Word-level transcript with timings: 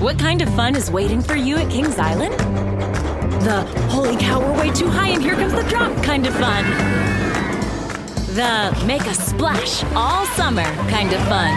What 0.00 0.18
kind 0.18 0.42
of 0.42 0.54
fun 0.54 0.76
is 0.76 0.90
waiting 0.90 1.22
for 1.22 1.36
you 1.36 1.56
at 1.56 1.70
Kings 1.70 1.98
Island? 1.98 2.34
The 3.42 3.62
holy 3.88 4.14
cow, 4.18 4.40
we're 4.40 4.58
way 4.58 4.70
too 4.70 4.88
high 4.88 5.08
and 5.08 5.22
here 5.22 5.34
comes 5.34 5.54
the 5.54 5.62
drop 5.62 5.90
kind 6.04 6.26
of 6.26 6.34
fun. 6.34 6.64
The 8.34 8.84
make 8.86 9.06
a 9.06 9.14
splash 9.14 9.82
all 9.94 10.26
summer 10.26 10.64
kind 10.90 11.14
of 11.14 11.20
fun. 11.28 11.50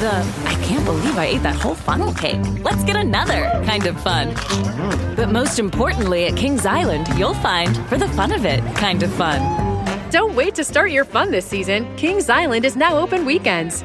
The 0.00 0.10
I 0.46 0.54
can't 0.64 0.84
believe 0.84 1.16
I 1.16 1.26
ate 1.26 1.44
that 1.44 1.54
whole 1.54 1.76
funnel 1.76 2.12
cake. 2.12 2.40
Let's 2.64 2.82
get 2.82 2.96
another 2.96 3.50
kind 3.64 3.86
of 3.86 4.00
fun. 4.00 4.34
But 5.14 5.30
most 5.30 5.60
importantly, 5.60 6.26
at 6.26 6.36
Kings 6.36 6.66
Island, 6.66 7.06
you'll 7.16 7.34
find 7.34 7.76
for 7.86 7.96
the 7.96 8.08
fun 8.08 8.32
of 8.32 8.44
it 8.44 8.64
kind 8.74 9.04
of 9.04 9.12
fun. 9.12 9.40
Don't 10.10 10.34
wait 10.34 10.56
to 10.56 10.64
start 10.64 10.90
your 10.90 11.04
fun 11.04 11.30
this 11.30 11.46
season. 11.46 11.86
Kings 11.96 12.28
Island 12.28 12.64
is 12.64 12.74
now 12.74 12.98
open 12.98 13.24
weekends. 13.24 13.84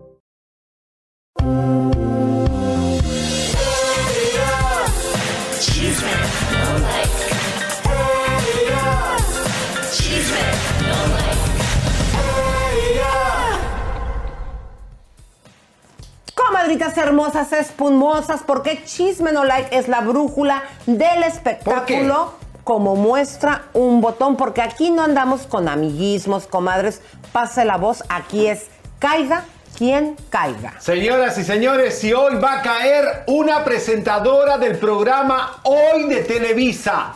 Comadritas 16.35 16.95
hermosas, 16.97 17.51
espumosas, 17.53 18.41
porque 18.45 18.83
Chisme 18.85 19.31
No 19.31 19.43
Like 19.43 19.75
es 19.75 19.87
la 19.87 20.01
brújula 20.01 20.61
del 20.85 21.23
espectáculo. 21.23 22.35
Como 22.63 22.95
muestra 22.95 23.63
un 23.73 23.99
botón, 23.99 24.37
porque 24.37 24.61
aquí 24.61 24.91
no 24.91 25.01
andamos 25.01 25.47
con 25.47 25.67
amiguismos, 25.67 26.45
comadres. 26.45 27.01
Pase 27.31 27.65
la 27.65 27.77
voz, 27.77 28.03
aquí 28.09 28.45
es 28.45 28.67
caiga 28.99 29.45
quien 29.77 30.15
caiga. 30.29 30.79
Señoras 30.79 31.37
y 31.37 31.43
señores, 31.43 31.97
si 31.99 32.13
hoy 32.13 32.35
va 32.35 32.59
a 32.59 32.61
caer 32.61 33.23
una 33.27 33.63
presentadora 33.63 34.57
del 34.57 34.77
programa 34.77 35.61
Hoy 35.63 36.07
de 36.07 36.23
Televisa. 36.23 37.13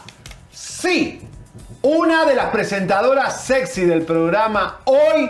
Sí, 0.51 1.21
una 1.81 2.25
de 2.25 2.35
las 2.35 2.47
presentadoras 2.47 3.41
sexy 3.43 3.85
del 3.85 4.03
programa 4.03 4.79
Hoy 4.85 5.29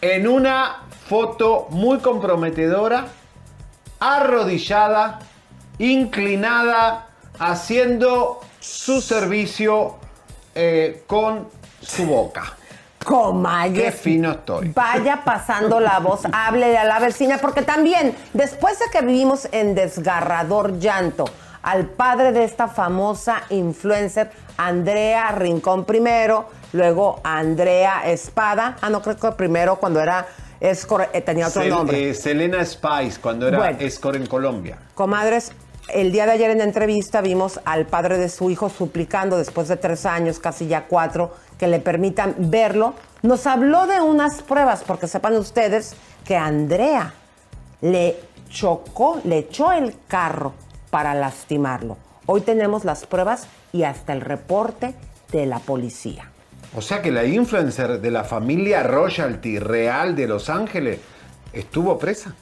en 0.00 0.26
una 0.28 0.82
foto 1.08 1.66
muy 1.70 1.98
comprometedora, 1.98 3.06
arrodillada, 4.00 5.20
inclinada, 5.78 7.08
haciendo 7.38 8.40
su 8.60 9.00
servicio 9.00 9.96
eh, 10.54 11.04
con 11.06 11.48
su 11.80 12.06
boca. 12.06 12.56
Comadre. 13.04 13.84
Qué 13.84 13.92
fino 13.92 14.32
estoy. 14.32 14.70
Vaya 14.74 15.22
pasando 15.24 15.78
la 15.80 15.98
voz, 16.00 16.22
hable 16.32 16.76
a 16.76 16.84
la 16.84 16.98
vecina, 16.98 17.38
porque 17.38 17.62
también, 17.62 18.16
después 18.32 18.78
de 18.78 18.86
que 18.90 19.02
vivimos 19.04 19.46
en 19.52 19.74
desgarrador 19.74 20.78
llanto 20.78 21.24
al 21.62 21.86
padre 21.86 22.32
de 22.32 22.44
esta 22.44 22.68
famosa 22.68 23.42
influencer, 23.50 24.30
Andrea 24.56 25.30
Rincón 25.32 25.84
primero, 25.84 26.48
luego 26.72 27.20
Andrea 27.24 28.02
Espada, 28.06 28.76
ah, 28.80 28.90
no 28.90 29.02
creo 29.02 29.16
que 29.16 29.32
primero 29.32 29.76
cuando 29.76 30.00
era 30.00 30.26
Escor, 30.60 31.08
eh, 31.12 31.20
tenía 31.20 31.48
otro 31.48 31.62
Sel- 31.62 31.70
nombre. 31.70 32.10
eh, 32.10 32.14
Selena 32.14 32.64
Spice, 32.64 33.20
cuando 33.20 33.48
era 33.48 33.58
Bueno. 33.58 33.78
Escor 33.80 34.16
en 34.16 34.26
Colombia. 34.26 34.78
Comadres, 34.94 35.52
el 35.92 36.12
día 36.12 36.24
de 36.24 36.32
ayer 36.32 36.50
en 36.50 36.58
la 36.58 36.64
entrevista 36.64 37.20
vimos 37.20 37.60
al 37.66 37.84
padre 37.86 38.16
de 38.16 38.28
su 38.30 38.50
hijo 38.50 38.70
suplicando 38.70 39.36
después 39.36 39.68
de 39.68 39.76
tres 39.76 40.06
años, 40.06 40.38
casi 40.38 40.66
ya 40.66 40.84
cuatro, 40.86 41.34
que 41.64 41.70
le 41.70 41.80
permitan 41.80 42.34
verlo. 42.36 42.92
Nos 43.22 43.46
habló 43.46 43.86
de 43.86 43.98
unas 43.98 44.42
pruebas, 44.42 44.84
porque 44.86 45.08
sepan 45.08 45.34
ustedes 45.34 45.96
que 46.26 46.36
Andrea 46.36 47.14
le 47.80 48.18
chocó, 48.50 49.18
le 49.24 49.38
echó 49.38 49.72
el 49.72 49.94
carro 50.06 50.52
para 50.90 51.14
lastimarlo. 51.14 51.96
Hoy 52.26 52.42
tenemos 52.42 52.84
las 52.84 53.06
pruebas 53.06 53.46
y 53.72 53.84
hasta 53.84 54.12
el 54.12 54.20
reporte 54.20 54.94
de 55.32 55.46
la 55.46 55.58
policía. 55.58 56.30
O 56.76 56.82
sea 56.82 57.00
que 57.00 57.10
la 57.10 57.24
influencer 57.24 57.98
de 57.98 58.10
la 58.10 58.24
familia 58.24 58.82
Royalty 58.82 59.58
Real 59.58 60.14
de 60.14 60.26
Los 60.26 60.50
Ángeles 60.50 60.98
estuvo 61.54 61.98
presa. 61.98 62.34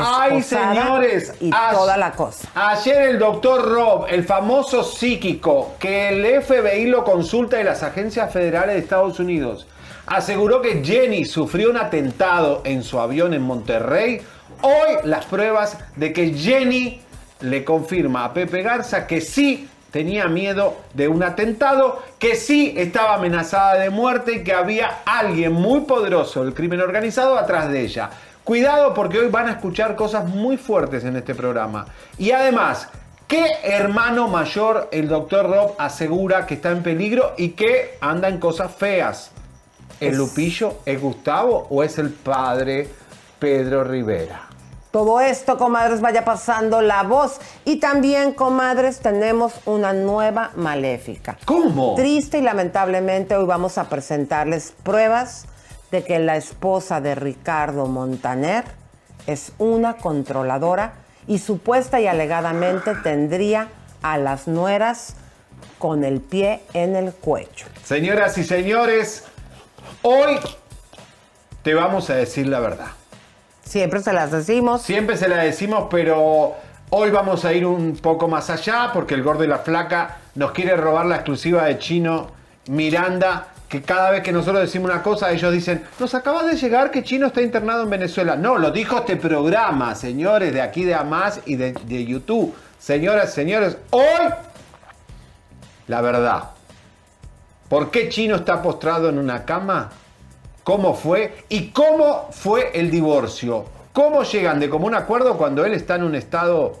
¡Ay, 0.00 0.42
señores! 0.42 1.34
Y 1.40 1.50
toda 1.50 1.96
la 1.96 2.12
cosa. 2.12 2.48
Ayer 2.54 3.02
el 3.02 3.18
doctor 3.18 3.68
Rob, 3.68 4.06
el 4.08 4.24
famoso 4.24 4.82
psíquico 4.82 5.74
que 5.78 6.08
el 6.08 6.42
FBI 6.42 6.86
lo 6.86 7.04
consulta 7.04 7.60
y 7.60 7.64
las 7.64 7.82
agencias 7.82 8.32
federales 8.32 8.76
de 8.76 8.80
Estados 8.82 9.18
Unidos, 9.20 9.66
aseguró 10.06 10.62
que 10.62 10.84
Jenny 10.84 11.24
sufrió 11.24 11.70
un 11.70 11.76
atentado 11.76 12.62
en 12.64 12.82
su 12.82 12.98
avión 12.98 13.34
en 13.34 13.42
Monterrey. 13.42 14.20
Hoy 14.62 14.96
las 15.04 15.26
pruebas 15.26 15.78
de 15.96 16.12
que 16.12 16.32
Jenny 16.32 17.00
le 17.40 17.64
confirma 17.64 18.24
a 18.24 18.32
Pepe 18.32 18.62
Garza 18.62 19.06
que 19.06 19.20
sí 19.20 19.68
tenía 19.90 20.28
miedo 20.28 20.76
de 20.94 21.08
un 21.08 21.22
atentado, 21.22 22.02
que 22.18 22.34
sí 22.34 22.74
estaba 22.76 23.14
amenazada 23.14 23.78
de 23.78 23.88
muerte 23.88 24.34
y 24.34 24.44
que 24.44 24.52
había 24.52 24.98
alguien 25.06 25.52
muy 25.52 25.82
poderoso 25.82 26.44
del 26.44 26.52
crimen 26.52 26.80
organizado 26.80 27.38
atrás 27.38 27.70
de 27.70 27.80
ella. 27.80 28.10
Cuidado 28.46 28.94
porque 28.94 29.18
hoy 29.18 29.28
van 29.28 29.48
a 29.48 29.50
escuchar 29.54 29.96
cosas 29.96 30.24
muy 30.24 30.56
fuertes 30.56 31.02
en 31.02 31.16
este 31.16 31.34
programa. 31.34 31.84
Y 32.16 32.30
además, 32.30 32.88
¿qué 33.26 33.44
hermano 33.64 34.28
mayor 34.28 34.88
el 34.92 35.08
doctor 35.08 35.50
Rob 35.50 35.72
asegura 35.78 36.46
que 36.46 36.54
está 36.54 36.70
en 36.70 36.84
peligro 36.84 37.32
y 37.36 37.50
que 37.50 37.98
anda 38.00 38.28
en 38.28 38.38
cosas 38.38 38.72
feas? 38.72 39.32
¿El 39.98 40.12
Es- 40.12 40.16
Lupillo 40.18 40.74
es 40.86 41.00
Gustavo 41.00 41.66
o 41.70 41.82
es 41.82 41.98
el 41.98 42.10
padre 42.10 42.88
Pedro 43.40 43.82
Rivera? 43.82 44.42
Todo 44.92 45.20
esto, 45.20 45.58
comadres, 45.58 46.00
vaya 46.00 46.24
pasando 46.24 46.80
la 46.82 47.02
voz. 47.02 47.40
Y 47.64 47.80
también, 47.80 48.32
comadres, 48.32 49.00
tenemos 49.00 49.54
una 49.66 49.92
nueva 49.92 50.52
maléfica. 50.54 51.36
¿Cómo? 51.46 51.96
Triste 51.96 52.38
y 52.38 52.42
lamentablemente 52.42 53.34
hoy 53.34 53.44
vamos 53.44 53.76
a 53.76 53.88
presentarles 53.88 54.72
pruebas 54.84 55.46
de 55.96 56.04
que 56.04 56.18
la 56.18 56.36
esposa 56.36 57.00
de 57.00 57.14
Ricardo 57.14 57.86
Montaner 57.86 58.64
es 59.26 59.52
una 59.56 59.96
controladora 59.96 60.92
y 61.26 61.38
supuesta 61.38 62.00
y 62.00 62.06
alegadamente 62.06 62.94
tendría 62.96 63.68
a 64.02 64.18
las 64.18 64.46
nueras 64.46 65.16
con 65.78 66.04
el 66.04 66.20
pie 66.20 66.60
en 66.74 66.96
el 66.96 67.14
cuello. 67.14 67.66
Señoras 67.82 68.36
y 68.36 68.44
señores, 68.44 69.24
hoy 70.02 70.38
te 71.62 71.72
vamos 71.72 72.10
a 72.10 72.14
decir 72.14 72.46
la 72.46 72.60
verdad. 72.60 72.88
Siempre 73.64 74.00
se 74.00 74.12
las 74.12 74.30
decimos. 74.30 74.82
Siempre 74.82 75.16
se 75.16 75.28
la 75.28 75.38
decimos, 75.38 75.86
pero 75.90 76.56
hoy 76.90 77.10
vamos 77.10 77.46
a 77.46 77.54
ir 77.54 77.64
un 77.64 77.96
poco 77.96 78.28
más 78.28 78.50
allá 78.50 78.90
porque 78.92 79.14
el 79.14 79.22
gordo 79.22 79.44
y 79.44 79.46
la 79.46 79.60
flaca 79.60 80.18
nos 80.34 80.52
quiere 80.52 80.76
robar 80.76 81.06
la 81.06 81.16
exclusiva 81.16 81.64
de 81.64 81.78
Chino 81.78 82.32
Miranda. 82.68 83.48
Que 83.68 83.82
cada 83.82 84.10
vez 84.10 84.22
que 84.22 84.32
nosotros 84.32 84.60
decimos 84.60 84.90
una 84.90 85.02
cosa, 85.02 85.30
ellos 85.32 85.52
dicen, 85.52 85.84
nos 85.98 86.14
acaba 86.14 86.44
de 86.44 86.56
llegar 86.56 86.90
que 86.90 87.02
Chino 87.02 87.26
está 87.26 87.42
internado 87.42 87.82
en 87.82 87.90
Venezuela. 87.90 88.36
No, 88.36 88.58
lo 88.58 88.70
dijo 88.70 88.98
este 88.98 89.16
programa, 89.16 89.94
señores, 89.94 90.54
de 90.54 90.62
aquí 90.62 90.84
de 90.84 90.94
Amás 90.94 91.40
y 91.46 91.56
de, 91.56 91.72
de 91.72 92.04
YouTube. 92.04 92.54
Señoras, 92.78 93.34
señores, 93.34 93.76
hoy, 93.90 94.32
la 95.88 96.00
verdad. 96.00 96.50
¿Por 97.68 97.90
qué 97.90 98.08
Chino 98.08 98.36
está 98.36 98.62
postrado 98.62 99.08
en 99.08 99.18
una 99.18 99.44
cama? 99.44 99.90
¿Cómo 100.62 100.94
fue? 100.94 101.44
¿Y 101.48 101.70
cómo 101.70 102.28
fue 102.30 102.70
el 102.74 102.90
divorcio? 102.90 103.64
¿Cómo 103.92 104.22
llegan 104.22 104.60
de 104.60 104.68
común 104.68 104.94
acuerdo 104.94 105.36
cuando 105.36 105.64
él 105.64 105.72
está 105.72 105.96
en 105.96 106.04
un 106.04 106.14
estado 106.14 106.80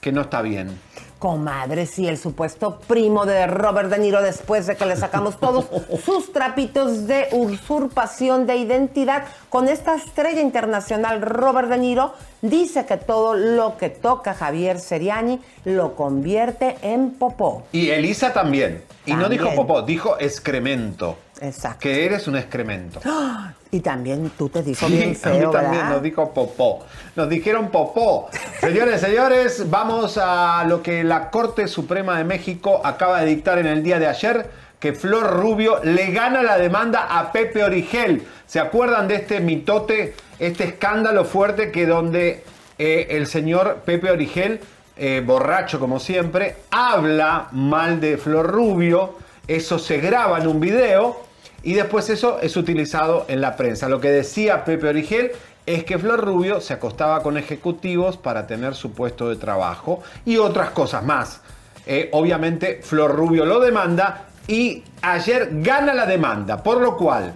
que 0.00 0.12
no 0.12 0.22
está 0.22 0.40
bien? 0.42 0.78
Comadre, 1.18 1.86
sí, 1.86 2.06
el 2.06 2.18
supuesto 2.18 2.78
primo 2.86 3.24
de 3.24 3.46
Robert 3.46 3.88
De 3.88 3.98
Niro 3.98 4.20
después 4.20 4.66
de 4.66 4.76
que 4.76 4.84
le 4.84 4.96
sacamos 4.96 5.38
todos 5.38 5.66
sus 6.04 6.32
trapitos 6.32 7.06
de 7.06 7.28
usurpación 7.32 8.46
de 8.46 8.56
identidad. 8.56 9.24
Con 9.48 9.68
esta 9.68 9.94
estrella 9.94 10.42
internacional, 10.42 11.22
Robert 11.22 11.68
De 11.68 11.78
Niro 11.78 12.12
dice 12.42 12.84
que 12.84 12.98
todo 12.98 13.34
lo 13.34 13.78
que 13.78 13.88
toca 13.88 14.34
Javier 14.34 14.78
Seriani 14.78 15.40
lo 15.64 15.94
convierte 15.94 16.76
en 16.82 17.12
popó. 17.12 17.64
Y 17.72 17.90
Elisa 17.90 18.32
también. 18.32 18.82
Y 19.06 19.14
no 19.14 19.28
dijo 19.28 19.54
popó, 19.54 19.82
dijo 19.82 20.16
excremento. 20.20 21.16
Exacto. 21.40 21.80
Que 21.80 22.04
eres 22.06 22.26
un 22.28 22.36
excremento. 22.36 23.00
Y 23.70 23.80
también 23.80 24.30
tú 24.38 24.48
te 24.48 24.62
dijo 24.62 24.86
Sí, 24.86 24.92
bien 24.96 25.10
a 25.12 25.14
feo, 25.14 25.46
mí 25.48 25.52
también 25.52 25.72
¿verdad? 25.72 25.90
nos 25.90 26.02
dijo 26.02 26.32
popó. 26.32 26.86
Nos 27.14 27.28
dijeron 27.28 27.70
popó. 27.70 28.30
Señores, 28.60 29.00
señores, 29.00 29.68
vamos 29.68 30.18
a 30.22 30.64
lo 30.66 30.82
que 30.82 31.04
la 31.04 31.30
Corte 31.30 31.68
Suprema 31.68 32.16
de 32.16 32.24
México 32.24 32.80
acaba 32.84 33.20
de 33.20 33.26
dictar 33.26 33.58
en 33.58 33.66
el 33.66 33.82
día 33.82 33.98
de 33.98 34.06
ayer, 34.06 34.48
que 34.80 34.92
Flor 34.92 35.40
Rubio 35.40 35.80
le 35.82 36.10
gana 36.12 36.42
la 36.42 36.58
demanda 36.58 37.18
a 37.18 37.32
Pepe 37.32 37.64
Origel. 37.64 38.22
¿Se 38.46 38.60
acuerdan 38.60 39.08
de 39.08 39.16
este 39.16 39.40
mitote, 39.40 40.14
este 40.38 40.64
escándalo 40.64 41.24
fuerte 41.24 41.70
que 41.72 41.86
donde 41.86 42.44
eh, 42.78 43.08
el 43.10 43.26
señor 43.26 43.82
Pepe 43.84 44.10
Origel, 44.10 44.60
eh, 44.96 45.22
borracho 45.24 45.78
como 45.80 45.98
siempre, 45.98 46.56
habla 46.70 47.48
mal 47.52 48.00
de 48.00 48.16
Flor 48.16 48.46
Rubio? 48.46 49.16
Eso 49.48 49.78
se 49.78 49.98
graba 49.98 50.38
en 50.38 50.46
un 50.46 50.60
video 50.60 51.16
y 51.62 51.74
después 51.74 52.10
eso 52.10 52.40
es 52.40 52.56
utilizado 52.56 53.26
en 53.28 53.40
la 53.40 53.56
prensa. 53.56 53.88
Lo 53.88 54.00
que 54.00 54.10
decía 54.10 54.64
Pepe 54.64 54.88
Origel 54.88 55.32
es 55.66 55.84
que 55.84 55.98
Flor 55.98 56.24
Rubio 56.24 56.60
se 56.60 56.74
acostaba 56.74 57.22
con 57.22 57.36
ejecutivos 57.36 58.16
para 58.16 58.46
tener 58.46 58.74
su 58.74 58.92
puesto 58.92 59.28
de 59.28 59.36
trabajo 59.36 60.02
y 60.24 60.36
otras 60.36 60.70
cosas 60.70 61.04
más. 61.04 61.40
Eh, 61.86 62.08
obviamente 62.12 62.80
Flor 62.82 63.14
Rubio 63.14 63.44
lo 63.44 63.60
demanda 63.60 64.26
y 64.48 64.82
ayer 65.02 65.50
gana 65.52 65.94
la 65.94 66.06
demanda, 66.06 66.62
por 66.62 66.80
lo 66.80 66.96
cual 66.96 67.32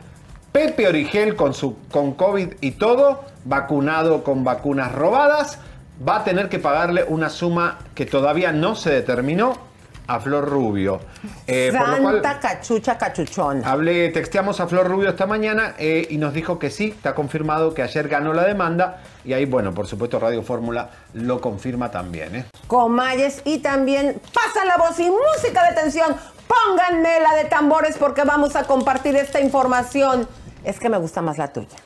Pepe 0.53 0.89
Origel 0.89 1.37
con, 1.37 1.55
su, 1.55 1.77
con 1.91 2.15
COVID 2.15 2.55
y 2.61 2.73
todo, 2.73 3.25
vacunado 3.45 4.25
con 4.25 4.43
vacunas 4.43 4.93
robadas, 4.93 5.59
va 6.07 6.17
a 6.17 6.25
tener 6.25 6.49
que 6.49 6.59
pagarle 6.59 7.05
una 7.07 7.29
suma 7.29 7.79
que 7.95 8.07
todavía 8.07 8.51
no 8.51 8.75
se 8.75 8.91
determinó 8.91 9.69
a 10.11 10.19
Flor 10.19 10.49
Rubio. 10.49 11.01
Eh, 11.47 11.73
por 11.77 11.89
lo 11.89 11.99
cual- 12.03 12.15
Santa 12.23 12.41
cachucha 12.41 12.99
cachuchón. 12.99 13.62
Hablé, 13.65 14.09
texteamos 14.09 14.59
a 14.59 14.67
Flor 14.67 14.89
Rubio 14.89 15.09
esta 15.11 15.25
mañana 15.27 15.75
eh, 15.79 16.07
y 16.11 16.17
nos 16.17 16.35
dijo 16.35 16.59
que 16.59 16.69
sí, 16.71 16.89
está 16.89 17.15
confirmado 17.15 17.75
que 17.75 17.83
ayer 17.83 18.09
ganó 18.09 18.33
la 18.33 18.45
demanda 18.45 18.99
y 19.25 19.35
ahí, 19.35 19.45
bueno, 19.45 19.73
por 19.73 19.87
supuesto 19.87 20.19
Radio 20.19 20.43
Fórmula 20.43 20.91
lo 21.15 21.41
confirma 21.41 21.93
también. 21.93 22.35
¿eh? 22.35 22.45
Comayes 22.67 23.43
y 23.45 23.59
también 23.61 24.21
pasa 24.35 24.65
la 24.65 24.77
voz 24.79 24.99
y 24.99 25.09
música 25.09 25.69
de 25.71 25.81
tensión. 25.81 26.17
Pónganme 26.49 27.21
la 27.21 27.37
de 27.37 27.45
tambores 27.45 27.97
porque 27.97 28.25
vamos 28.25 28.57
a 28.57 28.65
compartir 28.65 29.15
esta 29.15 29.41
información. 29.41 30.27
Es 30.65 30.81
que 30.81 30.89
me 30.89 30.99
gusta 30.99 31.23
más 31.23 31.39
la 31.39 31.53
tuya. 31.53 31.77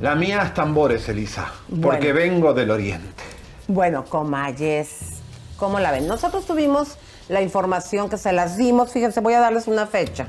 La 0.00 0.14
mía 0.14 0.42
es 0.44 0.54
tambores, 0.54 1.08
Elisa, 1.08 1.46
porque 1.82 2.12
vengo 2.12 2.54
del 2.54 2.70
oriente. 2.70 3.22
Bueno, 3.66 4.04
Comayes, 4.04 5.20
¿cómo 5.56 5.80
la 5.80 5.90
ven? 5.90 6.06
Nosotros 6.06 6.46
tuvimos 6.46 6.96
la 7.28 7.42
información 7.42 8.08
que 8.08 8.18
se 8.18 8.32
las 8.32 8.56
dimos. 8.56 8.92
Fíjense, 8.92 9.20
voy 9.20 9.34
a 9.34 9.40
darles 9.40 9.66
una 9.66 9.86
fecha. 9.86 10.28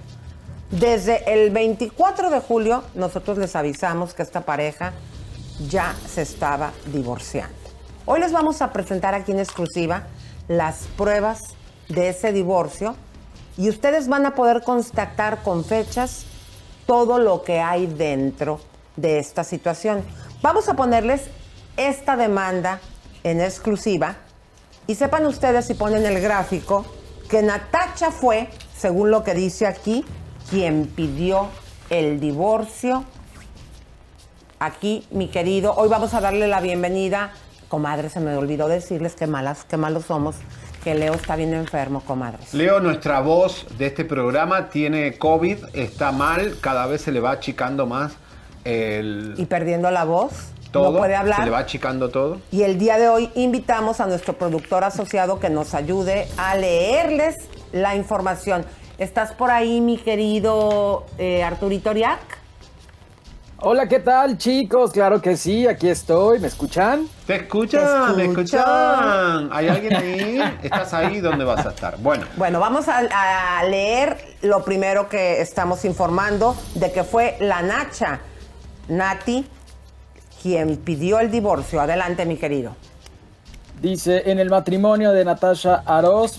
Desde 0.71 1.31
el 1.31 1.51
24 1.51 2.30
de 2.30 2.39
julio, 2.39 2.83
nosotros 2.95 3.38
les 3.38 3.56
avisamos 3.56 4.13
que 4.13 4.24
esta 4.24 4.42
pareja 4.42 4.94
ya 5.69 5.95
se 6.07 6.21
estaba 6.21 6.71
divorciando. 6.92 7.56
Hoy 8.06 8.19
les 8.19 8.31
vamos 8.31 8.62
a 8.62 8.71
presentar 8.71 9.13
aquí 9.13 9.31
en 9.31 9.39
exclusiva 9.39 10.03
las 10.47 10.88
pruebas 10.97 11.56
de 11.89 12.09
ese 12.09 12.31
divorcio 12.31 12.95
y 13.57 13.69
ustedes 13.69 14.07
van 14.07 14.25
a 14.25 14.36
poder 14.36 14.63
constatar 14.63 15.44
con 15.44 15.63
fechas 15.63 16.25
todo 16.86 17.19
lo 17.19 17.44
que 17.44 17.62
hay 17.62 17.88
dentro 17.88 18.59
de 18.95 19.19
esta 19.19 19.44
situación. 19.44 20.03
Vamos 20.42 20.69
a 20.69 20.75
ponerles 20.75 21.24
esta 21.77 22.15
demanda 22.15 22.80
en 23.24 23.42
exclusiva 23.42 24.18
y 24.87 24.95
sepan 24.95 25.25
ustedes 25.25 25.65
si 25.65 25.73
ponen 25.73 26.05
el 26.05 26.21
gráfico 26.21 26.85
que 27.29 27.41
Natacha 27.41 28.11
fue, 28.11 28.49
según 28.75 29.11
lo 29.11 29.23
que 29.23 29.33
dice 29.33 29.65
aquí, 29.65 30.05
quien 30.49 30.85
pidió 30.87 31.49
el 31.89 32.19
divorcio. 32.19 33.03
Aquí, 34.59 35.07
mi 35.11 35.27
querido, 35.27 35.73
hoy 35.75 35.89
vamos 35.89 36.13
a 36.13 36.21
darle 36.21 36.47
la 36.47 36.61
bienvenida. 36.61 37.33
Comadre, 37.67 38.09
se 38.09 38.19
me 38.19 38.35
olvidó 38.35 38.67
decirles 38.67 39.15
que 39.15 39.27
malas, 39.27 39.65
qué 39.65 39.75
malos 39.75 40.05
somos, 40.05 40.35
que 40.83 40.93
Leo 40.93 41.13
está 41.13 41.35
bien 41.35 41.53
enfermo, 41.53 42.01
comadres. 42.01 42.53
Leo, 42.53 42.79
nuestra 42.79 43.21
voz 43.21 43.65
de 43.77 43.87
este 43.87 44.05
programa 44.05 44.69
tiene 44.69 45.17
COVID, 45.17 45.57
está 45.73 46.11
mal, 46.11 46.57
cada 46.61 46.85
vez 46.85 47.01
se 47.01 47.11
le 47.11 47.19
va 47.19 47.31
achicando 47.31 47.87
más 47.87 48.13
el 48.63 49.33
Y 49.37 49.45
perdiendo 49.45 49.89
la 49.91 50.03
voz, 50.05 50.51
todo. 50.80 50.92
no 50.92 50.98
puede 51.00 51.16
hablar. 51.16 51.39
Se 51.39 51.45
le 51.45 51.51
va 51.51 51.60
achicando 51.60 52.10
todo. 52.10 52.39
Y 52.51 52.63
el 52.63 52.77
día 52.77 52.98
de 52.98 53.10
hoy 53.10 53.31
invitamos 53.36 54.00
a 54.00 54.06
nuestro 54.07 54.33
productor 54.33 54.83
asociado 54.83 55.39
que 55.39 55.50
nos 55.50 55.74
ayude 55.74 56.27
a 56.38 56.56
leerles 56.56 57.36
la 57.72 57.95
información. 57.95 58.66
¿Estás 58.98 59.33
por 59.33 59.51
ahí, 59.51 59.81
mi 59.81 59.98
querido 59.98 61.06
eh, 61.18 61.44
Arturito 61.44 61.92
Riac? 61.92 62.19
Hola, 63.57 63.88
¿qué 63.88 64.00
tal 64.00 64.38
chicos? 64.38 64.92
Claro 64.92 65.22
que 65.22 65.38
sí, 65.38 65.66
aquí 65.66 65.89
estoy, 65.89 66.39
¿me 66.39 66.48
escuchan? 66.48 67.07
¿Te 67.25 67.38
escuchan? 67.38 68.16
Te 68.16 68.18
¿Me 68.18 68.25
escuchan? 68.25 69.50
¿Hay 69.51 69.68
alguien 69.69 69.95
ahí? 69.95 70.42
¿Estás 70.63 70.94
ahí? 70.94 71.19
¿Dónde 71.21 71.45
vas 71.45 71.66
a 71.66 71.69
estar? 71.69 71.98
Bueno, 71.98 72.25
Bueno, 72.36 72.60
vamos 72.60 72.88
a, 72.89 73.00
a 73.60 73.63
leer 73.63 74.18
lo 74.42 74.63
primero 74.63 75.07
que 75.10 75.42
estamos 75.42 75.83
informando 75.86 76.56
de 76.75 76.92
que 76.92 77.04
fue 77.04 77.38
la 77.39 77.62
Nacha, 77.62 78.19
Nati, 78.89 79.48
quien 80.45 80.77
pidió 80.77 81.19
el 81.19 81.31
divorcio. 81.31 81.81
Adelante, 81.81 82.24
mi 82.24 82.38
querido. 82.38 82.75
Dice, 83.81 84.30
en 84.30 84.38
el 84.38 84.51
matrimonio 84.51 85.12
de 85.12 85.25
Natasha 85.25 85.81
Aroz, 85.88 86.38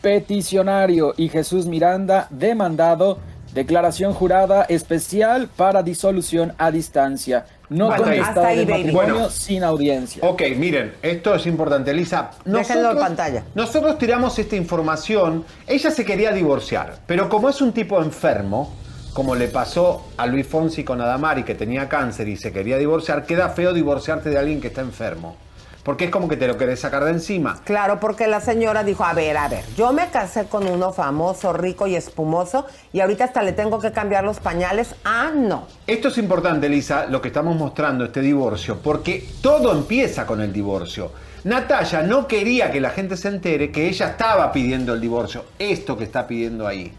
peticionario 0.00 1.12
y 1.18 1.28
Jesús 1.28 1.66
Miranda, 1.66 2.28
demandado, 2.30 3.18
declaración 3.52 4.14
jurada 4.14 4.62
especial 4.70 5.50
para 5.54 5.82
disolución 5.82 6.54
a 6.56 6.70
distancia. 6.70 7.44
No 7.68 7.90
Hasta 7.92 8.08
ahí. 8.08 8.18
Hasta 8.20 8.46
ahí, 8.46 8.64
matrimonio 8.64 9.14
Bueno. 9.14 9.28
sin 9.28 9.64
audiencia. 9.64 10.22
Ok, 10.26 10.44
miren, 10.56 10.94
esto 11.02 11.34
es 11.34 11.44
importante, 11.44 11.90
Elisa. 11.90 12.30
Déjenlo 12.46 12.92
en 12.92 12.98
pantalla. 13.00 13.44
Nosotros 13.54 13.98
tiramos 13.98 14.38
esta 14.38 14.56
información. 14.56 15.44
Ella 15.66 15.90
se 15.90 16.06
quería 16.06 16.32
divorciar, 16.32 17.00
pero 17.06 17.28
como 17.28 17.50
es 17.50 17.60
un 17.60 17.72
tipo 17.72 18.02
enfermo, 18.02 18.72
como 19.12 19.34
le 19.34 19.48
pasó 19.48 20.06
a 20.16 20.26
Luis 20.26 20.46
Fonsi 20.46 20.84
con 20.84 21.00
Adamari, 21.00 21.42
que 21.42 21.54
tenía 21.54 21.88
cáncer 21.88 22.28
y 22.28 22.36
se 22.36 22.52
quería 22.52 22.78
divorciar, 22.78 23.26
queda 23.26 23.48
feo 23.48 23.72
divorciarte 23.72 24.30
de 24.30 24.38
alguien 24.38 24.60
que 24.60 24.68
está 24.68 24.80
enfermo. 24.80 25.36
Porque 25.82 26.04
es 26.04 26.10
como 26.10 26.28
que 26.28 26.36
te 26.36 26.46
lo 26.46 26.58
querés 26.58 26.80
sacar 26.80 27.04
de 27.04 27.12
encima. 27.12 27.60
Claro, 27.64 27.98
porque 27.98 28.26
la 28.26 28.40
señora 28.40 28.84
dijo, 28.84 29.04
a 29.04 29.14
ver, 29.14 29.38
a 29.38 29.48
ver, 29.48 29.64
yo 29.74 29.92
me 29.92 30.08
casé 30.08 30.44
con 30.44 30.68
uno 30.68 30.92
famoso, 30.92 31.54
rico 31.54 31.86
y 31.86 31.94
espumoso 31.94 32.66
y 32.92 33.00
ahorita 33.00 33.24
hasta 33.24 33.42
le 33.42 33.52
tengo 33.52 33.80
que 33.80 33.90
cambiar 33.90 34.22
los 34.22 34.38
pañales. 34.38 34.94
Ah, 35.04 35.30
no. 35.34 35.66
Esto 35.86 36.08
es 36.08 36.18
importante, 36.18 36.66
Elisa, 36.66 37.06
lo 37.06 37.22
que 37.22 37.28
estamos 37.28 37.56
mostrando, 37.56 38.04
este 38.04 38.20
divorcio, 38.20 38.80
porque 38.82 39.26
todo 39.40 39.72
empieza 39.72 40.26
con 40.26 40.42
el 40.42 40.52
divorcio. 40.52 41.10
Natalia 41.44 42.02
no 42.02 42.26
quería 42.26 42.70
que 42.70 42.80
la 42.80 42.90
gente 42.90 43.16
se 43.16 43.28
entere 43.28 43.70
que 43.70 43.88
ella 43.88 44.08
estaba 44.08 44.52
pidiendo 44.52 44.92
el 44.92 45.00
divorcio, 45.00 45.44
esto 45.58 45.96
que 45.96 46.04
está 46.04 46.26
pidiendo 46.26 46.66
ahí. 46.66 46.92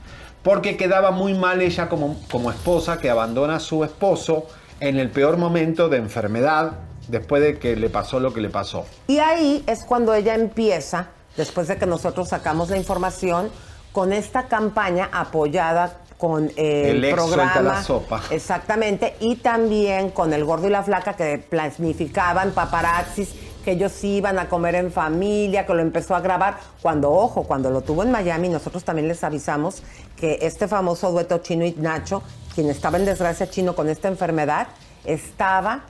Porque 0.43 0.77
quedaba 0.77 1.11
muy 1.11 1.33
mal 1.33 1.61
ella 1.61 1.89
como, 1.89 2.17
como 2.31 2.49
esposa 2.51 2.99
que 2.99 3.09
abandona 3.09 3.55
a 3.55 3.59
su 3.59 3.83
esposo 3.83 4.47
en 4.79 4.97
el 4.97 5.09
peor 5.09 5.37
momento 5.37 5.89
de 5.89 5.97
enfermedad 5.97 6.73
después 7.07 7.41
de 7.41 7.59
que 7.59 7.75
le 7.75 7.89
pasó 7.89 8.19
lo 8.19 8.33
que 8.33 8.41
le 8.41 8.49
pasó. 8.49 8.85
Y 9.07 9.19
ahí 9.19 9.63
es 9.67 9.83
cuando 9.83 10.13
ella 10.13 10.35
empieza, 10.35 11.07
después 11.35 11.67
de 11.67 11.77
que 11.77 11.85
nosotros 11.85 12.29
sacamos 12.29 12.69
la 12.69 12.77
información, 12.77 13.49
con 13.91 14.13
esta 14.13 14.47
campaña 14.47 15.09
apoyada 15.11 15.97
con 16.17 16.51
eh, 16.57 16.91
El 16.91 17.03
el, 17.03 17.15
programa. 17.15 17.61
la 17.61 17.83
sopa. 17.83 18.21
Exactamente, 18.29 19.15
y 19.21 19.37
también 19.37 20.11
con 20.11 20.33
el 20.33 20.43
gordo 20.43 20.67
y 20.67 20.69
la 20.69 20.83
flaca 20.83 21.13
que 21.13 21.37
planificaban 21.37 22.51
paparazzis 22.51 23.33
que 23.63 23.71
ellos 23.71 24.03
iban 24.03 24.39
a 24.39 24.49
comer 24.49 24.75
en 24.75 24.91
familia, 24.91 25.65
que 25.65 25.73
lo 25.73 25.81
empezó 25.81 26.15
a 26.15 26.21
grabar. 26.21 26.57
Cuando, 26.81 27.11
ojo, 27.11 27.43
cuando 27.43 27.69
lo 27.69 27.81
tuvo 27.81 28.03
en 28.03 28.11
Miami, 28.11 28.49
nosotros 28.49 28.83
también 28.83 29.07
les 29.07 29.23
avisamos 29.23 29.83
que 30.17 30.39
este 30.41 30.67
famoso 30.67 31.11
dueto 31.11 31.39
Chino 31.39 31.65
y 31.65 31.73
Nacho, 31.73 32.23
quien 32.55 32.69
estaba 32.69 32.97
en 32.97 33.05
desgracia 33.05 33.49
chino 33.49 33.75
con 33.75 33.89
esta 33.89 34.07
enfermedad, 34.07 34.67
estaba 35.05 35.81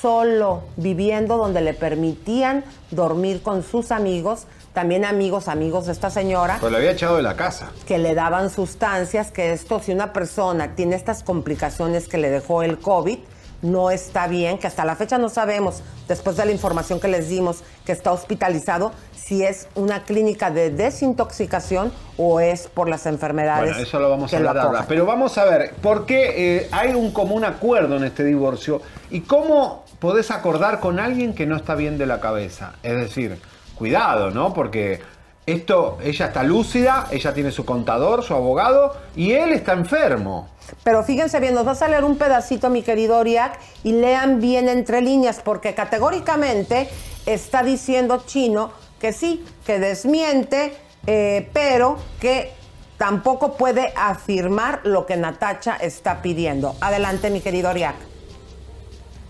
solo, 0.00 0.62
viviendo 0.76 1.36
donde 1.36 1.60
le 1.60 1.74
permitían 1.74 2.64
dormir 2.90 3.42
con 3.42 3.62
sus 3.62 3.90
amigos, 3.90 4.46
también 4.72 5.04
amigos, 5.04 5.48
amigos 5.48 5.86
de 5.86 5.92
esta 5.92 6.10
señora, 6.10 6.58
Pues 6.60 6.70
lo 6.70 6.78
había 6.78 6.90
echado 6.92 7.16
de 7.16 7.22
la 7.22 7.34
casa. 7.34 7.72
que 7.86 7.98
le 7.98 8.14
daban 8.14 8.50
sustancias, 8.50 9.30
que 9.32 9.52
esto, 9.52 9.80
si 9.80 9.92
una 9.92 10.12
persona 10.12 10.74
tiene 10.74 10.96
estas 10.96 11.22
complicaciones 11.22 12.08
que 12.08 12.18
le 12.18 12.30
dejó 12.30 12.62
el 12.62 12.78
COVID, 12.78 13.18
no 13.62 13.90
está 13.90 14.26
bien, 14.28 14.58
que 14.58 14.66
hasta 14.66 14.84
la 14.84 14.96
fecha 14.96 15.18
no 15.18 15.28
sabemos, 15.28 15.82
después 16.08 16.36
de 16.36 16.44
la 16.44 16.52
información 16.52 17.00
que 17.00 17.08
les 17.08 17.28
dimos, 17.28 17.62
que 17.84 17.92
está 17.92 18.12
hospitalizado, 18.12 18.92
si 19.14 19.42
es 19.42 19.66
una 19.74 20.04
clínica 20.04 20.50
de 20.50 20.70
desintoxicación 20.70 21.92
o 22.16 22.38
es 22.40 22.68
por 22.68 22.88
las 22.88 23.06
enfermedades. 23.06 23.70
Bueno, 23.70 23.82
eso 23.82 23.98
lo 23.98 24.10
vamos 24.10 24.32
a 24.32 24.36
hablar 24.36 24.58
ahora. 24.58 24.84
Pero 24.86 25.04
vamos 25.04 25.36
a 25.38 25.44
ver, 25.44 25.74
¿por 25.82 26.06
qué 26.06 26.58
eh, 26.58 26.68
hay 26.70 26.94
un 26.94 27.10
común 27.10 27.44
acuerdo 27.44 27.96
en 27.96 28.04
este 28.04 28.22
divorcio? 28.22 28.82
¿Y 29.10 29.22
cómo 29.22 29.84
podés 29.98 30.30
acordar 30.30 30.78
con 30.78 31.00
alguien 31.00 31.34
que 31.34 31.46
no 31.46 31.56
está 31.56 31.74
bien 31.74 31.98
de 31.98 32.06
la 32.06 32.20
cabeza? 32.20 32.74
Es 32.82 32.96
decir, 32.96 33.40
cuidado, 33.74 34.30
¿no? 34.30 34.54
Porque 34.54 35.00
Esto, 35.46 35.98
ella 36.02 36.26
está 36.26 36.42
lúcida, 36.42 37.06
ella 37.12 37.32
tiene 37.32 37.52
su 37.52 37.64
contador, 37.64 38.24
su 38.24 38.34
abogado, 38.34 38.96
y 39.14 39.30
él 39.32 39.52
está 39.52 39.74
enfermo. 39.74 40.48
Pero 40.82 41.02
fíjense 41.04 41.40
bien, 41.40 41.54
nos 41.54 41.64
vas 41.64 41.82
a 41.82 41.88
leer 41.88 42.04
un 42.04 42.16
pedacito, 42.16 42.70
mi 42.70 42.82
querido 42.82 43.18
Oriac, 43.18 43.58
y 43.84 43.92
lean 43.92 44.40
bien 44.40 44.68
entre 44.68 45.00
líneas, 45.00 45.40
porque 45.44 45.74
categóricamente 45.74 46.88
está 47.26 47.62
diciendo 47.62 48.22
Chino 48.26 48.72
que 49.00 49.12
sí, 49.12 49.44
que 49.64 49.78
desmiente, 49.78 50.76
eh, 51.06 51.48
pero 51.52 51.98
que 52.20 52.52
tampoco 52.98 53.56
puede 53.56 53.92
afirmar 53.96 54.80
lo 54.84 55.06
que 55.06 55.16
Natacha 55.16 55.76
está 55.76 56.22
pidiendo. 56.22 56.76
Adelante, 56.80 57.30
mi 57.30 57.40
querido 57.40 57.70
Oriac. 57.70 57.96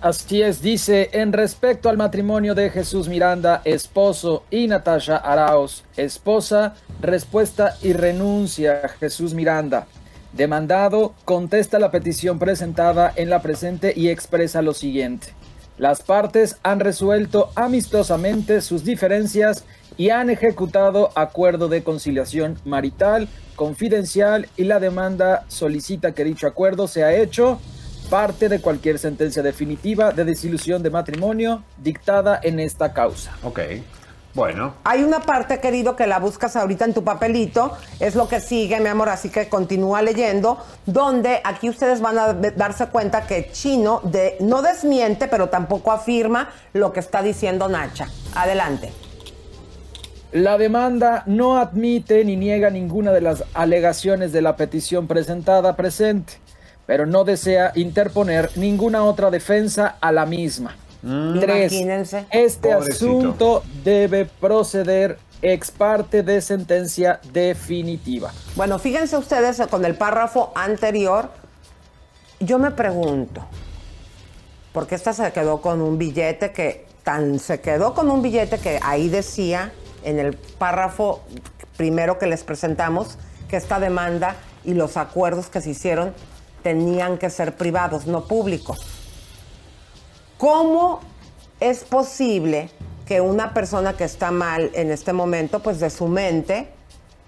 Así 0.00 0.42
es, 0.42 0.60
dice, 0.60 1.08
en 1.14 1.32
respecto 1.32 1.88
al 1.88 1.96
matrimonio 1.96 2.54
de 2.54 2.70
Jesús 2.70 3.08
Miranda, 3.08 3.62
esposo, 3.64 4.44
y 4.50 4.68
Natasha 4.68 5.16
Arauz, 5.16 5.84
esposa, 5.96 6.74
respuesta 7.00 7.76
y 7.82 7.94
renuncia 7.94 8.88
Jesús 9.00 9.32
Miranda. 9.32 9.86
Demandado 10.36 11.14
contesta 11.24 11.78
la 11.78 11.90
petición 11.90 12.38
presentada 12.38 13.10
en 13.16 13.30
la 13.30 13.40
presente 13.40 13.94
y 13.96 14.10
expresa 14.10 14.60
lo 14.60 14.74
siguiente. 14.74 15.28
Las 15.78 16.02
partes 16.02 16.58
han 16.62 16.80
resuelto 16.80 17.50
amistosamente 17.54 18.60
sus 18.60 18.84
diferencias 18.84 19.64
y 19.96 20.10
han 20.10 20.28
ejecutado 20.28 21.10
acuerdo 21.14 21.68
de 21.68 21.82
conciliación 21.82 22.58
marital 22.66 23.28
confidencial 23.54 24.48
y 24.58 24.64
la 24.64 24.78
demanda 24.78 25.46
solicita 25.48 26.12
que 26.12 26.24
dicho 26.24 26.46
acuerdo 26.46 26.86
sea 26.86 27.14
hecho 27.14 27.58
parte 28.10 28.50
de 28.50 28.60
cualquier 28.60 28.98
sentencia 28.98 29.42
definitiva 29.42 30.12
de 30.12 30.26
desilusión 30.26 30.82
de 30.82 30.90
matrimonio 30.90 31.62
dictada 31.82 32.38
en 32.42 32.60
esta 32.60 32.92
causa. 32.92 33.34
Ok. 33.42 33.60
Bueno. 34.36 34.74
Hay 34.84 35.02
una 35.02 35.20
parte, 35.20 35.60
querido, 35.60 35.96
que 35.96 36.06
la 36.06 36.18
buscas 36.18 36.56
ahorita 36.56 36.84
en 36.84 36.92
tu 36.92 37.02
papelito, 37.02 37.72
es 38.00 38.14
lo 38.14 38.28
que 38.28 38.38
sigue, 38.38 38.78
mi 38.80 38.88
amor, 38.88 39.08
así 39.08 39.30
que 39.30 39.48
continúa 39.48 40.02
leyendo, 40.02 40.58
donde 40.84 41.40
aquí 41.42 41.70
ustedes 41.70 42.02
van 42.02 42.18
a 42.18 42.34
darse 42.34 42.88
cuenta 42.88 43.26
que 43.26 43.50
Chino 43.50 44.02
de, 44.04 44.36
no 44.40 44.60
desmiente, 44.60 45.26
pero 45.26 45.48
tampoco 45.48 45.90
afirma 45.90 46.50
lo 46.74 46.92
que 46.92 47.00
está 47.00 47.22
diciendo 47.22 47.66
Nacha. 47.70 48.08
Adelante. 48.34 48.92
La 50.32 50.58
demanda 50.58 51.22
no 51.24 51.56
admite 51.56 52.22
ni 52.22 52.36
niega 52.36 52.68
ninguna 52.68 53.12
de 53.12 53.22
las 53.22 53.42
alegaciones 53.54 54.32
de 54.32 54.42
la 54.42 54.54
petición 54.56 55.06
presentada 55.06 55.76
presente, 55.76 56.34
pero 56.84 57.06
no 57.06 57.24
desea 57.24 57.72
interponer 57.74 58.50
ninguna 58.54 59.02
otra 59.02 59.30
defensa 59.30 59.96
a 59.98 60.12
la 60.12 60.26
misma. 60.26 60.76
Mm. 61.06 61.36
Imagínense. 61.36 62.26
Este 62.30 62.72
asunto 62.72 63.62
debe 63.84 64.24
proceder 64.24 65.18
ex 65.40 65.70
parte 65.70 66.24
de 66.24 66.40
sentencia 66.40 67.20
definitiva. 67.32 68.32
Bueno, 68.56 68.78
fíjense 68.80 69.16
ustedes 69.16 69.62
con 69.70 69.84
el 69.84 69.94
párrafo 69.94 70.50
anterior, 70.56 71.30
yo 72.40 72.58
me 72.58 72.72
pregunto, 72.72 73.42
porque 74.72 74.96
esta 74.96 75.12
se 75.12 75.32
quedó 75.32 75.60
con 75.60 75.80
un 75.80 75.96
billete 75.96 76.52
que 76.52 76.86
tan 77.04 77.38
se 77.38 77.60
quedó 77.60 77.94
con 77.94 78.10
un 78.10 78.20
billete 78.20 78.58
que 78.58 78.80
ahí 78.82 79.08
decía 79.08 79.72
en 80.02 80.18
el 80.18 80.34
párrafo 80.34 81.22
primero 81.76 82.18
que 82.18 82.26
les 82.26 82.42
presentamos 82.42 83.16
que 83.48 83.56
esta 83.56 83.78
demanda 83.78 84.34
y 84.64 84.74
los 84.74 84.96
acuerdos 84.96 85.46
que 85.46 85.60
se 85.60 85.70
hicieron 85.70 86.12
tenían 86.64 87.16
que 87.16 87.30
ser 87.30 87.54
privados, 87.54 88.06
no 88.08 88.24
públicos. 88.24 88.95
¿Cómo 90.38 91.00
es 91.60 91.84
posible 91.84 92.68
que 93.06 93.22
una 93.22 93.54
persona 93.54 93.94
que 93.94 94.04
está 94.04 94.30
mal 94.30 94.70
en 94.74 94.90
este 94.90 95.14
momento, 95.14 95.60
pues 95.60 95.80
de 95.80 95.88
su 95.88 96.08
mente, 96.08 96.68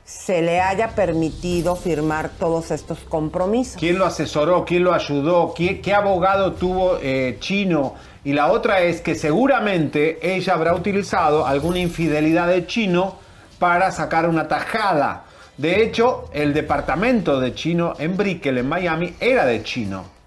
se 0.04 0.42
le 0.42 0.60
haya 0.60 0.88
permitido 0.94 1.74
firmar 1.74 2.28
todos 2.38 2.70
estos 2.70 2.98
compromisos? 2.98 3.76
¿Quién 3.78 3.98
lo 3.98 4.04
asesoró? 4.04 4.66
¿Quién 4.66 4.84
lo 4.84 4.92
ayudó? 4.92 5.54
¿Qué, 5.54 5.94
abogado 5.94 6.52
tuvo 6.52 6.98
eh, 7.00 7.38
Chino? 7.40 7.94
Y 8.24 8.34
la 8.34 8.52
otra 8.52 8.80
es 8.80 9.00
que 9.00 9.14
seguramente 9.14 10.18
ella 10.20 10.52
habrá 10.52 10.74
utilizado 10.74 11.46
alguna 11.46 11.78
infidelidad 11.78 12.48
de 12.48 12.66
Chino 12.66 13.16
para 13.58 13.90
sacar 13.90 14.28
una 14.28 14.48
tajada. 14.48 15.24
De 15.56 15.82
hecho, 15.82 16.28
el 16.34 16.52
departamento 16.52 17.40
de 17.40 17.54
Chino 17.54 17.94
en 17.98 18.18
Brickell, 18.18 18.58
en 18.58 18.68
Miami, 18.68 19.14
era 19.18 19.46
de 19.46 19.62
Chino 19.62 20.17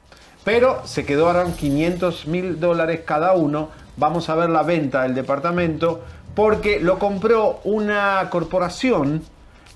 pero 0.44 0.82
se 0.86 1.06
quedaron 1.06 1.54
500 1.54 2.28
mil 2.28 2.60
dólares 2.60 3.02
cada 3.06 3.34
uno. 3.34 3.70
Vamos 3.98 4.30
a 4.30 4.36
ver 4.36 4.50
la 4.50 4.64
venta 4.64 5.04
del 5.04 5.14
departamento 5.14 6.02
porque 6.34 6.80
lo 6.80 6.98
compró 6.98 7.60
una 7.64 8.28
corporación. 8.30 9.24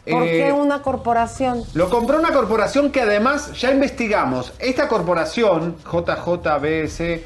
¿Por 0.09 0.23
qué 0.23 0.47
eh, 0.47 0.53
una 0.53 0.81
corporación? 0.81 1.63
Lo 1.73 1.89
compró 1.89 2.19
una 2.19 2.31
corporación 2.31 2.91
que 2.91 3.01
además 3.01 3.59
ya 3.59 3.71
investigamos. 3.71 4.53
Esta 4.59 4.87
corporación, 4.87 5.77
JJBS, 5.83 7.21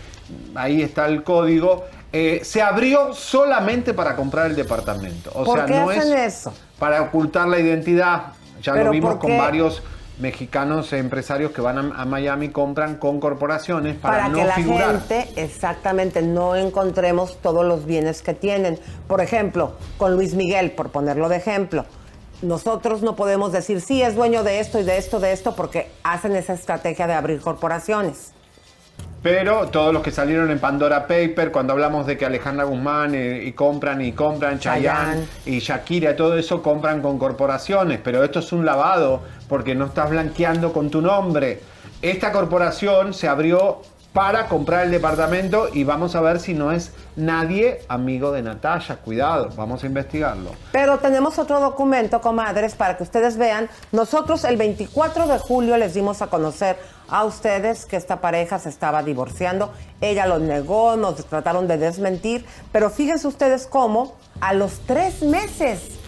ahí 0.56 0.82
está 0.82 1.06
el 1.08 1.24
código, 1.24 1.86
eh, 2.12 2.40
se 2.44 2.62
abrió 2.62 3.14
solamente 3.14 3.94
para 3.94 4.16
comprar 4.16 4.48
el 4.48 4.56
departamento. 4.56 5.32
O 5.36 5.44
¿Por 5.44 5.66
qué 5.66 5.74
no 5.74 5.90
hacen 5.90 6.18
eso? 6.18 6.54
para 6.80 7.02
ocultar 7.02 7.48
la 7.48 7.60
identidad. 7.60 8.34
Ya 8.64 8.74
lo 8.76 8.92
vimos 8.92 9.16
con 9.16 9.38
varios 9.38 9.84
mexicanos 10.20 10.94
empresarios 10.94 11.52
que 11.52 11.62
van 11.62 11.94
a, 11.96 12.06
Miami 12.06 12.50
compran 12.50 12.98
con 12.98 13.20
corporaciones 13.20 13.96
para, 13.96 14.18
para 14.18 14.30
no 14.30 14.38
que 14.38 14.46
la 14.46 14.56
figurar. 14.56 15.00
gente 15.08 15.42
exactamente 15.42 16.22
no 16.22 16.56
encontremos 16.56 17.38
todos 17.42 17.66
los 17.66 17.86
bienes 17.86 18.22
que 18.22 18.34
tienen. 18.34 18.80
Por 19.08 19.22
ejemplo, 19.22 19.74
con 19.98 20.16
Luis 20.16 20.36
Miguel, 20.36 20.72
por 20.72 20.90
ponerlo 20.92 21.30
de 21.30 21.38
ejemplo, 21.38 21.86
nosotros 22.42 23.02
no 23.02 23.16
podemos 23.16 23.52
decir 23.52 23.82
sí 23.82 24.02
es 24.02 24.16
dueño 24.16 24.44
de 24.44 24.60
esto 24.60 24.80
y 24.80 24.84
de 24.84 24.98
esto 24.98 25.20
de 25.20 25.32
esto 25.32 25.56
porque 25.56 25.92
hacen 26.04 26.36
esa 26.36 26.54
estrategia 26.54 27.08
de 27.08 27.14
abrir 27.14 27.42
corporaciones. 27.42 28.34
Pero 29.22 29.68
todos 29.68 29.94
los 29.94 30.02
que 30.02 30.12
salieron 30.12 30.50
en 30.50 30.60
Pandora 30.60 31.06
Paper, 31.06 31.52
cuando 31.52 31.74
hablamos 31.74 32.06
de 32.08 32.18
que 32.18 32.26
Alejandra 32.26 32.64
Guzmán 32.64 33.14
eh, 33.16 33.44
y 33.44 33.52
compran 33.52 34.02
y 34.02 34.14
compran, 34.14 34.60
Chayanne, 34.60 35.26
y 35.46 35.60
Shakira, 35.60 36.16
todo 36.16 36.38
eso 36.38 36.62
compran 36.62 37.02
con 37.02 37.20
corporaciones. 37.20 38.00
Pero 38.02 38.24
esto 38.24 38.40
es 38.40 38.54
un 38.54 38.66
lavado 38.66 39.22
porque 39.50 39.76
no 39.76 39.88
estás 39.88 40.10
blanqueando 40.10 40.72
con 40.72 40.90
tu 40.90 41.02
nombre. 41.02 41.60
Esta 42.02 42.32
corporación 42.32 43.14
se 43.14 43.28
abrió 43.28 43.82
para 44.14 44.48
comprar 44.48 44.86
el 44.86 44.92
departamento 44.92 45.70
y 45.72 45.84
vamos 45.84 46.16
a 46.16 46.22
ver 46.22 46.40
si 46.40 46.54
no 46.54 46.72
es 46.72 46.92
nadie 47.16 47.82
amigo 47.88 48.32
de 48.32 48.42
Natalia. 48.42 48.98
Cuidado, 48.98 49.50
vamos 49.56 49.84
a 49.84 49.88
investigarlo. 49.88 50.52
Pero 50.72 50.98
tenemos 50.98 51.38
otro 51.38 51.60
documento, 51.60 52.22
comadres, 52.22 52.76
para 52.76 52.98
que 52.98 53.04
ustedes 53.04 53.38
vean. 53.38 53.70
Nosotros 53.92 54.44
el 54.44 54.58
24 54.58 55.28
de 55.28 55.38
julio 55.38 55.78
les 55.78 55.94
dimos 55.94 56.22
a 56.22 56.28
conocer 56.28 56.78
a 57.08 57.24
ustedes 57.26 57.86
que 57.86 57.98
esta 57.98 58.22
pareja 58.22 58.60
se 58.60 58.70
estaba 58.70 59.04
divorciando. 59.04 59.72
Ella 60.02 60.26
lo 60.26 60.40
negó, 60.40 60.96
nos 60.96 61.24
trataron 61.26 61.68
de 61.68 61.78
desmentir, 61.78 62.46
pero 62.72 62.90
fíjense 62.90 63.28
ustedes 63.28 63.68
cómo 63.68 64.16
a 64.42 64.54
los 64.54 64.80
tres 64.86 65.22
meses 65.22 65.99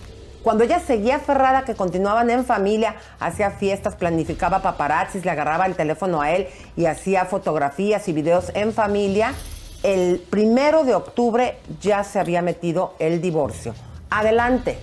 cuando 0.44 0.64
ella 0.64 0.80
seguía 0.80 1.18
aferrada 1.18 1.64
que 1.64 1.76
continuaban 1.76 2.30
en 2.30 2.46
familia, 2.46 2.96
hacía 3.20 3.52
fiestas, 3.52 3.96
planificaba 3.96 4.62
paparazzis, 4.62 5.24
le 5.24 5.32
agarraba 5.32 5.66
el 5.66 5.76
teléfono 5.76 6.22
a 6.22 6.32
él 6.32 6.48
y 6.76 6.86
hacía 6.86 7.26
fotografías 7.26 8.08
y 8.08 8.14
videos 8.14 8.52
en 8.56 8.74
familia, 8.74 9.34
el 9.84 10.20
primero 10.30 10.84
de 10.84 10.96
octubre 10.96 11.58
ya 11.80 12.04
se 12.04 12.20
había 12.20 12.42
metido 12.42 12.94
el 13.00 13.22
divorcio. 13.22 13.74
Adelante. 14.10 14.78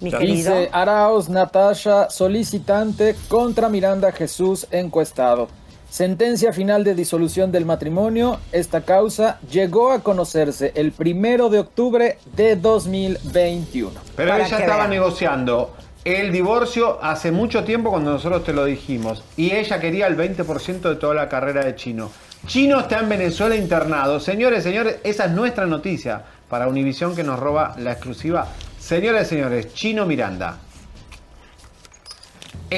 Mi. 0.00 0.10
Dice 0.10 0.68
Arauz 0.72 1.28
Natasha, 1.28 2.10
solicitante 2.10 3.14
contra 3.28 3.68
Miranda 3.68 4.12
Jesús, 4.12 4.66
encuestado. 4.70 5.48
Sentencia 5.94 6.52
final 6.52 6.82
de 6.82 6.96
disolución 6.96 7.52
del 7.52 7.66
matrimonio. 7.66 8.40
Esta 8.50 8.80
causa 8.80 9.38
llegó 9.48 9.92
a 9.92 10.02
conocerse 10.02 10.72
el 10.74 10.90
primero 10.90 11.50
de 11.50 11.60
octubre 11.60 12.18
de 12.34 12.56
2021. 12.56 13.92
Pero 14.16 14.34
ella 14.34 14.58
estaba 14.58 14.88
negociando 14.88 15.72
el 16.04 16.32
divorcio 16.32 16.98
hace 17.00 17.30
mucho 17.30 17.62
tiempo 17.62 17.90
cuando 17.90 18.10
nosotros 18.10 18.42
te 18.42 18.52
lo 18.52 18.64
dijimos. 18.64 19.22
Y 19.36 19.52
ella 19.52 19.78
quería 19.78 20.08
el 20.08 20.16
20% 20.16 20.80
de 20.80 20.96
toda 20.96 21.14
la 21.14 21.28
carrera 21.28 21.64
de 21.64 21.76
Chino. 21.76 22.10
Chino 22.48 22.80
está 22.80 22.98
en 22.98 23.08
Venezuela 23.08 23.54
internado. 23.54 24.18
Señores, 24.18 24.64
señores, 24.64 24.96
esa 25.04 25.26
es 25.26 25.30
nuestra 25.30 25.64
noticia 25.64 26.24
para 26.48 26.66
Univisión 26.66 27.14
que 27.14 27.22
nos 27.22 27.38
roba 27.38 27.76
la 27.78 27.92
exclusiva. 27.92 28.48
Señores, 28.80 29.28
señores, 29.28 29.72
Chino 29.74 30.06
Miranda 30.06 30.58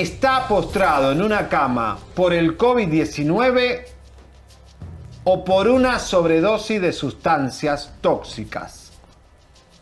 está 0.00 0.48
postrado 0.48 1.12
en 1.12 1.22
una 1.22 1.48
cama 1.48 1.98
por 2.14 2.32
el 2.32 2.56
COVID-19 2.58 3.84
o 5.24 5.44
por 5.44 5.68
una 5.68 5.98
sobredosis 5.98 6.80
de 6.80 6.92
sustancias 6.92 7.92
tóxicas. 8.00 8.92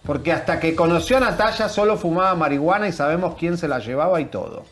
Porque 0.05 0.33
hasta 0.33 0.61
que 0.61 0.75
conoció 0.75 1.17
a 1.17 1.21
Natalia 1.21 1.69
solo 1.69 1.97
fumaba 1.97 2.35
marihuana 2.35 2.89
y 2.89 2.93
sabemos 2.93 3.37
quién 3.39 3.57
se 3.57 3.69
la 3.69 3.79
llevaba 3.79 4.21
y 4.21 4.27
todo. 4.27 4.65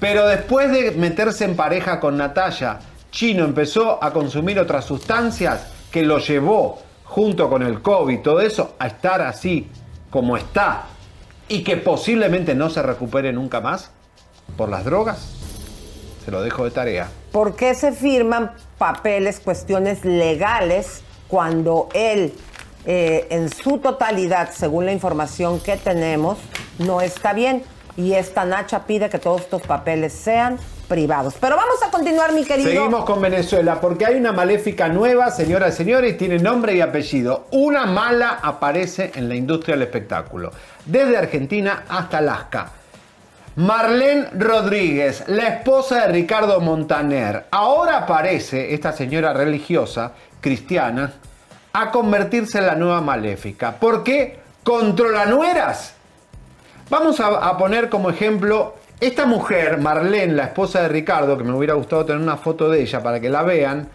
Pero 0.00 0.26
después 0.26 0.70
de 0.70 0.92
meterse 0.92 1.44
en 1.44 1.56
pareja 1.56 2.00
con 2.00 2.16
Natalia, 2.16 2.80
Chino 3.10 3.44
empezó 3.44 4.02
a 4.02 4.12
consumir 4.12 4.58
otras 4.58 4.84
sustancias 4.84 5.68
que 5.90 6.02
lo 6.02 6.18
llevó, 6.18 6.82
junto 7.04 7.48
con 7.48 7.62
el 7.62 7.80
COVID, 7.80 8.20
todo 8.20 8.40
eso, 8.40 8.74
a 8.78 8.88
estar 8.88 9.22
así, 9.22 9.68
como 10.10 10.36
está 10.36 10.86
y 11.48 11.62
que 11.62 11.76
posiblemente 11.76 12.54
no 12.54 12.70
se 12.70 12.82
recupere 12.82 13.32
nunca 13.32 13.60
más 13.60 13.92
por 14.56 14.68
las 14.68 14.84
drogas? 14.84 15.32
Se 16.24 16.30
lo 16.30 16.42
dejo 16.42 16.64
de 16.64 16.70
tarea. 16.70 17.08
¿Por 17.32 17.54
qué 17.54 17.74
se 17.74 17.92
firman 17.92 18.52
papeles, 18.78 19.40
cuestiones 19.40 20.04
legales, 20.04 21.02
cuando 21.28 21.88
él, 21.94 22.34
eh, 22.84 23.26
en 23.30 23.48
su 23.48 23.78
totalidad, 23.78 24.50
según 24.52 24.86
la 24.86 24.92
información 24.92 25.60
que 25.60 25.76
tenemos, 25.76 26.38
no 26.78 27.00
está 27.00 27.32
bien? 27.32 27.62
Y 27.96 28.12
esta 28.12 28.44
Nacha 28.44 28.86
pide 28.86 29.08
que 29.08 29.18
todos 29.18 29.42
estos 29.42 29.62
papeles 29.62 30.12
sean 30.12 30.58
privados. 30.86 31.34
Pero 31.40 31.56
vamos 31.56 31.82
a 31.86 31.90
continuar, 31.90 32.32
mi 32.32 32.44
querido. 32.44 32.70
Seguimos 32.70 33.04
con 33.04 33.20
Venezuela 33.20 33.80
porque 33.80 34.06
hay 34.06 34.16
una 34.16 34.32
maléfica 34.32 34.88
nueva, 34.88 35.30
señoras 35.30 35.74
y 35.74 35.76
señores, 35.78 36.14
y 36.14 36.16
tiene 36.16 36.38
nombre 36.38 36.74
y 36.74 36.80
apellido. 36.80 37.46
Una 37.50 37.86
mala 37.86 38.38
aparece 38.42 39.12
en 39.14 39.28
la 39.28 39.34
industria 39.34 39.74
del 39.74 39.82
espectáculo, 39.82 40.52
desde 40.84 41.16
Argentina 41.16 41.84
hasta 41.88 42.18
Alaska. 42.18 42.72
Marlene 43.56 44.28
Rodríguez, 44.34 45.24
la 45.28 45.48
esposa 45.48 46.02
de 46.02 46.12
Ricardo 46.12 46.60
Montaner, 46.60 47.46
ahora 47.50 47.96
aparece 48.00 48.74
esta 48.74 48.92
señora 48.92 49.32
religiosa, 49.32 50.12
cristiana, 50.42 51.14
a 51.72 51.90
convertirse 51.90 52.58
en 52.58 52.66
la 52.66 52.74
nueva 52.74 53.00
maléfica. 53.00 53.72
¿Por 53.72 54.04
qué? 54.04 54.40
¿Controla 54.62 55.24
nueras? 55.24 55.94
Vamos 56.90 57.18
a, 57.18 57.28
a 57.28 57.56
poner 57.56 57.88
como 57.88 58.10
ejemplo 58.10 58.74
esta 59.00 59.24
mujer, 59.24 59.78
Marlene, 59.78 60.34
la 60.34 60.44
esposa 60.44 60.82
de 60.82 60.88
Ricardo, 60.88 61.38
que 61.38 61.44
me 61.44 61.54
hubiera 61.54 61.72
gustado 61.72 62.04
tener 62.04 62.20
una 62.20 62.36
foto 62.36 62.68
de 62.68 62.82
ella 62.82 63.02
para 63.02 63.20
que 63.20 63.30
la 63.30 63.42
vean. 63.42 63.88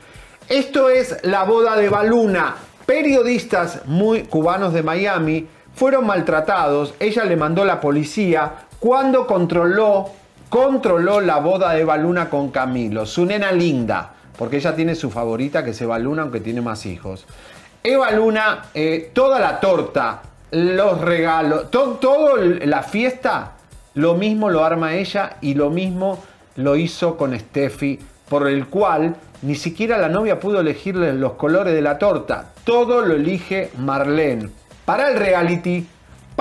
Esto 0.49 0.89
es 0.89 1.17
la 1.21 1.43
boda 1.43 1.75
de 1.75 1.87
Baluna. 1.87 2.55
Periodistas 2.87 3.81
muy 3.85 4.23
cubanos 4.23 4.73
de 4.73 4.81
Miami 4.81 5.47
fueron 5.75 6.07
maltratados. 6.07 6.95
Ella 6.99 7.25
le 7.25 7.35
mandó 7.35 7.63
la 7.63 7.79
policía 7.79 8.53
cuando 8.81 9.27
controló, 9.27 10.09
controló 10.49 11.21
la 11.21 11.37
boda 11.37 11.71
de 11.73 11.81
Eva 11.81 11.97
Luna 11.97 12.31
con 12.31 12.49
Camilo, 12.49 13.05
su 13.05 13.27
nena 13.27 13.51
linda, 13.51 14.15
porque 14.35 14.57
ella 14.57 14.75
tiene 14.75 14.95
su 14.95 15.11
favorita 15.11 15.63
que 15.63 15.69
es 15.69 15.81
Eva 15.81 15.99
Luna, 15.99 16.23
aunque 16.23 16.39
tiene 16.39 16.61
más 16.61 16.87
hijos. 16.87 17.27
Eva 17.83 18.09
Luna, 18.09 18.63
eh, 18.73 19.11
toda 19.13 19.39
la 19.39 19.59
torta, 19.59 20.23
los 20.49 20.99
regalos, 20.99 21.69
todo 21.69 22.37
la 22.37 22.81
fiesta, 22.81 23.51
lo 23.93 24.15
mismo 24.15 24.49
lo 24.49 24.65
arma 24.65 24.95
ella 24.95 25.37
y 25.41 25.53
lo 25.53 25.69
mismo 25.69 26.17
lo 26.55 26.75
hizo 26.75 27.17
con 27.17 27.37
Steffi, 27.39 27.99
por 28.27 28.47
el 28.47 28.65
cual 28.65 29.15
ni 29.43 29.53
siquiera 29.53 29.99
la 29.99 30.09
novia 30.09 30.39
pudo 30.39 30.61
elegirle 30.61 31.13
los 31.13 31.33
colores 31.33 31.75
de 31.75 31.83
la 31.83 31.99
torta. 31.99 32.47
Todo 32.63 33.01
lo 33.01 33.13
elige 33.13 33.69
Marlene. 33.77 34.49
Para 34.85 35.11
el 35.11 35.19
reality 35.19 35.85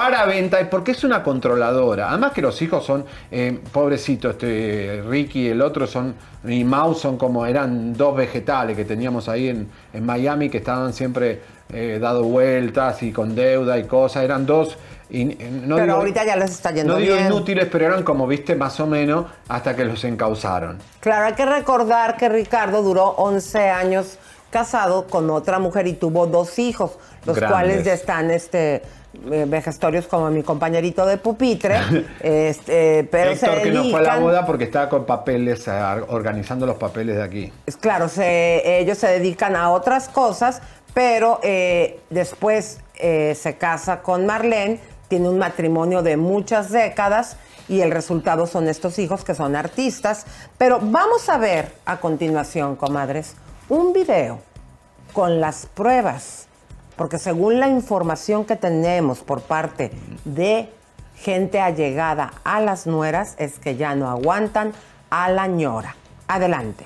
para 0.00 0.25
venta, 0.25 0.59
porque 0.71 0.92
es 0.92 1.04
una 1.04 1.23
controladora. 1.23 2.09
Además 2.09 2.33
que 2.33 2.40
los 2.40 2.62
hijos 2.62 2.87
son, 2.87 3.04
eh, 3.30 3.61
pobrecito, 3.71 4.30
este, 4.30 5.04
Ricky 5.07 5.40
y 5.42 5.49
el 5.49 5.61
otro 5.61 5.87
son, 5.87 6.14
y 6.42 6.64
Mouse 6.64 7.02
son 7.02 7.19
como 7.19 7.45
eran 7.45 7.92
dos 7.92 8.16
vegetales 8.16 8.78
que 8.78 8.87
teníamos 8.87 9.28
ahí 9.28 9.50
en, 9.50 9.69
en 9.92 10.07
Miami 10.07 10.49
que 10.49 10.57
estaban 10.57 10.95
siempre 10.95 11.42
eh, 11.71 11.99
dado 12.00 12.23
vueltas 12.23 13.02
y 13.02 13.12
con 13.12 13.35
deuda 13.35 13.76
y 13.76 13.85
cosas. 13.85 14.25
Eran 14.25 14.47
dos. 14.47 14.78
Y, 15.11 15.26
no 15.26 15.76
pero 15.76 15.97
ahorita 15.97 16.25
ya 16.25 16.37
les 16.37 16.52
está 16.52 16.71
yendo 16.71 16.95
no 16.95 16.99
digo 16.99 17.16
inútiles, 17.16 17.69
pero 17.71 17.85
eran 17.85 18.02
como, 18.02 18.26
viste, 18.26 18.54
más 18.54 18.80
o 18.80 18.87
menos 18.87 19.26
hasta 19.49 19.76
que 19.76 19.85
los 19.85 20.02
encausaron. 20.04 20.78
Claro, 21.00 21.26
hay 21.26 21.35
que 21.35 21.45
recordar 21.45 22.16
que 22.16 22.30
Ricardo 22.30 22.83
duró 22.83 23.04
11 23.19 23.69
años 23.69 24.19
casado 24.50 25.07
con 25.09 25.28
otra 25.28 25.59
mujer 25.59 25.87
y 25.87 25.92
tuvo 25.92 26.26
dos 26.26 26.59
hijos, 26.59 26.92
los 27.26 27.38
cuales 27.38 27.85
ya 27.85 27.92
están 27.92 28.30
este, 28.30 28.76
eh, 28.76 28.83
vejestorios 29.12 30.07
como 30.07 30.31
mi 30.31 30.43
compañerito 30.43 31.05
de 31.07 31.17
pupitre. 31.17 31.76
este, 32.21 33.05
pero 33.11 33.33
Héctor, 33.33 33.62
que 33.62 33.71
no 33.71 33.85
fue 33.85 34.00
a 34.00 34.02
la 34.02 34.19
boda 34.19 34.47
porque 34.47 34.64
estaba 34.64 34.88
con 34.88 35.05
papeles, 35.05 35.67
eh, 35.69 35.73
organizando 36.09 36.67
los 36.67 36.76
papeles 36.76 37.17
de 37.17 37.23
aquí. 37.23 37.52
Claro, 37.81 38.09
se, 38.09 38.81
ellos 38.81 38.99
se 38.99 39.09
dedican 39.09 39.57
a 39.57 39.71
otras 39.71 40.09
cosas, 40.09 40.62
pero 40.95 41.40
eh, 41.42 42.01
después 42.11 42.81
se 42.94 43.57
casa 43.59 44.03
con 44.03 44.27
Marlene, 44.27 44.79
tiene 45.09 45.29
un 45.31 45.38
matrimonio 45.38 46.03
de 46.03 46.18
muchas 46.18 46.70
décadas 46.70 47.38
y 47.66 47.81
el 47.81 47.92
resultado 47.92 48.46
son 48.46 48.68
estos 48.68 48.99
hijos 48.99 49.25
que 49.25 49.35
son 49.35 49.57
artistas. 49.57 50.27
Pero 50.59 50.81
vamos 50.83 51.29
a 51.29 51.38
ver 51.38 51.73
a 51.87 51.99
continuación, 51.99 52.77
comadres, 52.77 53.37
un 53.68 53.92
video 53.92 54.40
con 55.12 55.40
las 55.40 55.66
pruebas 55.66 56.49
porque 57.00 57.18
según 57.18 57.60
la 57.60 57.66
información 57.66 58.44
que 58.44 58.56
tenemos 58.56 59.20
por 59.20 59.40
parte 59.40 59.90
de 60.26 60.68
gente 61.16 61.58
allegada 61.58 62.34
a 62.44 62.60
las 62.60 62.86
nueras, 62.86 63.36
es 63.38 63.58
que 63.58 63.76
ya 63.76 63.94
no 63.94 64.10
aguantan 64.10 64.74
a 65.08 65.30
la 65.30 65.46
ñora. 65.46 65.96
Adelante. 66.28 66.84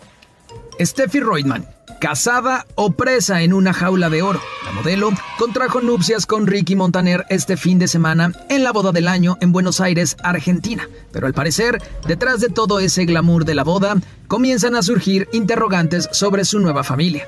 Steffi 0.78 1.18
Reutemann, 1.18 1.66
casada 2.00 2.64
o 2.76 2.92
presa 2.92 3.42
en 3.42 3.52
una 3.52 3.72
jaula 3.72 4.08
de 4.08 4.22
oro. 4.22 4.40
La 4.64 4.70
modelo 4.70 5.10
contrajo 5.36 5.80
nupcias 5.80 6.26
con 6.26 6.46
Ricky 6.46 6.76
Montaner 6.76 7.26
este 7.28 7.56
fin 7.56 7.80
de 7.80 7.88
semana 7.88 8.30
en 8.48 8.62
la 8.62 8.70
boda 8.70 8.92
del 8.92 9.08
año 9.08 9.36
en 9.40 9.50
Buenos 9.50 9.80
Aires, 9.80 10.16
Argentina. 10.22 10.88
Pero 11.10 11.26
al 11.26 11.34
parecer, 11.34 11.82
detrás 12.06 12.38
de 12.40 12.50
todo 12.50 12.78
ese 12.78 13.04
glamour 13.04 13.44
de 13.44 13.56
la 13.56 13.64
boda, 13.64 13.96
comienzan 14.28 14.76
a 14.76 14.82
surgir 14.84 15.28
interrogantes 15.32 16.08
sobre 16.12 16.44
su 16.44 16.60
nueva 16.60 16.84
familia, 16.84 17.26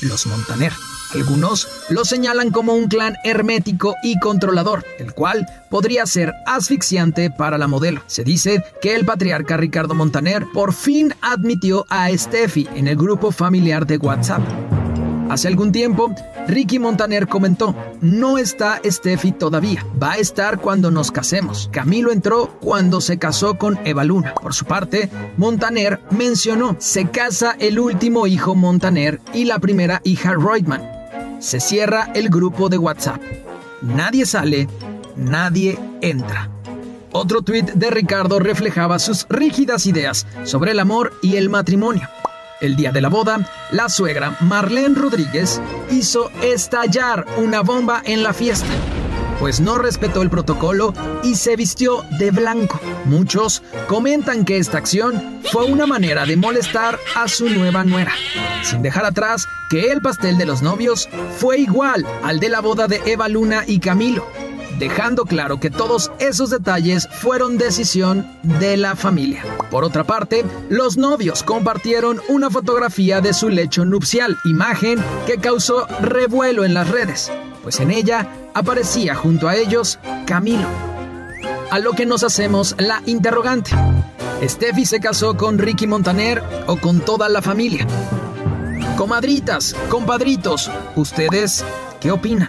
los 0.00 0.28
Montaner. 0.28 0.72
Algunos 1.12 1.68
lo 1.88 2.04
señalan 2.04 2.50
como 2.50 2.74
un 2.74 2.86
clan 2.86 3.16
hermético 3.24 3.96
y 4.02 4.18
controlador, 4.20 4.84
el 4.98 5.12
cual 5.12 5.46
podría 5.68 6.06
ser 6.06 6.32
asfixiante 6.46 7.30
para 7.30 7.58
la 7.58 7.66
modelo. 7.66 8.02
Se 8.06 8.22
dice 8.22 8.62
que 8.80 8.94
el 8.94 9.04
patriarca 9.04 9.56
Ricardo 9.56 9.94
Montaner 9.94 10.46
por 10.52 10.72
fin 10.72 11.12
admitió 11.20 11.84
a 11.88 12.08
Steffi 12.16 12.68
en 12.74 12.86
el 12.86 12.96
grupo 12.96 13.32
familiar 13.32 13.86
de 13.86 13.96
WhatsApp. 13.96 14.42
Hace 15.28 15.46
algún 15.46 15.70
tiempo, 15.70 16.12
Ricky 16.48 16.80
Montaner 16.80 17.28
comentó, 17.28 17.74
no 18.00 18.36
está 18.36 18.80
Steffi 18.84 19.30
todavía, 19.30 19.86
va 20.00 20.12
a 20.12 20.18
estar 20.18 20.60
cuando 20.60 20.90
nos 20.90 21.12
casemos. 21.12 21.68
Camilo 21.72 22.10
entró 22.10 22.58
cuando 22.60 23.00
se 23.00 23.18
casó 23.18 23.56
con 23.56 23.78
Eva 23.84 24.02
Luna. 24.02 24.34
Por 24.34 24.54
su 24.54 24.64
parte, 24.64 25.08
Montaner 25.36 26.00
mencionó, 26.10 26.74
se 26.80 27.10
casa 27.10 27.54
el 27.60 27.78
último 27.78 28.26
hijo 28.26 28.56
Montaner 28.56 29.20
y 29.32 29.44
la 29.44 29.60
primera 29.60 30.00
hija 30.04 30.34
Reutemann 30.34 30.99
se 31.40 31.58
cierra 31.58 32.12
el 32.14 32.28
grupo 32.28 32.68
de 32.68 32.78
WhatsApp. 32.78 33.20
Nadie 33.82 34.26
sale, 34.26 34.68
nadie 35.16 35.78
entra. 36.00 36.48
Otro 37.12 37.42
tuit 37.42 37.66
de 37.72 37.90
Ricardo 37.90 38.38
reflejaba 38.38 39.00
sus 39.00 39.26
rígidas 39.28 39.86
ideas 39.86 40.26
sobre 40.44 40.70
el 40.70 40.78
amor 40.78 41.12
y 41.22 41.36
el 41.36 41.50
matrimonio. 41.50 42.08
El 42.60 42.76
día 42.76 42.92
de 42.92 43.00
la 43.00 43.08
boda, 43.08 43.50
la 43.72 43.88
suegra 43.88 44.36
Marlene 44.40 44.94
Rodríguez 44.94 45.60
hizo 45.90 46.30
estallar 46.42 47.26
una 47.38 47.62
bomba 47.62 48.02
en 48.04 48.22
la 48.22 48.32
fiesta 48.32 48.68
pues 49.40 49.58
no 49.58 49.78
respetó 49.78 50.20
el 50.20 50.28
protocolo 50.28 50.92
y 51.24 51.34
se 51.34 51.56
vistió 51.56 52.04
de 52.18 52.30
blanco. 52.30 52.78
Muchos 53.06 53.62
comentan 53.88 54.44
que 54.44 54.58
esta 54.58 54.78
acción 54.78 55.40
fue 55.50 55.64
una 55.64 55.86
manera 55.86 56.26
de 56.26 56.36
molestar 56.36 56.98
a 57.16 57.26
su 57.26 57.48
nueva 57.48 57.82
nuera, 57.82 58.12
sin 58.62 58.82
dejar 58.82 59.06
atrás 59.06 59.48
que 59.70 59.90
el 59.90 60.02
pastel 60.02 60.36
de 60.36 60.44
los 60.44 60.60
novios 60.60 61.08
fue 61.38 61.58
igual 61.58 62.06
al 62.22 62.38
de 62.38 62.50
la 62.50 62.60
boda 62.60 62.86
de 62.86 63.00
Eva 63.06 63.28
Luna 63.28 63.64
y 63.66 63.80
Camilo, 63.80 64.26
dejando 64.78 65.24
claro 65.24 65.58
que 65.58 65.70
todos 65.70 66.12
esos 66.18 66.50
detalles 66.50 67.08
fueron 67.10 67.56
decisión 67.56 68.30
de 68.42 68.76
la 68.76 68.94
familia. 68.94 69.42
Por 69.70 69.84
otra 69.84 70.04
parte, 70.04 70.44
los 70.68 70.98
novios 70.98 71.42
compartieron 71.42 72.20
una 72.28 72.50
fotografía 72.50 73.22
de 73.22 73.32
su 73.32 73.48
lecho 73.48 73.86
nupcial, 73.86 74.36
imagen 74.44 75.02
que 75.26 75.38
causó 75.38 75.86
revuelo 76.02 76.66
en 76.66 76.74
las 76.74 76.90
redes 76.90 77.32
pues 77.62 77.80
en 77.80 77.90
ella 77.90 78.26
aparecía 78.54 79.14
junto 79.14 79.48
a 79.48 79.56
ellos 79.56 79.98
Camilo. 80.26 80.66
A 81.70 81.78
lo 81.78 81.92
que 81.92 82.06
nos 82.06 82.24
hacemos 82.24 82.74
la 82.78 83.02
interrogante. 83.06 83.70
¿Steffi 84.42 84.86
se 84.86 85.00
casó 85.00 85.36
con 85.36 85.58
Ricky 85.58 85.86
Montaner 85.86 86.42
o 86.66 86.76
con 86.76 87.00
toda 87.00 87.28
la 87.28 87.42
familia? 87.42 87.86
Comadritas, 88.96 89.74
compadritos, 89.88 90.70
¿ustedes 90.96 91.64
qué 92.00 92.10
opinan? 92.10 92.48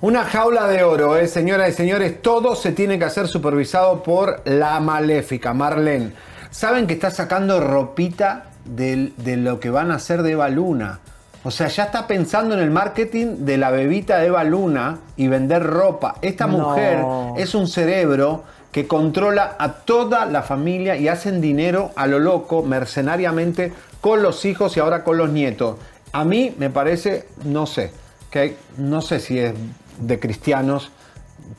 Una 0.00 0.24
jaula 0.24 0.68
de 0.68 0.84
oro, 0.84 1.16
¿eh? 1.16 1.26
señoras 1.26 1.70
y 1.70 1.72
señores. 1.72 2.22
Todo 2.22 2.54
se 2.54 2.72
tiene 2.72 2.98
que 2.98 3.06
hacer 3.06 3.28
supervisado 3.28 4.02
por 4.02 4.42
la 4.44 4.78
maléfica, 4.78 5.54
Marlene. 5.54 6.12
¿Saben 6.50 6.86
que 6.86 6.94
está 6.94 7.10
sacando 7.10 7.60
ropita 7.60 8.50
de, 8.64 9.12
de 9.16 9.36
lo 9.36 9.58
que 9.58 9.70
van 9.70 9.90
a 9.90 9.96
hacer 9.96 10.22
de 10.22 10.32
Eva 10.32 10.48
Luna? 10.48 11.00
O 11.46 11.52
sea, 11.52 11.68
ya 11.68 11.84
está 11.84 12.08
pensando 12.08 12.56
en 12.56 12.60
el 12.60 12.72
marketing 12.72 13.44
de 13.44 13.56
la 13.56 13.70
bebita 13.70 14.18
de 14.18 14.26
Eva 14.26 14.42
Luna 14.42 14.98
y 15.16 15.28
vender 15.28 15.62
ropa. 15.62 16.16
Esta 16.20 16.48
mujer 16.48 16.98
es 17.36 17.54
un 17.54 17.68
cerebro 17.68 18.42
que 18.72 18.88
controla 18.88 19.54
a 19.56 19.74
toda 19.74 20.26
la 20.26 20.42
familia 20.42 20.96
y 20.96 21.06
hacen 21.06 21.40
dinero 21.40 21.92
a 21.94 22.08
lo 22.08 22.18
loco, 22.18 22.64
mercenariamente, 22.64 23.72
con 24.00 24.24
los 24.24 24.44
hijos 24.44 24.76
y 24.76 24.80
ahora 24.80 25.04
con 25.04 25.18
los 25.18 25.30
nietos. 25.30 25.76
A 26.10 26.24
mí 26.24 26.52
me 26.58 26.68
parece, 26.68 27.28
no 27.44 27.66
sé, 27.66 27.92
que 28.28 28.56
no 28.76 29.00
sé 29.00 29.20
si 29.20 29.38
es 29.38 29.54
de 30.00 30.18
cristianos 30.18 30.90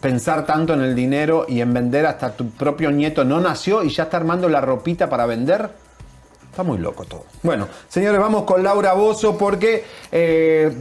pensar 0.02 0.46
tanto 0.46 0.74
en 0.74 0.82
el 0.82 0.96
dinero 0.96 1.46
y 1.48 1.62
en 1.62 1.74
vender 1.74 2.08
hasta 2.08 2.36
tu 2.36 2.50
propio 2.50 2.92
nieto 2.92 3.24
no 3.24 3.40
nació 3.40 3.86
y 3.86 3.90
ya 3.90 4.04
está 4.04 4.18
armando 4.18 4.50
la 4.50 4.60
ropita 4.60 5.10
para 5.10 5.26
vender. 5.26 5.87
Está 6.50 6.64
muy 6.64 6.78
loco 6.78 7.06
todo. 7.06 7.26
Bueno, 7.44 7.68
señores, 7.88 8.20
vamos 8.20 8.44
con 8.44 8.64
Laura 8.64 8.94
Bozo 8.94 9.38
porque 9.38 9.86
eh, 10.12 10.76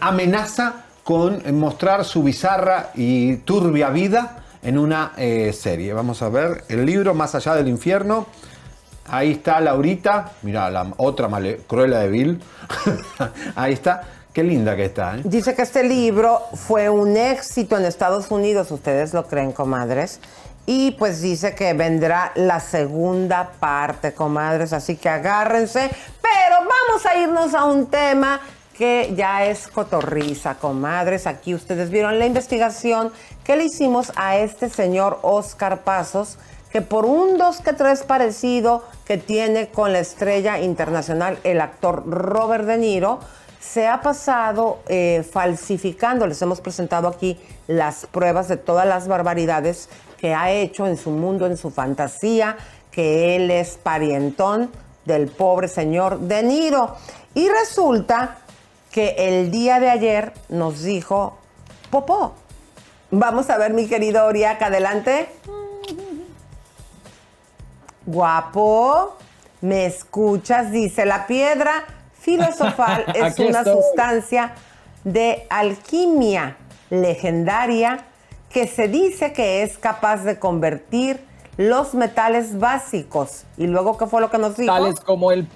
amenaza 0.00 0.84
con 1.04 1.42
mostrar 1.58 2.04
su 2.04 2.22
bizarra 2.22 2.90
y 2.94 3.36
turbia 3.38 3.90
vida 3.90 4.38
en 4.62 4.78
una 4.78 5.12
eh, 5.16 5.52
serie. 5.52 5.92
Vamos 5.92 6.22
a 6.22 6.28
ver 6.28 6.64
el 6.68 6.84
libro 6.84 7.14
Más 7.14 7.34
allá 7.34 7.54
del 7.54 7.68
infierno. 7.68 8.26
Ahí 9.06 9.32
está 9.32 9.60
Laurita. 9.60 10.32
Mira, 10.42 10.70
la 10.70 10.92
otra 10.96 11.28
male, 11.28 11.60
Cruella 11.66 12.00
de 12.00 12.08
Vil. 12.08 12.40
Ahí 13.56 13.72
está. 13.72 14.02
Qué 14.32 14.44
linda 14.44 14.76
que 14.76 14.84
está. 14.84 15.16
¿eh? 15.16 15.22
Dice 15.24 15.56
que 15.56 15.62
este 15.62 15.82
libro 15.82 16.42
fue 16.54 16.88
un 16.88 17.16
éxito 17.16 17.76
en 17.76 17.84
Estados 17.84 18.30
Unidos, 18.30 18.70
ustedes 18.70 19.12
lo 19.12 19.26
creen, 19.26 19.50
comadres. 19.50 20.20
Y 20.72 20.92
pues 20.92 21.20
dice 21.20 21.52
que 21.56 21.72
vendrá 21.72 22.30
la 22.36 22.60
segunda 22.60 23.50
parte, 23.58 24.14
comadres, 24.14 24.72
así 24.72 24.94
que 24.94 25.08
agárrense. 25.08 25.90
Pero 26.22 26.58
vamos 26.58 27.04
a 27.06 27.16
irnos 27.16 27.54
a 27.54 27.64
un 27.64 27.86
tema 27.86 28.40
que 28.78 29.12
ya 29.16 29.46
es 29.46 29.66
cotorriza, 29.66 30.54
comadres. 30.54 31.26
Aquí 31.26 31.56
ustedes 31.56 31.90
vieron 31.90 32.20
la 32.20 32.26
investigación 32.26 33.12
que 33.42 33.56
le 33.56 33.64
hicimos 33.64 34.12
a 34.14 34.36
este 34.36 34.68
señor 34.68 35.18
Oscar 35.22 35.80
Pasos, 35.80 36.38
que 36.70 36.82
por 36.82 37.04
un 37.04 37.36
dos 37.36 37.60
que 37.60 37.72
tres 37.72 38.04
parecido 38.04 38.84
que 39.04 39.18
tiene 39.18 39.70
con 39.70 39.92
la 39.92 39.98
estrella 39.98 40.60
internacional, 40.60 41.40
el 41.42 41.62
actor 41.62 42.08
Robert 42.08 42.64
De 42.64 42.78
Niro, 42.78 43.18
se 43.60 43.88
ha 43.88 44.00
pasado 44.02 44.78
eh, 44.88 45.28
falsificando. 45.28 46.28
Les 46.28 46.40
hemos 46.40 46.60
presentado 46.60 47.08
aquí 47.08 47.38
las 47.66 48.06
pruebas 48.06 48.46
de 48.48 48.56
todas 48.56 48.86
las 48.86 49.08
barbaridades 49.08 49.88
que 50.20 50.34
ha 50.34 50.50
hecho 50.50 50.86
en 50.86 50.98
su 50.98 51.10
mundo, 51.10 51.46
en 51.46 51.56
su 51.56 51.70
fantasía, 51.70 52.58
que 52.90 53.36
él 53.36 53.50
es 53.50 53.78
parientón 53.82 54.70
del 55.06 55.28
pobre 55.28 55.66
señor 55.66 56.20
De 56.20 56.42
Niro. 56.42 56.94
Y 57.34 57.48
resulta 57.48 58.36
que 58.92 59.14
el 59.16 59.50
día 59.50 59.80
de 59.80 59.88
ayer 59.88 60.34
nos 60.50 60.82
dijo 60.82 61.38
Popó. 61.90 62.34
Vamos 63.10 63.48
a 63.48 63.56
ver, 63.56 63.72
mi 63.72 63.86
querido 63.86 64.26
Oriaca, 64.26 64.66
adelante. 64.66 65.30
Guapo, 68.04 69.16
¿me 69.62 69.86
escuchas? 69.86 70.70
Dice 70.70 71.06
la 71.06 71.26
piedra 71.26 71.84
filosofal 72.20 73.06
es 73.14 73.38
una 73.38 73.60
estoy. 73.60 73.74
sustancia 73.74 74.52
de 75.02 75.46
alquimia 75.48 76.58
legendaria 76.90 78.04
que 78.52 78.66
se 78.66 78.88
dice 78.88 79.32
que 79.32 79.62
es 79.62 79.78
capaz 79.78 80.24
de 80.24 80.38
convertir 80.38 81.20
los 81.56 81.94
metales 81.94 82.58
básicos. 82.58 83.44
¿Y 83.56 83.66
luego 83.66 83.96
qué 83.96 84.06
fue 84.06 84.20
lo 84.20 84.30
que 84.30 84.38
nos 84.38 84.56
dijo? 84.56 84.72
Tales 84.72 85.00
como 85.00 85.30
el, 85.32 85.46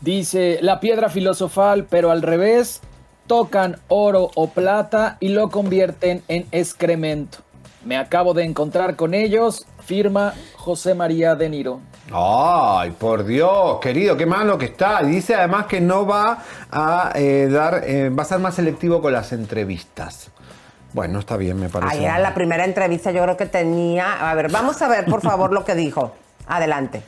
dice, 0.00 0.58
la 0.62 0.80
piedra 0.80 1.08
filosofal, 1.08 1.86
pero 1.88 2.10
al 2.10 2.22
revés, 2.22 2.80
tocan 3.26 3.78
oro 3.88 4.30
o 4.34 4.48
plata 4.48 5.16
y 5.20 5.28
lo 5.28 5.50
convierten 5.50 6.22
en 6.28 6.46
excremento. 6.52 7.38
Me 7.84 7.96
acabo 7.96 8.34
de 8.34 8.44
encontrar 8.44 8.96
con 8.96 9.14
ellos, 9.14 9.66
firma 9.82 10.34
José 10.56 10.94
María 10.94 11.34
de 11.34 11.48
Niro. 11.48 11.80
Ay, 12.12 12.90
por 12.90 13.24
Dios, 13.24 13.78
querido, 13.80 14.16
qué 14.16 14.26
malo 14.26 14.58
que 14.58 14.66
está. 14.66 15.02
Y 15.02 15.06
dice 15.06 15.34
además 15.34 15.66
que 15.66 15.80
no 15.80 16.06
va 16.06 16.42
a 16.70 17.12
eh, 17.14 17.48
dar, 17.50 17.82
eh, 17.86 18.10
va 18.10 18.24
a 18.24 18.26
ser 18.26 18.40
más 18.40 18.56
selectivo 18.56 19.00
con 19.00 19.12
las 19.12 19.32
entrevistas. 19.32 20.30
Bueno, 20.92 21.18
está 21.20 21.36
bien, 21.36 21.58
me 21.58 21.68
parece. 21.68 21.96
Ahí 21.98 22.04
era 22.04 22.18
la 22.18 22.34
primera 22.34 22.64
entrevista, 22.64 23.10
yo 23.12 23.22
creo 23.22 23.36
que 23.36 23.46
tenía. 23.46 24.28
A 24.30 24.34
ver, 24.34 24.50
vamos 24.50 24.80
a 24.82 24.88
ver, 24.88 25.04
por 25.06 25.20
favor, 25.22 25.52
lo 25.52 25.64
que 25.64 25.74
dijo. 25.74 26.12
Adelante. 26.46 27.02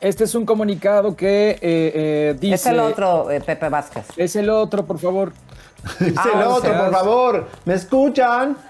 Este 0.00 0.24
es 0.24 0.34
un 0.34 0.44
comunicado 0.44 1.14
que 1.16 1.50
eh, 1.50 1.58
eh, 1.62 2.36
dice... 2.38 2.54
Es 2.56 2.66
el 2.66 2.80
otro, 2.80 3.30
eh, 3.30 3.40
Pepe 3.40 3.68
Vázquez. 3.68 4.04
Es 4.16 4.34
el 4.36 4.50
otro, 4.50 4.84
por 4.84 4.98
favor. 4.98 5.32
Es 6.00 6.08
el 6.08 6.14
Ah, 6.18 6.48
otro, 6.48 6.70
seas- 6.70 6.82
por 6.82 6.92
favor. 6.92 7.48
¿Me 7.64 7.74
escuchan? 7.74 8.56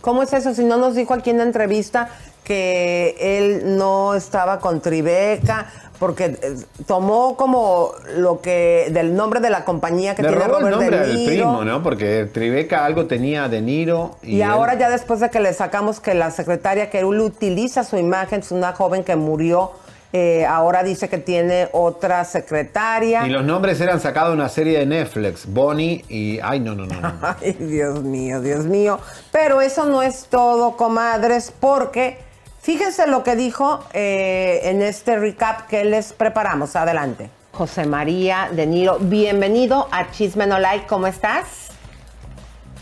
¿Cómo 0.00 0.22
es 0.24 0.32
eso? 0.32 0.52
Si 0.52 0.64
no 0.64 0.76
nos 0.78 0.96
dijo 0.96 1.14
aquí 1.14 1.30
en 1.30 1.38
la 1.38 1.44
entrevista 1.44 2.08
que 2.42 3.14
él 3.20 3.76
no 3.78 4.14
estaba 4.14 4.58
con 4.58 4.80
Tribeca, 4.80 5.66
porque 6.00 6.24
eh, 6.24 6.56
tomó 6.88 7.36
como 7.36 7.92
lo 8.16 8.40
que 8.40 8.88
del 8.90 9.14
nombre 9.14 9.38
de 9.38 9.48
la 9.50 9.64
compañía 9.64 10.16
que 10.16 10.22
Le 10.22 10.28
tiene 10.30 10.44
robó 10.44 10.58
el 10.58 10.64
Robert 10.74 10.80
nombre 10.90 10.98
De 10.98 11.06
del 11.06 11.24
primo, 11.24 11.64
¿no? 11.64 11.84
Porque 11.84 12.28
Tribeca 12.32 12.84
algo 12.84 13.06
tenía 13.06 13.48
de 13.48 13.60
Niro. 13.60 14.16
Y, 14.24 14.38
Y, 14.38 14.42
él- 14.42 14.50
ahora 14.50 14.74
ya 14.76 14.90
después 14.90 15.20
de 15.20 15.30
que 15.30 15.38
le 15.38 15.52
sacamos 15.52 16.00
que 16.00 16.14
la 16.14 16.32
secretaria 16.32 16.90
que 16.90 16.98
él 16.98 17.04
utiliza 17.20 17.84
su 17.84 17.96
imagen, 17.96 18.40
es 18.40 18.50
una 18.50 18.72
joven 18.72 19.04
que 19.04 19.14
murió, 19.14 19.70
eh, 20.12 20.44
ahora 20.44 20.82
dice 20.82 21.08
que 21.08 21.16
tiene 21.16 21.68
otra 21.72 22.24
secretaria. 22.24 23.26
Y 23.26 23.30
los 23.30 23.44
nombres 23.44 23.80
eran 23.80 23.98
sacados 23.98 24.30
de 24.30 24.34
una 24.34 24.50
serie 24.50 24.78
de 24.80 24.86
Netflix. 24.86 25.46
Bonnie 25.46 26.04
y. 26.08 26.38
Ay, 26.42 26.60
no, 26.60 26.74
no, 26.74 26.84
no. 26.84 27.00
no. 27.00 27.12
Ay, 27.40 27.52
Dios 27.58 28.02
mío, 28.02 28.42
Dios 28.42 28.66
mío. 28.66 29.00
Pero 29.30 29.62
eso 29.62 29.86
no 29.86 30.02
es 30.02 30.26
todo, 30.26 30.76
comadres, 30.76 31.52
porque 31.58 32.18
fíjense 32.60 33.06
lo 33.06 33.24
que 33.24 33.36
dijo 33.36 33.84
eh, 33.94 34.60
en 34.64 34.82
este 34.82 35.18
recap 35.18 35.66
que 35.66 35.84
les 35.84 36.12
preparamos. 36.12 36.76
Adelante. 36.76 37.30
José 37.52 37.86
María 37.86 38.48
De 38.50 38.66
Niro, 38.66 38.98
bienvenido 38.98 39.88
a 39.92 40.10
Chisme 40.10 40.46
No 40.46 40.58
Like. 40.58 40.86
¿Cómo 40.86 41.06
estás? 41.06 41.70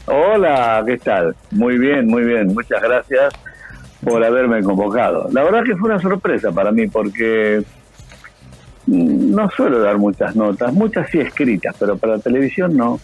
Hola, 0.06 0.82
¿qué 0.84 0.96
tal? 0.98 1.36
Muy 1.52 1.78
bien, 1.78 2.06
muy 2.08 2.24
bien. 2.24 2.48
Muchas 2.54 2.82
gracias 2.82 3.32
por 4.02 4.24
haberme 4.24 4.62
convocado. 4.62 5.28
La 5.32 5.42
verdad 5.42 5.64
que 5.64 5.76
fue 5.76 5.90
una 5.90 6.00
sorpresa 6.00 6.52
para 6.52 6.72
mí 6.72 6.86
porque 6.86 7.62
mm, 8.86 9.34
no 9.34 9.50
suelo 9.50 9.80
dar 9.80 9.98
muchas 9.98 10.34
notas, 10.34 10.72
muchas 10.72 11.10
sí 11.10 11.20
escritas, 11.20 11.76
pero 11.78 11.96
para 11.96 12.18
televisión 12.18 12.76
no. 12.76 13.00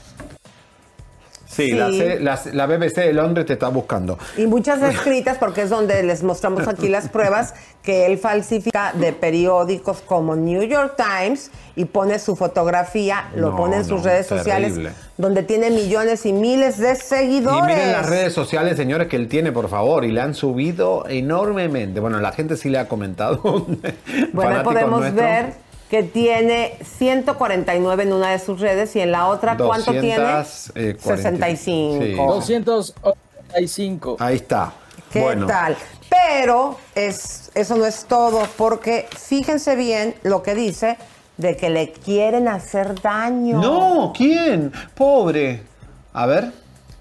Sí, 1.57 1.71
Sí. 1.71 1.73
La, 1.73 1.89
la- 2.21 2.41
la 2.53 2.67
BBC 2.67 3.01
de 3.01 3.13
Londres 3.13 3.47
te 3.47 3.55
está 3.55 3.69
buscando. 3.69 4.19
Y 4.37 4.47
muchas 4.47 4.83
escritas, 4.95 5.39
porque 5.39 5.63
es 5.63 5.71
donde 5.71 6.03
les 6.03 6.23
mostramos 6.23 6.69
aquí 6.69 6.89
las 6.89 7.09
pruebas 7.09 7.55
que 7.83 8.07
él 8.07 8.19
falsifica 8.19 8.93
de 8.95 9.13
periódicos 9.13 10.03
como 10.05 10.35
New 10.37 10.63
York 10.65 10.95
Times 10.97 11.51
y 11.77 11.85
pone 11.85 12.19
su 12.19 12.35
fotografía, 12.37 13.29
lo 13.37 13.51
No, 13.51 13.57
pone 13.57 13.77
en 13.77 13.85
sus 13.85 13.99
no, 14.03 14.05
redes 14.09 14.27
terrible. 14.27 14.53
sociales, 14.53 14.93
donde 15.17 15.43
tiene 15.45 15.71
millones 15.71 16.27
y 16.27 16.33
miles 16.33 16.79
de 16.79 16.93
Y 16.93 16.97
seguidores. 16.97 17.77
miren 17.77 17.93
las 17.93 18.09
redes 18.09 18.33
sociales, 18.33 18.77
señores, 18.77 19.07
que 19.09 19.17
él 19.17 19.29
tiene, 19.29 19.53
por 19.53 19.69
favor, 19.69 20.05
y 20.05 20.11
le 20.11 20.21
han 20.21 20.35
subido 20.35 21.05
enormemente. 21.09 22.01
Bueno, 22.01 22.19
la 22.21 22.33
gente 22.33 22.57
sí 22.57 22.69
le 22.71 22.79
ha 22.79 22.89
comentado. 22.89 23.41
Bueno, 24.33 24.63
podemos 24.63 25.13
ver 25.15 25.55
que 25.91 26.03
tiene 26.03 26.79
149 26.99 28.03
en 28.03 28.13
una 28.13 28.31
de 28.31 28.39
sus 28.39 28.61
redes 28.61 28.95
y 28.97 29.01
en 29.01 29.13
la 29.13 29.29
otra, 29.29 29.57
¿cuánto 29.57 29.93
200, 29.93 30.71
tiene? 30.75 30.91
eh, 30.91 30.97
40. 31.01 31.17
65. 31.31 32.05
Sí. 32.43 32.59
285. 32.59 34.17
Ahí 34.19 34.37
está. 34.37 34.73
¿Qué 35.13 35.21
bueno, 35.21 35.47
tal? 35.47 35.77
Pero 36.11 36.77
es, 36.95 37.51
eso 37.55 37.77
no 37.77 37.87
es 37.87 38.05
todo, 38.07 38.43
porque 38.57 39.09
fíjense 39.17 39.77
bien 39.77 40.15
lo 40.23 40.43
que 40.43 40.55
dice 40.55 40.97
de 41.37 41.57
que 41.57 41.71
le 41.71 41.93
quieren 41.93 42.49
hacer 42.49 43.01
daño. 43.01 43.61
No, 43.61 44.13
¿quién? 44.17 44.73
Pobre. 44.95 45.63
A 46.13 46.27
ver. 46.27 46.51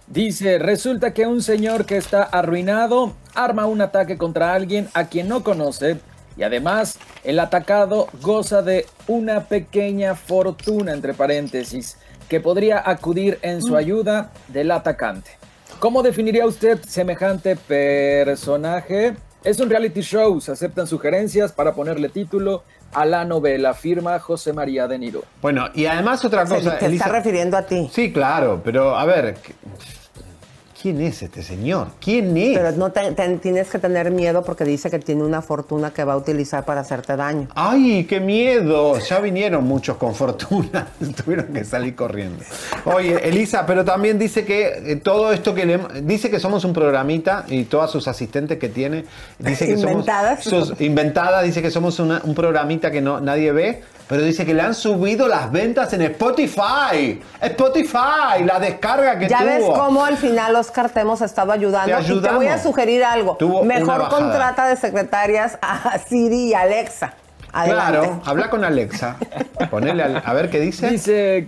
Dice, 0.07 0.59
resulta 0.59 1.13
que 1.13 1.25
un 1.25 1.41
señor 1.41 1.85
que 1.85 1.97
está 1.97 2.23
arruinado 2.23 3.13
arma 3.33 3.65
un 3.65 3.81
ataque 3.81 4.17
contra 4.17 4.53
alguien 4.53 4.87
a 4.93 5.05
quien 5.05 5.27
no 5.27 5.43
conoce 5.43 5.97
y 6.37 6.43
además 6.43 6.97
el 7.23 7.39
atacado 7.39 8.07
goza 8.21 8.61
de 8.61 8.85
una 9.07 9.45
pequeña 9.45 10.15
fortuna, 10.15 10.93
entre 10.93 11.13
paréntesis, 11.13 11.97
que 12.29 12.39
podría 12.39 12.81
acudir 12.89 13.39
en 13.41 13.61
su 13.61 13.75
ayuda 13.77 14.31
del 14.47 14.71
atacante. 14.71 15.31
¿Cómo 15.79 16.01
definiría 16.03 16.45
usted 16.45 16.79
semejante 16.87 17.55
personaje? 17.55 19.15
Es 19.43 19.59
un 19.59 19.69
reality 19.69 20.01
show, 20.01 20.41
se 20.41 20.51
aceptan 20.51 20.87
sugerencias 20.87 21.51
para 21.51 21.73
ponerle 21.73 22.09
título 22.09 22.63
a 22.93 23.05
la 23.05 23.25
novela, 23.25 23.73
firma 23.73 24.17
José 24.19 24.53
María 24.53 24.87
de 24.87 24.97
Niro. 24.97 25.23
Bueno, 25.41 25.67
y 25.75 25.85
además 25.85 26.23
otra 26.25 26.47
Se- 26.47 26.55
cosa. 26.55 26.77
te 26.79 26.85
Elisa- 26.85 27.05
está 27.05 27.15
refiriendo 27.17 27.57
a 27.57 27.61
ti. 27.63 27.89
Sí, 27.93 28.11
claro, 28.11 28.61
pero 28.63 28.95
a 28.95 29.05
ver. 29.05 29.35
¿Quién 30.85 31.01
es 31.01 31.23
este 31.23 31.41
señor? 31.41 31.87
¿Quién 31.99 32.37
es? 32.37 32.55
Pero 32.59 32.71
no 32.73 32.91
te- 32.91 33.11
te- 33.13 33.37
tienes 33.39 33.67
que 33.71 33.79
tener 33.79 34.11
miedo 34.11 34.43
porque 34.43 34.63
dice 34.65 34.91
que 34.91 34.99
tiene 34.99 35.23
una 35.23 35.41
fortuna 35.41 35.91
que 35.91 36.03
va 36.03 36.13
a 36.13 36.17
utilizar 36.17 36.63
para 36.63 36.81
hacerte 36.81 37.15
daño. 37.15 37.47
¡Ay, 37.55 38.05
qué 38.07 38.19
miedo! 38.19 38.99
Ya 38.99 39.17
vinieron 39.19 39.63
muchos 39.63 39.97
con 39.97 40.13
fortuna. 40.13 40.89
Tuvieron 41.25 41.47
que 41.47 41.65
salir 41.65 41.95
corriendo. 41.95 42.43
Oye, 42.85 43.27
Elisa, 43.27 43.65
pero 43.65 43.83
también 43.83 44.19
dice 44.19 44.45
que 44.45 44.91
eh, 44.91 44.95
todo 44.97 45.33
esto 45.33 45.55
que 45.55 45.65
le... 45.65 45.79
Dice 46.03 46.29
que 46.29 46.39
somos 46.39 46.63
un 46.65 46.73
programita 46.73 47.45
y 47.47 47.63
todas 47.63 47.89
sus 47.89 48.07
asistentes 48.07 48.59
que 48.59 48.69
tiene... 48.69 49.05
Dice 49.39 49.65
que 49.65 49.71
Inventadas. 49.73 50.43
somos... 50.43 50.67
sus- 50.67 50.81
inventadas. 50.81 51.43
Dice 51.45 51.63
que 51.63 51.71
somos 51.71 51.97
una- 51.99 52.21
un 52.25 52.35
programita 52.35 52.91
que 52.91 53.01
no, 53.01 53.19
nadie 53.19 53.51
ve. 53.51 53.81
Pero 54.07 54.21
dice 54.21 54.45
que 54.45 54.53
le 54.53 54.61
han 54.61 54.75
subido 54.75 55.27
las 55.27 55.51
ventas 55.51 55.91
en 55.93 56.03
Spotify. 56.03 57.21
Spotify, 57.41 58.43
la 58.45 58.59
descarga 58.59 59.17
que 59.17 59.27
Ya 59.27 59.39
tuvo. 59.39 59.47
ves 59.47 59.63
cómo 59.79 60.05
al 60.05 60.17
final 60.17 60.55
Oscar 60.55 60.89
te 60.91 60.99
hemos 60.99 61.21
estado 61.21 61.51
ayudando. 61.51 61.97
Te 61.97 62.13
y 62.13 62.21
te 62.21 62.29
voy 62.31 62.47
a 62.47 62.61
sugerir 62.61 63.03
algo. 63.03 63.35
Tuvo 63.37 63.63
Mejor 63.63 64.07
contrata 64.09 64.67
de 64.67 64.75
secretarias 64.77 65.57
a 65.61 65.97
Siri 65.97 66.49
y 66.49 66.53
Alexa. 66.53 67.13
Adelante. 67.51 67.99
Claro, 67.99 68.21
habla 68.25 68.49
con 68.49 68.63
Alexa. 68.63 69.15
Ponele 69.71 70.03
al- 70.03 70.21
a 70.23 70.33
ver 70.33 70.49
qué 70.49 70.59
dice. 70.59 70.89
Dice, 70.89 71.47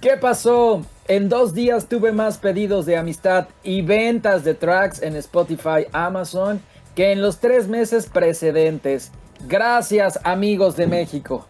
¿qué 0.00 0.16
pasó? 0.16 0.82
En 1.08 1.28
dos 1.28 1.54
días 1.54 1.86
tuve 1.86 2.10
más 2.10 2.38
pedidos 2.38 2.84
de 2.86 2.96
amistad 2.96 3.46
y 3.62 3.82
ventas 3.82 4.42
de 4.42 4.54
tracks 4.54 5.02
en 5.02 5.14
Spotify, 5.16 5.86
Amazon, 5.92 6.60
que 6.96 7.12
en 7.12 7.22
los 7.22 7.38
tres 7.38 7.68
meses 7.68 8.06
precedentes. 8.06 9.12
Gracias, 9.46 10.18
amigos 10.24 10.74
de 10.76 10.86
México. 10.88 11.46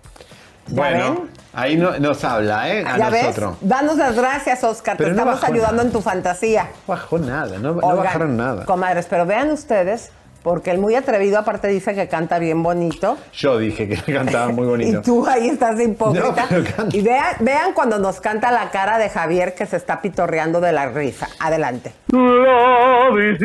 Bueno, 0.68 1.14
ven? 1.14 1.31
ahí 1.52 1.76
no- 1.76 1.98
nos 1.98 2.22
habla, 2.24 2.68
¿eh? 2.70 2.85
A 2.87 2.98
¿Ya 2.98 3.11
nosotros. 3.11 3.57
ves? 3.61 3.68
Danos 3.68 3.96
las 3.96 4.16
gracias, 4.16 4.64
Oscar. 4.64 4.96
Pero 4.96 5.11
te 5.11 5.14
no 5.16 5.22
estamos 5.22 5.44
ayudando 5.44 5.76
nada. 5.76 5.87
en 5.87 5.92
tu 5.92 6.00
fantasía. 6.02 6.62
No 6.64 6.70
bajó 6.94 7.18
nada, 7.18 7.59
no, 7.59 7.74
bajaron 7.74 8.37
nada. 8.37 8.64
Comadres, 8.64 9.07
pero 9.09 9.26
vean 9.26 9.50
ustedes, 9.50 10.11
porque 10.42 10.70
el 10.70 10.79
muy 10.79 10.94
atrevido 10.94 11.38
aparte 11.38 11.66
dice 11.68 11.94
que 11.94 12.09
canta 12.09 12.38
bien 12.38 12.62
bonito. 12.62 13.16
Yo 13.33 13.59
dije 13.59 13.88
que 13.88 13.96
cantaba 14.12 14.48
muy 14.48 14.66
bonito. 14.66 14.98
Y 15.00 15.02
tú 15.02 15.26
ahí 15.26 15.48
estás 15.48 15.76
de 15.76 15.85
hipócrita. 15.85 16.46
No, 16.50 16.87
y 16.92 17.00
vean, 17.02 17.37
vean 17.40 17.72
cuando 17.72 17.98
nos 17.98 18.20
canta 18.20 18.50
la 18.52 18.70
cara 18.70 18.98
de 18.98 19.09
Javier 19.11 19.55
que 19.55 19.66
se 19.66 19.76
está 19.76 20.00
pitorreando 20.00 20.61
de 20.61 20.72
la 20.72 20.87
risa. 20.88 21.29
Adelante. 21.40 21.92
Love 22.12 23.18
is 23.18 23.40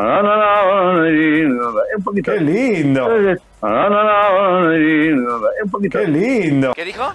Ah, 0.00 1.02
Un 1.96 2.02
poquito. 2.04 2.32
¡Qué 2.32 2.40
lindo! 2.40 3.08
Ah. 3.62 4.70
¡Qué 5.90 6.06
lindo! 6.06 6.72
¿Qué 6.74 6.84
dijo? 6.84 7.12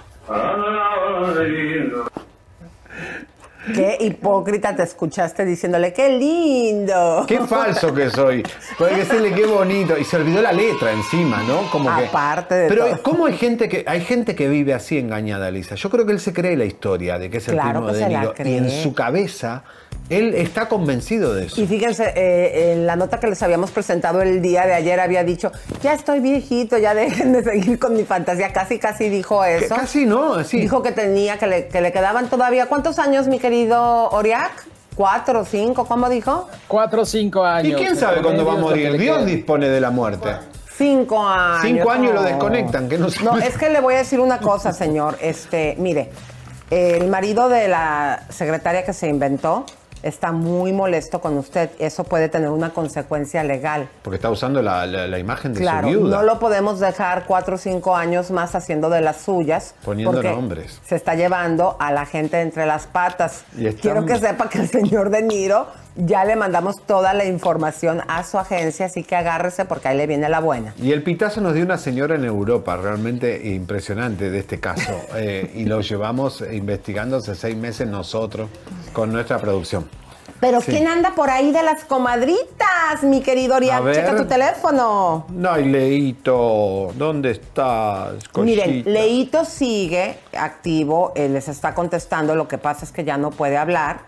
Qué 3.72 3.96
hipócrita 4.00 4.74
te 4.76 4.82
escuchaste 4.82 5.44
diciéndole, 5.44 5.92
qué 5.92 6.10
lindo. 6.18 7.24
¡Qué 7.26 7.40
falso 7.40 7.94
que 7.94 8.10
soy! 8.10 8.42
Puede 8.76 8.96
decirle 8.96 9.32
qué 9.32 9.46
bonito. 9.46 9.96
Y 9.98 10.04
se 10.04 10.16
olvidó 10.16 10.42
la 10.42 10.52
letra 10.52 10.92
encima, 10.92 11.42
¿no? 11.44 11.70
Como 11.70 11.94
que. 11.96 12.06
Aparte 12.06 12.54
de 12.54 12.68
Pero 12.68 12.86
todo. 12.86 13.02
¿cómo 13.02 13.26
hay 13.26 13.36
gente 13.36 13.68
que 13.68 13.84
hay 13.86 14.00
gente 14.02 14.34
que 14.34 14.48
vive 14.48 14.74
así 14.74 14.98
engañada, 14.98 15.50
Lisa? 15.50 15.76
Yo 15.76 15.88
creo 15.88 16.04
que 16.04 16.12
él 16.12 16.20
se 16.20 16.32
cree 16.32 16.56
la 16.56 16.64
historia 16.64 17.18
de 17.18 17.30
que 17.30 17.38
es 17.38 17.48
el 17.48 17.54
Claro 17.54 17.86
primo 17.86 17.86
que 17.86 17.98
de 17.98 18.08
Niro. 18.08 18.34
Y 18.44 18.56
en 18.56 18.70
su 18.70 18.92
cabeza, 18.94 19.64
él 20.10 20.34
está 20.34 20.68
convencido 20.68 21.34
de 21.34 21.46
eso. 21.46 21.60
Y 21.62 21.66
fíjense, 21.66 22.12
eh, 22.14 22.72
en 22.72 22.86
la 22.86 22.96
nota 22.96 23.18
que 23.18 23.26
les 23.26 23.42
habíamos 23.42 23.70
presentado 23.70 24.20
el 24.20 24.42
día 24.42 24.66
de 24.66 24.74
ayer 24.74 25.00
había 25.00 25.24
dicho, 25.24 25.50
ya 25.82 25.94
estoy 25.94 26.20
viejito, 26.20 26.76
ya 26.76 26.94
dejen 26.94 27.32
de 27.32 27.42
seguir 27.42 27.78
con 27.78 27.94
mi 27.94 28.04
fantasía. 28.04 28.52
Casi, 28.52 28.78
casi 28.78 29.08
dijo 29.08 29.42
Que 29.42 29.56
eso. 29.64 29.74
casi 29.74 30.04
no, 30.04 30.34
así. 30.34 30.60
Dijo 30.60 30.82
que 30.82 30.92
tenía, 30.92 31.38
que 31.38 31.46
le, 31.46 31.68
que 31.68 31.80
le 31.80 31.92
quedaban 31.92 32.28
todavía. 32.28 32.66
¿Cuántos 32.66 32.98
años, 32.98 33.26
mi 33.26 33.38
querido 33.38 33.53
Oriac? 33.62 34.66
¿Cuatro 34.94 35.40
o 35.40 35.44
cinco? 35.44 35.86
¿Cómo 35.86 36.08
dijo? 36.08 36.48
Cuatro 36.68 37.02
o 37.02 37.04
cinco 37.04 37.44
años. 37.44 37.72
¿Y 37.72 37.84
quién 37.84 37.96
sabe 37.96 38.22
cuándo 38.22 38.44
va 38.44 38.54
a 38.54 38.56
morir? 38.56 38.96
Dios 38.96 39.18
queda. 39.18 39.26
dispone 39.26 39.68
de 39.68 39.80
la 39.80 39.90
muerte. 39.90 40.36
Cinco 40.76 41.26
años. 41.26 41.62
Cinco 41.62 41.90
años 41.90 42.12
y 42.12 42.14
lo 42.14 42.22
desconectan, 42.22 42.88
que 42.88 42.98
no 42.98 43.08
No, 43.22 43.38
es 43.38 43.56
que 43.56 43.70
le 43.70 43.80
voy 43.80 43.94
a 43.94 43.98
decir 43.98 44.20
una 44.20 44.38
cosa, 44.38 44.72
señor. 44.72 45.16
Este, 45.20 45.76
mire, 45.78 46.10
el 46.70 47.08
marido 47.08 47.48
de 47.48 47.68
la 47.68 48.24
secretaria 48.28 48.84
que 48.84 48.92
se 48.92 49.08
inventó 49.08 49.66
está 50.04 50.30
muy 50.32 50.72
molesto 50.72 51.20
con 51.20 51.36
usted. 51.38 51.70
Eso 51.78 52.04
puede 52.04 52.28
tener 52.28 52.50
una 52.50 52.70
consecuencia 52.70 53.42
legal. 53.42 53.88
Porque 54.02 54.16
está 54.16 54.30
usando 54.30 54.62
la, 54.62 54.86
la- 54.86 55.08
la 55.08 55.18
imagen 55.18 55.54
de 55.54 55.60
Claro, 55.60 55.88
su 55.88 55.98
viuda. 55.98 56.16
no 56.18 56.22
lo 56.22 56.38
podemos 56.38 56.78
dejar 56.78 57.24
cuatro 57.26 57.56
o 57.56 57.58
cinco 57.58 57.96
años 57.96 58.30
más 58.30 58.54
haciendo 58.54 58.90
de 58.90 59.00
las 59.00 59.16
suyas. 59.22 59.74
Poniendo 59.84 60.22
nombres. 60.22 60.80
Se 60.86 60.94
está 60.96 61.14
llevando 61.14 61.76
a 61.80 61.90
la 61.90 62.06
gente 62.06 62.40
entre 62.40 62.66
las 62.66 62.86
patas. 62.86 63.44
Quiero 63.80 64.04
que 64.06 64.18
sepa 64.18 64.48
que 64.48 64.58
el 64.58 64.68
señor 64.68 65.10
De 65.10 65.22
Niro 65.22 65.66
ya 65.96 66.24
le 66.24 66.36
mandamos 66.36 66.76
toda 66.86 67.14
la 67.14 67.24
información 67.24 68.02
a 68.08 68.24
su 68.24 68.38
agencia, 68.38 68.86
así 68.86 69.04
que 69.04 69.16
agárrese 69.16 69.64
porque 69.64 69.88
ahí 69.88 69.96
le 69.96 70.06
viene 70.06 70.28
la 70.28 70.40
buena. 70.40 70.74
Y 70.78 70.92
el 70.92 71.02
pitazo 71.02 71.40
nos 71.40 71.54
dio 71.54 71.64
una 71.64 71.78
señora 71.78 72.16
en 72.16 72.24
Europa, 72.24 72.76
realmente 72.76 73.48
impresionante 73.54 74.30
de 74.30 74.38
este 74.38 74.60
caso. 74.60 74.92
eh, 75.16 75.52
y 75.54 75.64
lo 75.66 75.80
llevamos 75.80 76.42
investigando 76.52 77.18
hace 77.18 77.34
seis 77.34 77.56
meses 77.56 77.88
nosotros 77.88 78.48
con 78.92 79.12
nuestra 79.12 79.38
producción. 79.38 79.88
Pero 80.40 80.60
Sí. 80.60 80.72
¿quién 80.72 80.88
anda 80.88 81.14
por 81.14 81.30
ahí 81.30 81.52
de 81.52 81.62
las 81.62 81.84
comadritas, 81.84 83.02
mi 83.02 83.22
querido 83.22 83.56
Orián? 83.56 83.84
Checa 83.92 84.16
tu 84.16 84.26
teléfono. 84.26 85.26
No, 85.30 85.50
hay 85.50 85.64
Leito, 85.64 86.92
¿dónde 86.96 87.30
estás? 87.30 88.14
Miren, 88.36 88.66
cosita? 88.82 88.90
Leito 88.90 89.44
sigue 89.44 90.18
activo, 90.36 91.12
él 91.14 91.34
les 91.34 91.48
está 91.48 91.72
contestando, 91.74 92.34
lo 92.34 92.48
que 92.48 92.58
pasa 92.58 92.84
es 92.84 92.92
que 92.92 93.04
ya 93.04 93.16
no 93.16 93.30
puede 93.30 93.56
hablar. 93.56 94.00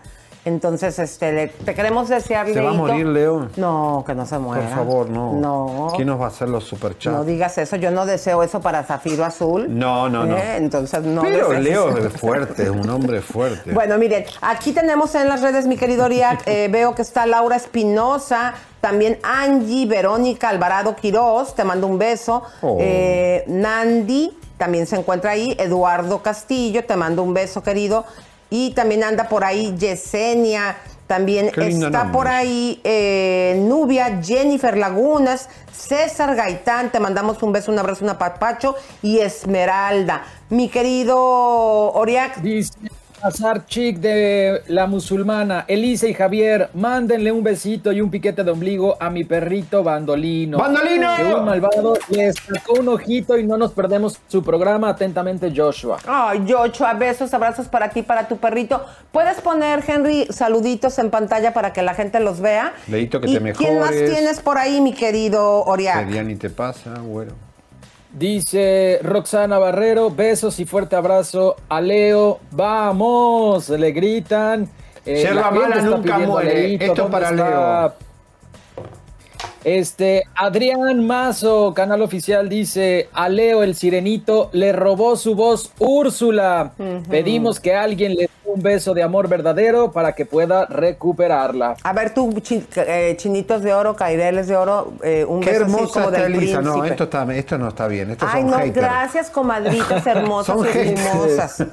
Entonces, 0.47 0.97
este, 0.97 1.33
le- 1.33 1.47
te 1.47 1.75
queremos 1.75 2.07
desear, 2.07 2.47
¿Se 2.47 2.61
va 2.61 2.69
a 2.69 2.73
morir, 2.73 3.05
Leo? 3.05 3.49
No, 3.57 4.03
que 4.07 4.15
no 4.15 4.25
se 4.25 4.39
muera. 4.39 4.63
Por 4.65 4.75
favor, 4.75 5.09
no. 5.09 5.33
No. 5.33 5.91
¿Quién 5.93 6.07
nos 6.07 6.21
va 6.21 6.25
a 6.25 6.27
hacer 6.29 6.47
los 6.47 6.63
superchats? 6.63 7.13
No 7.17 7.25
digas 7.25 7.57
eso, 7.57 7.75
yo 7.75 7.91
no 7.91 8.05
deseo 8.05 8.41
eso 8.43 8.61
para 8.61 8.81
Zafiro 8.83 9.25
Azul. 9.25 9.65
No, 9.77 10.07
no, 10.09 10.25
no. 10.25 10.37
¿eh? 10.37 10.55
Entonces 10.55 11.03
no 11.03 11.21
Pero 11.21 11.51
Leo 11.51 11.97
es 11.97 12.13
fuerte, 12.13 12.63
es 12.63 12.69
un 12.69 12.89
hombre 12.89 13.21
fuerte. 13.21 13.73
Bueno, 13.73 13.97
miren, 13.97 14.23
aquí 14.41 14.71
tenemos 14.71 15.13
en 15.15 15.27
las 15.27 15.41
redes, 15.41 15.67
mi 15.67 15.75
querido 15.75 16.05
Oriac, 16.05 16.47
eh, 16.47 16.69
veo 16.71 16.95
que 16.95 17.01
está 17.01 17.25
Laura 17.25 17.57
Espinosa, 17.57 18.53
también 18.79 19.19
Angie, 19.23 19.85
Verónica 19.85 20.47
Alvarado 20.47 20.95
Quiroz, 20.95 21.55
te 21.55 21.65
mando 21.65 21.87
un 21.87 21.97
beso. 21.97 22.41
Oh. 22.61 22.77
Eh, 22.79 23.43
Nandi 23.47 24.31
también 24.57 24.87
se 24.87 24.95
encuentra 24.95 25.31
ahí, 25.31 25.57
Eduardo 25.59 26.21
Castillo, 26.21 26.85
te 26.85 26.95
mando 26.95 27.21
un 27.21 27.33
beso, 27.33 27.61
querido. 27.61 28.05
Y 28.49 28.71
también 28.71 29.03
anda 29.03 29.27
por 29.27 29.43
ahí 29.43 29.75
Yesenia, 29.77 30.77
también 31.07 31.51
Qué 31.51 31.67
está 31.67 31.89
nombre. 32.03 32.13
por 32.13 32.27
ahí 32.27 32.81
eh, 32.83 33.55
Nubia, 33.61 34.21
Jennifer 34.23 34.77
Lagunas, 34.77 35.49
César 35.71 36.35
Gaitán, 36.35 36.91
te 36.91 36.99
mandamos 36.99 37.41
un 37.43 37.51
beso, 37.53 37.71
un 37.71 37.79
abrazo, 37.79 38.03
un 38.03 38.09
apapacho 38.11 38.75
y 39.01 39.19
Esmeralda. 39.19 40.23
Mi 40.49 40.69
querido 40.69 41.17
Oriac, 41.93 42.41
Dice 42.41 42.73
Azar 43.21 43.65
Chic 43.65 43.97
de 43.97 44.61
la 44.67 44.85
musulmana, 44.85 45.65
Elisa 45.67 46.07
y 46.07 46.13
Javier, 46.13 46.69
mándenle 46.73 47.31
un 47.31 47.43
besito 47.43 47.91
y 47.91 47.99
un 48.01 48.11
piquete 48.11 48.43
de 48.43 48.51
ombligo 48.51 48.95
a 48.99 49.09
mi 49.09 49.23
perrito 49.23 49.83
Bandolino. 49.83 50.57
¡Bandolino! 50.57 51.15
Que 51.15 51.23
un 51.23 51.45
malvado 51.45 51.97
le 52.09 52.31
sacó 52.33 52.73
un 52.79 52.89
ojito 52.89 53.37
y 53.37 53.43
no 53.45 53.57
nos 53.57 53.71
perdemos 53.71 54.19
su 54.27 54.43
programa. 54.43 54.89
Atentamente, 54.89 55.51
Joshua. 55.55 55.97
Ay, 56.07 56.43
Yochoa, 56.45 56.93
besos, 56.93 57.33
abrazos 57.33 57.67
para 57.67 57.89
ti, 57.89 58.03
para 58.03 58.27
tu 58.27 58.37
perrito. 58.37 58.85
¿Puedes 59.11 59.41
poner, 59.41 59.83
Henry, 59.87 60.27
saluditos 60.29 60.99
en 60.99 61.09
pantalla 61.09 61.53
para 61.53 61.73
que 61.73 61.81
la 61.81 61.93
gente 61.93 62.19
los 62.19 62.39
vea? 62.39 62.73
Leito, 62.87 63.19
que 63.19 63.29
¿Y 63.29 63.33
te 63.33 63.53
¿Quién 63.53 63.79
más 63.79 63.91
mejores. 63.91 64.13
tienes 64.13 64.39
por 64.41 64.57
ahí, 64.57 64.79
mi 64.81 64.93
querido 64.93 65.63
Oriac? 65.63 66.07
Que 66.07 66.13
ya 66.13 66.23
ni 66.23 66.35
te 66.35 66.49
pasa, 66.49 66.93
güero. 66.99 67.46
Dice 68.17 68.99
Roxana 69.03 69.59
Barrero, 69.59 70.09
besos 70.09 70.59
y 70.59 70.65
fuerte 70.65 70.95
abrazo 70.95 71.55
a 71.69 71.79
Leo. 71.81 72.39
¡Vamos! 72.49 73.69
Le 73.69 73.91
gritan. 73.91 74.67
Eh, 75.05 75.21
Yerba 75.21 75.51
mala 75.51 75.81
nunca 75.83 76.17
muere. 76.17 76.53
Leito, 76.63 76.85
Esto 76.85 77.01
¿dónde 77.03 77.11
para? 77.11 77.31
Leo. 77.31 77.93
Este, 79.77 80.23
Adrián 80.33 81.05
Mazo, 81.05 81.73
canal 81.73 82.01
oficial, 82.01 82.47
dice, 82.47 83.09
a 83.11 83.27
Leo 83.27 83.63
el 83.63 83.75
sirenito 83.75 84.49
le 84.53 84.71
robó 84.71 85.17
su 85.17 85.35
voz 85.35 85.73
Úrsula. 85.77 86.71
Pedimos 87.09 87.59
que 87.59 87.75
alguien 87.75 88.15
le 88.15 88.21
dé 88.27 88.29
un 88.45 88.61
beso 88.61 88.93
de 88.93 89.03
amor 89.03 89.27
verdadero 89.27 89.91
para 89.91 90.13
que 90.13 90.25
pueda 90.25 90.65
recuperarla. 90.67 91.75
A 91.83 91.91
ver, 91.91 92.13
tú, 92.13 92.31
chi- 92.41 92.63
eh, 92.77 93.15
chinitos 93.17 93.61
de 93.61 93.73
oro, 93.73 93.93
caireles 93.97 94.47
de 94.47 94.55
oro, 94.55 94.93
eh, 95.03 95.25
un 95.27 95.41
Qué 95.41 95.49
beso 95.51 95.65
así 95.65 95.73
hermosa 95.73 95.93
como 96.01 96.05
está 96.15 96.23
del 96.23 96.35
Elisa. 96.35 96.61
No, 96.61 96.85
esto, 96.85 97.03
está, 97.03 97.35
esto 97.35 97.57
no 97.57 97.67
está 97.67 97.87
bien. 97.89 98.11
Estos 98.11 98.29
Ay, 98.31 98.43
son 98.43 98.51
no, 98.51 98.57
haters. 98.59 98.75
gracias, 98.85 99.29
comadritas 99.29 100.07
hermosas 100.07 100.55
y 100.75 100.77
hermosas. 100.79 101.63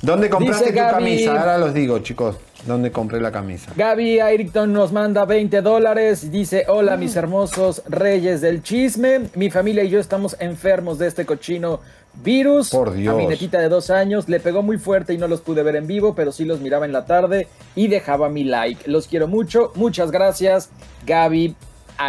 ¿Dónde 0.00 0.30
compraste 0.30 0.66
Dice 0.66 0.76
tu 0.76 0.80
Gaby- 0.80 0.92
camisa? 0.92 1.40
Ahora 1.40 1.58
los 1.58 1.74
digo, 1.74 1.98
chicos. 1.98 2.36
¿Dónde 2.66 2.90
compré 2.90 3.20
la 3.20 3.30
camisa? 3.30 3.72
Gaby 3.76 4.20
Ayrton 4.20 4.72
nos 4.72 4.90
manda 4.90 5.24
20 5.24 5.60
dólares. 5.60 6.30
Dice: 6.30 6.64
Hola, 6.68 6.96
mis 6.96 7.14
hermosos 7.16 7.82
reyes 7.86 8.40
del 8.40 8.62
chisme. 8.62 9.28
Mi 9.34 9.50
familia 9.50 9.84
y 9.84 9.90
yo 9.90 10.00
estamos 10.00 10.36
enfermos 10.40 10.98
de 10.98 11.08
este 11.08 11.26
cochino 11.26 11.80
virus. 12.22 12.70
Por 12.70 12.94
Dios. 12.94 13.14
A 13.14 13.18
mi 13.18 13.26
netita 13.26 13.58
de 13.58 13.68
dos 13.68 13.90
años 13.90 14.28
le 14.28 14.40
pegó 14.40 14.62
muy 14.62 14.78
fuerte 14.78 15.12
y 15.12 15.18
no 15.18 15.28
los 15.28 15.42
pude 15.42 15.62
ver 15.62 15.76
en 15.76 15.86
vivo, 15.86 16.14
pero 16.14 16.32
sí 16.32 16.44
los 16.44 16.60
miraba 16.60 16.86
en 16.86 16.92
la 16.92 17.04
tarde 17.04 17.48
y 17.74 17.88
dejaba 17.88 18.28
mi 18.30 18.44
like. 18.44 18.90
Los 18.90 19.08
quiero 19.08 19.28
mucho. 19.28 19.72
Muchas 19.74 20.10
gracias, 20.10 20.70
Gaby 21.06 21.54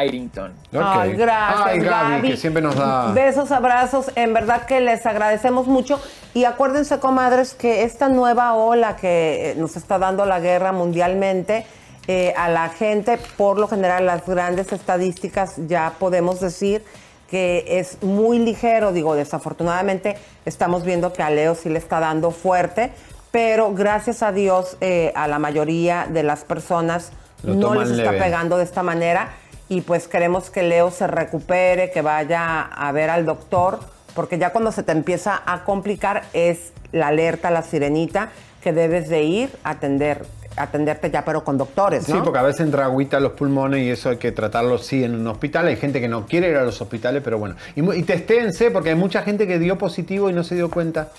Irington. 0.05 0.53
Ay, 0.73 1.13
gracias, 1.13 1.65
Ay, 1.65 1.79
Gaby, 1.79 2.11
Gaby. 2.15 2.29
que 2.29 2.37
siempre 2.37 2.61
nos 2.61 2.75
da... 2.75 3.11
Besos, 3.13 3.51
abrazos, 3.51 4.11
en 4.15 4.33
verdad 4.33 4.65
que 4.65 4.81
les 4.81 5.05
agradecemos 5.05 5.67
mucho. 5.67 5.99
Y 6.33 6.45
acuérdense, 6.45 6.99
comadres, 6.99 7.53
que 7.53 7.83
esta 7.83 8.09
nueva 8.09 8.53
ola 8.55 8.95
que 8.95 9.51
eh, 9.51 9.55
nos 9.57 9.75
está 9.77 9.97
dando 9.99 10.25
la 10.25 10.39
guerra 10.39 10.71
mundialmente, 10.71 11.65
eh, 12.07 12.33
a 12.37 12.49
la 12.49 12.69
gente, 12.69 13.17
por 13.37 13.57
lo 13.57 13.67
general, 13.67 14.05
las 14.05 14.25
grandes 14.25 14.71
estadísticas 14.71 15.55
ya 15.67 15.93
podemos 15.97 16.39
decir 16.39 16.83
que 17.29 17.65
es 17.79 18.03
muy 18.03 18.37
ligero. 18.39 18.91
Digo, 18.91 19.15
desafortunadamente 19.15 20.15
estamos 20.45 20.83
viendo 20.83 21.13
que 21.13 21.23
a 21.23 21.29
Leo 21.31 21.55
sí 21.55 21.69
le 21.69 21.79
está 21.79 21.99
dando 21.99 22.29
fuerte, 22.31 22.91
pero 23.31 23.73
gracias 23.73 24.21
a 24.21 24.31
Dios, 24.31 24.77
eh, 24.81 25.11
a 25.15 25.27
la 25.27 25.39
mayoría 25.39 26.05
de 26.07 26.21
las 26.21 26.43
personas 26.43 27.11
Lo 27.43 27.55
no 27.55 27.73
les 27.75 27.89
está 27.89 28.11
leve. 28.11 28.23
pegando 28.23 28.57
de 28.57 28.63
esta 28.63 28.83
manera 28.83 29.29
y 29.69 29.81
pues 29.81 30.07
queremos 30.07 30.49
que 30.49 30.63
Leo 30.63 30.91
se 30.91 31.07
recupere, 31.07 31.91
que 31.91 32.01
vaya 32.01 32.61
a 32.61 32.91
ver 32.91 33.09
al 33.09 33.25
doctor, 33.25 33.79
porque 34.13 34.37
ya 34.37 34.51
cuando 34.51 34.71
se 34.71 34.83
te 34.83 34.91
empieza 34.91 35.41
a 35.45 35.63
complicar 35.63 36.23
es 36.33 36.71
la 36.91 37.07
alerta, 37.07 37.51
la 37.51 37.61
sirenita, 37.61 38.29
que 38.61 38.73
debes 38.73 39.09
de 39.09 39.23
ir 39.23 39.49
a 39.63 39.71
atender, 39.71 40.25
atenderte 40.55 41.11
ya, 41.11 41.25
pero 41.25 41.43
con 41.43 41.57
doctores, 41.57 42.07
¿no? 42.07 42.15
Sí, 42.15 42.21
porque 42.23 42.39
a 42.39 42.43
veces 42.43 42.61
entra 42.61 42.85
agüita 42.85 43.19
los 43.19 43.33
pulmones 43.33 43.81
y 43.81 43.89
eso 43.89 44.09
hay 44.09 44.17
que 44.17 44.31
tratarlo 44.31 44.77
sí 44.77 45.03
en 45.03 45.15
un 45.15 45.27
hospital. 45.27 45.67
Hay 45.67 45.75
gente 45.75 45.99
que 45.99 46.07
no 46.07 46.25
quiere 46.25 46.49
ir 46.49 46.55
a 46.55 46.63
los 46.63 46.81
hospitales, 46.81 47.21
pero 47.23 47.37
bueno. 47.37 47.55
Y, 47.75 47.81
y 47.93 48.03
testéense 48.03 48.71
porque 48.71 48.89
hay 48.89 48.95
mucha 48.95 49.23
gente 49.23 49.45
que 49.45 49.59
dio 49.59 49.77
positivo 49.77 50.29
y 50.29 50.33
no 50.33 50.43
se 50.43 50.55
dio 50.55 50.69
cuenta. 50.71 51.09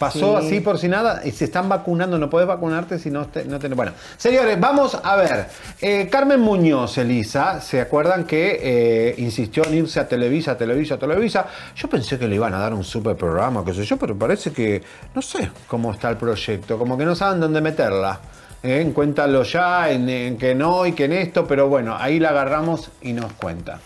Pasó 0.00 0.40
Sí. 0.40 0.46
así 0.46 0.60
por 0.60 0.78
si 0.78 0.88
nada 0.88 1.20
y 1.26 1.30
se 1.30 1.44
están 1.44 1.68
vacunando. 1.68 2.16
No 2.16 2.30
puedes 2.30 2.48
vacunarte 2.48 2.98
si 2.98 3.10
no, 3.10 3.26
te, 3.26 3.44
no. 3.44 3.58
Bueno, 3.76 3.92
señores, 4.16 4.58
vamos 4.58 4.98
a 5.04 5.14
ver. 5.14 5.46
Eh, 5.78 6.08
Carmen 6.10 6.40
Muñoz, 6.40 6.96
Elisa, 6.96 7.60
¿se 7.60 7.82
acuerdan 7.82 8.24
que 8.24 8.60
eh, 8.62 9.14
insistió 9.18 9.62
en 9.66 9.74
irse 9.74 10.00
a 10.00 10.08
Televisa, 10.08 10.56
Televisa, 10.56 10.96
Televisa? 10.96 11.44
Yo 11.76 11.86
pensé 11.88 12.18
que 12.18 12.26
le 12.26 12.36
iban 12.36 12.54
a 12.54 12.58
dar 12.60 12.72
un 12.72 12.82
super 12.82 13.14
programa, 13.14 13.62
qué 13.62 13.74
sé 13.74 13.84
yo, 13.84 13.98
pero 13.98 14.16
parece 14.16 14.52
que 14.52 14.82
no 15.14 15.20
sé 15.20 15.50
cómo 15.66 15.92
está 15.92 16.08
el 16.08 16.16
proyecto. 16.16 16.78
Como 16.78 16.96
que 16.96 17.04
no 17.04 17.14
saben 17.14 17.38
dónde 17.38 17.60
meterla. 17.60 18.18
Eh, 18.62 18.80
en 18.80 18.92
cuéntalo 18.92 19.42
ya, 19.42 19.90
en, 19.90 20.08
en 20.08 20.38
que 20.38 20.54
no 20.54 20.86
y 20.86 20.92
que 20.92 21.04
en 21.04 21.12
esto, 21.12 21.46
pero 21.46 21.68
bueno, 21.68 21.94
ahí 21.98 22.18
la 22.18 22.30
agarramos 22.30 22.90
y 23.02 23.12
nos 23.12 23.34
cuenta. 23.34 23.80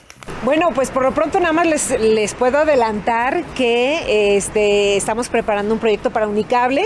Bueno, 0.45 0.71
pues 0.75 0.91
por 0.91 1.03
lo 1.03 1.13
pronto 1.13 1.41
nada 1.41 1.55
más 1.55 1.67
les, 1.67 1.99
les 2.01 2.35
puedo 2.35 2.59
adelantar 2.59 3.45
que 3.55 4.37
este, 4.37 4.97
estamos 4.97 5.31
preparando 5.31 5.73
un 5.73 5.81
proyecto 5.81 6.11
para 6.11 6.29
Unicable 6.29 6.85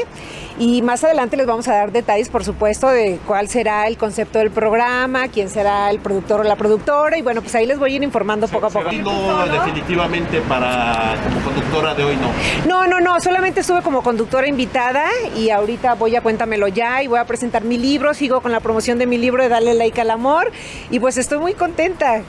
y 0.60 0.80
más 0.82 1.02
adelante 1.02 1.36
les 1.36 1.46
vamos 1.46 1.66
a 1.66 1.74
dar 1.74 1.90
detalles, 1.90 2.28
por 2.28 2.44
supuesto, 2.44 2.88
de 2.88 3.18
cuál 3.26 3.48
será 3.48 3.88
el 3.88 3.96
concepto 3.96 4.38
del 4.38 4.52
programa, 4.52 5.26
quién 5.26 5.50
será 5.50 5.90
el 5.90 5.98
productor 5.98 6.40
o 6.40 6.44
la 6.44 6.54
productora 6.54 7.18
y 7.18 7.22
bueno, 7.22 7.42
pues 7.42 7.54
ahí 7.56 7.66
les 7.66 7.80
voy 7.80 7.92
a 7.92 7.96
ir 7.96 8.02
informando 8.04 8.46
poco 8.46 8.66
a 8.66 8.70
poco. 8.70 8.92
No, 8.92 9.46
definitivamente 9.46 10.40
para 10.42 11.16
como 11.24 11.44
conductora 11.44 11.94
de 11.94 12.04
hoy 12.04 12.16
no. 12.16 12.28
No, 12.68 12.86
no, 12.86 13.00
no, 13.00 13.20
solamente 13.20 13.60
estuve 13.60 13.82
como 13.82 14.02
conductora 14.02 14.46
invitada 14.46 15.04
y 15.36 15.50
ahorita 15.50 15.94
voy 15.94 16.14
a 16.14 16.20
Cuéntamelo 16.20 16.68
Ya 16.68 17.02
y 17.02 17.08
voy 17.08 17.18
a 17.18 17.24
presentar 17.24 17.64
mi 17.64 17.76
libro, 17.76 18.14
sigo 18.14 18.40
con 18.40 18.52
la 18.52 18.60
promoción 18.60 18.98
de 18.98 19.06
mi 19.06 19.18
libro 19.18 19.42
de 19.42 19.48
Dale 19.48 19.74
Like 19.74 20.00
al 20.00 20.10
Amor 20.10 20.52
y 20.90 21.00
pues 21.00 21.16
estoy 21.16 21.38
muy 21.38 21.54
contenta. 21.54 22.22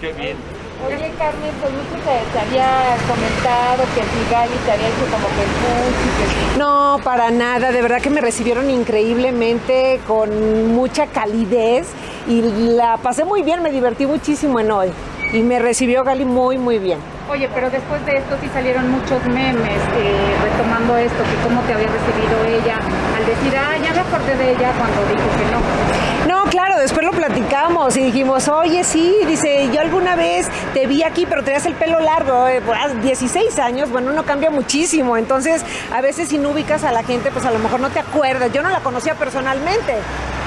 Qué 0.00 0.12
bien. 0.12 0.36
Oye, 0.86 1.12
Carmen, 1.18 1.50
pues 1.60 1.72
mucho 1.72 2.04
te, 2.04 2.32
te 2.32 2.38
había 2.38 2.96
comentado 3.08 3.82
que 3.94 4.00
el 4.00 4.06
Figali 4.06 4.54
te 4.64 4.70
había 4.70 4.86
hecho 4.86 5.04
como 5.10 5.26
que 5.34 6.52
el 6.52 6.58
No, 6.58 7.00
para 7.02 7.32
nada, 7.32 7.72
de 7.72 7.82
verdad 7.82 8.00
que 8.00 8.10
me 8.10 8.20
recibieron 8.20 8.70
increíblemente, 8.70 10.00
con 10.06 10.72
mucha 10.72 11.08
calidez 11.08 11.88
y 12.28 12.42
la 12.42 12.98
pasé 12.98 13.24
muy 13.24 13.42
bien, 13.42 13.60
me 13.60 13.72
divertí 13.72 14.06
muchísimo 14.06 14.60
en 14.60 14.70
hoy 14.70 14.92
y 15.32 15.42
me 15.42 15.58
recibió 15.58 16.04
Gali 16.04 16.24
muy, 16.24 16.58
muy 16.58 16.78
bien. 16.78 16.98
Oye, 17.30 17.48
pero 17.54 17.68
después 17.68 18.04
de 18.06 18.16
esto 18.16 18.36
sí 18.40 18.48
salieron 18.54 18.90
muchos 18.90 19.22
memes 19.26 19.80
eh, 19.98 20.34
retomando 20.42 20.96
esto, 20.96 21.18
que 21.24 21.46
cómo 21.46 21.60
te 21.62 21.74
había 21.74 21.88
recibido 21.88 22.44
ella 22.46 22.78
al 23.16 23.26
decir, 23.26 23.52
ah, 23.58 23.76
ya 23.76 23.92
me 23.92 24.00
acordé 24.00 24.36
de 24.36 24.52
ella 24.52 24.72
cuando 24.78 25.02
dijo 25.02 25.28
que 25.36 25.44
no. 25.52 26.38
No, 26.44 26.50
claro, 26.50 26.78
después 26.78 27.04
lo 27.04 27.12
platicamos 27.12 27.96
y 27.98 28.04
dijimos, 28.04 28.48
oye, 28.48 28.82
sí, 28.82 29.18
dice, 29.26 29.68
yo 29.72 29.80
alguna 29.80 30.16
vez 30.16 30.48
te 30.72 30.86
vi 30.86 31.02
aquí, 31.02 31.26
pero 31.26 31.44
tenías 31.44 31.66
el 31.66 31.74
pelo 31.74 32.00
largo, 32.00 32.46
eh, 32.48 32.62
pues, 32.64 33.02
16 33.02 33.58
años, 33.58 33.90
bueno, 33.90 34.10
uno 34.10 34.24
cambia 34.24 34.50
muchísimo, 34.50 35.16
entonces 35.18 35.64
a 35.92 36.00
veces 36.00 36.28
si 36.28 36.38
no 36.38 36.50
ubicas 36.50 36.84
a 36.84 36.92
la 36.92 37.02
gente, 37.02 37.30
pues 37.30 37.44
a 37.44 37.50
lo 37.50 37.58
mejor 37.58 37.80
no 37.80 37.90
te 37.90 37.98
acuerdas, 37.98 38.52
yo 38.52 38.62
no 38.62 38.70
la 38.70 38.80
conocía 38.80 39.14
personalmente, 39.14 39.94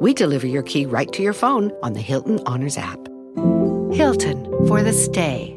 we 0.00 0.14
deliver 0.14 0.46
your 0.46 0.62
key 0.64 0.86
right 0.86 1.10
to 1.12 1.22
your 1.22 1.34
phone 1.34 1.72
on 1.82 1.92
the 1.92 2.00
Hilton 2.00 2.40
Honors 2.46 2.78
app. 2.78 2.98
Hilton 3.92 4.46
for 4.66 4.82
the 4.82 4.92
stay. 4.92 5.56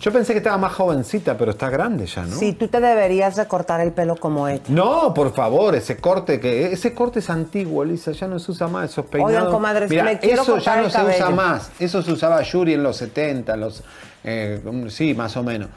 Yo 0.00 0.10
pensé 0.10 0.32
que 0.32 0.38
estaba 0.38 0.56
más 0.56 0.72
jovencita, 0.72 1.36
pero 1.36 1.50
está 1.50 1.68
grande 1.68 2.06
ya, 2.06 2.22
¿no? 2.24 2.34
Sí, 2.34 2.54
tú 2.54 2.68
te 2.68 2.80
deberías 2.80 3.36
de 3.36 3.46
cortar 3.46 3.82
el 3.82 3.92
pelo 3.92 4.16
como 4.16 4.48
ella. 4.48 4.62
No, 4.68 5.12
por 5.12 5.34
favor, 5.34 5.74
ese 5.74 5.98
corte 5.98 6.40
que 6.40 6.72
ese 6.72 6.94
corte 6.94 7.18
es 7.18 7.28
antiguo, 7.28 7.82
Elisa, 7.82 8.12
ya 8.12 8.26
no 8.26 8.38
se 8.38 8.50
usa 8.50 8.66
más 8.66 8.90
esos 8.92 9.04
peinados. 9.04 9.36
Oigan, 9.36 9.52
comadres, 9.52 9.90
Mira, 9.90 10.04
me 10.04 10.18
quiero 10.18 10.40
eso 10.42 10.52
cortar 10.52 10.76
ya 10.76 10.80
no 10.80 10.86
el 10.86 10.92
se 10.92 10.98
usa 11.02 11.18
cabello. 11.18 11.36
más. 11.36 11.70
Eso 11.78 12.00
se 12.02 12.12
usaba 12.12 12.40
Yuri 12.42 12.72
en 12.74 12.82
los 12.82 12.96
70, 12.96 13.56
los 13.58 13.82
eh, 14.24 14.62
sí, 14.88 15.12
más 15.12 15.36
o 15.36 15.42
menos. 15.42 15.68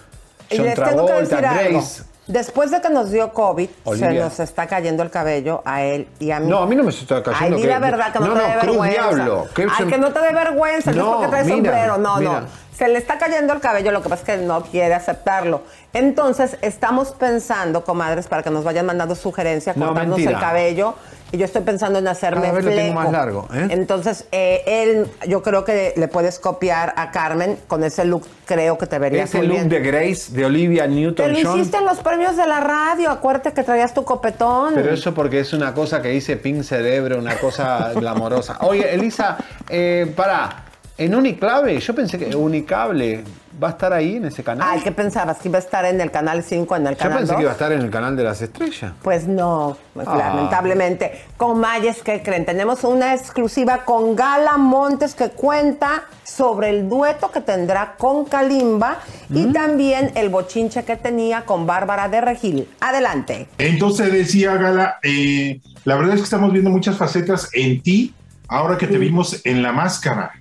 Y 0.50 0.56
John 0.56 0.66
les 0.68 0.76
tengo 0.76 0.90
que 0.90 1.12
Travolta, 1.12 1.20
decir 1.20 1.46
algo. 1.46 1.72
Grace. 1.80 2.04
Después 2.28 2.72
de 2.72 2.80
que 2.80 2.90
nos 2.90 3.12
dio 3.12 3.34
COVID, 3.34 3.70
Olivia. 3.84 4.10
se 4.10 4.20
nos 4.20 4.40
está 4.40 4.66
cayendo 4.68 5.04
el 5.04 5.10
cabello 5.10 5.62
a 5.66 5.84
él 5.84 6.08
y 6.20 6.32
a 6.32 6.40
mí. 6.40 6.48
No, 6.48 6.60
a 6.60 6.66
mí 6.66 6.76
no 6.76 6.84
me 6.84 6.90
está 6.90 7.22
cayendo. 7.22 7.58
Ay, 7.58 7.62
di 7.62 7.68
la 7.68 7.80
verdad 7.80 8.14
que 8.14 8.20
no, 8.20 8.34
te 8.34 8.40
dé 8.40 8.46
Cruz 8.60 8.64
vergüenza. 8.66 9.02
Diablo. 9.02 9.48
que 9.54 9.64
Ay, 9.64 9.70
se- 9.78 9.88
que 9.88 9.98
no 9.98 10.14
te 10.14 10.20
dé 10.22 10.32
vergüenza, 10.34 10.92
no, 10.92 10.98
No, 10.98 11.04
es 11.10 11.14
porque 11.16 11.28
trae 11.30 11.44
mira, 11.44 11.56
sombrero. 11.56 11.98
No, 11.98 12.18
mira. 12.18 12.40
no. 12.42 12.48
Se 12.78 12.88
le 12.88 12.98
está 12.98 13.18
cayendo 13.18 13.54
el 13.54 13.60
cabello, 13.60 13.92
lo 13.92 14.02
que 14.02 14.10
pasa 14.10 14.24
es 14.24 14.40
que 14.40 14.46
no 14.46 14.62
quiere 14.64 14.94
aceptarlo. 14.94 15.62
Entonces, 15.92 16.58
estamos 16.62 17.12
pensando, 17.12 17.84
comadres, 17.84 18.28
para 18.28 18.42
que 18.42 18.50
nos 18.50 18.64
vayan 18.64 18.86
mandando 18.86 19.16
sugerencias, 19.16 19.76
No, 19.78 19.88
cortarnos 19.88 20.18
el 20.20 20.40
cabello. 20.40 20.96
Y 21.34 21.40
yo 21.40 21.46
estoy 21.46 21.64
pensando 21.64 21.98
en 21.98 22.08
hacerme 22.08 22.42
Cada 22.42 22.54
vez 22.54 22.64
lo 22.66 22.72
tengo 22.72 22.94
más 22.94 23.12
largo, 23.12 23.48
¿eh? 23.52 23.66
Entonces, 23.72 24.28
eh, 24.32 24.62
él, 24.68 25.08
yo 25.28 25.42
creo 25.42 25.66
que 25.66 25.96
le 25.98 26.08
puedes 26.08 26.38
copiar 26.38 26.94
a 26.96 27.10
Carmen 27.10 27.58
con 27.68 27.84
ese 27.84 28.06
look, 28.06 28.24
creo 28.46 28.78
que 28.78 28.86
te 28.86 29.00
verías 29.00 29.30
Ese 29.30 29.40
muy 29.40 29.48
look 29.48 29.56
bien. 29.58 29.70
de 29.70 29.80
Grace, 29.80 30.32
de 30.32 30.46
Olivia 30.46 30.86
Newton-John. 30.86 31.58
hiciste 31.58 31.78
en 31.78 31.86
los 31.86 31.98
premios 32.02 32.38
de 32.38 32.46
la 32.46 32.60
radio, 32.60 33.10
acuérdate 33.10 33.52
que 33.52 33.64
traías 33.64 33.96
tu 33.96 34.04
copetón. 34.06 34.76
Pero 34.76 34.94
eso 34.94 35.16
porque 35.16 35.40
es 35.40 35.54
una 35.54 35.74
cosa 35.74 36.04
que 36.04 36.10
dice 36.10 36.38
Pink 36.38 36.62
Cerebro, 36.62 37.18
una 37.18 37.36
cosa 37.40 37.92
glamorosa. 37.96 38.60
Oye, 38.62 38.94
Elisa, 38.94 39.36
eh, 39.70 40.14
pará. 40.16 40.66
En 41.00 41.16
Uniclave, 41.16 41.80
yo 41.80 41.96
pensé 41.96 42.20
que 42.20 42.36
Unicable 42.36 43.24
va 43.62 43.68
a 43.68 43.72
estar 43.72 43.94
ahí 43.94 44.16
en 44.18 44.26
ese 44.26 44.44
canal. 44.44 44.68
Ay, 44.72 44.82
¿qué 44.82 44.92
pensabas? 44.92 45.38
¿Que 45.38 45.50
iba 45.50 45.58
a 45.58 45.62
estar 45.62 45.86
en 45.86 46.00
el 46.02 46.10
canal 46.12 46.44
5, 46.44 46.76
en 46.76 46.88
el 46.88 46.94
yo 46.96 47.00
canal 47.00 47.18
pensé 47.20 47.34
2? 47.34 47.36
que 47.38 47.42
iba 47.44 47.52
a 47.52 47.54
estar 47.54 47.72
en 47.72 47.82
el 47.82 47.90
canal 47.90 48.16
de 48.16 48.24
las 48.24 48.42
estrellas. 48.42 48.94
Pues 49.02 49.28
no, 49.28 49.78
pues 49.94 50.08
Ah. 50.08 50.16
lamentablemente. 50.18 51.22
Con 51.38 51.60
Mayes, 51.60 52.02
¿qué 52.04 52.22
creen? 52.24 52.46
Tenemos 52.46 52.84
una 52.84 53.14
exclusiva 53.14 53.86
con 53.86 54.16
Gala 54.16 54.58
Montes 54.58 55.14
que 55.16 55.30
cuenta 55.32 56.04
sobre 56.24 56.70
el 56.72 56.90
dueto 56.90 57.32
que 57.32 57.42
tendrá 57.42 57.96
con 57.98 58.26
Kalimba 58.26 59.00
y 59.30 59.48
Mm. 59.48 59.54
también 59.54 60.12
el 60.16 60.30
bochinche 60.30 60.84
que 60.84 60.96
tenía 60.96 61.46
con 61.46 61.66
Bárbara 61.68 62.08
de 62.10 62.22
Regil. 62.22 62.68
Adelante. 62.80 63.48
Entonces 63.58 64.12
decía 64.12 64.56
Gala, 64.56 64.98
eh, 65.04 65.60
la 65.86 65.96
verdad 65.96 66.14
es 66.16 66.22
que 66.22 66.26
estamos 66.26 66.52
viendo 66.52 66.70
muchas 66.70 66.98
facetas 66.98 67.50
en 67.54 67.82
ti 67.82 68.14
ahora 68.48 68.78
que 68.78 68.88
te 68.88 68.98
vimos 68.98 69.42
en 69.46 69.62
la 69.62 69.72
máscara. 69.72 70.32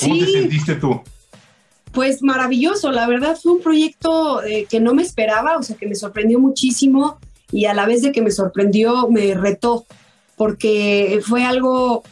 ¿Cómo 0.00 0.18
te 0.18 0.26
Sí. 0.26 0.32
sentiste 0.32 0.74
tú? 0.76 1.02
Pues 1.92 2.22
maravilloso, 2.22 2.92
la 2.92 3.08
verdad 3.08 3.36
fue 3.40 3.52
un 3.52 3.60
proyecto 3.60 4.42
eh, 4.44 4.66
que 4.70 4.78
no 4.78 4.94
me 4.94 5.02
esperaba, 5.02 5.56
o 5.58 5.62
sea, 5.62 5.76
que 5.76 5.86
me 5.86 5.96
sorprendió 5.96 6.38
muchísimo 6.38 7.18
y 7.50 7.64
a 7.64 7.74
la 7.74 7.86
vez 7.86 8.02
de 8.02 8.12
que 8.12 8.22
me 8.22 8.30
sorprendió, 8.30 9.08
me 9.08 9.34
retó, 9.34 9.86
porque 10.36 11.20
fue 11.26 11.44
algo 11.44 12.04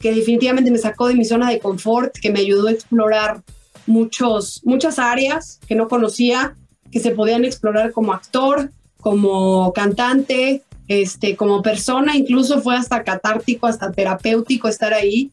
que 0.00 0.14
definitivamente 0.14 0.70
me 0.70 0.78
sacó 0.78 1.08
de 1.08 1.14
mi 1.14 1.24
zona 1.24 1.50
de 1.50 1.60
confort, 1.60 2.14
que 2.20 2.30
me 2.30 2.40
ayudó 2.40 2.68
a 2.68 2.72
explorar 2.72 3.42
muchos, 3.86 4.60
muchas 4.64 4.98
áreas 4.98 5.58
que 5.66 5.74
no 5.74 5.88
conocía, 5.88 6.54
que 6.90 7.00
se 7.00 7.12
podían 7.12 7.44
explorar 7.44 7.92
como 7.92 8.12
actor, 8.12 8.70
como 9.00 9.72
cantante, 9.72 10.62
este, 10.88 11.36
como 11.36 11.62
persona, 11.62 12.16
incluso 12.16 12.60
fue 12.60 12.76
hasta 12.76 13.02
catártico, 13.02 13.66
hasta 13.66 13.92
terapéutico 13.92 14.68
estar 14.68 14.92
ahí. 14.92 15.30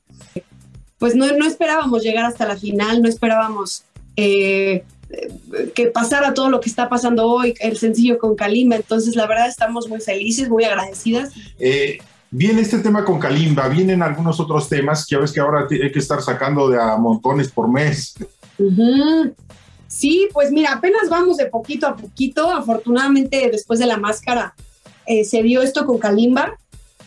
Pues 0.97 1.15
no, 1.15 1.25
no 1.33 1.45
esperábamos 1.45 2.03
llegar 2.03 2.25
hasta 2.25 2.45
la 2.45 2.57
final, 2.57 3.01
no 3.01 3.09
esperábamos 3.09 3.83
eh, 4.21 4.83
que 5.73 5.87
pasara 5.87 6.33
todo 6.33 6.49
lo 6.49 6.59
que 6.59 6.69
está 6.69 6.89
pasando 6.89 7.25
hoy, 7.25 7.53
el 7.61 7.77
sencillo 7.77 8.17
con 8.19 8.35
Kalimba. 8.35 8.75
Entonces, 8.75 9.15
la 9.15 9.25
verdad, 9.27 9.47
estamos 9.47 9.87
muy 9.87 10.01
felices, 10.01 10.49
muy 10.49 10.65
agradecidas. 10.65 11.31
Eh, 11.57 11.99
viene 12.29 12.61
este 12.61 12.79
tema 12.79 13.05
con 13.05 13.17
Kalimba, 13.17 13.69
vienen 13.69 14.03
algunos 14.03 14.39
otros 14.41 14.67
temas 14.67 15.05
que 15.05 15.15
ves 15.15 15.31
que 15.31 15.39
ahora 15.39 15.67
hay 15.69 15.91
que 15.91 15.99
estar 15.99 16.21
sacando 16.21 16.69
de 16.69 16.81
a 16.81 16.97
montones 16.97 17.49
por 17.49 17.69
mes. 17.69 18.15
Sí, 19.87 20.27
pues 20.33 20.51
mira, 20.51 20.73
apenas 20.73 21.09
vamos 21.09 21.37
de 21.37 21.45
poquito 21.45 21.87
a 21.87 21.95
poquito. 21.95 22.51
Afortunadamente, 22.51 23.49
después 23.49 23.79
de 23.79 23.85
la 23.85 23.97
máscara, 23.97 24.53
eh, 25.05 25.23
se 25.23 25.41
dio 25.43 25.61
esto 25.61 25.85
con 25.85 25.97
Kalimba. 25.97 26.59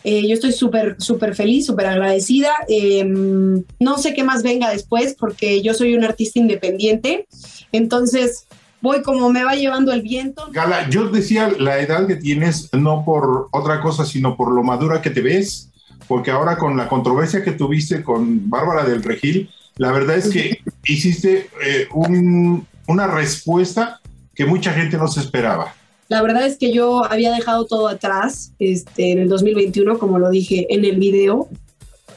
Eh, 0.03 0.27
yo 0.27 0.33
estoy 0.33 0.51
súper, 0.51 0.95
súper 0.99 1.33
feliz, 1.35 1.65
súper 1.65 1.85
agradecida. 1.87 2.51
Eh, 2.67 3.03
no 3.05 3.97
sé 3.97 4.13
qué 4.13 4.23
más 4.23 4.43
venga 4.43 4.69
después 4.69 5.15
porque 5.17 5.61
yo 5.61 5.73
soy 5.73 5.95
un 5.95 6.03
artista 6.03 6.39
independiente. 6.39 7.27
Entonces, 7.71 8.45
voy 8.81 9.01
como 9.01 9.29
me 9.29 9.43
va 9.43 9.55
llevando 9.55 9.93
el 9.93 10.01
viento. 10.01 10.47
Gala, 10.51 10.89
yo 10.89 11.07
decía 11.09 11.51
la 11.57 11.79
edad 11.79 12.05
que 12.05 12.17
tienes, 12.17 12.69
no 12.73 13.03
por 13.05 13.47
otra 13.51 13.81
cosa, 13.81 14.05
sino 14.05 14.35
por 14.35 14.51
lo 14.51 14.61
madura 14.63 15.01
que 15.01 15.09
te 15.09 15.21
ves, 15.21 15.69
porque 16.07 16.31
ahora 16.31 16.57
con 16.57 16.75
la 16.75 16.89
controversia 16.89 17.43
que 17.43 17.51
tuviste 17.53 18.03
con 18.03 18.49
Bárbara 18.49 18.83
del 18.83 19.01
Regil, 19.03 19.49
la 19.77 19.91
verdad 19.91 20.17
es 20.17 20.29
que 20.29 20.59
hiciste 20.85 21.49
eh, 21.65 21.87
un- 21.93 22.67
una 22.87 23.07
respuesta 23.07 24.01
que 24.35 24.45
mucha 24.45 24.73
gente 24.73 24.97
no 24.97 25.07
se 25.07 25.21
esperaba. 25.21 25.73
La 26.09 26.21
verdad 26.21 26.45
es 26.45 26.57
que 26.57 26.73
yo 26.73 27.03
había 27.05 27.33
dejado 27.33 27.65
todo 27.65 27.87
atrás 27.87 28.53
este, 28.59 29.11
en 29.11 29.19
el 29.19 29.29
2021, 29.29 29.97
como 29.99 30.19
lo 30.19 30.29
dije 30.29 30.67
en 30.69 30.85
el 30.85 30.97
video. 30.97 31.47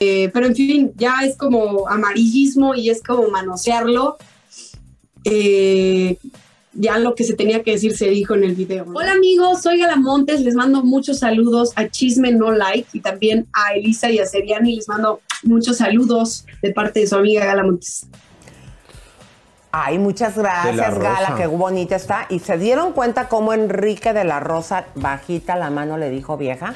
Eh, 0.00 0.30
pero 0.32 0.46
en 0.46 0.54
fin, 0.54 0.92
ya 0.96 1.20
es 1.24 1.36
como 1.36 1.88
amarillismo 1.88 2.74
y 2.74 2.90
es 2.90 3.02
como 3.02 3.28
manosearlo. 3.28 4.18
Eh, 5.24 6.18
ya 6.78 6.98
lo 6.98 7.14
que 7.14 7.24
se 7.24 7.34
tenía 7.34 7.62
que 7.62 7.72
decir 7.72 7.96
se 7.96 8.08
dijo 8.10 8.34
en 8.34 8.44
el 8.44 8.54
video. 8.54 8.84
Hola 8.94 9.12
amigos, 9.12 9.62
soy 9.62 9.78
Gala 9.78 9.96
Montes, 9.96 10.42
les 10.42 10.54
mando 10.54 10.84
muchos 10.84 11.20
saludos 11.20 11.72
a 11.74 11.88
Chisme 11.88 12.32
No 12.32 12.52
Like 12.52 12.88
y 12.92 13.00
también 13.00 13.46
a 13.52 13.74
Elisa 13.74 14.10
y 14.10 14.18
a 14.18 14.26
Seriani, 14.26 14.76
les 14.76 14.88
mando 14.88 15.20
muchos 15.42 15.78
saludos 15.78 16.44
de 16.62 16.72
parte 16.72 17.00
de 17.00 17.06
su 17.06 17.16
amiga 17.16 17.46
Gala 17.46 17.64
Montes. 17.64 18.06
Ay, 19.78 19.98
muchas 19.98 20.38
gracias. 20.38 20.98
Gala, 20.98 21.34
qué 21.36 21.46
bonita 21.46 21.96
está. 21.96 22.26
¿Y 22.30 22.38
se 22.38 22.56
dieron 22.56 22.92
cuenta 22.92 23.28
cómo 23.28 23.52
Enrique 23.52 24.14
de 24.14 24.24
la 24.24 24.40
Rosa, 24.40 24.86
bajita 24.94 25.54
la 25.54 25.68
mano, 25.68 25.98
le 25.98 26.08
dijo 26.08 26.38
vieja? 26.38 26.72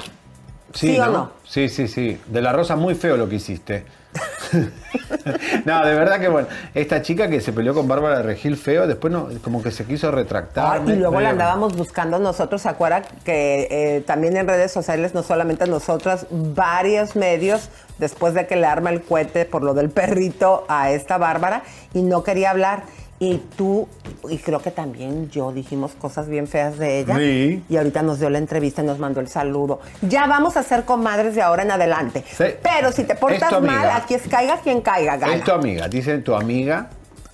¿Sí 0.75 0.99
o 0.99 1.07
no? 1.07 1.31
Sí, 1.45 1.71
sí, 1.71 1.89
sí. 1.89 2.21
De 2.27 2.43
la 2.43 2.53
Rosa, 2.53 2.77
muy 2.77 2.95
feo 2.95 3.17
lo 3.17 3.27
que 3.27 3.37
hiciste. 3.37 3.87
no, 5.65 5.85
de 5.85 5.95
verdad 5.95 6.19
que 6.19 6.29
bueno. 6.29 6.49
Esta 6.75 7.03
chica 7.03 7.29
que 7.29 7.41
se 7.41 7.53
peleó 7.53 7.75
con 7.75 7.87
Bárbara 7.87 8.19
de 8.19 8.23
Regil 8.25 8.57
feo, 8.57 8.87
después 8.87 9.13
no, 9.13 9.29
como 9.43 9.63
que 9.63 9.71
se 9.71 9.85
quiso 9.85 10.11
retractar. 10.11 10.83
Y 10.89 10.97
luego 10.97 11.21
la 11.21 11.31
andábamos 11.31 11.77
buscando 11.77 12.19
nosotros, 12.19 12.63
¿se 12.63 12.69
acuerdan? 12.69 13.05
Que 13.25 13.69
eh, 13.71 14.01
también 14.03 14.37
en 14.37 14.49
redes 14.49 14.73
sociales, 14.73 15.15
no 15.15 15.23
solamente 15.23 15.67
nosotras, 15.67 16.27
varios 16.31 17.17
medios, 17.17 17.71
después 17.99 18.35
de 18.35 18.47
que 18.47 18.57
le 18.57 18.67
arma 18.67 18.91
el 18.91 19.03
cohete 19.03 19.45
por 19.45 19.63
lo 19.63 19.75
del 19.75 19.91
perrito 19.91 20.65
a 20.69 20.91
esta 20.91 21.19
Bárbara, 21.19 21.63
y 21.95 22.03
no 22.03 22.23
quería 22.23 22.51
hablar. 22.51 22.83
Y 23.23 23.37
tú, 23.55 23.87
y 24.31 24.39
creo 24.39 24.63
que 24.63 24.71
también 24.71 25.29
yo 25.29 25.53
dijimos 25.53 25.93
cosas 25.93 26.27
bien 26.27 26.49
feas 26.49 26.79
de 26.79 27.01
ella. 27.01 27.17
Sí. 27.19 27.63
Y 27.69 27.77
ahorita 27.77 28.01
nos 28.01 28.19
dio 28.19 28.31
la 28.31 28.39
entrevista 28.39 28.83
y 28.83 28.87
nos 28.87 28.99
mandó 28.99 29.21
el 29.21 29.29
saludo. 29.29 29.81
Ya 30.01 30.27
vamos 30.27 30.57
a 30.57 30.63
ser 30.63 30.87
comadres 30.87 31.35
de 31.35 31.43
ahora 31.43 31.63
en 31.63 31.71
adelante. 31.71 32.25
Pero 32.63 32.93
si 32.93 33.05
te 33.05 33.15
portas 33.15 33.61
mal, 33.61 33.91
aquí 33.91 34.15
es 34.15 34.27
caiga 34.27 34.59
quien 34.63 34.81
caiga, 34.81 35.19
Gala. 35.19 35.35
Es 35.35 35.45
tu 35.45 35.53
amiga, 35.53 35.87
dice 35.87 36.17
tu 36.19 36.35
amiga 36.35 36.89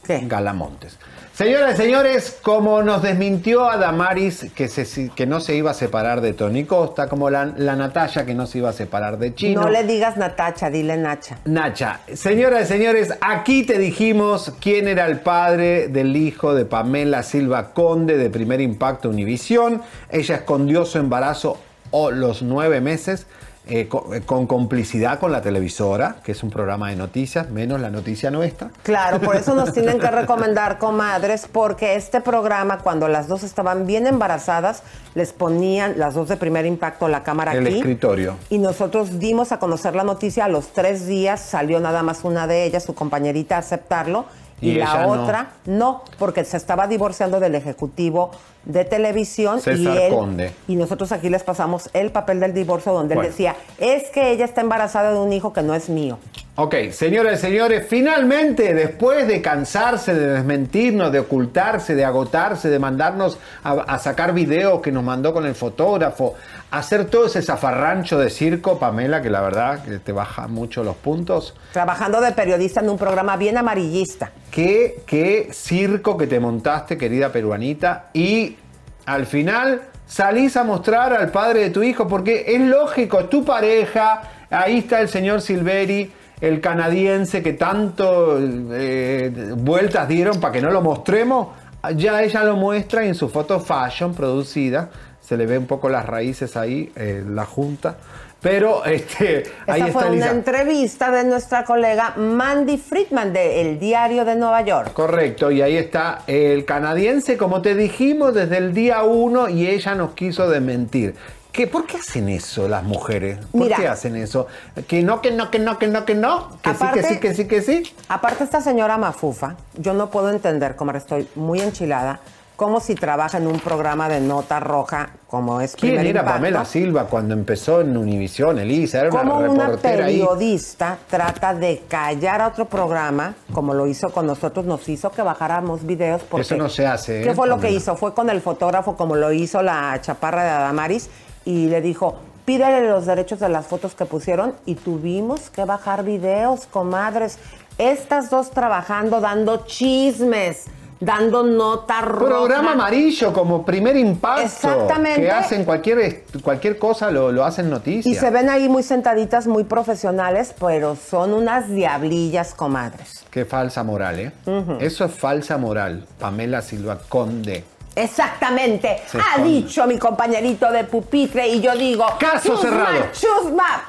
Galamontes. 0.09 0.99
Señoras 1.37 1.75
y 1.75 1.83
señores, 1.83 2.39
como 2.41 2.83
nos 2.83 3.03
desmintió 3.03 3.69
a 3.69 3.77
Damaris 3.77 4.47
que, 4.55 4.69
se, 4.69 5.11
que 5.11 5.27
no 5.27 5.41
se 5.41 5.55
iba 5.55 5.73
a 5.73 5.75
separar 5.75 6.23
de 6.23 6.33
Tony 6.33 6.65
Costa, 6.65 7.11
como 7.11 7.29
la, 7.29 7.53
la 7.59 7.77
Natalia 7.77 8.25
que 8.25 8.33
no 8.33 8.47
se 8.47 8.57
iba 8.57 8.71
a 8.71 8.73
separar 8.73 9.19
de 9.19 9.35
Chino. 9.35 9.61
No 9.61 9.69
le 9.69 9.85
digas 9.85 10.17
Natacha, 10.17 10.71
dile 10.71 10.97
Nacha. 10.97 11.37
Nacha, 11.45 12.01
señoras 12.15 12.63
y 12.63 12.73
señores, 12.73 13.13
aquí 13.21 13.65
te 13.65 13.79
dijimos 13.79 14.55
quién 14.63 14.89
era 14.89 15.05
el 15.05 15.21
padre 15.21 15.89
del 15.89 16.17
hijo 16.17 16.55
de 16.55 16.65
Pamela 16.65 17.23
Silva 17.23 17.75
Conde 17.75 18.17
de 18.17 18.31
Primer 18.31 18.63
Impacto 18.63 19.11
Univisión. 19.11 19.83
Ella 20.09 20.37
escondió 20.37 20.87
su 20.87 20.97
embarazo 20.97 21.59
o 21.91 22.13
los 22.13 22.41
nueve 22.41 22.81
meses 22.81 23.27
eh, 23.67 23.89
co- 23.89 24.15
eh, 24.15 24.21
con, 24.23 24.47
complicidad 24.47 25.19
con 25.19 25.33
la 25.33 25.43
televisora, 25.43 26.17
que 26.25 26.33
es 26.33 26.43
un 26.43 26.51
programa 26.51 26.91
de 26.91 26.97
noticias, 26.97 27.51
menos 27.51 27.81
la 27.81 27.91
noticia 27.91 28.31
nuestra. 28.31 28.71
Claro, 28.83 29.21
por 29.21 29.37
eso 29.37 29.55
nos 29.55 29.73
tienen 29.73 29.99
que 29.99 30.11
recomendar, 30.11 30.79
comadres, 30.79 31.49
porque 31.51 31.97
este 31.97 32.21
programa, 32.21 32.79
cuando 32.79 33.09
las 33.09 33.27
dos 33.29 33.43
estaban 33.43 33.87
bien 33.87 34.07
embarazadas, 34.07 34.83
les 35.15 35.33
ponían, 35.33 35.99
las 35.99 36.15
dos 36.15 36.29
de 36.29 36.37
primer 36.37 36.65
impacto, 36.67 37.09
la 37.09 37.23
cámara 37.23 37.53
El 37.55 37.67
aquí. 37.67 37.77
escritorio. 37.79 38.37
Y 38.51 38.59
nosotros 38.59 39.19
dimos 39.19 39.51
a 39.53 39.59
conocer 39.59 39.95
la 39.97 40.05
noticia 40.05 40.45
a 40.45 40.49
los 40.49 40.69
tres 40.73 41.07
días, 41.07 41.41
salió 41.41 41.81
nada 41.81 42.03
más 42.03 42.25
una 42.25 42.47
de 42.47 42.65
ellas, 42.65 42.85
su 42.85 42.95
compañerita, 42.95 43.57
a 43.57 43.59
aceptarlo. 43.59 44.27
Y, 44.61 44.71
Y 44.71 44.75
la 44.77 45.03
no. 45.07 45.09
otra 45.23 45.51
no. 45.67 46.03
porque 46.19 46.45
se 46.45 46.57
estaba 46.57 46.87
divorciando 46.87 47.41
del 47.41 47.55
ejecutivo 47.55 48.31
de 48.65 48.85
televisión 48.85 49.61
y 49.67 49.87
él 49.87 50.13
Conde. 50.13 50.53
y 50.67 50.77
nosotros 50.77 51.13
aquí 51.13 51.29
les 51.29 51.43
pasamos 51.45 51.91
el 51.93 52.11
papel 52.11 52.41
del 52.41 52.55
divorcio 52.55 52.93
donde 52.93 53.15
Bueno. 53.15 53.27
él 53.29 53.33
decía, 53.33 53.55
es 53.79 54.09
que 54.11 54.31
ella 54.33 54.45
está 54.45 54.63
embarazada 54.63 55.13
de 55.13 55.19
un 55.19 55.33
hijo 55.33 55.53
que 55.53 55.63
no 55.63 55.75
es 55.75 55.89
mío. 55.89 56.19
Ok, 56.59 56.75
señoras 56.91 57.39
y 57.39 57.43
señores, 57.43 57.85
finalmente, 57.87 58.73
después 58.73 59.29
de 59.29 59.43
cansarse, 59.43 60.15
de 60.15 60.27
desmentirnos, 60.29 61.13
de 61.13 61.19
ocultarse, 61.19 61.95
de 61.95 62.03
agotarse, 62.03 62.71
de 62.71 62.79
mandarnos 62.79 63.37
a, 63.63 63.73
a 63.73 63.99
sacar 63.99 64.33
videos 64.33 64.81
que 64.81 64.91
nos 64.91 65.05
mandó 65.05 65.35
con 65.35 65.45
el 65.45 65.55
fotógrafo, 65.55 66.35
hacer 66.71 67.11
todo 67.11 67.27
ese 67.27 67.43
zafarrancho 67.43 68.19
de 68.19 68.31
circo, 68.31 68.79
Pamela, 68.79 69.21
que 69.21 69.29
la 69.29 69.43
verdad 69.43 69.85
que 69.85 69.99
te 69.99 70.13
baja 70.13 70.49
mucho 70.49 70.83
los 70.83 70.97
puntos. 70.97 71.55
Trabajando 71.75 72.23
de 72.23 72.33
periodista 72.33 72.81
en 72.81 72.89
un 72.89 72.97
programa 72.97 73.37
bien 73.37 73.59
amarillista. 73.59 74.33
Qué, 74.51 75.03
qué 75.05 75.51
circo 75.53 76.17
que 76.17 76.27
te 76.27 76.41
montaste, 76.41 76.97
querida 76.97 77.31
peruanita, 77.31 78.07
y 78.15 78.57
al 79.05 79.27
final 79.27 79.83
salís 80.07 80.57
a 80.57 80.65
mostrar 80.65 81.13
al 81.13 81.31
padre 81.31 81.65
de 81.65 81.71
tu 81.71 81.83
hijo, 81.83 82.09
porque 82.09 82.47
es 82.49 82.63
lógico, 82.63 83.21
es 83.21 83.29
tu 83.29 83.45
pareja, 83.45 84.23
ahí 84.49 84.79
está 84.79 85.03
el 85.03 85.11
señor 85.11 85.43
Silveri, 85.43 86.11
el 86.41 86.61
canadiense 86.61 87.43
que 87.43 87.55
tanto 87.55 88.39
eh, 88.39 89.53
vueltas 89.57 90.09
dieron 90.09 90.41
para 90.41 90.53
que 90.53 90.61
no 90.61 90.71
lo 90.71 90.83
mostremos, 90.83 91.49
ya 91.95 92.23
ella 92.23 92.45
lo 92.45 92.57
muestra 92.57 93.05
y 93.05 93.09
en 93.09 93.15
su 93.15 93.29
foto 93.29 93.61
fashion 93.61 94.15
producida, 94.15 94.91
se 95.21 95.37
le 95.37 95.47
ve 95.47 95.59
un 95.59 95.67
poco 95.67 95.89
las 95.89 96.07
raíces 96.07 96.57
ahí, 96.57 96.93
eh, 96.95 97.25
la 97.27 97.45
junta, 97.45 97.97
pero 98.41 98.85
este, 98.87 99.45
ahí 99.67 99.83
está 99.83 99.93
fue 99.93 100.11
una 100.11 100.31
entrevista 100.31 101.11
de 101.11 101.25
nuestra 101.25 101.65
colega 101.65 102.15
Mandy 102.17 102.77
Friedman 102.79 103.33
de 103.33 103.63
El 103.63 103.79
Diario 103.79 104.25
de 104.25 104.37
Nueva 104.37 104.63
York. 104.63 104.93
Correcto, 104.93 105.51
y 105.51 105.63
ahí 105.63 105.77
está 105.77 106.23
el 106.27 106.65
canadiense, 106.65 107.37
como 107.37 107.63
te 107.63 107.75
dijimos, 107.75 108.35
desde 108.35 108.59
el 108.59 108.75
día 108.75 109.03
uno 109.03 109.49
y 109.49 109.67
ella 109.67 109.95
nos 109.95 110.13
quiso 110.13 110.49
desmentir. 110.49 111.15
¿Qué, 111.57 111.67
¿Por 111.67 111.87
qué 111.87 111.97
hacen 111.97 112.29
eso 112.29 112.69
las 112.69 112.85
mujeres? 112.85 113.39
¿Por 113.51 113.63
Mira. 113.63 113.79
qué 113.79 113.89
hacen 113.89 114.15
eso? 114.15 114.47
Que 114.87 115.03
no, 115.03 115.23
que 115.23 115.31
no, 115.31 115.51
que 115.51 115.59
no, 115.59 115.79
que 115.79 115.87
no, 115.87 116.05
que 116.05 116.15
no. 116.15 116.51
Que 116.61 116.69
Aparte- 116.69 117.03
sí, 117.03 117.19
que 117.19 117.33
sí, 117.35 117.47
que 117.49 117.63
sí, 117.63 117.81
que 117.81 117.83
sí. 117.89 117.95
Aparte 118.11 118.45
esta 118.45 118.61
señora 118.61 118.99
Mafufa, 118.99 119.57
yo 119.79 119.95
no 119.95 120.11
puedo 120.11 120.29
entender, 120.29 120.77
como 120.77 120.91
estoy 120.93 121.27
muy 121.35 121.61
enchilada, 121.63 122.21
como 122.57 122.81
si 122.81 122.95
trabaja 122.95 123.39
en 123.39 123.47
un 123.47 123.59
programa 123.61 124.07
de 124.09 124.21
nota 124.21 124.61
roja 124.61 125.11
como 125.29 125.61
es 125.61 125.75
¿Quién 125.77 125.93
Primer 125.93 126.07
era 126.07 126.21
Impacto, 126.21 126.33
Pamela 126.39 126.65
Silva 126.65 127.05
cuando 127.05 127.35
empezó 127.35 127.81
en 127.81 127.97
Univisión, 127.97 128.59
Elisa? 128.59 129.01
Era 129.01 129.11
Como 129.11 129.39
una 129.39 129.51
una 129.51 129.67
ahí. 129.67 129.77
periodista 129.77 130.99
trata 131.09 131.53
de 131.55 131.83
callar 131.89 132.41
a 132.43 132.49
otro 132.49 132.67
programa, 132.67 133.35
como 133.53 133.75
lo 133.75 133.87
hizo 133.87 134.09
con 134.11 134.27
nosotros, 134.27 134.65
nos 134.67 134.89
hizo 134.89 135.11
que 135.11 135.23
bajáramos 135.23 135.85
videos. 135.87 136.23
Porque, 136.23 136.43
Eso 136.43 136.57
no 136.57 136.69
se 136.69 136.87
hace, 136.87 137.21
¿eh, 137.21 137.25
¿Qué 137.25 137.35
fue 137.35 137.49
lo 137.49 137.59
que 137.61 137.71
hizo? 137.71 137.97
Fue 137.97 138.15
con 138.15 138.31
el 138.31 138.41
fotógrafo, 138.41 138.97
como 138.97 139.17
lo 139.17 139.33
hizo 139.33 139.63
la 139.63 139.99
chaparra 140.01 140.45
de 140.45 140.51
Adamaris, 140.51 141.11
y 141.47 141.69
le 141.69 141.81
dijo, 141.81 142.17
pídele 142.45 142.87
los 142.87 143.07
derechos 143.07 143.41
de 143.41 143.49
las 143.49 143.67
fotos 143.67 143.95
que 143.95 144.05
pusieron, 144.05 144.53
y 144.67 144.75
tuvimos 144.75 145.49
que 145.49 145.65
bajar 145.65 146.05
videos, 146.05 146.67
comadres. 146.67 147.39
Estas 147.79 148.29
dos 148.29 148.51
trabajando, 148.51 149.23
dando 149.23 149.65
chismes 149.65 150.67
dando 151.01 151.43
nota 151.43 152.01
roja. 152.01 152.27
Programa 152.27 152.73
amarillo 152.73 153.33
como 153.33 153.65
primer 153.65 153.97
impacto. 153.97 154.43
Exactamente. 154.43 155.21
Que 155.21 155.31
hacen 155.31 155.65
cualquier, 155.65 156.25
cualquier 156.43 156.79
cosa, 156.79 157.11
lo, 157.11 157.33
lo 157.33 157.45
hacen 157.45 157.71
noticia. 157.71 158.11
Y 158.11 158.15
se 158.15 158.31
ven 158.31 158.49
ahí 158.49 158.69
muy 158.69 158.83
sentaditas, 158.83 159.47
muy 159.47 159.65
profesionales, 159.65 160.55
pero 160.59 160.97
son 160.97 161.33
unas 161.33 161.69
diablillas 161.69 162.55
comadres. 162.55 163.25
Qué 163.31 163.45
falsa 163.45 163.83
moral, 163.83 164.19
¿eh? 164.19 164.33
Eso 164.81 165.05
es 165.05 165.13
falsa 165.13 165.59
moral. 165.59 166.07
Pamela 166.19 166.63
Silva 166.63 166.99
Conde. 167.09 167.65
Exactamente. 167.97 169.03
Se 169.07 169.19
ha 169.19 169.21
esconde. 169.23 169.49
dicho 169.49 169.87
mi 169.87 169.99
compañerito 169.99 170.71
de 170.71 170.85
pupitre 170.85 171.49
y 171.49 171.61
yo 171.61 171.75
digo. 171.77 172.07
Caso 172.21 172.51
chusma, 172.55 172.61
cerrado. 172.71 173.05
chusma. 173.13 173.85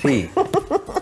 Sí. 0.00 0.30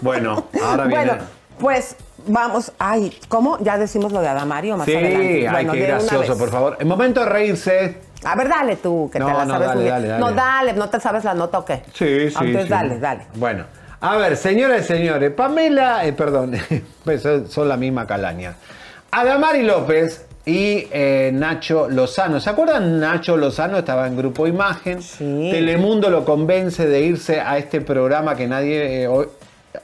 bueno, 0.00 0.44
ahora 0.62 0.84
viene. 0.86 1.04
Bueno, 1.04 1.22
pues 1.58 1.96
vamos. 2.26 2.72
Ay, 2.78 3.16
¿cómo? 3.28 3.58
Ya 3.60 3.76
decimos 3.78 4.12
lo 4.12 4.20
de 4.20 4.28
Adamario 4.28 4.76
más 4.76 4.86
sí, 4.86 4.94
adelante. 4.94 5.48
ay, 5.48 5.48
Bueno, 5.52 5.72
qué 5.72 5.78
de 5.80 5.84
una 5.84 5.98
gracioso, 5.98 6.38
por 6.38 6.50
favor. 6.50 6.76
En 6.80 6.88
momento 6.88 7.20
de 7.20 7.26
reírse. 7.26 8.00
A 8.24 8.34
ver, 8.36 8.48
dale 8.48 8.76
tú, 8.76 9.10
que 9.12 9.18
No, 9.18 9.26
te 9.26 9.32
la 9.34 9.44
no, 9.44 9.52
sabes 9.52 9.68
dale, 9.68 9.74
muy 9.74 9.84
bien. 9.84 9.94
dale, 9.94 10.08
dale. 10.08 10.20
No, 10.24 10.32
dale, 10.32 10.72
¿no 10.72 10.88
te 10.88 10.98
sabes 11.00 11.24
la 11.24 11.34
nota 11.34 11.58
o 11.58 11.64
qué? 11.64 11.82
Sí, 11.92 12.30
sí. 12.30 12.36
Entonces 12.40 12.62
sí. 12.64 12.68
dale, 12.70 12.98
dale. 12.98 13.26
Bueno, 13.34 13.64
a 14.00 14.16
ver, 14.16 14.36
señoras 14.38 14.80
y 14.80 14.84
señores, 14.84 15.30
Pamela, 15.32 16.06
eh, 16.06 16.14
perdón, 16.14 16.52
pues 17.04 17.22
son 17.50 17.68
la 17.68 17.76
misma 17.76 18.06
calaña. 18.06 18.54
Adamari 19.10 19.62
López 19.62 20.24
y 20.46 20.86
eh, 20.90 21.30
Nacho 21.32 21.88
Lozano. 21.88 22.38
¿Se 22.40 22.50
acuerdan? 22.50 23.00
Nacho 23.00 23.36
Lozano 23.36 23.78
estaba 23.78 24.06
en 24.06 24.16
Grupo 24.16 24.46
Imagen. 24.46 24.98
Telemundo 25.18 26.10
lo 26.10 26.24
convence 26.24 26.86
de 26.86 27.00
irse 27.00 27.40
a 27.40 27.56
este 27.58 27.80
programa 27.80 28.34
que 28.36 28.46
nadie. 28.46 29.02
eh, 29.04 29.08
hoy, 29.08 29.26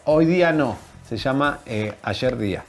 hoy 0.04 0.26
día 0.26 0.52
no. 0.52 0.76
Se 1.08 1.16
llama 1.16 1.61
eh, 1.66 1.94
Ayer 2.02 2.36
Día. 2.36 2.64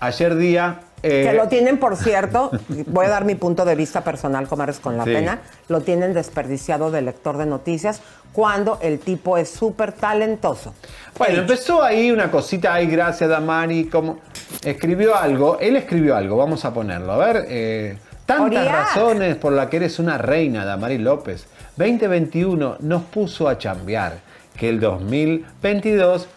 Ayer 0.00 0.36
Día. 0.36 0.80
Que 1.02 1.32
lo 1.32 1.46
tienen, 1.48 1.78
por 1.78 1.96
cierto, 1.96 2.50
voy 2.86 3.06
a 3.06 3.08
dar 3.08 3.24
mi 3.24 3.36
punto 3.36 3.64
de 3.64 3.76
vista 3.76 4.02
personal, 4.02 4.48
comadres, 4.48 4.80
con 4.80 4.96
la 4.96 5.04
Sí. 5.04 5.12
pena, 5.12 5.40
lo 5.68 5.80
tienen 5.82 6.12
desperdiciado 6.12 6.90
de 6.90 7.02
lector 7.02 7.36
de 7.36 7.46
noticias 7.46 8.00
cuando 8.32 8.78
el 8.80 8.98
tipo 9.00 9.36
es 9.36 9.50
súper 9.50 9.92
talentoso. 9.92 10.74
Bueno, 11.18 11.40
empezó 11.40 11.82
ahí 11.82 12.10
una 12.10 12.30
cosita, 12.30 12.74
ay, 12.74 12.86
gracias 12.86 13.28
Damari, 13.28 13.86
como 13.86 14.20
escribió 14.62 15.16
algo, 15.16 15.58
él 15.60 15.76
escribió 15.76 16.16
algo, 16.16 16.36
vamos 16.36 16.64
a 16.64 16.72
ponerlo, 16.72 17.12
a 17.12 17.16
ver, 17.18 17.46
eh, 17.48 17.98
tantas 18.26 18.66
Oriac. 18.66 18.72
razones 18.72 19.36
por 19.36 19.52
las 19.52 19.66
que 19.68 19.78
eres 19.78 19.98
una 19.98 20.18
reina, 20.18 20.64
Damari 20.64 20.98
López. 20.98 21.46
2021 21.76 22.76
nos 22.80 23.02
puso 23.04 23.48
a 23.48 23.58
chambear, 23.58 24.18
que 24.56 24.68
el 24.68 24.80
2022 24.80 26.28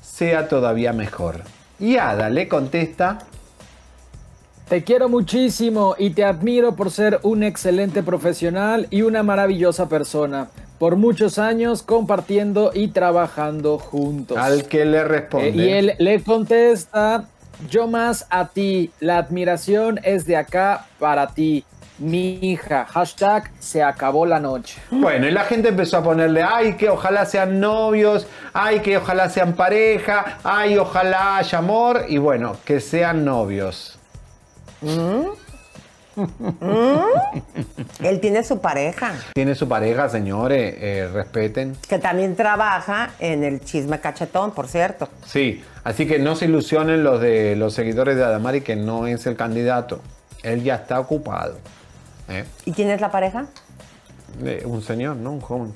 sea 0.00 0.48
todavía 0.48 0.92
mejor. 0.92 1.42
Y 1.78 1.96
Ada 1.96 2.30
le 2.30 2.48
contesta, 2.48 3.18
Te 4.68 4.82
quiero 4.82 5.10
muchísimo 5.10 5.94
y 5.98 6.10
te 6.10 6.24
admiro 6.24 6.74
por 6.74 6.90
ser 6.90 7.20
un 7.22 7.42
excelente 7.42 8.02
profesional 8.02 8.86
y 8.90 9.02
una 9.02 9.22
maravillosa 9.22 9.88
persona. 9.90 10.48
Por 10.78 10.96
muchos 10.96 11.38
años 11.38 11.82
compartiendo 11.82 12.72
y 12.74 12.88
trabajando 12.88 13.78
juntos. 13.78 14.36
al 14.36 14.64
que 14.66 14.84
le 14.84 15.04
responde. 15.04 15.48
Eh, 15.48 15.52
y 15.54 15.68
él 15.70 15.94
le 15.98 16.22
contesta, 16.22 17.24
yo 17.70 17.86
más 17.86 18.26
a 18.30 18.48
ti, 18.48 18.90
la 19.00 19.18
admiración 19.18 20.00
es 20.02 20.26
de 20.26 20.36
acá 20.36 20.86
para 20.98 21.28
ti, 21.28 21.64
mi 21.98 22.38
hija. 22.42 22.84
Hashtag 22.86 23.52
se 23.60 23.82
acabó 23.82 24.26
la 24.26 24.40
noche. 24.40 24.80
Bueno, 24.90 25.28
y 25.28 25.30
la 25.30 25.44
gente 25.44 25.68
empezó 25.68 25.98
a 25.98 26.02
ponerle, 26.02 26.42
ay, 26.42 26.74
que 26.74 26.88
ojalá 26.90 27.24
sean 27.24 27.60
novios, 27.60 28.26
ay, 28.52 28.80
que 28.80 28.96
ojalá 28.96 29.28
sean 29.28 29.54
pareja, 29.54 30.38
ay, 30.42 30.76
ojalá 30.76 31.36
haya 31.36 31.58
amor, 31.58 32.04
y 32.08 32.18
bueno, 32.18 32.56
que 32.64 32.80
sean 32.80 33.24
novios. 33.24 33.98
Él 38.02 38.20
tiene 38.20 38.44
su 38.44 38.60
pareja, 38.60 39.12
Tiene 39.34 39.54
su 39.54 39.68
pareja, 39.68 40.08
señores, 40.08 40.74
eh, 40.78 41.08
respeten. 41.12 41.76
que 41.88 41.98
también 41.98 42.36
trabaja 42.36 43.10
en 43.18 43.44
el 43.44 43.60
chisme 43.60 44.00
cachetón, 44.00 44.52
por 44.52 44.68
cierto. 44.68 45.08
Sí, 45.26 45.62
así 45.84 46.06
que 46.06 46.18
no 46.18 46.36
se 46.36 46.44
ilusionen 46.46 47.02
los 47.02 47.20
de 47.20 47.56
los 47.56 47.74
seguidores 47.74 48.16
de 48.16 48.24
Adamari 48.24 48.60
que 48.60 48.76
no 48.76 49.06
es 49.06 49.26
el 49.26 49.36
candidato. 49.36 50.00
Él 50.42 50.62
ya 50.62 50.76
está 50.76 51.00
ocupado. 51.00 51.56
¿eh? 52.28 52.44
¿Y 52.64 52.72
quién 52.72 52.90
es 52.90 53.00
la 53.00 53.10
pareja? 53.10 53.46
Eh, 54.44 54.62
un 54.66 54.82
señor, 54.82 55.16
¿no? 55.16 55.32
Un 55.32 55.40
joven. 55.40 55.72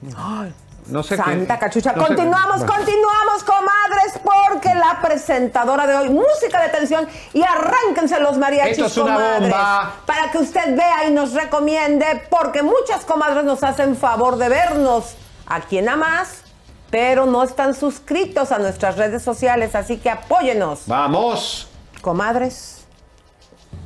No 0.89 1.03
sé 1.03 1.17
qué- 1.17 1.23
Santa 1.23 1.59
cachucha. 1.59 1.93
no 1.93 2.05
continuamos, 2.07 2.65
continuamos, 2.65 3.45
comadres, 3.45 4.21
porque 4.25 4.75
la 4.75 5.01
presentadora 5.03 5.87
de 5.87 5.95
hoy, 5.97 6.09
música 6.11 6.63
de 6.63 6.69
tensión 6.71 7.07
y 7.33 7.43
arránquense 7.43 8.19
los 8.21 8.39
mariachis, 8.39 8.79
Esto 8.79 8.87
es 8.87 8.97
una 8.97 9.15
comadres, 9.15 9.51
bomba. 9.51 9.93
Para 10.07 10.31
que 10.31 10.39
usted 10.39 10.77
vea 10.77 11.05
y 11.09 11.13
nos 11.13 11.33
recomiende, 11.35 12.23
porque 12.31 12.63
muchas 12.63 13.05
comadres 13.05 13.45
nos 13.45 13.63
hacen 13.63 13.97
favor 13.97 14.37
de 14.37 14.49
vernos 14.49 15.15
aquí 15.47 15.79
en 15.79 15.85
más, 15.99 16.43
pero 16.91 17.27
no 17.27 17.43
están 17.43 17.75
suscritos 17.75 18.51
a 18.53 18.59
nuestras 18.59 18.97
redes 18.97 19.23
sociales, 19.23 19.75
así 19.75 19.99
que 19.99 20.11
apóyenos. 20.11 20.83
Vamos. 20.87 21.69
Comadres, 22.01 22.87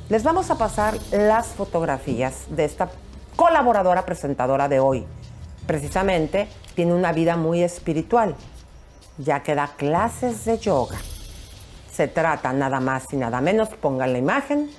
les 0.08 0.22
vamos 0.22 0.50
a 0.50 0.56
pasar 0.56 0.94
las 1.10 1.48
fotografías 1.48 2.44
de 2.48 2.64
esta 2.64 2.90
colaboradora 3.34 4.04
presentadora 4.04 4.68
de 4.68 4.78
hoy. 4.78 5.06
Precisamente 5.66 6.48
tiene 6.74 6.92
una 6.94 7.12
vida 7.12 7.36
muy 7.36 7.62
espiritual, 7.62 8.34
ya 9.18 9.42
que 9.42 9.54
da 9.54 9.68
clases 9.76 10.44
de 10.44 10.58
yoga. 10.58 10.98
Se 11.90 12.08
trata 12.08 12.52
nada 12.52 12.80
más 12.80 13.12
y 13.12 13.16
nada 13.16 13.40
menos, 13.40 13.68
pongan 13.68 14.12
la 14.12 14.18
imagen, 14.18 14.70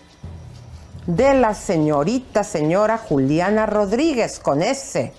de 1.05 1.33
la 1.33 1.53
señorita, 1.53 2.43
señora 2.43 2.97
Juliana 2.97 3.65
Rodríguez, 3.65 4.39
con 4.39 4.61
S. 4.61 5.11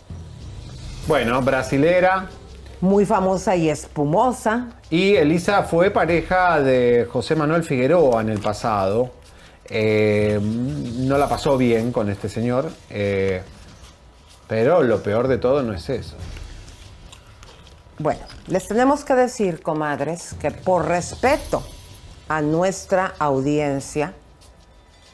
Bueno, 1.07 1.41
brasilera. 1.43 2.29
Muy 2.81 3.07
famosa 3.07 3.55
y 3.57 3.68
espumosa. 3.68 4.68
Y 4.91 5.14
Elisa 5.14 5.62
fue 5.62 5.91
pareja 5.91 6.61
de 6.61 7.07
José 7.11 7.35
Manuel 7.37 7.62
Figueroa 7.62 8.20
en 8.22 8.31
el 8.31 8.41
pasado. 8.41 9.11
Eh, 9.66 10.39
no 10.41 11.16
la 11.16 11.29
pasó 11.29 11.57
bien 11.57 11.93
con 11.93 12.11
este 12.11 12.29
señor. 12.29 12.70
eh, 12.91 13.43
pero 14.47 14.83
lo 14.83 15.03
peor 15.03 15.29
de 15.29 15.39
todo 15.39 15.62
no 15.62 15.72
es 15.72 15.89
eso. 15.89 16.16
Bueno, 17.99 18.22
les 18.49 18.66
tenemos 18.66 19.05
que 19.05 19.14
decir, 19.14 19.62
comadres, 19.62 20.34
que 20.40 20.51
por 20.51 20.86
respeto 20.86 21.62
a 22.28 22.42
nuestra 22.42 23.14
audiencia, 23.20 24.14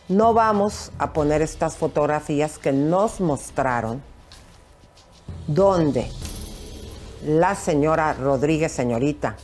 no 0.09 0.33
vamos 0.33 0.91
a 0.99 1.13
poner 1.13 1.43
estas 1.43 1.77
fotografías 1.77 2.59
que 2.59 2.73
nos 2.73 3.21
mostraron, 3.21 4.03
donde 5.47 6.11
la 7.27 7.55
señora 7.55 8.15
Rodríguez, 8.15 8.73
señorita, 8.73 9.37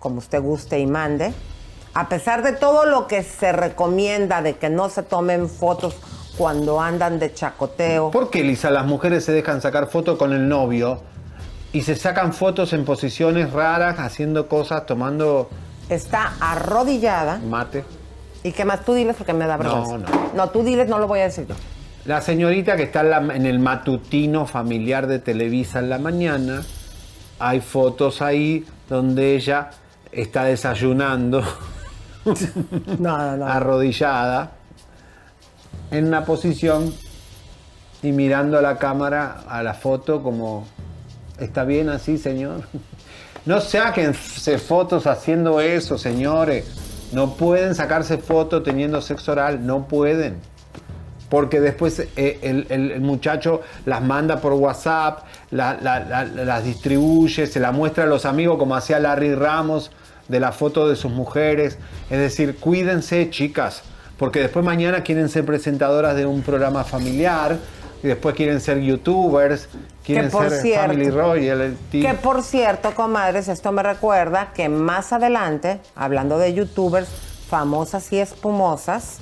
como 0.00 0.18
usted 0.18 0.42
guste 0.42 0.80
y 0.80 0.86
mande, 0.86 1.32
a 1.94 2.08
pesar 2.08 2.42
de 2.42 2.52
todo 2.52 2.84
lo 2.84 3.06
que 3.06 3.22
se 3.22 3.52
recomienda 3.52 4.42
de 4.42 4.56
que 4.56 4.70
no 4.70 4.88
se 4.88 5.04
tomen 5.04 5.48
fotos 5.48 5.94
cuando 6.36 6.80
andan 6.80 7.20
de 7.20 7.32
chacoteo. 7.32 8.10
¿Por 8.10 8.28
qué, 8.28 8.40
Elisa, 8.40 8.70
las 8.72 8.86
mujeres 8.86 9.24
se 9.24 9.32
dejan 9.32 9.60
sacar 9.60 9.86
fotos 9.86 10.18
con 10.18 10.32
el 10.32 10.48
novio 10.48 11.00
y 11.72 11.82
se 11.82 11.96
sacan 11.96 12.32
fotos 12.32 12.72
en 12.72 12.84
posiciones 12.84 13.52
raras, 13.52 13.98
haciendo 13.98 14.48
cosas, 14.48 14.84
tomando 14.86 15.48
Está 15.88 16.34
arrodillada. 16.40 17.38
mate? 17.38 17.84
¿Y 18.44 18.52
qué 18.52 18.64
más? 18.64 18.84
Tú 18.84 18.94
diles 18.94 19.14
porque 19.16 19.32
me 19.32 19.46
da 19.46 19.56
vergüenza. 19.56 19.98
no. 19.98 20.06
No, 20.34 20.50
tú 20.50 20.62
diles, 20.64 20.88
no 20.88 20.98
lo 20.98 21.06
voy 21.06 21.20
a 21.20 21.24
decir 21.24 21.46
yo. 21.46 21.54
La 22.04 22.20
señorita 22.20 22.76
que 22.76 22.84
está 22.84 23.00
en, 23.02 23.10
la- 23.10 23.34
en 23.36 23.46
el 23.46 23.58
matutino 23.60 24.46
familiar 24.46 25.06
de 25.06 25.18
Televisa 25.20 25.78
en 25.78 25.88
la 25.90 25.98
mañana, 25.98 26.62
hay 27.38 27.60
fotos 27.60 28.20
ahí 28.22 28.64
donde 28.88 29.36
ella 29.36 29.70
está 30.10 30.44
desayunando 30.44 31.42
arrodillada 33.46 34.52
en 35.90 36.06
una 36.08 36.24
posición 36.24 36.92
y 38.02 38.12
mirando 38.12 38.58
a 38.58 38.62
la 38.62 38.78
cámara, 38.78 39.42
a 39.48 39.62
la 39.62 39.74
foto 39.74 40.22
como, 40.22 40.66
¿está 41.42 41.64
bien 41.64 41.88
así, 41.88 42.18
señor? 42.18 42.62
No 43.44 43.60
sáquense 43.60 44.58
fotos 44.58 45.06
haciendo 45.06 45.60
eso, 45.60 45.98
señores. 45.98 46.64
No 47.12 47.34
pueden 47.34 47.74
sacarse 47.74 48.18
fotos 48.18 48.62
teniendo 48.62 49.00
sexo 49.02 49.32
oral, 49.32 49.66
no 49.66 49.86
pueden 49.88 50.36
porque 51.28 51.60
después 51.62 51.98
eh, 52.16 52.66
el, 52.68 53.00
muchacho 53.00 53.62
las 53.86 54.02
manda 54.02 54.42
por 54.42 54.52
WhatsApp, 54.52 55.20
la- 55.50 55.78
la- 55.80 56.00
la- 56.00 56.24
las 56.26 56.62
distribuye, 56.62 57.46
se 57.46 57.58
la 57.58 57.72
muestra 57.72 58.04
a 58.04 58.06
los 58.06 58.26
amigos 58.26 58.58
como 58.58 58.76
hacía 58.76 58.98
Larry 59.00 59.34
Ramos 59.34 59.90
de 60.28 60.40
la 60.40 60.52
foto 60.52 60.86
de 60.90 60.94
sus 60.94 61.10
mujeres. 61.10 61.78
Es 62.10 62.18
decir, 62.18 62.56
cuídense 62.56 63.30
chicas, 63.30 63.82
porque 64.18 64.40
después 64.40 64.62
mañana 64.62 65.02
quieren 65.02 65.30
ser 65.30 65.46
presentadoras 65.46 66.14
de 66.16 66.26
un 66.26 66.42
programa 66.42 66.84
familiar, 66.84 67.56
y 68.02 68.08
después 68.08 68.34
quieren 68.34 68.60
ser 68.60 68.80
youtubers, 68.80 69.68
quieren 70.04 70.30
ser 70.30 70.50
cierto- 70.50 70.86
Family 70.88 71.10
Royal. 71.10 71.76
Que 71.90 72.14
por 72.14 72.42
cierto, 72.42 72.94
comadres, 72.94 73.48
esto 73.48 73.70
me 73.72 73.82
recuerda 73.82 74.52
que 74.54 74.68
más 74.68 75.12
adelante, 75.12 75.80
hablando 75.94 76.38
de 76.38 76.52
youtubers 76.54 77.08
famosas 77.48 78.12
y 78.12 78.18
espumosas, 78.18 79.18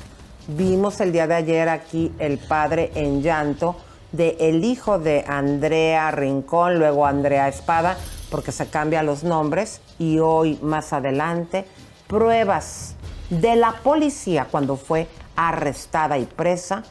vimos 0.49 1.01
el 1.01 1.13
día 1.13 1.27
de 1.27 1.35
ayer 1.35 1.69
aquí 1.69 2.13
el 2.19 2.39
padre 2.39 2.91
en 2.95 3.23
llanto 3.23 3.77
de 4.13 4.37
el 4.41 4.65
hijo 4.65 4.99
de 4.99 5.25
Andrea 5.29 6.11
Rincón, 6.11 6.79
luego 6.79 7.07
Andrea 7.07 7.49
Espada, 7.49 7.97
porque 8.31 8.51
se 8.51 8.67
cambian 8.69 9.07
los 9.07 9.23
nombres, 9.25 9.81
y 9.99 10.19
hoy 10.21 10.59
más 10.63 10.93
adelante, 10.93 11.65
pruebas 12.07 12.95
de 13.29 13.55
la 13.57 13.73
policía 13.85 14.47
cuando 14.51 14.77
fue 14.77 15.07
arrestada 15.37 16.19
y 16.19 16.25
presa 16.25 16.83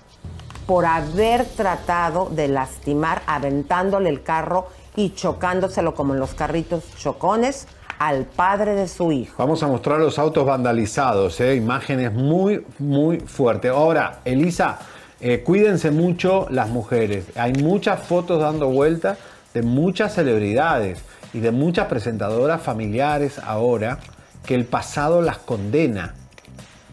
por 0.70 0.86
haber 0.86 1.46
tratado 1.46 2.30
de 2.30 2.48
lastimar, 2.48 3.24
aventándole 3.26 4.08
el 4.08 4.22
carro 4.22 4.68
y 4.96 5.16
chocándoselo 5.16 5.96
como 5.96 6.14
en 6.14 6.20
los 6.20 6.36
carritos 6.36 6.84
chocones 6.96 7.68
al 7.98 8.26
padre 8.26 8.76
de 8.76 8.88
su 8.88 9.12
hijo. 9.12 9.34
Vamos 9.40 9.64
a 9.64 9.68
mostrar 9.68 9.98
los 9.98 10.20
autos 10.20 10.46
vandalizados, 10.46 11.42
¿eh? 11.42 11.56
imágenes 11.56 12.14
muy, 12.14 12.64
muy 12.78 13.20
fuertes. 13.20 13.72
Ahora, 13.72 14.20
Elisa, 14.26 14.78
eh, 15.20 15.42
cuídense 15.42 15.90
mucho 15.90 16.46
las 16.52 16.70
mujeres. 16.70 17.26
Hay 17.36 17.54
muchas 17.54 18.02
fotos 18.02 18.40
dando 18.40 18.68
vuelta 18.68 19.18
de 19.56 19.64
muchas 19.64 20.14
celebridades 20.14 21.00
y 21.34 21.40
de 21.40 21.50
muchas 21.50 21.88
presentadoras 21.88 22.62
familiares 22.62 23.40
ahora 23.40 23.98
que 24.46 24.54
el 24.54 24.66
pasado 24.66 25.24
las 25.24 25.40
condena. 25.40 26.14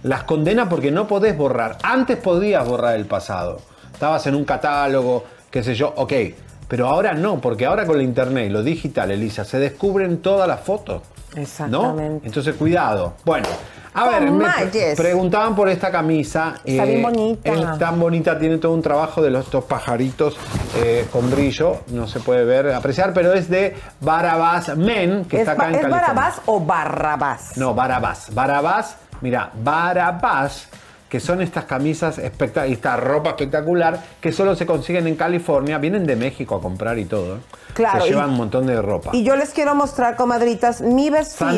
Las 0.02 0.22
condena 0.24 0.68
porque 0.68 0.90
no 0.90 1.06
podés 1.06 1.36
borrar. 1.36 1.78
Antes 1.82 2.16
podías 2.18 2.66
borrar 2.66 2.94
el 2.96 3.06
pasado. 3.06 3.60
Estabas 3.92 4.26
en 4.26 4.34
un 4.34 4.44
catálogo, 4.44 5.24
qué 5.50 5.62
sé 5.62 5.74
yo, 5.74 5.92
ok. 5.96 6.12
Pero 6.68 6.88
ahora 6.88 7.14
no, 7.14 7.40
porque 7.40 7.64
ahora 7.66 7.86
con 7.86 7.96
la 7.96 8.02
internet 8.02 8.46
y 8.46 8.50
lo 8.50 8.62
digital, 8.62 9.10
Elisa, 9.10 9.44
se 9.44 9.58
descubren 9.58 10.18
todas 10.18 10.48
las 10.48 10.60
fotos. 10.60 11.02
¿No? 11.34 11.40
Exactamente. 11.42 12.26
Entonces, 12.26 12.54
cuidado. 12.56 13.12
Bueno, 13.24 13.46
a 13.94 14.08
ver, 14.08 14.30
me 14.30 14.46
pre- 14.70 14.96
preguntaban 14.96 15.54
por 15.54 15.68
esta 15.68 15.90
camisa. 15.90 16.54
eh, 16.64 16.72
Está 16.72 16.84
bien 16.86 17.02
bonita. 17.02 17.52
Es 17.52 17.78
tan 17.78 18.00
bonita, 18.00 18.38
tiene 18.38 18.56
todo 18.58 18.72
un 18.72 18.80
trabajo 18.82 19.20
de 19.22 19.30
los 19.30 19.44
estos 19.44 19.64
pajaritos 19.64 20.36
eh, 20.78 21.06
con 21.12 21.30
brillo. 21.30 21.82
No 21.88 22.08
se 22.08 22.20
puede 22.20 22.44
ver, 22.44 22.72
apreciar, 22.72 23.12
pero 23.12 23.32
es 23.34 23.50
de 23.50 23.76
Barabás 24.00 24.76
Men, 24.76 25.26
que 25.26 25.36
¿Es, 25.36 25.40
está 25.42 25.52
acá 25.52 25.68
en 25.68 25.74
¿es. 25.74 25.90
Barabás 25.90 26.40
o 26.46 26.58
Barrabás? 26.60 27.56
No, 27.58 27.74
Barabás. 27.74 28.32
Barabás, 28.34 28.96
mira, 29.20 29.50
Barabás, 29.62 30.68
que 31.08 31.20
son 31.20 31.40
estas 31.40 31.64
camisas 31.64 32.18
espectaculares, 32.18 32.76
esta 32.76 32.96
ropa 32.96 33.30
espectacular, 33.30 34.02
que 34.20 34.32
solo 34.32 34.56
se 34.56 34.66
consiguen 34.66 35.06
en 35.06 35.14
California, 35.14 35.78
vienen 35.78 36.04
de 36.04 36.16
México 36.16 36.56
a 36.56 36.60
comprar 36.60 36.98
y 36.98 37.04
todo. 37.04 37.38
Claro, 37.74 38.00
Se 38.00 38.08
y- 38.08 38.10
llevan 38.10 38.30
un 38.30 38.36
montón 38.36 38.66
de 38.66 38.80
ropa. 38.82 39.10
Y 39.12 39.22
yo 39.22 39.36
les 39.36 39.50
quiero 39.50 39.74
mostrar, 39.74 40.16
comadritas, 40.16 40.80
mi 40.80 41.08
Sandy, 41.08 41.10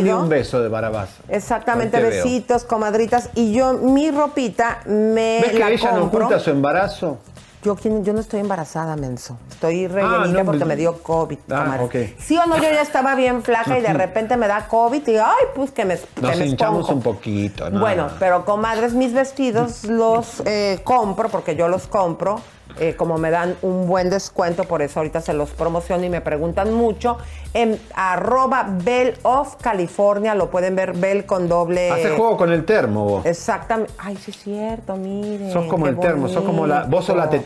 vestido. 0.03 0.21
un 0.21 0.29
beso 0.29 0.61
de 0.61 0.69
Barabás. 0.69 1.11
Exactamente, 1.29 1.99
veo. 2.01 2.11
besitos, 2.11 2.65
comadritas. 2.65 3.31
Y 3.35 3.53
yo, 3.55 3.75
mi 3.75 4.11
ropita, 4.11 4.81
me 4.87 5.41
¿Ves 5.43 5.53
que 5.53 5.59
la 5.61 5.71
ella 5.71 5.93
no 5.93 6.05
oculta 6.05 6.39
su 6.39 6.51
embarazo? 6.51 7.19
Yo, 7.63 7.75
¿quién- 7.75 8.05
yo 8.05 8.13
no 8.13 8.21
estoy 8.21 8.41
embarazada, 8.41 8.95
menso. 8.97 9.37
Estoy 9.51 9.89
rellenita 9.89 10.23
Ah, 10.23 10.27
no, 10.29 10.45
porque 10.45 10.59
pues- 10.61 10.69
me 10.69 10.77
dio 10.77 11.03
COVID, 11.03 11.39
Ah, 11.51 11.65
comadre. 11.65 11.85
ok. 11.85 12.21
Sí 12.21 12.37
o 12.39 12.47
no, 12.47 12.57
yo 12.57 12.63
ya 12.63 12.83
estaba 12.83 13.15
bien 13.17 13.43
flaca 13.43 13.77
y 13.79 13.83
de 13.83 13.93
repente 13.93 14.37
me 14.37 14.47
da 14.47 14.69
COVID 14.69 15.07
y 15.09 15.17
ay, 15.17 15.45
pues 15.57 15.73
que 15.73 15.85
me, 15.85 15.97
que 15.99 16.21
Nos 16.23 16.37
me 16.39 16.47
hinchamos 16.47 16.89
un 16.89 17.03
poquito, 17.03 17.69
¿no? 17.71 17.81
Bueno, 17.81 18.09
pero 18.21 18.45
comadres, 18.45 18.93
mis 18.95 19.13
vestidos 19.13 19.85
los 19.85 20.41
eh, 20.47 20.81
compro 20.85 21.29
porque 21.29 21.57
yo 21.57 21.69
los 21.69 21.87
compro. 21.89 22.41
eh, 22.81 22.95
como 22.97 23.17
me 23.19 23.31
dan 23.31 23.57
un 23.63 23.89
buen 23.89 24.09
descuento, 24.09 24.63
por 24.65 24.83
eso 24.83 25.01
ahorita 25.01 25.21
se 25.21 25.33
los 25.33 25.51
promociono 25.51 26.05
y 26.05 26.11
me 26.11 26.21
preguntan 26.21 26.73
mucho. 26.75 27.17
En 27.55 27.81
arroba 27.95 28.69
Bell 28.85 29.19
of 29.23 29.57
California, 29.57 30.35
lo 30.37 30.49
pueden 30.51 30.77
ver, 30.77 30.93
Bell 30.93 31.25
con 31.27 31.49
doble. 31.49 31.91
Hace 31.91 32.11
juego 32.11 32.37
con 32.37 32.53
el 32.53 32.65
termo 32.65 33.05
vos. 33.05 33.27
Exactamente. 33.27 33.93
Ay, 33.99 34.17
sí 34.17 34.31
es 34.31 34.37
cierto, 34.39 34.95
mire. 34.97 35.51
Sos 35.51 35.67
como 35.67 35.89
el 35.89 35.99
termo, 35.99 36.29
sos 36.29 36.45
como 36.45 36.67
la. 36.69 36.85
Vos 36.85 37.07
sos 37.07 37.17
la 37.17 37.27
bonito. 37.27 37.43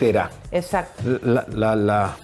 Exacto. 0.50 1.02
La, 1.22 1.44
la, 1.48 1.76
la- 1.76 2.16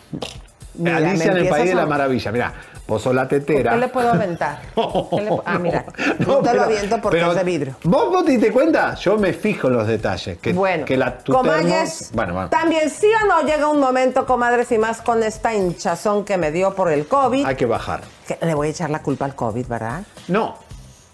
Mira, 0.75 0.97
Alicia 0.99 1.33
en 1.33 1.39
el 1.39 1.49
País 1.49 1.69
de 1.71 1.75
la 1.75 1.87
Maravilla. 1.87 2.31
Mira, 2.31 2.55
vos 2.87 3.03
sos 3.03 3.13
la 3.13 3.27
tetera. 3.27 3.73
¿Qué 3.73 3.79
le 3.79 3.89
puedo 3.89 4.11
aventar? 4.13 4.61
¿Qué 4.77 4.81
le 5.23 5.31
pu- 5.31 5.43
Ah, 5.45 5.59
mira. 5.59 5.85
No, 6.21 6.37
te 6.39 6.55
lo 6.55 6.63
aviento 6.63 7.01
porque 7.01 7.19
pero 7.19 7.33
es 7.33 7.37
de 7.39 7.43
vidrio. 7.45 7.75
¿Vos, 7.83 8.09
vos 8.11 8.25
te 8.25 8.31
diste 8.33 8.53
cuenta? 8.53 8.95
Yo 8.95 9.19
me 9.19 9.33
fijo 9.33 9.67
en 9.67 9.73
los 9.75 9.89
detalles. 9.89 10.39
Que, 10.39 10.53
Bueno, 10.53 10.85
que 10.85 10.97
la, 10.97 11.19
comadres, 11.19 12.11
termo- 12.13 12.15
Bueno, 12.17 12.33
bueno. 12.35 12.49
también 12.51 12.89
sí 12.91 13.09
o 13.23 13.27
no 13.27 13.43
llega 13.43 13.67
un 13.67 13.81
momento, 13.81 14.25
comadres, 14.25 14.71
y 14.71 14.79
más 14.79 15.03
con 15.03 15.23
esta 15.25 15.53
hinchazón 15.53 16.25
que 16.25 16.37
me 16.37 16.53
dio 16.53 16.73
por 16.77 16.93
el 16.93 17.09
COVID. 17.09 17.45
Hay 17.45 17.57
que 17.57 17.67
bajar. 17.67 18.03
que 18.29 18.39
le 18.47 18.55
voy 18.55 18.69
a 18.69 18.71
echar 18.71 18.91
la 18.91 19.03
culpa 19.03 19.25
al 19.25 19.35
COVID, 19.35 19.67
¿verdad? 19.67 20.03
No. 20.29 20.55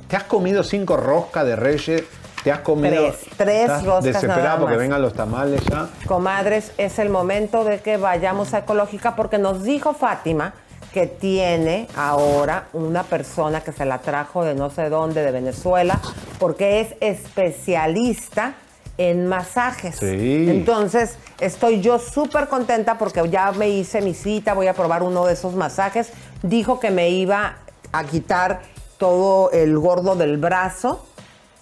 Te 0.09 0.17
has 0.17 0.25
comido 0.25 0.63
cinco 0.63 0.99
roscas 0.99 1.47
de 1.47 1.57
reyes. 1.57 2.03
Te 2.45 2.53
has 2.53 2.61
comido. 2.61 2.95
Tres, 2.95 3.17
tres 3.39 3.61
Estás 3.63 3.85
roscas 3.85 4.05
Desesperada 4.05 4.43
nada 4.45 4.59
porque 4.59 4.75
más. 4.75 4.83
vengan 4.83 5.03
los 5.03 5.15
tamales 5.15 5.63
ya. 5.65 5.89
Comadres, 6.07 6.73
es 6.77 6.99
el 6.99 7.09
momento 7.09 7.65
de 7.65 7.81
que 7.81 7.97
vayamos 7.97 8.53
a 8.53 8.59
Ecológica 8.59 9.17
porque 9.17 9.39
nos 9.39 9.65
dijo 9.65 9.95
Fátima 9.95 10.53
que 10.93 11.07
tiene 11.07 11.89
ahora 11.97 12.69
una 12.73 13.03
persona 13.03 13.63
que 13.63 13.73
se 13.73 13.85
la 13.85 13.99
trajo 13.99 14.45
de 14.45 14.55
no 14.55 14.71
sé 14.71 14.91
dónde, 14.91 15.25
de 15.25 15.33
Venezuela, 15.33 15.99
porque 16.39 16.81
es 16.81 16.95
especialista 17.01 18.55
en 18.97 19.27
masajes. 19.27 19.97
Sí. 19.97 20.47
Entonces, 20.49 21.17
estoy 21.41 21.81
yo 21.81 21.99
súper 21.99 22.47
contenta 22.49 22.97
porque 22.97 23.29
ya 23.29 23.51
me 23.53 23.71
hice 23.71 24.03
mi 24.03 24.15
cita, 24.15 24.55
voy 24.55 24.69
a 24.69 24.75
probar 24.75 25.03
uno 25.03 25.27
de 25.27 25.33
esos 25.33 25.55
masajes. 25.55 26.13
Dijo 26.43 26.79
que 26.79 26.91
me 26.91 27.09
iba 27.09 27.57
a 27.91 28.05
quitar 28.05 28.61
todo 28.99 29.51
el 29.51 29.77
gordo 29.79 30.15
del 30.15 30.37
brazo, 30.37 31.05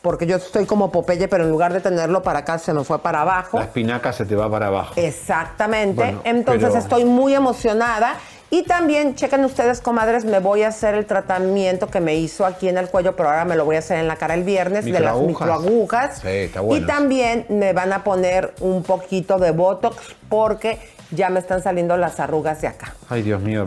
porque 0.03 0.27
yo 0.27 0.37
estoy 0.37 0.67
como 0.67 0.91
Popeye, 0.91 1.29
pero 1.29 1.45
en 1.45 1.51
lugar 1.51 1.73
de 1.73 1.81
tenerlo 1.81 2.23
para 2.23 2.41
acá, 2.41 2.59
se 2.59 2.75
me 2.75 2.83
fue 2.85 2.99
para 2.99 3.23
abajo. 3.23 3.59
La 3.59 3.65
espinaca 3.65 4.13
se 4.13 4.25
te 4.27 4.35
va 4.35 4.51
para 4.51 4.67
abajo. 4.67 4.95
Exactamente. 4.97 6.03
Bueno, 6.03 6.21
Entonces 6.25 6.69
pero- 6.69 6.79
estoy 6.81 7.05
muy 7.05 7.35
emocionada. 7.35 8.17
Y 8.51 8.65
también, 8.65 9.15
chequen 9.15 9.47
ustedes, 9.47 9.81
comadres, 9.81 10.27
me 10.27 10.39
voy 10.39 10.63
a 10.63 10.69
hacer 10.69 10.95
el 10.95 11.07
tratamiento 11.07 11.87
que 11.89 12.01
me 12.01 12.17
hizo 12.17 12.45
aquí 12.45 12.69
en 12.69 12.77
el 12.77 12.91
cuello, 12.91 13.17
pero 13.17 13.31
ahora 13.31 13.47
me 13.47 13.57
lo 13.57 13.65
voy 13.65 13.77
a 13.77 13.79
hacer 13.79 13.97
en 13.99 14.07
la 14.09 14.17
cara 14.17 14.35
el 14.35 14.43
viernes, 14.45 14.85
de 14.85 15.01
las 15.01 15.19
Microagujas. 15.19 16.19
Sí, 16.21 16.29
está 16.29 16.61
bueno. 16.61 16.85
Y 16.85 16.87
también 16.87 17.47
me 17.49 17.73
van 17.73 17.95
a 17.95 18.05
poner 18.05 18.53
un 18.61 18.83
poquito 18.83 19.39
de 19.39 19.53
Botox 19.53 19.97
porque 20.29 20.79
ya 21.13 21.31
me 21.31 21.41
están 21.41 21.63
saliendo 21.63 21.97
las 21.97 22.21
arrugas 22.21 22.61
de 22.61 22.69
acá. 22.69 22.95
Ay, 23.09 23.23
Dios 23.23 23.41
mío. 23.41 23.65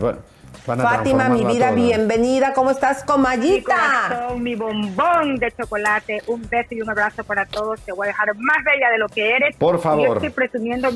Fátima, 0.64 1.28
mi 1.28 1.44
vida, 1.44 1.70
bienvenida. 1.72 2.52
¿Cómo 2.54 2.70
estás, 2.70 3.02
Mi 3.02 3.06
comayita? 3.06 3.74
corazón, 4.08 4.42
mi 4.42 4.54
bombón 4.54 5.36
de 5.36 5.52
chocolate, 5.52 6.22
un 6.26 6.42
beso 6.48 6.74
y 6.74 6.80
un 6.82 6.90
abrazo 6.90 7.22
para 7.24 7.46
todos. 7.46 7.80
Te 7.82 7.92
voy 7.92 8.06
a 8.06 8.08
dejar 8.08 8.34
más 8.36 8.64
bella 8.64 8.90
de 8.90 8.98
lo 8.98 9.08
que 9.08 9.36
eres. 9.36 9.56
Por 9.56 9.76
Y 9.76 9.78
favor. 9.78 10.06
Yo 10.08 10.14
estoy 10.14 10.30
presumiendo. 10.30 10.90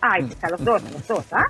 Ay, 0.00 0.30
a 0.42 0.50
los 0.50 0.64
dos, 0.64 0.80
los 0.92 1.08
dos, 1.08 1.26
¿ah? 1.32 1.46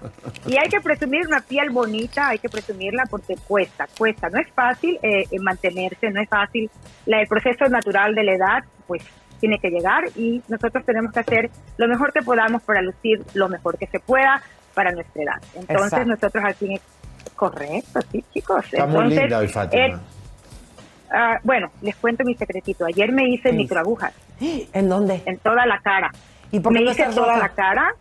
Y 0.46 0.56
hay 0.56 0.70
que 0.70 0.80
presumir 0.80 1.26
una 1.26 1.40
piel 1.42 1.68
bonita, 1.68 2.28
hay 2.28 2.38
que 2.38 2.48
presumirla 2.48 3.04
porque 3.10 3.36
cuesta, 3.46 3.86
cuesta. 3.98 4.30
No 4.30 4.40
es 4.40 4.48
fácil 4.54 4.98
eh, 5.02 5.24
eh, 5.30 5.38
mantenerse, 5.38 6.10
no 6.10 6.22
es 6.22 6.28
fácil. 6.30 6.70
La- 7.04 7.20
el 7.20 7.26
proceso 7.28 7.66
natural 7.68 8.14
de 8.14 8.22
la 8.24 8.32
edad, 8.32 8.64
pues 8.86 9.02
tiene 9.38 9.58
que 9.58 9.68
llegar 9.68 10.04
y 10.16 10.42
nosotros 10.48 10.82
tenemos 10.86 11.12
que 11.12 11.20
hacer 11.20 11.50
lo 11.76 11.88
mejor 11.88 12.10
que 12.14 12.22
podamos 12.22 12.62
para 12.62 12.80
lucir 12.80 13.22
lo 13.34 13.50
mejor 13.50 13.76
que 13.76 13.86
se 13.86 14.00
pueda 14.00 14.42
para 14.72 14.92
nuestra 14.92 15.22
edad. 15.22 15.42
Entonces 15.54 15.84
Exacto. 15.84 16.06
nosotros 16.06 16.44
aquí 16.46 16.80
Correcto, 17.38 18.00
sí, 18.10 18.24
chicos. 18.34 18.64
Está 18.64 18.84
muy 18.86 19.04
linda 19.14 19.38
hoy, 19.38 19.46
Fátima. 19.46 19.84
eh, 19.84 19.96
ah, 21.12 21.38
bueno, 21.44 21.70
les 21.82 21.94
cuento 21.94 22.24
mi 22.24 22.34
secretito. 22.34 22.84
Ayer 22.84 23.12
me 23.12 23.28
hice 23.28 23.50
Sí. 23.50 23.56
microagujas. 23.56 24.12
¿En 24.40 24.88
dónde? 24.88 25.22
En 25.24 25.38
toda 25.38 25.64
la 25.64 25.78
cara. 25.78 26.10
¿Y 26.50 26.58
por 26.58 26.72
qué 26.72 26.80
me 26.80 26.84
no 26.86 26.90
hice 26.90 27.04
toda 27.14 27.34
roja? 27.34 27.38
la 27.38 27.48
cara 27.50 27.94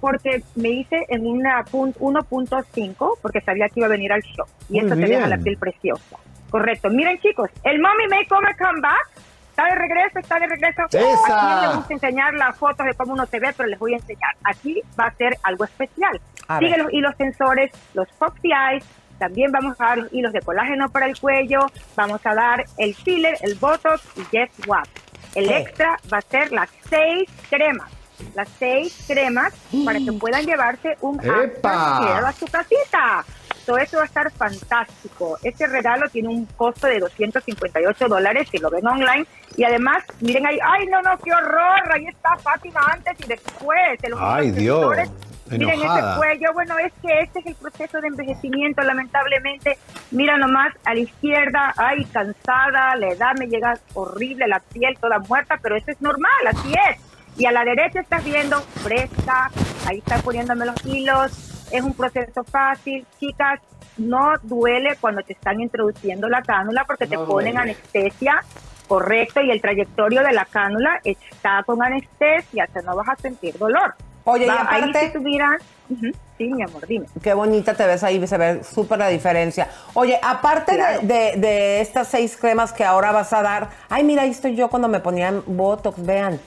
porque 0.00 0.42
me 0.54 0.68
hice 0.70 1.04
en 1.08 1.26
una 1.26 1.64
pun- 1.64 1.94
1.5 1.98 3.18
porque 3.20 3.40
sabía 3.40 3.68
que 3.68 3.80
iba 3.80 3.86
a 3.86 3.90
venir 3.90 4.12
al 4.12 4.22
show. 4.22 4.46
Y 4.68 4.74
Muy 4.80 4.86
eso 4.86 4.94
te 4.94 5.06
deja 5.06 5.26
la 5.26 5.38
piel 5.38 5.56
preciosa. 5.56 6.16
Correcto. 6.50 6.88
Miren, 6.90 7.18
chicos, 7.18 7.50
el 7.64 7.80
Mommy 7.80 8.06
Makeover 8.10 8.56
Comeback 8.56 9.10
está 9.52 9.66
de 9.66 9.74
regreso, 9.74 10.18
está 10.18 10.38
de 10.40 10.46
regreso. 10.46 10.82
¡Esa! 10.90 11.58
Aquí 11.58 11.66
les 11.66 11.76
gusta 11.76 11.94
enseñar 11.94 12.34
las 12.34 12.56
fotos 12.56 12.86
de 12.86 12.94
cómo 12.94 13.12
uno 13.12 13.26
se 13.26 13.38
ve, 13.38 13.52
pero 13.56 13.68
les 13.68 13.78
voy 13.78 13.92
a 13.92 13.96
enseñar. 13.96 14.34
Aquí 14.44 14.80
va 14.98 15.06
a 15.06 15.14
ser 15.14 15.36
algo 15.42 15.64
especial. 15.64 16.20
Sigue 16.58 16.76
los 16.78 16.92
hilos 16.92 17.14
sensores, 17.16 17.70
los 17.94 18.10
Foxy 18.12 18.50
Eyes, 18.52 18.84
también 19.18 19.52
vamos 19.52 19.80
a 19.80 19.84
dar 19.84 19.98
los 19.98 20.12
hilos 20.12 20.32
de 20.32 20.40
colágeno 20.40 20.90
para 20.90 21.06
el 21.06 21.18
cuello, 21.18 21.60
vamos 21.94 22.20
a 22.26 22.34
dar 22.34 22.64
el 22.76 22.94
filler, 22.94 23.36
el 23.42 23.54
Botox 23.54 24.02
y 24.16 24.68
what? 24.68 24.88
El 25.34 25.48
¿Qué? 25.48 25.58
extra 25.58 25.98
va 26.12 26.18
a 26.18 26.22
ser 26.22 26.52
las 26.52 26.68
seis 26.90 27.30
cremas. 27.48 27.90
Las 28.34 28.48
seis 28.58 29.04
cremas 29.06 29.52
para 29.84 29.98
que 29.98 30.12
puedan 30.12 30.44
llevarse 30.44 30.96
un 31.00 31.18
aftercare 31.18 32.26
a 32.26 32.32
su 32.32 32.46
casita. 32.46 33.24
Todo 33.66 33.78
eso 33.78 33.98
va 33.98 34.02
a 34.02 34.06
estar 34.06 34.30
fantástico. 34.32 35.38
Este 35.42 35.66
regalo 35.68 36.08
tiene 36.10 36.28
un 36.30 36.46
costo 36.46 36.88
de 36.88 36.98
258 36.98 38.08
dólares 38.08 38.48
si 38.50 38.58
lo 38.58 38.70
ven 38.70 38.86
online. 38.86 39.24
Y 39.56 39.64
además, 39.64 40.02
miren 40.20 40.46
ahí, 40.46 40.58
¡ay, 40.64 40.86
no, 40.86 41.00
no, 41.02 41.16
qué 41.18 41.32
horror! 41.32 41.92
Ahí 41.92 42.06
está 42.06 42.36
Fátima 42.38 42.80
antes 42.90 43.14
y 43.24 43.28
después. 43.28 44.00
de 44.00 44.08
los 44.08 44.18
Ay, 44.20 44.50
Dios. 44.50 44.80
sensores. 44.80 45.10
Miren 45.50 45.68
ese 45.68 45.82
Enojada. 45.84 46.16
cuello. 46.16 46.52
Bueno, 46.54 46.78
es 46.78 46.92
que 47.02 47.20
este 47.20 47.38
es 47.40 47.46
el 47.46 47.54
proceso 47.54 48.00
de 48.00 48.08
envejecimiento, 48.08 48.82
lamentablemente. 48.82 49.78
Mira 50.10 50.36
nomás 50.38 50.72
a 50.84 50.94
la 50.94 51.00
izquierda, 51.00 51.74
ay, 51.76 52.04
cansada, 52.06 52.96
la 52.96 53.08
edad 53.10 53.32
me 53.38 53.46
llega 53.46 53.78
horrible, 53.94 54.46
la 54.48 54.60
piel 54.60 54.96
toda 54.98 55.18
muerta, 55.20 55.58
pero 55.62 55.76
eso 55.76 55.90
es 55.90 56.00
normal, 56.00 56.32
así 56.48 56.72
es. 56.90 56.98
Y 57.36 57.46
a 57.46 57.52
la 57.52 57.64
derecha 57.64 58.00
estás 58.00 58.24
viendo 58.24 58.60
fresca, 58.60 59.50
ahí 59.86 59.98
están 59.98 60.20
poniéndome 60.22 60.66
los 60.66 60.84
hilos, 60.84 61.66
es 61.70 61.82
un 61.82 61.94
proceso 61.94 62.44
fácil. 62.44 63.06
Chicas, 63.18 63.60
no 63.96 64.32
duele 64.42 64.96
cuando 65.00 65.22
te 65.22 65.32
están 65.32 65.60
introduciendo 65.60 66.28
la 66.28 66.42
cánula 66.42 66.84
porque 66.84 67.06
te 67.06 67.16
ponen 67.16 67.54
duele. 67.54 67.58
anestesia, 67.58 68.44
correcto, 68.86 69.40
y 69.40 69.50
el 69.50 69.60
trayectorio 69.60 70.22
de 70.22 70.32
la 70.32 70.44
cánula 70.44 71.00
está 71.04 71.62
con 71.64 71.82
anestesia, 71.82 72.66
o 72.68 72.72
sea, 72.72 72.82
no 72.82 72.96
vas 72.96 73.08
a 73.08 73.16
sentir 73.16 73.56
dolor. 73.58 73.94
Oye, 74.24 74.44
y 74.44 74.48
Va, 74.48 74.66
ahí 74.68 74.82
aparte- 74.82 75.06
si 75.06 76.12
sí, 76.38 76.44
mi 76.48 76.62
amor, 76.62 76.86
dime. 76.86 77.06
Qué 77.22 77.34
bonita 77.34 77.74
te 77.74 77.86
ves 77.86 78.04
ahí, 78.04 78.24
se 78.26 78.38
ve 78.38 78.62
súper 78.62 78.98
la 78.98 79.08
diferencia. 79.08 79.68
Oye, 79.94 80.18
aparte 80.22 80.78
de, 81.02 81.34
de 81.36 81.80
estas 81.80 82.08
seis 82.08 82.36
cremas 82.36 82.72
que 82.72 82.84
ahora 82.84 83.10
vas 83.12 83.32
a 83.32 83.42
dar, 83.42 83.68
ay, 83.88 84.04
mira, 84.04 84.22
ahí 84.22 84.30
estoy 84.30 84.54
yo 84.54 84.68
cuando 84.68 84.88
me 84.88 85.00
ponían 85.00 85.42
Botox, 85.46 86.04
vean, 86.04 86.40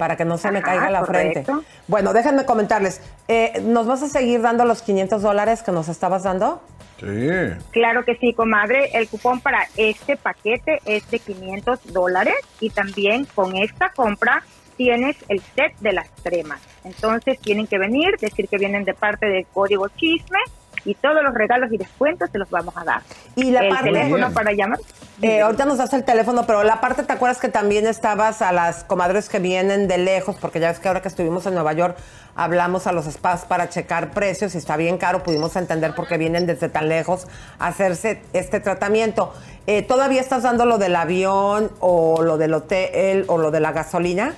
para 0.00 0.16
que 0.16 0.24
no 0.24 0.38
se 0.38 0.50
me 0.50 0.60
Ajá, 0.60 0.68
caiga 0.68 0.90
la 0.90 1.00
correcto. 1.00 1.44
frente. 1.44 1.66
Bueno, 1.86 2.14
déjenme 2.14 2.46
comentarles, 2.46 3.02
eh, 3.28 3.60
¿nos 3.62 3.86
vas 3.86 4.02
a 4.02 4.08
seguir 4.08 4.40
dando 4.40 4.64
los 4.64 4.80
500 4.80 5.20
dólares 5.20 5.62
que 5.62 5.72
nos 5.72 5.90
estabas 5.90 6.22
dando? 6.22 6.62
Sí. 6.98 7.28
Claro 7.70 8.06
que 8.06 8.16
sí, 8.16 8.32
comadre. 8.32 8.88
El 8.94 9.08
cupón 9.08 9.40
para 9.42 9.58
este 9.76 10.16
paquete 10.16 10.80
es 10.86 11.08
de 11.10 11.18
500 11.18 11.92
dólares 11.92 12.34
y 12.60 12.70
también 12.70 13.26
con 13.26 13.54
esta 13.58 13.90
compra 13.90 14.42
tienes 14.78 15.18
el 15.28 15.42
set 15.54 15.76
de 15.80 15.92
las 15.92 16.08
cremas. 16.22 16.62
Entonces 16.82 17.38
tienen 17.38 17.66
que 17.66 17.76
venir, 17.76 18.16
decir 18.18 18.48
que 18.48 18.56
vienen 18.56 18.84
de 18.84 18.94
parte 18.94 19.26
del 19.26 19.44
código 19.52 19.86
chisme 19.88 20.38
y 20.84 20.94
todos 20.94 21.22
los 21.22 21.34
regalos 21.34 21.72
y 21.72 21.76
descuentos 21.78 22.30
se 22.30 22.38
los 22.38 22.50
vamos 22.50 22.76
a 22.76 22.84
dar. 22.84 23.02
Y 23.36 23.50
la 23.50 23.60
el 23.60 23.68
parte- 23.70 23.84
teléfono 23.86 24.16
Bien. 24.16 24.32
para 24.34 24.52
llamar. 24.52 24.78
Eh, 25.22 25.42
ahorita 25.42 25.66
nos 25.66 25.76
das 25.78 25.92
el 25.92 26.04
teléfono, 26.04 26.46
pero 26.46 26.62
la 26.64 26.80
parte, 26.80 27.02
¿te 27.02 27.12
acuerdas 27.12 27.38
que 27.38 27.48
también 27.50 27.86
estabas 27.86 28.40
a 28.40 28.52
las 28.52 28.84
comadres 28.84 29.28
que 29.28 29.38
vienen 29.38 29.86
de 29.86 29.98
lejos? 29.98 30.36
Porque 30.40 30.60
ya 30.60 30.68
ves 30.68 30.78
que 30.80 30.88
ahora 30.88 31.02
que 31.02 31.08
estuvimos 31.08 31.44
en 31.44 31.52
Nueva 31.54 31.74
York, 31.74 31.96
hablamos 32.36 32.86
a 32.86 32.92
los 32.92 33.04
spas 33.04 33.44
para 33.44 33.68
checar 33.68 34.12
precios 34.12 34.54
y 34.54 34.58
está 34.58 34.76
bien 34.78 34.96
caro, 34.96 35.22
pudimos 35.22 35.56
entender 35.56 35.94
por 35.94 36.08
qué 36.08 36.16
vienen 36.16 36.46
desde 36.46 36.70
tan 36.70 36.88
lejos 36.88 37.26
a 37.58 37.66
hacerse 37.66 38.22
este 38.32 38.60
tratamiento. 38.60 39.34
Eh, 39.66 39.82
¿Todavía 39.82 40.22
estás 40.22 40.42
dando 40.44 40.64
lo 40.64 40.78
del 40.78 40.96
avión 40.96 41.70
o 41.80 42.22
lo 42.22 42.38
del 42.38 42.54
hotel 42.54 43.24
o 43.28 43.36
lo 43.36 43.50
de 43.50 43.60
la 43.60 43.72
gasolina? 43.72 44.34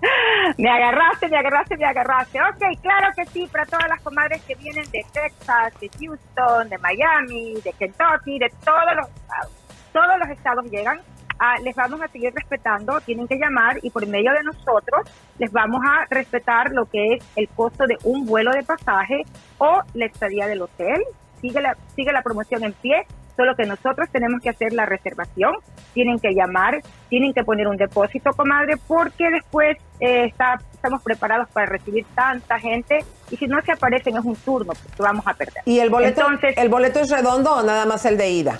Me 0.58 0.70
agarraste, 0.70 1.28
me 1.28 1.36
agarraste, 1.36 1.76
me 1.76 1.84
agarraste. 1.84 2.40
Ok, 2.40 2.80
claro 2.80 3.08
que 3.16 3.26
sí, 3.26 3.48
para 3.50 3.66
todas 3.66 3.88
las 3.88 4.00
comadres 4.00 4.42
que 4.42 4.54
vienen 4.54 4.84
de 4.90 5.04
Texas, 5.12 5.72
de 5.80 5.90
Houston, 5.98 6.68
de 6.68 6.78
Miami, 6.78 7.54
de 7.62 7.72
Kentucky, 7.72 8.38
de 8.38 8.50
todos 8.64 8.94
los 8.96 9.06
estados. 10.30 10.70
Llegan. 10.70 11.00
ah, 11.40 11.56
les 11.62 11.74
vamos 11.74 12.00
a 12.00 12.08
seguir 12.08 12.32
respetando, 12.34 13.00
tienen 13.00 13.26
que 13.26 13.36
llamar 13.36 13.78
y 13.82 13.90
por 13.90 14.06
medio 14.06 14.32
de 14.32 14.42
nosotros 14.44 15.08
les 15.38 15.50
vamos 15.50 15.80
a 15.84 16.06
respetar 16.08 16.70
lo 16.70 16.86
que 16.86 17.14
es 17.14 17.24
el 17.36 17.48
costo 17.48 17.84
de 17.86 17.96
un 18.04 18.24
vuelo 18.24 18.52
de 18.52 18.62
pasaje 18.62 19.22
o 19.58 19.80
la 19.94 20.06
estadía 20.06 20.46
del 20.46 20.62
hotel. 20.62 21.02
Sigue 21.40 21.60
la, 21.60 21.76
sigue 21.94 22.12
la 22.12 22.22
promoción 22.22 22.62
en 22.64 22.72
pie, 22.74 23.06
solo 23.38 23.54
que 23.54 23.66
nosotros 23.66 24.08
tenemos 24.10 24.42
que 24.42 24.50
hacer 24.50 24.72
la 24.72 24.84
reservación, 24.84 25.54
tienen 25.94 26.18
que 26.18 26.34
llamar, 26.34 26.82
tienen 27.08 27.32
que 27.32 27.44
poner 27.44 27.68
un 27.68 27.76
depósito, 27.76 28.32
comadre, 28.32 28.74
porque 28.88 29.30
después 29.30 29.78
eh, 30.00 30.24
está, 30.24 30.60
estamos 30.72 31.00
preparados 31.04 31.48
para 31.50 31.66
recibir 31.66 32.04
tanta 32.16 32.58
gente 32.58 33.04
y 33.30 33.36
si 33.36 33.46
no 33.46 33.60
se 33.62 33.70
aparecen 33.70 34.16
es 34.16 34.24
un 34.24 34.34
turno 34.34 34.72
pues, 34.72 34.96
que 34.96 35.02
vamos 35.02 35.24
a 35.24 35.34
perder. 35.34 35.62
¿Y 35.66 35.78
el 35.78 35.88
boleto, 35.88 36.22
Entonces, 36.22 36.58
el 36.58 36.68
boleto 36.68 36.98
es 36.98 37.10
redondo 37.10 37.52
o 37.54 37.62
nada 37.62 37.86
más 37.86 38.04
el 38.06 38.18
de 38.18 38.28
ida? 38.28 38.58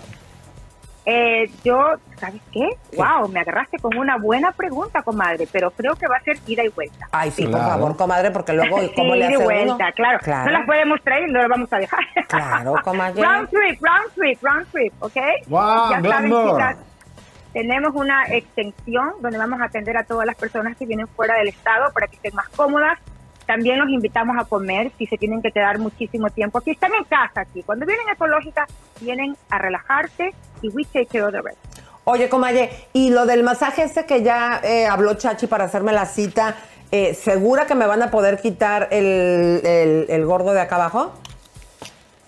Eh, 1.11 1.51
yo, 1.65 1.95
¿sabes 2.19 2.43
qué? 2.53 2.69
Wow, 2.95 3.29
me 3.29 3.41
agarraste 3.41 3.79
con 3.79 3.97
una 3.97 4.19
buena 4.19 4.53
pregunta, 4.53 5.03
comadre, 5.03 5.49
pero 5.51 5.71
creo 5.71 5.95
que 5.97 6.07
va 6.07 6.17
a 6.17 6.21
ser 6.21 6.37
ida 6.47 6.63
y 6.65 6.69
vuelta. 6.69 7.09
Ay, 7.13 7.31
sí, 7.31 7.47
por 7.47 7.61
favor, 7.61 7.97
comadre, 7.97 8.31
porque 8.31 8.53
luego, 8.53 8.79
Sí, 8.81 8.93
¿cómo 8.95 9.15
le 9.15 9.21
ida 9.25 9.31
y 9.31 9.35
hace 9.37 9.45
vuelta, 9.45 9.75
uno? 9.75 9.93
claro. 9.97 10.19
Claro. 10.19 10.45
No 10.45 10.59
las 10.59 10.67
podemos 10.67 11.01
traer 11.03 11.29
y 11.29 11.33
no 11.33 11.39
las 11.41 11.49
vamos 11.49 11.73
a 11.73 11.79
dejar. 11.79 12.01
Claro, 12.29 12.75
comadre. 12.85 13.23
round 13.23 13.49
trip, 13.49 13.81
round 13.83 14.13
trip, 14.15 14.43
round 14.43 14.67
trip, 14.71 14.93
¿ok? 15.03 15.17
Wow, 15.47 15.91
ya 15.93 16.03
saben, 16.03 16.31
chicas, 16.31 16.77
tenemos 17.55 17.95
una 17.95 18.25
extensión 18.27 19.13
donde 19.23 19.39
vamos 19.39 19.61
a 19.63 19.65
atender 19.65 19.97
a 19.97 20.05
todas 20.05 20.27
las 20.27 20.37
personas 20.37 20.77
que 20.77 20.85
vienen 20.85 21.07
fuera 21.09 21.37
del 21.37 21.49
estado 21.49 21.91
para 21.95 22.07
que 22.07 22.17
estén 22.17 22.35
más 22.35 22.49
cómodas. 22.51 22.99
También 23.49 23.79
los 23.79 23.89
invitamos 23.89 24.37
a 24.39 24.45
comer 24.45 24.93
si 24.99 25.07
se 25.07 25.17
tienen 25.17 25.41
que 25.41 25.51
quedar 25.51 25.79
muchísimo 25.79 26.29
tiempo 26.29 26.59
aquí. 26.59 26.73
Están 26.73 26.93
en 26.95 27.05
casa 27.05 27.41
aquí. 27.41 27.63
Cuando 27.63 27.87
vienen 27.87 28.07
ecológicas, 28.13 28.69
vienen 29.01 29.35
a 29.49 29.57
relajarse 29.57 30.35
y 30.61 30.69
we 30.69 30.85
take 30.85 31.07
care 31.07 31.25
of 31.25 31.33
the 31.33 31.41
rest. 31.41 31.57
Oye, 32.05 32.29
comadre, 32.29 32.69
y 32.93 33.09
lo 33.09 33.25
del 33.25 33.43
masaje 33.43 33.85
este 33.85 34.05
que 34.05 34.23
ya 34.23 34.61
eh, 34.63 34.87
habló 34.87 35.15
Chachi 35.15 35.47
para 35.47 35.65
hacerme 35.65 35.93
la 35.93 36.05
cita, 36.05 36.57
eh, 36.91 37.15
¿segura 37.15 37.65
que 37.67 37.75
me 37.75 37.87
van 37.87 38.03
a 38.03 38.11
poder 38.11 38.39
quitar 38.39 38.89
el, 38.91 39.63
el- 39.65 40.07
el 40.11 40.27
gordo 40.27 40.53
de 40.53 40.61
acá 40.61 40.75
abajo? 40.77 41.15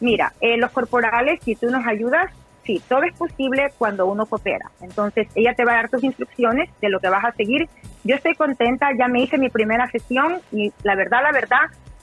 Mira, 0.00 0.32
eh, 0.40 0.56
los 0.56 0.70
corporales, 0.70 1.40
si 1.44 1.54
tú 1.54 1.70
nos 1.70 1.86
ayudas, 1.86 2.30
sí, 2.64 2.80
todo 2.88 3.02
es 3.02 3.14
posible 3.14 3.72
cuando 3.76 4.06
uno 4.06 4.24
coopera. 4.24 4.70
Entonces, 4.80 5.28
ella 5.34 5.52
te 5.54 5.66
va 5.66 5.72
a 5.72 5.76
dar 5.76 5.90
tus 5.90 6.02
instrucciones 6.02 6.70
de 6.80 6.88
lo 6.88 6.98
que 7.00 7.10
vas 7.10 7.24
a 7.26 7.32
seguir. 7.32 7.68
Yo 8.04 8.16
estoy 8.16 8.34
contenta, 8.34 8.88
ya 8.98 9.08
me 9.08 9.20
hice 9.22 9.36
mi 9.38 9.50
primera 9.50 9.88
sesión 9.90 10.40
y 10.52 10.72
la 10.82 10.94
verdad, 10.94 11.22
la 11.22 11.32
verdad, 11.32 11.60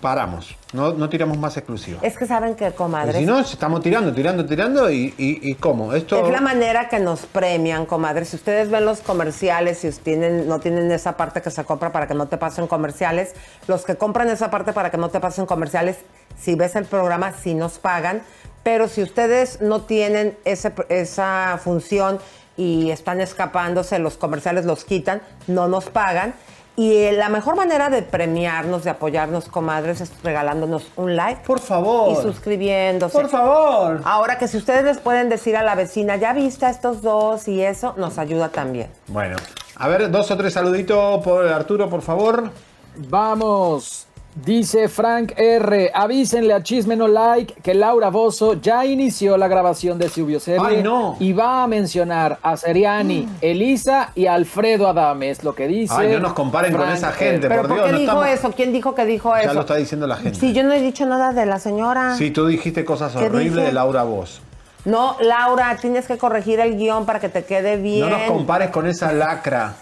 paramos. 0.00 0.54
No, 0.72 0.92
no 0.92 1.08
tiramos 1.08 1.36
más 1.36 1.56
exclusivos. 1.56 2.02
Es 2.04 2.16
que 2.16 2.26
saben 2.26 2.54
que, 2.54 2.70
comadres, 2.72 3.16
Si 3.16 3.26
no, 3.26 3.40
estamos 3.40 3.80
tirando, 3.82 4.12
tirando, 4.12 4.46
tirando 4.46 4.88
y, 4.90 5.12
y, 5.18 5.50
y 5.50 5.54
¿cómo? 5.54 5.92
Esto... 5.94 6.24
Es 6.24 6.30
la 6.32 6.40
manera 6.40 6.88
que 6.88 7.00
nos 7.00 7.26
premian, 7.26 7.86
comadre. 7.86 8.24
Si 8.24 8.36
ustedes 8.36 8.70
ven 8.70 8.84
los 8.84 9.00
comerciales, 9.00 9.78
si 9.78 9.88
ustedes 9.88 10.04
tienen, 10.04 10.48
no 10.48 10.60
tienen 10.60 10.90
esa 10.92 11.16
parte 11.16 11.42
que 11.42 11.50
se 11.50 11.64
compra 11.64 11.90
para 11.90 12.06
que 12.06 12.14
no 12.14 12.28
te 12.28 12.36
pasen 12.36 12.68
comerciales, 12.68 13.34
los 13.66 13.84
que 13.84 13.96
compran 13.96 14.28
esa 14.30 14.50
parte 14.50 14.72
para 14.72 14.90
que 14.90 14.96
no 14.96 15.08
te 15.08 15.18
pasen 15.18 15.44
comerciales, 15.46 15.96
si 16.40 16.54
ves 16.54 16.76
el 16.76 16.84
programa, 16.84 17.32
sí 17.32 17.54
nos 17.54 17.78
pagan. 17.80 18.22
Pero 18.62 18.86
si 18.88 19.02
ustedes 19.02 19.60
no 19.60 19.82
tienen 19.82 20.36
ese- 20.44 20.72
esa 20.88 21.58
función 21.62 22.18
y 22.56 22.90
están 22.90 23.20
escapándose, 23.20 23.98
los 23.98 24.16
comerciales 24.16 24.66
los 24.66 24.84
quitan, 24.84 25.20
no 25.48 25.66
nos 25.66 25.86
pagan. 25.86 26.34
Y 26.80 26.94
eh, 26.94 27.12
la 27.12 27.28
mejor 27.28 27.56
manera 27.56 27.90
de 27.90 28.00
premiarnos, 28.00 28.84
de 28.84 28.88
apoyarnos, 28.88 29.44
comadres, 29.48 30.00
es 30.00 30.10
regalándonos 30.24 30.86
un 30.96 31.14
like. 31.14 31.42
Por 31.46 31.60
favor. 31.60 32.12
Y 32.12 32.22
suscribiéndose. 32.22 33.12
Por 33.12 33.28
favor. 33.28 34.00
Ahora 34.02 34.38
que 34.38 34.48
si 34.48 34.56
ustedes 34.56 34.84
les 34.84 34.96
pueden 34.96 35.28
decir 35.28 35.58
a 35.58 35.62
la 35.62 35.74
vecina, 35.74 36.16
ya 36.16 36.32
viste 36.32 36.64
a 36.64 36.70
estos 36.70 37.02
dos 37.02 37.48
y 37.48 37.60
eso, 37.60 37.92
nos 37.98 38.16
ayuda 38.16 38.48
también. 38.48 38.88
Bueno, 39.08 39.36
a 39.76 39.88
ver, 39.88 40.10
dos 40.10 40.30
o 40.30 40.38
tres 40.38 40.54
saluditos 40.54 41.22
por 41.22 41.46
Arturo, 41.46 41.90
por 41.90 42.00
favor. 42.00 42.50
Vamos. 42.96 44.06
Dice 44.32 44.88
Frank 44.88 45.32
R. 45.36 45.90
Avísenle 45.92 46.54
a 46.54 46.62
Chisme 46.62 46.94
No 46.94 47.08
Like 47.08 47.54
que 47.62 47.74
Laura 47.74 48.10
Bozo 48.10 48.54
ya 48.54 48.86
inició 48.86 49.36
la 49.36 49.48
grabación 49.48 49.98
de 49.98 50.08
su 50.08 50.24
bioserie 50.24 50.60
Ay, 50.64 50.82
no. 50.84 51.16
y 51.18 51.32
va 51.32 51.64
a 51.64 51.66
mencionar 51.66 52.38
a 52.42 52.56
Seriani, 52.56 53.28
Elisa 53.40 54.12
y 54.14 54.26
Alfredo 54.26 54.86
Adame. 54.88 55.30
Es 55.30 55.42
lo 55.42 55.54
que 55.56 55.66
dice. 55.66 55.92
Ay, 55.96 56.12
no 56.12 56.20
nos 56.20 56.32
comparen 56.34 56.74
con 56.74 56.88
esa 56.88 57.10
gente, 57.10 57.48
¿Pero 57.48 57.62
por 57.62 57.70
por 57.70 57.76
Dios. 57.78 57.86
qué 57.88 57.92
no 57.92 57.98
dijo 57.98 58.12
estamos- 58.24 58.38
eso? 58.38 58.52
¿Quién 58.56 58.72
dijo 58.72 58.94
que 58.94 59.04
dijo 59.04 59.34
eso? 59.36 59.48
Ya 59.48 59.52
lo 59.52 59.60
está 59.62 59.74
diciendo 59.74 60.06
la 60.06 60.16
gente. 60.16 60.38
Sí, 60.38 60.52
yo 60.52 60.62
no 60.62 60.72
he 60.72 60.80
dicho 60.80 61.04
nada 61.06 61.32
de 61.32 61.46
la 61.46 61.58
señora. 61.58 62.14
Sí, 62.16 62.30
tú 62.30 62.46
dijiste 62.46 62.84
cosas 62.84 63.12
¿Qué 63.16 63.24
horribles 63.24 63.64
de 63.66 63.72
Laura 63.72 64.04
Voz. 64.04 64.40
No, 64.84 65.16
Laura, 65.20 65.76
tienes 65.80 66.06
que 66.06 66.16
corregir 66.16 66.58
el 66.60 66.76
guion 66.78 67.04
para 67.04 67.20
que 67.20 67.28
te 67.28 67.44
quede 67.44 67.76
bien. 67.76 68.08
No 68.08 68.16
nos 68.16 68.22
compares 68.30 68.70
con 68.70 68.86
esa 68.86 69.12
lacra 69.12 69.74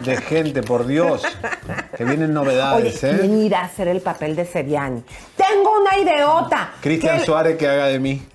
de 0.00 0.16
gente, 0.16 0.62
por 0.62 0.86
Dios. 0.86 1.22
Que 1.96 2.04
vienen 2.04 2.30
Oye, 2.30 2.32
novedades, 2.34 3.04
¿eh? 3.04 3.18
¿quién 3.20 3.38
irá 3.42 3.60
a 3.60 3.64
hacer 3.64 3.88
el 3.88 4.00
papel 4.00 4.34
de 4.36 4.46
Seriani? 4.46 5.04
Tengo 5.36 5.78
una 5.80 5.98
ideota. 5.98 6.70
Cristian 6.80 7.18
¿Qué- 7.18 7.24
Suárez 7.26 7.56
que 7.58 7.68
haga 7.68 7.86
de 7.86 7.98
mí. 7.98 8.26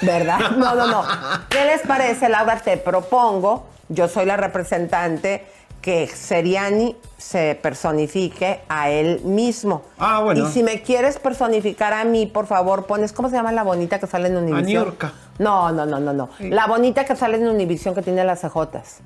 ¿Verdad? 0.00 0.38
No, 0.56 0.74
no, 0.74 0.86
no. 0.88 1.04
¿Qué 1.48 1.64
les 1.64 1.82
parece, 1.82 2.28
Laura? 2.28 2.56
Te 2.58 2.76
propongo, 2.78 3.66
yo 3.88 4.08
soy 4.08 4.24
la 4.26 4.36
representante, 4.36 5.46
que 5.82 6.06
Seriani 6.06 6.96
se 7.18 7.58
personifique 7.60 8.60
a 8.68 8.88
él 8.88 9.20
mismo. 9.24 9.82
Ah, 9.98 10.20
bueno. 10.20 10.48
Y 10.48 10.52
si 10.52 10.62
me 10.62 10.80
quieres 10.80 11.18
personificar 11.18 11.92
a 11.92 12.04
mí, 12.04 12.26
por 12.26 12.46
favor, 12.46 12.86
pones, 12.86 13.12
¿cómo 13.12 13.28
se 13.28 13.34
llama 13.36 13.50
la 13.52 13.64
bonita 13.64 13.98
que 13.98 14.06
sale 14.06 14.28
en 14.28 14.36
Univisión? 14.36 14.64
Niurka. 14.84 15.12
No, 15.38 15.72
no, 15.72 15.84
no, 15.84 15.98
no, 15.98 16.12
no. 16.12 16.28
La 16.38 16.66
bonita 16.68 17.04
que 17.04 17.16
sale 17.16 17.36
en 17.36 17.48
Univisión 17.48 17.94
que 17.94 18.02
tiene 18.02 18.24
las 18.24 18.40
cejotas. 18.40 19.00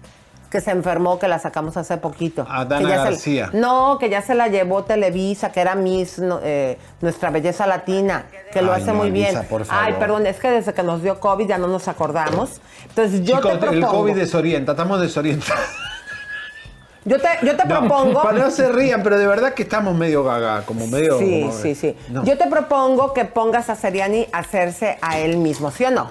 Que 0.51 0.61
se 0.61 0.71
enfermó, 0.71 1.19
que 1.19 1.27
la 1.29 1.39
sacamos 1.41 1.77
hace 1.77 1.97
poquito. 1.97 2.47
A 2.49 2.65
Dana 2.65 2.83
Que 2.83 2.89
ya 2.95 2.99
se- 2.99 3.05
García. 3.11 3.51
no, 3.53 3.97
que 3.99 4.09
ya 4.11 4.23
se 4.23 4.35
la 4.35 4.47
llevó 4.49 4.85
Televisa, 4.85 5.51
que 5.51 5.61
era 5.61 5.75
Miss 5.75 6.19
no, 6.21 6.39
eh, 6.43 6.79
Nuestra 7.01 7.31
Belleza 7.31 7.67
Latina, 7.67 8.27
que 8.53 8.63
lo 8.63 8.73
Ay, 8.73 8.83
hace 8.83 8.93
no, 8.93 8.99
muy 8.99 9.11
bien. 9.11 9.29
Elisa, 9.29 9.43
por 9.49 9.65
favor. 9.65 9.85
Ay, 9.87 9.95
perdón, 9.99 10.27
es 10.27 10.39
que 10.39 10.49
desde 10.51 10.73
que 10.73 10.83
nos 10.85 11.03
dio 11.03 11.19
COVID 11.19 11.49
ya 11.49 11.59
no 11.59 11.67
nos 11.67 11.89
acordamos. 11.89 12.61
Entonces 12.89 13.23
yo 13.25 13.37
Chicos, 13.37 13.53
te 13.53 13.59
propongo. 13.59 13.77
el 13.77 13.87
COVID 13.87 14.15
desorienta, 14.15 14.73
estamos 14.73 15.01
desorientados. 15.01 15.65
Yo 17.07 17.19
te, 17.21 17.29
yo 17.43 17.57
te 17.57 17.65
No, 17.67 17.79
propongo. 17.81 18.21
Para 18.23 18.39
no 18.39 18.51
se 18.51 18.71
rían, 18.71 19.03
pero 19.03 19.17
de 19.17 19.27
verdad 19.29 19.55
que 19.55 19.63
estamos 19.63 19.95
medio 19.95 20.25
gaga, 20.25 20.63
como 20.67 20.87
medio. 20.89 21.19
Sí, 21.19 21.43
como- 21.43 21.53
sí, 21.63 21.75
sí. 21.75 21.97
No. 22.09 22.25
Yo 22.25 22.37
te 22.37 22.47
propongo 22.49 23.15
que 23.15 23.25
pongas 23.25 23.71
a 23.71 23.77
Seriani 23.77 24.27
a 24.33 24.39
hacerse 24.39 24.99
a 25.01 25.19
él 25.19 25.37
mismo, 25.39 25.71
¿sí 25.71 25.85
o 25.85 25.91
no? 25.93 26.11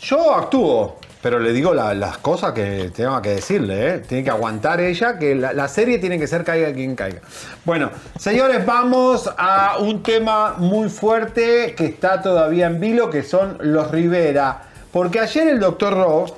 Yo 0.00 0.34
actúo, 0.34 0.96
pero 1.22 1.38
le 1.38 1.52
digo 1.52 1.72
la- 1.72 1.94
las 1.94 2.18
cosas 2.18 2.52
que 2.52 2.90
tengo 2.94 3.22
que 3.22 3.30
decirle, 3.30 3.88
¿eh? 3.88 3.98
Tiene 4.00 4.24
que 4.24 4.30
aguantar 4.30 4.80
ella, 4.80 5.16
que 5.16 5.34
la, 5.36 5.52
la 5.52 5.68
serie 5.68 5.98
tiene 5.98 6.18
que 6.18 6.26
ser 6.26 6.42
caiga 6.44 6.72
quien 6.72 6.96
caiga. 6.96 7.20
Bueno, 7.64 7.90
señores, 8.18 8.66
vamos 8.66 9.30
a 9.38 9.78
un 9.78 10.02
tema 10.02 10.54
muy 10.58 10.88
fuerte 10.88 11.74
que 11.76 11.86
está 11.86 12.20
todavía 12.20 12.66
en 12.66 12.80
vilo, 12.80 13.08
que 13.10 13.22
son 13.22 13.58
los 13.60 13.92
Rivera. 13.92 14.62
Porque 14.92 15.20
ayer 15.20 15.46
el 15.48 15.60
doctor 15.60 15.94
Ross 15.94 16.34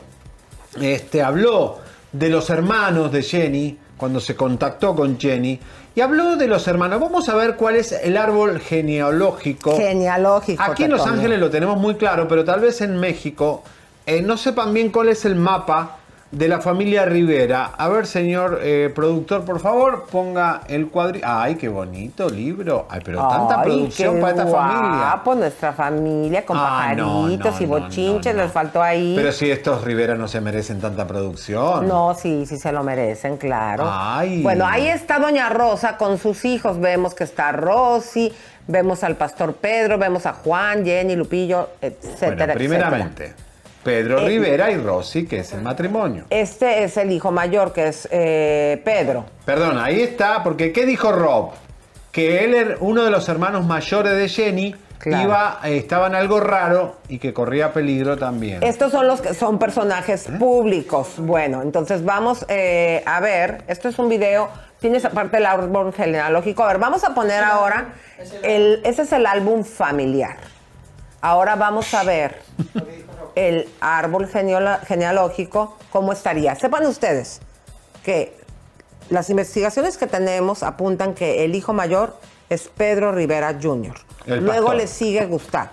este, 0.80 1.22
habló 1.22 1.78
de 2.12 2.28
los 2.28 2.50
hermanos 2.50 3.12
de 3.12 3.22
Jenny, 3.22 3.78
cuando 3.96 4.20
se 4.20 4.34
contactó 4.36 4.94
con 4.94 5.18
Jenny, 5.18 5.58
y 5.94 6.00
habló 6.00 6.36
de 6.36 6.46
los 6.46 6.66
hermanos. 6.68 7.00
Vamos 7.00 7.28
a 7.28 7.34
ver 7.34 7.56
cuál 7.56 7.76
es 7.76 7.92
el 7.92 8.16
árbol 8.16 8.60
genealógico. 8.60 9.76
Genealógico. 9.76 10.62
Aquí 10.62 10.84
en 10.84 10.90
Los. 10.90 11.06
Ángeles 11.06 11.38
lo 11.40 11.50
tenemos 11.50 11.76
muy 11.76 11.96
claro, 11.96 12.28
pero 12.28 12.44
tal 12.44 12.60
vez 12.60 12.80
en 12.80 12.98
México 12.98 13.62
eh, 14.06 14.22
no 14.22 14.36
sepan 14.36 14.72
bien 14.72 14.90
cuál 14.90 15.08
es 15.08 15.24
el 15.24 15.34
mapa 15.34 15.97
de 16.30 16.46
la 16.46 16.60
familia 16.60 17.06
Rivera. 17.06 17.72
A 17.78 17.88
ver, 17.88 18.06
señor 18.06 18.60
eh, 18.62 18.92
productor, 18.94 19.44
por 19.44 19.60
favor, 19.60 20.06
ponga 20.10 20.60
el 20.68 20.88
cuadrito. 20.88 21.26
¡Ay, 21.26 21.54
qué 21.54 21.68
bonito 21.68 22.28
libro! 22.28 22.86
¡Ay, 22.90 23.00
pero 23.02 23.26
tanta 23.26 23.60
Ay, 23.60 23.64
producción 23.64 24.20
para 24.20 24.30
esta 24.32 24.46
familia! 24.46 24.98
guapo, 24.98 25.34
nuestra 25.34 25.72
familia 25.72 26.44
con 26.44 26.56
Ah, 26.58 26.92
pajaritos 26.94 27.54
no, 27.54 27.62
y 27.62 27.66
bochinches, 27.66 28.34
no, 28.34 28.38
no. 28.40 28.44
les 28.44 28.52
faltó 28.52 28.82
ahí. 28.82 29.14
Pero 29.16 29.32
si 29.32 29.50
estos 29.50 29.82
Rivera 29.84 30.16
no 30.16 30.28
se 30.28 30.40
merecen 30.42 30.80
tanta 30.80 31.06
producción. 31.06 31.88
No, 31.88 32.14
sí, 32.14 32.44
sí 32.44 32.58
se 32.58 32.72
lo 32.72 32.82
merecen, 32.82 33.38
claro. 33.38 33.84
Ay. 33.90 34.42
Bueno, 34.42 34.66
ahí 34.66 34.86
está 34.88 35.18
Doña 35.18 35.48
Rosa 35.48 35.96
con 35.96 36.18
sus 36.18 36.44
hijos. 36.44 36.78
Vemos 36.78 37.14
que 37.14 37.24
está 37.24 37.52
Rosy, 37.52 38.30
vemos 38.66 39.02
al 39.02 39.16
pastor 39.16 39.54
Pedro, 39.54 39.96
vemos 39.96 40.26
a 40.26 40.34
Juan, 40.34 40.84
Jenny, 40.84 41.16
Lupillo, 41.16 41.70
etcétera, 41.80 42.36
Bueno, 42.36 42.52
primeramente, 42.54 43.24
etcétera. 43.24 43.47
Pedro 43.82 44.20
Eh, 44.20 44.26
Rivera 44.26 44.70
y 44.70 44.76
Rosy, 44.76 45.26
que 45.26 45.38
es 45.40 45.52
el 45.52 45.62
matrimonio. 45.62 46.24
Este 46.30 46.84
es 46.84 46.96
el 46.96 47.10
hijo 47.12 47.30
mayor, 47.30 47.72
que 47.72 47.88
es 47.88 48.08
eh, 48.10 48.80
Pedro. 48.84 49.24
Perdón, 49.44 49.78
ahí 49.78 50.00
está, 50.00 50.42
porque 50.42 50.72
¿qué 50.72 50.84
dijo 50.86 51.12
Rob? 51.12 51.50
Que 52.12 52.44
él 52.44 52.54
era 52.54 52.76
uno 52.80 53.04
de 53.04 53.10
los 53.10 53.28
hermanos 53.28 53.64
mayores 53.66 54.16
de 54.16 54.28
Jenny, 54.28 54.74
Claro. 54.98 55.22
iba, 55.28 55.60
eh, 55.62 55.76
estaba 55.76 56.08
en 56.08 56.16
algo 56.16 56.40
raro 56.40 56.96
y 57.08 57.18
que 57.20 57.32
corría 57.32 57.72
peligro 57.72 58.16
también. 58.16 58.64
Estos 58.64 58.90
son 58.90 59.06
los 59.06 59.20
que 59.20 59.32
son 59.32 59.58
personajes 59.60 60.26
públicos. 60.40 61.12
Bueno, 61.18 61.62
entonces 61.62 62.04
vamos 62.04 62.44
eh, 62.48 63.04
a 63.06 63.20
ver. 63.20 63.62
Esto 63.68 63.88
es 63.88 63.96
un 64.00 64.08
video. 64.08 64.48
Tienes 64.80 65.04
aparte 65.04 65.36
el 65.36 65.46
árbol 65.46 65.92
genealógico. 65.92 66.64
A 66.64 66.68
ver, 66.68 66.78
vamos 66.78 67.04
a 67.04 67.14
poner 67.14 67.44
ahora. 67.44 67.94
El, 68.42 68.80
ese 68.84 69.02
es 69.02 69.12
el 69.12 69.26
álbum 69.26 69.62
familiar. 69.62 70.36
Ahora 71.20 71.56
vamos 71.56 71.92
a 71.94 72.04
ver 72.04 72.42
el 73.34 73.68
árbol 73.80 74.28
genealógico, 74.28 75.76
cómo 75.90 76.12
estaría. 76.12 76.54
Sepan 76.54 76.86
ustedes 76.86 77.40
que 78.04 78.36
las 79.10 79.30
investigaciones 79.30 79.96
que 79.96 80.06
tenemos 80.06 80.62
apuntan 80.62 81.14
que 81.14 81.44
el 81.44 81.54
hijo 81.54 81.72
mayor 81.72 82.16
es 82.48 82.68
Pedro 82.68 83.12
Rivera 83.12 83.58
Jr. 83.60 83.96
El 84.26 84.44
Luego 84.44 84.66
pastor. 84.66 84.76
le 84.76 84.86
sigue 84.86 85.26
Gustavo. 85.26 85.70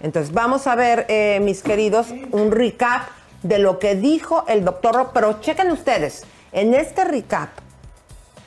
Entonces 0.00 0.32
vamos 0.32 0.66
a 0.66 0.74
ver, 0.74 1.06
eh, 1.08 1.40
mis 1.40 1.62
queridos, 1.62 2.08
un 2.30 2.52
recap 2.52 3.08
de 3.42 3.58
lo 3.58 3.78
que 3.78 3.94
dijo 3.94 4.44
el 4.46 4.64
doctor 4.64 4.94
Rob. 4.94 5.10
Pero 5.12 5.40
chequen 5.40 5.70
ustedes, 5.72 6.24
en 6.52 6.74
este 6.74 7.04
recap 7.04 7.48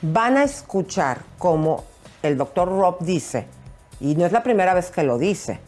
van 0.02 0.36
a 0.36 0.44
escuchar 0.44 1.22
cómo 1.38 1.84
el 2.22 2.38
doctor 2.38 2.68
Rob 2.68 2.98
dice, 3.00 3.46
y 3.98 4.14
no 4.14 4.24
es 4.24 4.32
la 4.32 4.42
primera 4.42 4.74
vez 4.74 4.90
que 4.90 5.02
lo 5.02 5.18
dice, 5.18 5.60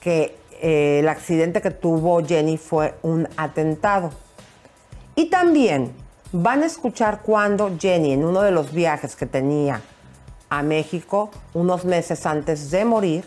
que 0.00 0.36
eh, 0.62 1.00
el 1.00 1.08
accidente 1.08 1.60
que 1.60 1.70
tuvo 1.70 2.24
Jenny 2.24 2.56
fue 2.56 2.94
un 3.02 3.28
atentado. 3.36 4.10
Y 5.14 5.30
también 5.30 5.92
van 6.32 6.62
a 6.62 6.66
escuchar 6.66 7.22
cuando 7.22 7.76
Jenny, 7.78 8.12
en 8.12 8.24
uno 8.24 8.42
de 8.42 8.50
los 8.50 8.72
viajes 8.72 9.16
que 9.16 9.26
tenía 9.26 9.80
a 10.48 10.62
México, 10.62 11.30
unos 11.54 11.84
meses 11.84 12.26
antes 12.26 12.70
de 12.70 12.84
morir, 12.84 13.24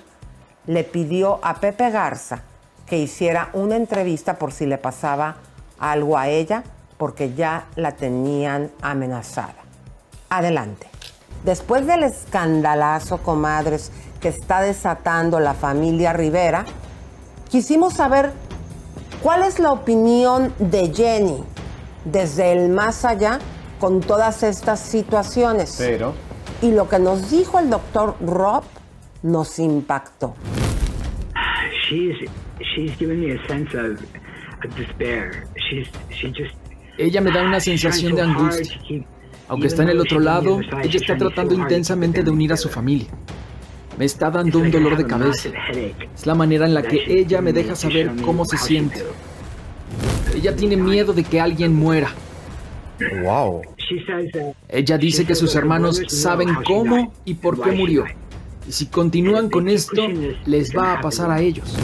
le 0.67 0.83
pidió 0.83 1.39
a 1.41 1.55
Pepe 1.55 1.89
Garza 1.89 2.43
que 2.85 2.97
hiciera 2.97 3.49
una 3.53 3.75
entrevista 3.75 4.37
por 4.37 4.51
si 4.51 4.65
le 4.65 4.77
pasaba 4.77 5.37
algo 5.79 6.17
a 6.17 6.27
ella, 6.27 6.63
porque 6.97 7.33
ya 7.33 7.67
la 7.75 7.93
tenían 7.93 8.71
amenazada. 8.81 9.55
Adelante. 10.29 10.87
Después 11.43 11.87
del 11.87 12.03
escandalazo, 12.03 13.19
comadres, 13.19 13.91
que 14.19 14.29
está 14.29 14.61
desatando 14.61 15.39
la 15.39 15.53
familia 15.53 16.13
Rivera, 16.13 16.65
quisimos 17.49 17.93
saber 17.93 18.31
cuál 19.21 19.43
es 19.43 19.59
la 19.59 19.71
opinión 19.71 20.53
de 20.59 20.93
Jenny 20.93 21.43
desde 22.05 22.51
el 22.51 22.69
más 22.69 23.05
allá 23.05 23.39
con 23.79 24.01
todas 24.01 24.43
estas 24.43 24.79
situaciones. 24.79 25.75
Pero, 25.77 26.13
Y 26.61 26.71
lo 26.71 26.89
que 26.89 26.99
nos 26.99 27.31
dijo 27.31 27.59
el 27.59 27.69
doctor 27.69 28.15
Rob 28.21 28.63
nos 29.23 29.59
impactó. 29.59 30.35
she's 31.89 32.15
she's 32.59 32.95
giving 32.97 33.19
me 33.21 33.31
a 33.31 33.47
sense 33.47 33.73
of, 33.73 33.99
of 34.63 34.75
despair. 34.75 35.47
She's 35.69 35.87
she 36.09 36.27
just 36.31 36.55
Ella 36.97 37.21
me 37.21 37.31
da 37.31 37.43
una 37.43 37.59
sensación 37.59 38.13
de 38.15 38.21
angustia. 38.21 39.05
Aunque 39.47 39.67
está 39.67 39.83
en 39.83 39.89
el 39.89 39.99
otro 39.99 40.19
lado, 40.19 40.59
ella 40.83 40.99
está 40.99 41.17
tratando 41.17 41.55
intensamente 41.55 42.23
de 42.23 42.29
unir 42.29 42.53
a 42.53 42.57
su 42.57 42.69
familia. 42.69 43.07
Me 43.99 44.05
está 44.05 44.31
dando 44.31 44.59
un 44.59 44.71
dolor 44.71 44.95
de 44.95 45.05
cabeza. 45.05 45.49
Es 46.15 46.25
la 46.25 46.33
manera 46.33 46.65
en 46.65 46.73
la 46.73 46.81
que 46.81 47.03
ella 47.05 47.41
me 47.41 47.51
deja 47.51 47.75
saber 47.75 48.09
cómo 48.23 48.45
se 48.45 48.57
siente. 48.57 49.03
Ella 50.33 50.55
tiene 50.55 50.77
miedo 50.77 51.11
de 51.11 51.25
que 51.25 51.41
alguien 51.41 51.75
muera. 51.75 52.09
wow. 53.21 53.61
Ella 54.69 54.97
dice 54.97 55.25
que 55.25 55.35
sus 55.35 55.53
hermanos 55.53 56.01
saben 56.07 56.55
cómo 56.65 57.13
y 57.25 57.33
por 57.33 57.61
qué 57.61 57.71
murió. 57.71 58.05
Y 58.65 58.71
si 58.71 58.85
continúan 58.85 59.49
con 59.49 59.67
esto, 59.67 60.07
les 60.45 60.73
va 60.73 60.93
a 60.93 61.01
pasar 61.01 61.29
a 61.29 61.41
ellos. 61.41 61.77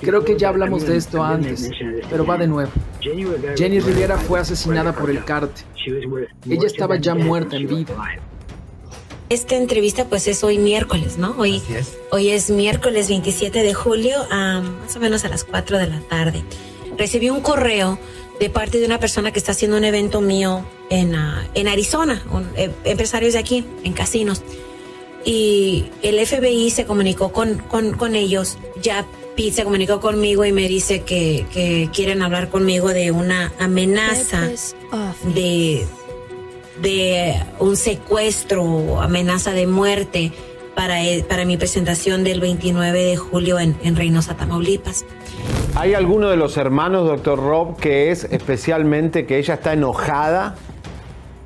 Creo 0.00 0.24
que 0.26 0.36
ya 0.36 0.50
hablamos 0.50 0.86
de 0.86 0.98
esto 0.98 1.24
antes, 1.24 1.70
pero 2.10 2.26
va 2.26 2.36
de 2.36 2.48
nuevo. 2.48 2.70
Jenny 3.00 3.80
Rivera, 3.80 4.18
fue 4.18 4.40
asesinada 4.40 4.92
por 4.92 5.08
el 5.08 5.24
cartel. 5.24 5.64
cártel. 5.86 6.28
Ella 6.50 6.66
estaba 6.66 6.96
ya 6.96 7.14
muerta 7.14 7.56
en 7.56 7.66
vida. 7.66 7.94
Esta 9.28 9.56
entrevista 9.56 10.06
pues 10.06 10.26
es 10.26 10.42
hoy 10.42 10.56
miércoles, 10.58 11.18
¿no? 11.18 11.34
Hoy, 11.38 11.62
hoy 12.10 12.30
es 12.30 12.48
miércoles 12.50 13.08
27 13.08 13.62
de 13.62 13.74
julio, 13.74 14.16
a 14.30 14.62
más 14.62 14.96
o 14.96 15.00
menos 15.00 15.24
a 15.24 15.28
las 15.28 15.44
4 15.44 15.78
de 15.78 15.86
la 15.86 16.00
tarde. 16.00 16.42
Recibí 16.96 17.28
un 17.28 17.40
correo 17.42 17.98
de 18.40 18.48
parte 18.48 18.78
de 18.78 18.86
una 18.86 18.98
persona 18.98 19.30
que 19.30 19.38
está 19.38 19.52
haciendo 19.52 19.76
un 19.76 19.84
evento 19.84 20.20
mío 20.22 20.64
en, 20.88 21.14
ah, 21.14 21.46
en 21.54 21.68
Arizona, 21.68 22.24
un- 22.30 22.48
eh, 22.56 22.70
empresarios 22.84 23.34
de 23.34 23.38
aquí, 23.40 23.64
en 23.84 23.92
casinos. 23.92 24.42
y 25.24 25.86
el 26.02 26.18
FBI 26.24 26.70
se 26.70 26.86
comunicó 26.86 27.32
con, 27.32 27.58
con, 27.58 27.92
con 27.92 28.14
ellos. 28.14 28.56
Ya 28.80 29.04
Pete 29.36 29.52
se 29.52 29.64
comunicó 29.64 30.00
conmigo 30.00 30.44
y 30.46 30.52
me 30.52 30.66
dice 30.68 31.02
que, 31.02 31.44
que 31.52 31.90
quieren 31.92 32.22
hablar 32.22 32.48
conmigo 32.48 32.88
de 32.94 33.10
una 33.10 33.52
amenaza 33.58 34.48
de, 35.34 35.86
de 36.82 37.34
un 37.58 37.76
secuestro 37.76 38.62
o 38.64 39.00
amenaza 39.00 39.52
de 39.52 39.66
muerte 39.66 40.32
para, 40.74 41.02
el- 41.02 41.24
para 41.24 41.44
mi 41.44 41.56
presentación 41.56 42.22
del 42.24 42.40
29 42.40 43.02
de 43.04 43.16
julio 43.16 43.58
en, 43.58 43.76
en 43.82 43.96
Reynosa, 43.96 44.36
Tamaulipas. 44.36 45.04
¿Hay 45.74 45.94
alguno 45.94 46.28
de 46.30 46.36
los 46.36 46.56
hermanos, 46.56 47.06
doctor 47.06 47.38
Rob, 47.38 47.76
que 47.78 48.10
es 48.10 48.24
especialmente 48.24 49.26
que 49.26 49.38
ella 49.38 49.54
está 49.54 49.72
enojada? 49.72 50.56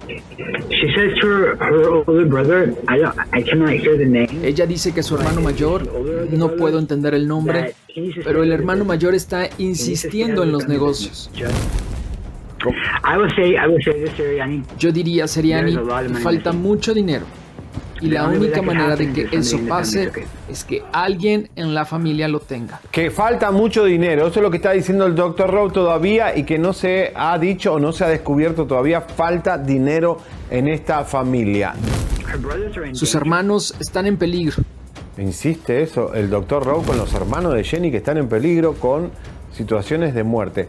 She 0.08 0.88
says 0.94 1.14
to 1.20 1.26
her, 1.28 1.56
her 1.60 2.02
older 2.06 2.24
brother, 2.26 2.74
I, 2.88 2.98
don't, 2.98 3.14
I 3.32 3.42
cannot 3.42 3.70
hear 3.70 3.96
the 3.96 4.04
name. 4.04 4.28
Ella 4.44 4.66
dice 4.66 4.92
que 4.92 5.02
su 5.02 5.14
hermano 5.16 5.40
mayor, 5.40 5.86
no 6.30 6.50
puedo 6.56 6.78
entender 6.78 7.14
el 7.14 7.28
nombre, 7.28 7.74
pero 8.24 8.42
el 8.42 8.50
hermano 8.52 8.84
mayor 8.84 9.14
está 9.14 9.48
insistiendo 9.58 10.42
en 10.42 10.52
los 10.52 10.66
negocios. 10.66 11.30
Yo 14.78 14.92
diría, 14.92 15.26
Seriani, 15.26 15.76
falta 16.22 16.52
mucho 16.52 16.94
dinero. 16.94 17.26
Y 18.02 18.08
la 18.08 18.26
única 18.26 18.60
manera 18.62 18.96
de 18.96 19.12
que 19.12 19.28
eso 19.30 19.58
pase 19.68 20.10
es 20.50 20.64
que 20.64 20.82
alguien 20.92 21.48
en 21.54 21.72
la 21.72 21.84
familia 21.84 22.26
lo 22.26 22.40
tenga. 22.40 22.80
Que 22.90 23.12
falta 23.12 23.52
mucho 23.52 23.84
dinero, 23.84 24.26
eso 24.26 24.40
es 24.40 24.42
lo 24.42 24.50
que 24.50 24.56
está 24.56 24.72
diciendo 24.72 25.06
el 25.06 25.14
doctor 25.14 25.48
Rob 25.48 25.72
todavía 25.72 26.36
y 26.36 26.42
que 26.42 26.58
no 26.58 26.72
se 26.72 27.12
ha 27.14 27.38
dicho 27.38 27.74
o 27.74 27.78
no 27.78 27.92
se 27.92 28.04
ha 28.04 28.08
descubierto 28.08 28.66
todavía, 28.66 29.02
falta 29.02 29.56
dinero 29.56 30.18
en 30.50 30.66
esta 30.66 31.04
familia. 31.04 31.74
Sus 32.92 33.14
hermanos 33.14 33.72
están 33.78 34.06
en 34.06 34.16
peligro. 34.16 34.64
Insiste 35.18 35.82
eso, 35.82 36.12
el 36.14 36.28
doctor 36.28 36.64
Rob 36.64 36.84
con 36.84 36.96
los 36.96 37.14
hermanos 37.14 37.54
de 37.54 37.62
Jenny 37.62 37.92
que 37.92 37.98
están 37.98 38.16
en 38.16 38.28
peligro 38.28 38.74
con 38.74 39.12
situaciones 39.52 40.12
de 40.12 40.24
muerte. 40.24 40.68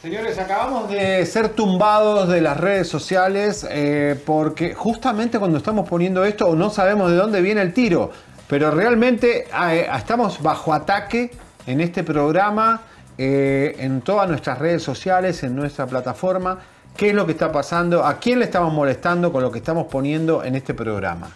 Señores, 0.00 0.38
acabamos 0.38 0.88
de 0.88 1.26
ser 1.26 1.48
tumbados 1.48 2.28
de 2.28 2.40
las 2.40 2.56
redes 2.56 2.86
sociales 2.86 3.66
eh, 3.68 4.16
porque 4.24 4.72
justamente 4.72 5.40
cuando 5.40 5.58
estamos 5.58 5.88
poniendo 5.88 6.24
esto 6.24 6.54
no 6.54 6.70
sabemos 6.70 7.10
de 7.10 7.16
dónde 7.16 7.42
viene 7.42 7.62
el 7.62 7.74
tiro, 7.74 8.12
pero 8.46 8.70
realmente 8.70 9.48
eh, 9.48 9.88
estamos 9.92 10.40
bajo 10.40 10.72
ataque 10.72 11.32
en 11.66 11.80
este 11.80 12.04
programa, 12.04 12.82
eh, 13.18 13.74
en 13.80 14.00
todas 14.02 14.28
nuestras 14.28 14.60
redes 14.60 14.84
sociales, 14.84 15.42
en 15.42 15.56
nuestra 15.56 15.84
plataforma. 15.88 16.60
¿Qué 16.96 17.08
es 17.08 17.14
lo 17.14 17.26
que 17.26 17.32
está 17.32 17.50
pasando? 17.50 18.06
¿A 18.06 18.20
quién 18.20 18.38
le 18.38 18.44
estamos 18.44 18.72
molestando 18.72 19.32
con 19.32 19.42
lo 19.42 19.50
que 19.50 19.58
estamos 19.58 19.88
poniendo 19.88 20.44
en 20.44 20.54
este 20.54 20.74
programa? 20.74 21.28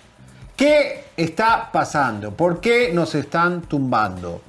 ¿Qué 0.54 1.06
está 1.16 1.68
pasando? 1.72 2.30
¿Por 2.30 2.60
qué 2.60 2.92
nos 2.92 3.16
están 3.16 3.62
tumbando? 3.62 4.40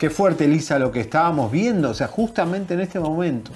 Qué 0.00 0.08
fuerte, 0.08 0.46
Elisa, 0.46 0.78
lo 0.78 0.90
que 0.92 1.00
estábamos 1.00 1.52
viendo, 1.52 1.90
o 1.90 1.94
sea, 1.94 2.06
justamente 2.06 2.72
en 2.72 2.80
este 2.80 2.98
momento, 2.98 3.50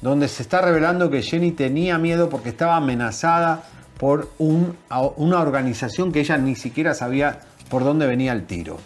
donde 0.00 0.26
se 0.26 0.42
está 0.42 0.62
revelando 0.62 1.10
que 1.10 1.20
Jenny 1.20 1.52
tenía 1.52 1.98
miedo 1.98 2.30
porque 2.30 2.48
estaba 2.48 2.76
amenazada 2.76 3.64
por 3.98 4.30
un- 4.38 4.74
una 5.16 5.38
organización 5.38 6.12
que 6.12 6.20
ella 6.20 6.38
ni 6.38 6.56
siquiera 6.56 6.94
sabía 6.94 7.40
por 7.68 7.84
dónde 7.84 8.06
venía 8.06 8.32
el 8.32 8.46
tiro. 8.46 8.78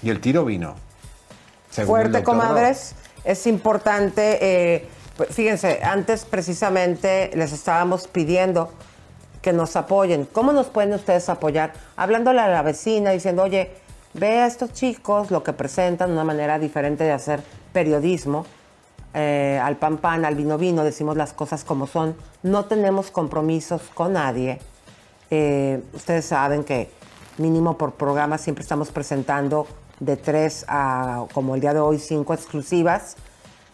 Y 0.00 0.10
el 0.10 0.20
tiro 0.20 0.44
vino. 0.44 0.76
Fuerte, 1.84 2.22
comadres. 2.22 2.94
Es 3.24 3.48
importante, 3.48 4.38
eh, 4.40 4.88
fíjense, 5.30 5.80
antes 5.82 6.24
precisamente 6.24 7.32
les 7.34 7.52
estábamos 7.52 8.06
pidiendo 8.06 8.72
que 9.42 9.52
nos 9.52 9.74
apoyen. 9.74 10.28
¿Cómo 10.30 10.52
nos 10.52 10.68
pueden 10.68 10.94
ustedes 10.94 11.28
apoyar? 11.28 11.72
Hablándole 11.96 12.40
a 12.40 12.46
la 12.46 12.62
vecina, 12.62 13.10
diciendo, 13.10 13.42
oye, 13.42 13.72
ve 14.14 14.40
a 14.40 14.46
estos 14.46 14.72
chicos 14.72 15.30
lo 15.30 15.42
que 15.42 15.52
presentan, 15.52 16.10
una 16.10 16.24
manera 16.24 16.58
diferente 16.58 17.04
de 17.04 17.12
hacer 17.12 17.42
periodismo. 17.72 18.46
Eh, 19.14 19.60
al 19.62 19.76
pan 19.76 19.98
pan, 19.98 20.24
al 20.24 20.34
vino 20.34 20.58
vino, 20.58 20.84
decimos 20.84 21.16
las 21.16 21.32
cosas 21.32 21.64
como 21.64 21.86
son. 21.86 22.16
No 22.42 22.66
tenemos 22.66 23.10
compromisos 23.10 23.82
con 23.94 24.14
nadie. 24.14 24.58
Eh, 25.30 25.82
ustedes 25.92 26.26
saben 26.26 26.64
que 26.64 26.90
mínimo 27.38 27.76
por 27.76 27.94
programa 27.94 28.38
siempre 28.38 28.62
estamos 28.62 28.90
presentando 28.90 29.66
de 30.00 30.16
tres 30.16 30.64
a, 30.68 31.26
como 31.32 31.54
el 31.54 31.60
día 31.60 31.74
de 31.74 31.80
hoy, 31.80 31.98
cinco 31.98 32.34
exclusivas. 32.34 33.16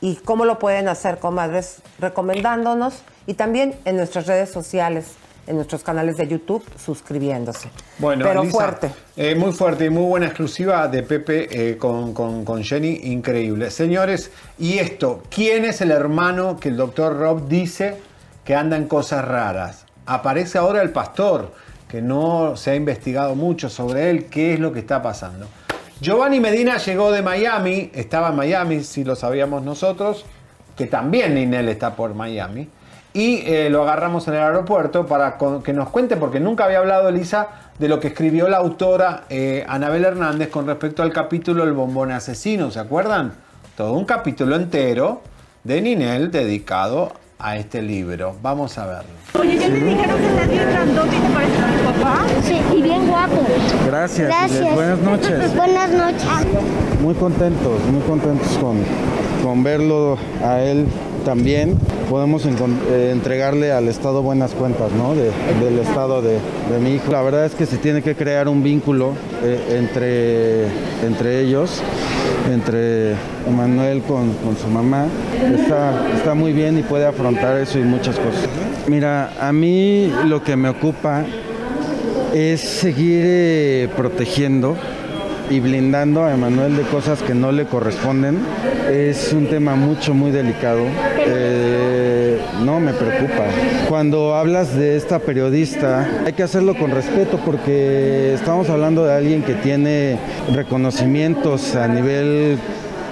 ¿Y 0.00 0.16
cómo 0.16 0.44
lo 0.44 0.58
pueden 0.58 0.88
hacer, 0.88 1.18
comadres? 1.18 1.82
Recomendándonos 1.98 3.02
y 3.26 3.34
también 3.34 3.74
en 3.84 3.96
nuestras 3.96 4.26
redes 4.26 4.50
sociales, 4.50 5.14
en 5.46 5.56
nuestros 5.56 5.82
canales 5.82 6.16
de 6.16 6.26
YouTube, 6.28 6.64
suscribiéndose. 6.82 7.68
Bueno, 7.98 8.24
Pero 8.26 8.44
fuerte. 8.44 8.90
eh, 9.16 9.34
muy 9.34 9.52
fuerte 9.52 9.86
y 9.86 9.90
muy 9.90 10.04
buena 10.04 10.26
exclusiva 10.26 10.88
de 10.88 11.02
Pepe 11.02 11.48
eh, 11.70 11.76
con, 11.76 12.12
con- 12.14 12.44
con 12.44 12.62
Jenny, 12.64 13.00
increíble. 13.04 13.70
Señores, 13.70 14.30
y 14.58 14.78
esto, 14.78 15.22
¿quién 15.30 15.64
es 15.64 15.80
el 15.80 15.90
hermano 15.90 16.58
que 16.58 16.68
el 16.70 16.76
doctor 16.76 17.16
Rob 17.18 17.46
dice 17.48 17.96
que 18.44 18.54
anda 18.54 18.76
en 18.76 18.86
cosas 18.88 19.24
raras? 19.24 19.84
Aparece 20.06 20.58
ahora 20.58 20.82
el 20.82 20.90
pastor, 20.90 21.52
que 21.88 22.02
no 22.02 22.56
se 22.56 22.72
ha 22.72 22.74
investigado 22.74 23.34
mucho 23.34 23.68
sobre 23.68 24.10
él, 24.10 24.26
qué 24.26 24.54
es 24.54 24.60
lo 24.60 24.72
que 24.72 24.80
está 24.80 25.02
pasando. 25.02 25.46
Giovanni 26.00 26.40
Medina 26.40 26.76
llegó 26.78 27.12
de 27.12 27.22
Miami, 27.22 27.90
estaba 27.94 28.30
en 28.30 28.36
Miami, 28.36 28.82
si 28.82 29.04
lo 29.04 29.14
sabíamos 29.14 29.62
nosotros, 29.62 30.24
que 30.76 30.86
también 30.86 31.34
Ninel 31.36 31.68
está 31.68 31.94
por 31.94 32.14
Miami. 32.14 32.68
Y 33.16 33.42
eh, 33.46 33.70
lo 33.70 33.82
agarramos 33.84 34.26
en 34.28 34.34
el 34.34 34.40
aeropuerto 34.42 35.06
para 35.06 35.38
con- 35.38 35.62
que 35.62 35.72
nos 35.72 35.88
cuente, 35.90 36.16
porque 36.16 36.40
nunca 36.40 36.64
había 36.64 36.78
hablado 36.80 37.08
Elisa 37.08 37.46
de 37.78 37.88
lo 37.88 38.00
que 38.00 38.08
escribió 38.08 38.48
la 38.48 38.56
autora 38.56 39.22
eh, 39.30 39.64
Anabel 39.68 40.04
Hernández 40.04 40.48
con 40.48 40.66
respecto 40.66 41.02
al 41.02 41.12
capítulo 41.12 41.62
El 41.62 41.72
bombón 41.74 42.10
asesino, 42.10 42.70
¿se 42.72 42.80
acuerdan? 42.80 43.32
Todo 43.76 43.92
un 43.92 44.04
capítulo 44.04 44.56
entero 44.56 45.22
de 45.62 45.80
Ninel 45.80 46.30
dedicado 46.32 47.12
a 47.38 47.56
este 47.56 47.82
libro. 47.82 48.34
Vamos 48.42 48.78
a 48.78 48.86
verlo. 48.86 49.10
Oye, 49.38 49.58
ya 49.58 49.68
me 49.68 49.78
dijeron 49.78 50.18
que 50.18 50.26
estás 50.26 50.48
bien 50.48 50.68
grandote 50.70 51.16
y 51.16 51.20
te 51.20 51.28
pareces 51.34 51.60
a 51.60 51.66
mi 51.66 51.98
papá. 51.98 52.18
Sí, 52.42 52.60
y 52.76 52.82
bien 52.82 53.08
guapo. 53.08 53.42
Gracias. 53.86 54.26
Gracias. 54.28 54.74
Buenas 54.74 54.98
noches. 54.98 55.54
Buenas 55.56 55.90
noches. 55.90 56.26
Muy 57.00 57.14
contentos, 57.14 57.80
muy 57.92 58.00
contentos 58.02 58.48
con, 58.58 58.78
con 59.42 59.62
verlo 59.62 60.16
a 60.44 60.60
él 60.60 60.86
también. 61.24 61.78
Podemos 62.08 62.44
eh, 62.46 63.10
entregarle 63.12 63.72
al 63.72 63.88
Estado 63.88 64.22
buenas 64.22 64.52
cuentas, 64.52 64.92
¿no? 64.92 65.14
De- 65.14 65.30
del 65.64 65.78
Estado 65.78 66.22
de, 66.22 66.38
mi 66.80 66.94
hijo. 66.94 67.10
La 67.10 67.22
verdad 67.22 67.46
es 67.46 67.54
que 67.54 67.66
se 67.66 67.78
tiene 67.78 68.02
que 68.02 68.14
crear 68.14 68.48
un 68.48 68.62
vínculo 68.62 69.12
eh, 69.42 69.78
entre, 69.78 70.64
entre 71.06 71.40
ellos, 71.40 71.82
entre 72.52 73.12
Emanuel 73.48 74.02
con, 74.02 74.32
su 74.60 74.68
mamá. 74.68 75.06
Está, 75.54 76.34
muy 76.34 76.52
bien 76.52 76.78
y 76.78 76.82
puede 76.82 77.06
afrontar 77.06 77.58
eso 77.58 77.78
y 77.78 77.82
muchas 77.82 78.16
cosas. 78.16 78.48
Mira, 78.86 79.32
a 79.40 79.52
mí 79.52 80.12
lo 80.26 80.42
que 80.42 80.56
me 80.56 80.68
ocupa 80.68 81.24
es 82.34 82.60
seguir 82.60 83.22
eh, 83.26 83.88
protegiendo 83.96 84.76
y 85.50 85.60
blindando 85.60 86.24
a 86.24 86.32
Emanuel 86.32 86.76
de 86.76 86.82
cosas 86.82 87.22
que 87.22 87.34
no 87.34 87.50
le 87.52 87.64
corresponden. 87.66 88.38
Es 88.90 89.32
un 89.32 89.46
tema 89.46 89.74
mucho, 89.74 90.12
muy 90.14 90.30
delicado. 90.30 90.80
No 92.64 92.80
me 92.80 92.92
preocupa. 92.92 93.44
Cuando 93.88 94.34
hablas 94.34 94.74
de 94.76 94.96
esta 94.96 95.18
periodista, 95.18 96.08
hay 96.24 96.32
que 96.32 96.42
hacerlo 96.42 96.74
con 96.76 96.90
respeto 96.90 97.38
porque 97.44 98.34
estamos 98.34 98.68
hablando 98.70 99.04
de 99.04 99.12
alguien 99.14 99.42
que 99.42 99.54
tiene 99.54 100.18
reconocimientos 100.54 101.74
a 101.76 101.86
nivel 101.88 102.58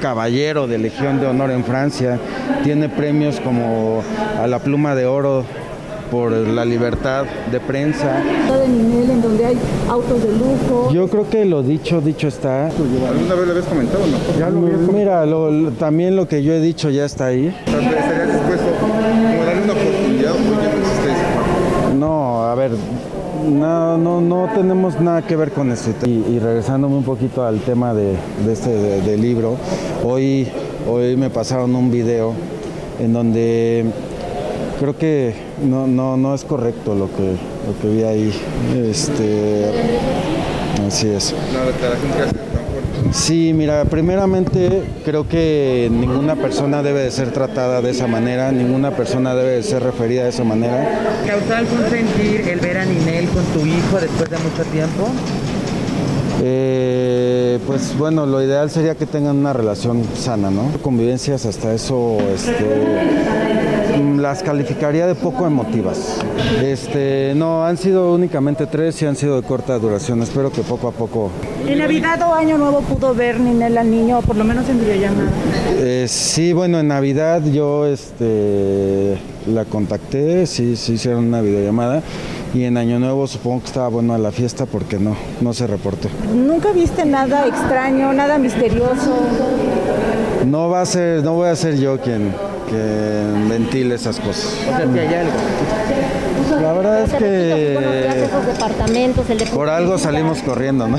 caballero 0.01 0.67
de 0.67 0.79
Legión 0.79 1.21
de 1.21 1.27
Honor 1.27 1.51
en 1.51 1.65
Francia, 1.65 2.19
tiene 2.65 2.89
premios 2.89 3.39
como 3.41 4.03
a 4.41 4.47
la 4.47 4.59
pluma 4.59 4.95
de 4.95 5.07
oro 5.07 5.45
por 6.11 6.31
la 6.33 6.65
libertad 6.67 7.25
de 7.51 7.59
prensa. 7.61 8.21
de 8.61 8.69
Ninel, 8.69 9.11
en 9.11 9.23
donde 9.23 9.47
hay 9.47 9.57
autos 9.89 10.23
de 10.23 10.31
lujo. 10.33 10.91
Yo 10.93 11.09
creo 11.09 11.31
que 11.31 11.45
lo 11.47 11.63
dicho, 11.63 12.03
dicho 12.03 12.29
está. 12.29 12.67
¿Alguna 12.67 13.35
vez 13.35 13.45
le 13.47 13.51
habías 13.53 13.65
comentado 13.67 14.05
o 14.05 14.07
no? 14.09 14.19
Ya 14.39 14.51
lo 14.51 14.59
habías 14.67 14.81
Mira, 14.93 15.25
lo- 15.25 15.51
lo- 15.51 15.71
también 15.71 16.15
lo 16.17 16.29
que 16.29 16.43
yo 16.43 16.53
he 16.53 16.61
dicho 16.61 16.91
ya 16.91 17.07
está 17.07 17.27
ahí. 17.27 17.47
¿Estarías 17.67 18.31
dispuesto 18.31 18.67
como 18.81 18.93
darle 18.95 19.63
una 19.65 19.73
oportunidad 19.73 20.33
o 20.33 20.37
ya 20.37 20.69
no 20.69 20.79
existe 20.81 21.13
eso? 21.13 21.95
No, 21.99 22.45
No, 23.49 23.99
no, 23.99 24.21
no 24.21 24.49
tenemos 24.55 25.01
nada 25.01 25.23
que 25.23 25.37
ver 25.37 25.53
con 25.53 25.71
eso. 25.73 25.91
Y, 26.07 26.11
y 26.11 26.39
regresándome 26.39 26.97
un 26.97 27.05
poquito 27.05 27.45
al 27.45 27.61
tema 27.61 27.93
de, 27.95 28.15
este 28.51 28.71
de- 28.71 29.17
libro, 29.17 29.57
hoy, 30.05 30.49
hoy 30.89 31.17
me 31.17 31.29
pasaron 31.31 31.75
un 31.75 31.91
video 31.91 32.35
en 33.01 33.13
donde 33.13 33.85
creo 34.79 34.97
que 34.97 35.35
no, 35.65 35.87
no, 35.87 36.17
no 36.17 36.35
es 36.35 36.45
correcto 36.45 36.95
lo 36.95 37.07
que, 37.15 37.33
lo 37.33 37.79
que 37.81 37.89
vi 37.89 38.03
ahí. 38.05 38.33
Este, 38.89 39.67
así 40.87 41.09
es. 41.09 41.35
La 41.53 41.65
declaración 41.65 42.13
que 42.13 42.23
hace. 42.23 42.52
Sí, 43.11 43.53
mira, 43.53 43.85
primeramente 43.85 44.83
creo 45.05 45.29
que 45.29 45.89
ninguna 45.91 46.37
persona 46.37 46.83
debe 46.83 47.01
de 47.01 47.11
ser 47.11 47.31
tratada 47.33 47.83
de 47.83 47.91
esa 47.91 48.07
manera, 48.07 48.53
ninguna 48.53 48.93
persona 48.93 49.35
debe 49.35 49.51
de 49.51 49.63
ser 49.63 49.83
referida 49.83 50.25
de 50.25 50.31
esa 50.31 50.45
manera. 50.45 50.89
¿Causó 51.27 51.55
algún 51.55 51.91
sentir 51.91 52.49
el 52.49 52.61
ver 52.61 52.79
a 52.79 52.85
Ninel 52.85 53.29
con 53.29 53.45
tu 53.47 53.67
hijo 53.67 54.01
después 54.01 54.31
de 54.31 54.39
mucho 54.39 54.65
tiempo? 54.71 55.09
Eh, 56.45 57.59
pues 57.67 57.97
bueno, 57.97 58.27
lo 58.27 58.43
ideal 58.43 58.71
sería 58.71 58.95
que 58.95 59.07
tengan 59.07 59.37
una 59.37 59.53
relación 59.53 60.03
sana, 60.17 60.51
¿no? 60.51 60.73
Convivencias 60.83 61.47
hasta 61.47 61.73
eso, 61.73 62.19
este, 62.35 62.65
las 64.21 64.43
calificaría 64.43 65.07
de 65.07 65.15
poco 65.15 65.47
emotivas. 65.47 66.19
Este, 66.63 67.33
no, 67.37 67.65
han 67.65 67.77
sido 67.77 68.15
únicamente 68.15 68.67
tres 68.67 69.01
y 69.03 69.07
han 69.07 69.17
sido 69.17 69.41
de 69.41 69.47
corta 69.47 69.79
duración. 69.79 70.23
Espero 70.23 70.51
que 70.51 70.63
poco 70.63 70.89
a 70.89 70.93
poco. 70.93 71.31
¿En 71.67 71.79
Navidad 71.79 72.21
o 72.23 72.35
Año 72.35 72.59
Nuevo 72.59 72.81
pudo 72.81 73.15
ver 73.15 73.41
Ninel 73.41 73.79
al 73.79 73.91
niño, 73.91 74.21
por 74.23 74.37
lo 74.37 74.45
menos 74.45 74.69
en 74.69 74.81
videollamada? 74.81 75.31
Eh, 75.79 76.07
sí, 76.09 76.53
bueno, 76.53 76.81
en 76.81 76.89
Navidad 76.89 77.43
yo, 77.45 77.87
este, 77.87 79.19
la 79.47 79.65
contacté, 79.65 80.47
sí, 80.47 80.77
sí 80.77 80.95
hicieron 80.95 81.27
una 81.27 81.41
videollamada 81.41 82.03
y 82.55 82.65
en 82.65 82.77
Año 82.77 82.99
Nuevo 82.99 83.27
supongo 83.27 83.61
que 83.61 83.67
estaba 83.67 83.89
bueno 83.89 84.15
a 84.15 84.19
la 84.19 84.31
fiesta 84.31 84.67
porque 84.67 84.99
no, 84.99 85.17
no 85.41 85.53
se 85.55 85.67
reportó. 85.67 86.09
¿Nunca 86.35 86.73
viste 86.73 87.05
nada 87.05 87.47
extraño, 87.47 88.13
nada 88.13 88.39
misterioso? 88.39 89.17
No 90.47 90.69
va 90.69 90.83
a 90.83 90.87
ser, 90.87 91.23
no 91.23 91.35
voy 91.35 91.49
a 91.49 91.57
ser 91.57 91.79
yo 91.79 92.01
quien, 92.01 92.33
quien 92.73 93.49
ventile 93.49 93.95
esas 93.95 94.19
cosas. 94.19 94.47
O 94.47 94.65
sea, 94.65 94.93
si 94.93 94.99
hay 94.99 95.15
algo. 95.15 95.33
La 96.61 96.73
verdad 96.73 97.03
es 97.03 97.13
que 97.15 98.29
departamentos, 98.47 99.27
por 99.53 99.69
algo 99.69 99.99
salimos 99.99 100.43
corriendo, 100.43 100.89
¿no? 100.89 100.99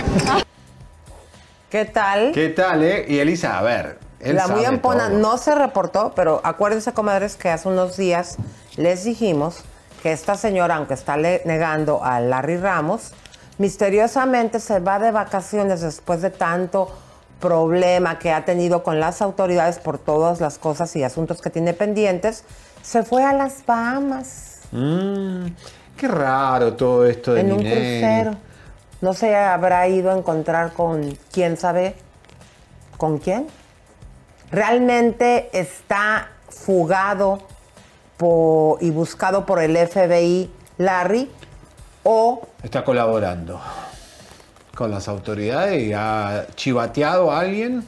¿Qué 1.70 1.86
tal? 1.86 2.32
¿Qué 2.34 2.50
tal, 2.50 2.84
eh? 2.84 3.06
Y 3.08 3.20
Elisa, 3.20 3.58
a 3.58 3.62
ver. 3.64 3.98
él 4.20 4.36
la 4.36 4.48
muy 4.48 4.66
ampona 4.66 5.10
todo. 5.10 5.18
no 5.18 5.38
se 5.38 5.56
reportó, 5.56 6.14
pero 6.16 6.42
acuérdense, 6.44 6.94
comadres, 6.94 7.36
que 7.36 7.50
hace 7.50 7.68
unos 7.68 7.98
días 7.98 8.38
les 8.78 9.04
dijimos 9.04 9.64
que 10.04 10.12
esta 10.12 10.36
señora, 10.36 10.76
aunque 10.76 10.94
está 10.94 11.18
negando 11.18 12.04
a 12.04 12.20
Larry 12.20 12.58
Ramos, 12.58 13.12
misteriosamente 13.58 14.60
se 14.60 14.80
va 14.80 15.00
de 15.00 15.12
vacaciones 15.12 15.82
después 15.82 16.22
de 16.22 16.30
tanto 16.30 16.92
problema 17.44 18.20
que 18.20 18.32
ha 18.32 18.46
tenido 18.46 18.84
con 18.84 19.02
las 19.02 19.22
autoridades 19.22 19.78
por 19.80 20.00
todas 20.00 20.39
las 20.39 20.58
cosas 20.58 20.96
y 20.96 21.04
asuntos 21.04 21.41
que 21.41 21.50
tiene 21.50 21.74
pendientes, 21.74 22.46
se 22.82 23.04
fue 23.04 23.24
a 23.24 23.34
las 23.34 23.66
Bahamas 23.66 24.54
Mm, 24.74 25.46
qué 25.96 26.08
raro 26.08 26.74
todo 26.74 27.06
esto 27.06 27.36
de 27.36 27.41
en 27.41 27.52
un 27.52 27.60
crucero. 27.60 28.36
No 29.02 29.14
se 29.14 29.36
habrá 29.36 29.88
ido 29.88 30.12
a 30.12 30.18
encontrar 30.18 30.74
con 30.74 31.16
quién 31.32 31.58
sabe 31.58 31.96
con 32.98 33.20
quién. 33.20 33.46
Realmente 34.50 35.50
está 35.54 36.30
fugado 36.50 37.39
y 38.80 38.89
buscado 38.89 39.46
por 39.46 39.62
el 39.62 39.76
FBI 39.76 40.50
Larry 40.78 41.30
o 42.04 42.41
Está 42.64 42.84
colaborando 42.84 43.60
con 44.76 44.92
las 44.92 45.08
autoridades 45.08 45.82
y 45.84 45.94
ha 45.94 46.48
chivateado 46.56 47.32
a 47.32 47.40
alguien. 47.42 47.84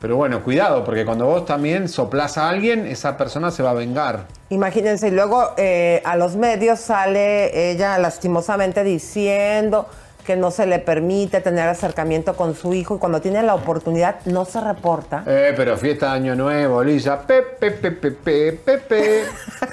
Pero 0.00 0.16
bueno, 0.16 0.42
cuidado, 0.42 0.84
porque 0.84 1.04
cuando 1.04 1.26
vos 1.26 1.46
también 1.46 1.88
soplás 1.88 2.36
a 2.36 2.48
alguien, 2.48 2.86
esa 2.86 3.16
persona 3.16 3.50
se 3.52 3.62
va 3.62 3.70
a 3.70 3.74
vengar. 3.74 4.26
Imagínense, 4.50 5.08
y 5.08 5.10
luego 5.12 5.52
eh, 5.56 6.02
a 6.04 6.16
los 6.16 6.34
medios 6.34 6.80
sale 6.80 7.70
ella 7.70 7.98
lastimosamente 7.98 8.82
diciendo 8.82 9.86
que 10.26 10.36
no 10.36 10.50
se 10.50 10.66
le 10.66 10.78
permite 10.80 11.40
tener 11.40 11.68
acercamiento 11.68 12.34
con 12.36 12.54
su 12.54 12.74
hijo 12.74 12.96
y 12.96 12.98
cuando 12.98 13.20
tiene 13.20 13.42
la 13.42 13.54
oportunidad 13.54 14.16
no 14.26 14.44
se 14.44 14.60
reporta. 14.60 15.22
Eh, 15.26 15.52
pero 15.56 15.76
fiesta 15.76 16.06
de 16.10 16.12
Año 16.12 16.34
Nuevo, 16.34 16.82
Elisa. 16.82 17.20
Pepe, 17.20 17.70
pepe, 17.70 18.10
pepe, 18.12 18.52
pepe, 18.52 19.24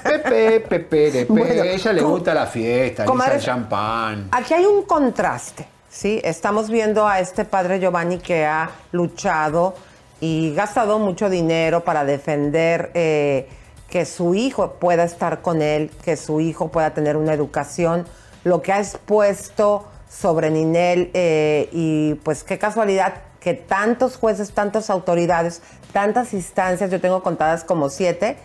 pepe, 0.02 0.60
pepe, 0.60 0.90
pepe. 1.10 1.26
Bueno, 1.28 1.62
ella 1.64 1.92
le 1.92 2.02
gusta 2.02 2.34
la 2.34 2.46
fiesta, 2.46 3.04
comadre- 3.04 3.34
el 3.36 3.40
champán. 3.40 4.28
Aquí 4.32 4.54
hay 4.54 4.64
un 4.64 4.82
contraste, 4.84 5.66
¿sí? 5.90 6.20
Estamos 6.24 6.70
viendo 6.70 7.06
a 7.06 7.20
este 7.20 7.44
padre 7.44 7.80
Giovanni 7.80 8.18
que 8.18 8.46
ha 8.46 8.70
luchado 8.92 9.74
y 10.20 10.54
gastado 10.54 10.98
mucho 10.98 11.28
dinero 11.28 11.82
para 11.82 12.04
defender 12.04 12.90
eh, 12.94 13.48
que 13.88 14.06
su 14.06 14.34
hijo 14.34 14.74
pueda 14.74 15.04
estar 15.04 15.42
con 15.42 15.60
él, 15.60 15.90
que 16.04 16.16
su 16.16 16.40
hijo 16.40 16.68
pueda 16.68 16.94
tener 16.94 17.16
una 17.16 17.34
educación, 17.34 18.06
lo 18.44 18.62
que 18.62 18.72
ha 18.72 18.78
expuesto 18.78 19.84
sobre 20.08 20.50
Ninel 20.50 21.10
eh, 21.12 21.68
y 21.72 22.14
pues 22.22 22.44
qué 22.44 22.58
casualidad 22.58 23.14
que 23.40 23.54
tantos 23.54 24.16
jueces, 24.16 24.52
tantas 24.52 24.90
autoridades, 24.90 25.62
tantas 25.92 26.34
instancias, 26.34 26.90
yo 26.90 27.00
tengo 27.00 27.22
contadas 27.22 27.64
como 27.64 27.88
siete, 27.90 28.36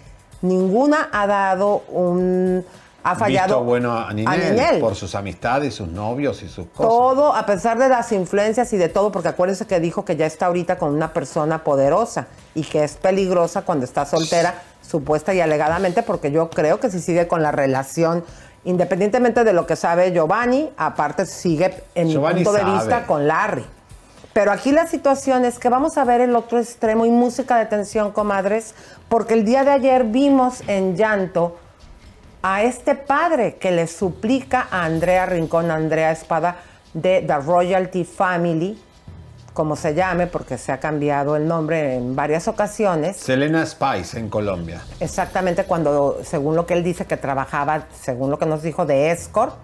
ninguna 0.42 1.10
ha 1.12 1.28
dado 1.28 1.84
un... 1.90 2.66
ha 3.06 3.16
fallado 3.16 3.60
Visto 3.60 3.64
bueno 3.64 3.96
a 3.96 4.12
Ninel, 4.12 4.56
Ninel. 4.56 4.80
por 4.80 4.96
sus 4.96 5.14
amistades, 5.14 5.76
sus 5.76 5.88
novios 5.88 6.42
y 6.42 6.50
sus 6.50 6.66
cosas. 6.70 6.90
Todo, 6.90 7.36
a 7.36 7.46
pesar 7.46 7.78
de 7.78 7.88
las 7.88 8.12
influencias 8.12 8.74
y 8.74 8.78
de 8.78 8.90
todo, 8.90 9.12
porque 9.12 9.30
acuérdense 9.30 9.68
que 9.68 9.80
dijo 9.80 10.04
que 10.04 10.16
ya 10.16 10.26
está 10.26 10.48
ahorita 10.48 10.80
con 10.80 10.92
una 10.92 11.14
persona 11.14 11.64
poderosa 11.64 12.26
y 12.56 12.64
que 12.64 12.84
es 12.84 12.96
peligrosa 12.96 13.62
cuando 13.62 13.86
está 13.86 14.08
soltera, 14.08 14.56
supuesta 14.82 15.36
y 15.36 15.40
alegadamente, 15.40 16.02
porque 16.02 16.32
yo 16.32 16.50
creo 16.50 16.80
que 16.80 16.90
si 16.90 17.00
sigue 17.00 17.28
con 17.28 17.44
la 17.44 17.52
relación, 17.52 18.26
independientemente 18.64 19.44
de 19.44 19.54
lo 19.54 19.68
que 19.68 19.76
sabe 19.76 20.12
Giovanni, 20.12 20.72
aparte 20.76 21.28
sigue 21.28 21.84
en 21.94 22.10
Giovanni 22.10 22.40
mi 22.40 22.44
punto 22.44 22.58
de 22.58 22.72
vista 22.72 23.06
con 23.06 23.28
Larry. 23.28 23.68
Pero 24.34 24.52
aquí 24.52 24.72
la 24.72 24.88
situación 24.88 25.46
es 25.46 25.60
que 25.60 25.70
vamos 25.70 26.00
a 26.00 26.06
ver 26.06 26.22
el 26.22 26.36
otro 26.36 26.58
extremo 26.58 27.06
y 27.06 27.12
música 27.12 27.60
de 27.60 27.68
tensión, 27.68 28.12
comadres, 28.12 28.74
porque 29.10 29.36
el 29.36 29.46
día 29.46 29.64
de 29.64 29.70
ayer 29.70 30.06
vimos 30.06 30.64
en 30.68 30.98
llanto 30.98 31.56
a 32.48 32.62
este 32.62 32.94
padre 32.94 33.56
que 33.56 33.72
le 33.72 33.88
suplica 33.88 34.68
a 34.70 34.86
Andrea 34.86 35.26
Rincón, 35.26 35.72
a 35.72 35.76
Andrea 35.76 36.12
Espada, 36.12 36.58
de 36.94 37.24
The 37.26 37.38
Royalty 37.38 38.04
Family, 38.04 38.80
como 39.52 39.76
se 39.76 39.96
llame, 39.96 40.28
porque 40.28 40.60
se 40.60 40.72
ha 40.72 40.80
cambiado 40.80 41.36
el 41.38 41.48
nombre 41.48 41.96
en 41.96 42.16
varias 42.16 42.48
ocasiones. 42.48 43.18
Selena 43.18 43.66
Spice 43.66 44.20
en 44.20 44.30
Colombia. 44.30 44.84
Exactamente 45.00 45.64
cuando, 45.64 46.20
según 46.24 46.56
lo 46.56 46.68
que 46.68 46.76
él 46.76 46.84
dice, 46.84 47.08
que 47.08 47.18
trabajaba, 47.18 47.88
según 48.00 48.30
lo 48.30 48.38
que 48.38 48.46
nos 48.46 48.62
dijo, 48.62 48.86
de 48.86 49.10
escort 49.10 49.56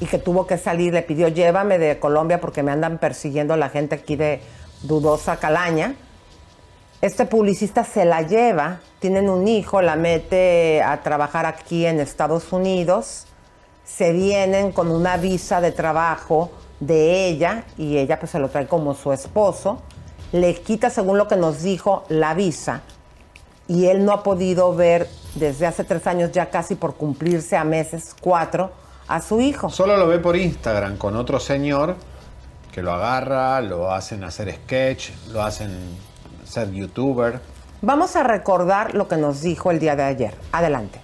y 0.00 0.06
que 0.06 0.16
tuvo 0.16 0.46
que 0.46 0.56
salir, 0.56 0.94
le 0.94 1.02
pidió 1.02 1.28
llévame 1.28 1.76
de 1.76 1.98
Colombia 1.98 2.40
porque 2.40 2.62
me 2.62 2.72
andan 2.72 2.96
persiguiendo 2.96 3.58
la 3.58 3.68
gente 3.68 3.96
aquí 3.96 4.16
de 4.16 4.40
dudosa 4.84 5.36
calaña. 5.36 5.96
Este 7.02 7.26
publicista 7.26 7.84
se 7.84 8.06
la 8.06 8.22
lleva, 8.22 8.80
tienen 9.02 9.28
un 9.28 9.48
hijo, 9.48 9.82
la 9.82 9.96
mete 9.96 10.80
a 10.80 11.02
trabajar 11.02 11.44
aquí 11.44 11.84
en 11.84 11.98
Estados 11.98 12.52
Unidos, 12.52 13.26
se 13.84 14.12
vienen 14.12 14.70
con 14.70 14.92
una 14.92 15.16
visa 15.16 15.60
de 15.60 15.72
trabajo 15.72 16.52
de 16.78 17.26
ella 17.26 17.64
y 17.76 17.98
ella 17.98 18.20
pues 18.20 18.30
se 18.30 18.38
lo 18.38 18.48
trae 18.48 18.68
como 18.68 18.94
su 18.94 19.12
esposo, 19.12 19.82
le 20.30 20.54
quita 20.54 20.88
según 20.88 21.18
lo 21.18 21.26
que 21.26 21.36
nos 21.36 21.64
dijo 21.64 22.04
la 22.08 22.32
visa 22.34 22.82
y 23.66 23.86
él 23.86 24.04
no 24.04 24.12
ha 24.12 24.22
podido 24.22 24.72
ver 24.72 25.08
desde 25.34 25.66
hace 25.66 25.82
tres 25.82 26.06
años 26.06 26.30
ya 26.30 26.48
casi 26.48 26.76
por 26.76 26.94
cumplirse 26.94 27.56
a 27.56 27.64
meses, 27.64 28.14
cuatro, 28.20 28.70
a 29.08 29.20
su 29.20 29.40
hijo. 29.40 29.68
Solo 29.68 29.96
lo 29.96 30.06
ve 30.06 30.20
por 30.20 30.36
Instagram 30.36 30.96
con 30.96 31.16
otro 31.16 31.40
señor 31.40 31.96
que 32.70 32.82
lo 32.82 32.92
agarra, 32.92 33.60
lo 33.60 33.92
hacen 33.92 34.22
hacer 34.22 34.54
sketch, 34.54 35.10
lo 35.32 35.42
hacen 35.42 35.72
ser 36.44 36.70
youtuber. 36.70 37.40
Vamos 37.84 38.14
a 38.14 38.22
recordar 38.22 38.94
lo 38.94 39.08
que 39.08 39.16
nos 39.16 39.42
dijo 39.42 39.72
el 39.72 39.80
día 39.80 39.96
de 39.96 40.04
ayer. 40.04 40.34
Adelante. 40.52 41.00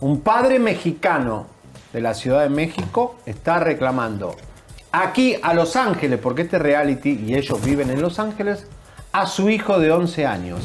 Un 0.00 0.20
padre 0.20 0.58
mexicano 0.58 1.46
de 1.90 2.02
la 2.02 2.12
Ciudad 2.12 2.42
de 2.42 2.50
México 2.50 3.16
está 3.24 3.60
reclamando 3.60 4.36
aquí 4.92 5.36
a 5.42 5.54
Los 5.54 5.74
Ángeles, 5.74 6.20
porque 6.20 6.42
este 6.42 6.58
reality 6.58 7.18
y 7.26 7.34
ellos 7.34 7.64
viven 7.64 7.88
en 7.88 8.02
Los 8.02 8.18
Ángeles, 8.18 8.68
a 9.10 9.24
su 9.24 9.48
hijo 9.48 9.78
de 9.78 9.90
11 9.90 10.26
años. 10.26 10.60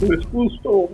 No 0.00 0.16
es 0.16 0.24
justo. 0.26 0.90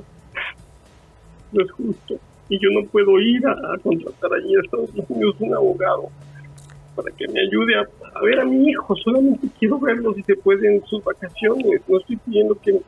No 1.53 1.63
es 1.63 1.71
justo. 1.73 2.15
Y 2.49 2.59
yo 2.63 2.71
no 2.71 2.89
puedo 2.89 3.21
ir 3.21 3.47
a, 3.47 3.53
a 3.53 3.79
contratar 3.83 4.31
allí 4.33 4.57
a 4.57 4.61
Estados 4.65 4.89
Unidos 5.07 5.37
un 5.39 5.55
abogado 5.55 6.09
para 6.97 7.15
que 7.15 7.29
me 7.29 7.41
ayude 7.41 7.75
a, 7.77 8.19
a 8.19 8.23
ver 8.23 8.41
a 8.41 8.47
mi 8.47 8.71
hijo. 8.71 8.97
Solamente 9.05 9.49
quiero 9.59 9.79
verlo 9.79 10.15
si 10.15 10.23
se 10.23 10.35
puede 10.37 10.77
en 10.77 10.83
sus 10.87 11.05
vacaciones. 11.05 11.83
No 11.87 11.99
estoy 11.99 12.17
pidiendo 12.17 12.55
que, 12.59 12.81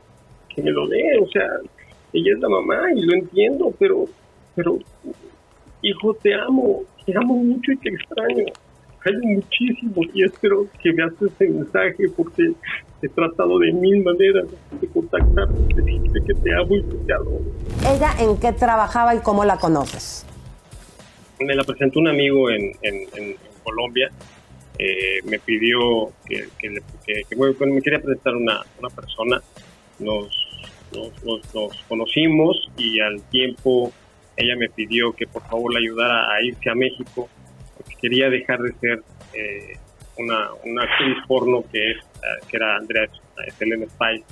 que 0.55 0.61
me 0.61 0.71
lo 0.71 0.87
dé. 0.87 1.17
O 1.21 1.27
sea, 1.29 1.47
ella 2.13 2.33
es 2.33 2.39
la 2.39 2.49
mamá 2.49 2.79
y 2.95 3.01
lo 3.01 3.13
entiendo, 3.13 3.73
pero, 3.79 4.05
pero, 4.55 4.77
hijo, 5.81 6.13
te 6.15 6.33
amo. 6.33 6.81
te 7.05 7.13
amo 7.17 7.35
mucho 7.35 7.71
y 7.71 7.77
te 7.77 7.89
extraño. 7.89 8.45
Hay 9.03 9.13
muchísimo 9.35 9.95
y 10.13 10.23
espero 10.23 10.67
que 10.81 10.91
veas 10.91 11.11
este 11.19 11.49
mensaje 11.49 12.03
porque 12.15 12.51
he 13.01 13.09
tratado 13.09 13.57
de 13.57 13.73
mil 13.73 14.03
maneras 14.03 14.45
de 14.79 14.87
contactarte, 14.89 15.53
de 15.73 15.81
decirte 15.81 16.19
que 16.27 16.33
te 16.35 16.53
amo 16.55 16.75
y 16.75 16.83
que 16.83 16.97
te 17.07 17.13
adoro. 17.13 17.41
¿Ella 17.81 18.11
en 18.19 18.37
qué 18.37 18.53
trabajaba 18.53 19.15
y 19.15 19.19
cómo 19.21 19.43
la 19.43 19.57
conoces? 19.57 20.23
Me 21.39 21.55
la 21.55 21.63
presentó 21.63 21.99
un 21.99 22.09
amigo 22.09 22.51
en, 22.51 22.73
en, 22.83 23.35
Colombia. 23.63 24.09
Eh, 24.77 25.19
me 25.25 25.39
pidió 25.39 26.11
que, 26.27 26.45
que, 26.59 26.69
le- 26.69 26.81
que- 27.05 27.21
que, 27.29 27.35
bueno, 27.35 27.55
me 27.73 27.81
quería 27.81 27.99
presentar 27.99 28.35
una, 28.35 28.61
una 28.79 28.89
persona. 28.89 29.41
Nos, 29.99 30.40
nos, 30.93 31.53
nos- 31.53 31.83
conocimos 31.87 32.69
y 32.77 32.99
al 32.99 33.21
tiempo 33.29 33.91
ella 34.37 34.55
me 34.57 34.69
pidió 34.69 35.13
que 35.13 35.27
por 35.27 35.43
favor 35.43 35.73
la 35.73 35.79
ayudara 35.79 36.33
a 36.33 36.43
irse 36.43 36.69
a 36.69 36.75
México 36.75 37.29
porque 37.77 37.95
quería 38.01 38.29
dejar 38.29 38.59
de 38.59 38.73
ser 38.73 39.03
eh, 39.33 39.73
una, 40.17 40.49
una 40.65 40.83
actriz 40.83 41.17
porno 41.27 41.63
que, 41.71 41.91
es, 41.91 41.97
eh, 41.97 42.45
que 42.49 42.57
era 42.57 42.77
Andrea 42.77 43.03
eh, 43.03 43.51
Selena 43.57 43.85
Spice. 43.85 44.25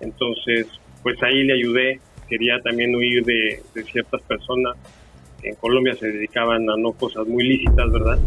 Entonces, 0.00 0.66
pues 1.02 1.22
ahí 1.22 1.44
le 1.44 1.54
ayudé. 1.54 2.00
Quería 2.28 2.58
también 2.60 2.94
huir 2.94 3.24
de, 3.24 3.62
ciertas 3.92 4.22
personas 4.22 4.76
que 5.40 5.50
en 5.50 5.54
Colombia 5.56 5.94
se 5.94 6.08
dedicaban 6.10 6.68
a 6.70 6.76
no 6.76 6.92
cosas 6.92 7.26
muy 7.26 7.44
lícitas, 7.44 7.92
¿verdad? 7.92 8.18